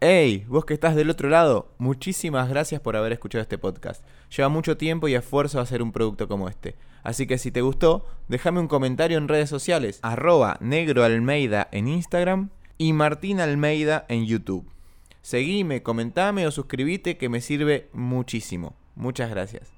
Hey, 0.00 0.44
vos 0.48 0.66
que 0.66 0.74
estás 0.74 0.94
del 0.94 1.08
otro 1.08 1.30
lado, 1.30 1.68
muchísimas 1.78 2.48
gracias 2.50 2.80
por 2.80 2.96
haber 2.96 3.12
escuchado 3.12 3.40
este 3.40 3.56
podcast. 3.56 4.04
Lleva 4.36 4.48
mucho 4.48 4.76
tiempo 4.76 5.08
y 5.08 5.14
esfuerzo 5.14 5.58
hacer 5.58 5.80
un 5.80 5.92
producto 5.92 6.28
como 6.28 6.48
este. 6.48 6.74
Así 7.06 7.28
que 7.28 7.38
si 7.38 7.52
te 7.52 7.60
gustó, 7.60 8.04
déjame 8.26 8.58
un 8.58 8.66
comentario 8.66 9.16
en 9.16 9.28
redes 9.28 9.48
sociales, 9.48 10.00
arroba 10.02 10.56
negroalmeida 10.60 11.68
en 11.70 11.86
Instagram 11.86 12.50
y 12.78 12.94
Martín 12.94 13.38
Almeida 13.38 14.06
en 14.08 14.26
YouTube. 14.26 14.68
Seguime, 15.22 15.84
comentame 15.84 16.48
o 16.48 16.50
suscribite 16.50 17.16
que 17.16 17.28
me 17.28 17.40
sirve 17.40 17.88
muchísimo. 17.92 18.74
Muchas 18.96 19.30
gracias. 19.30 19.75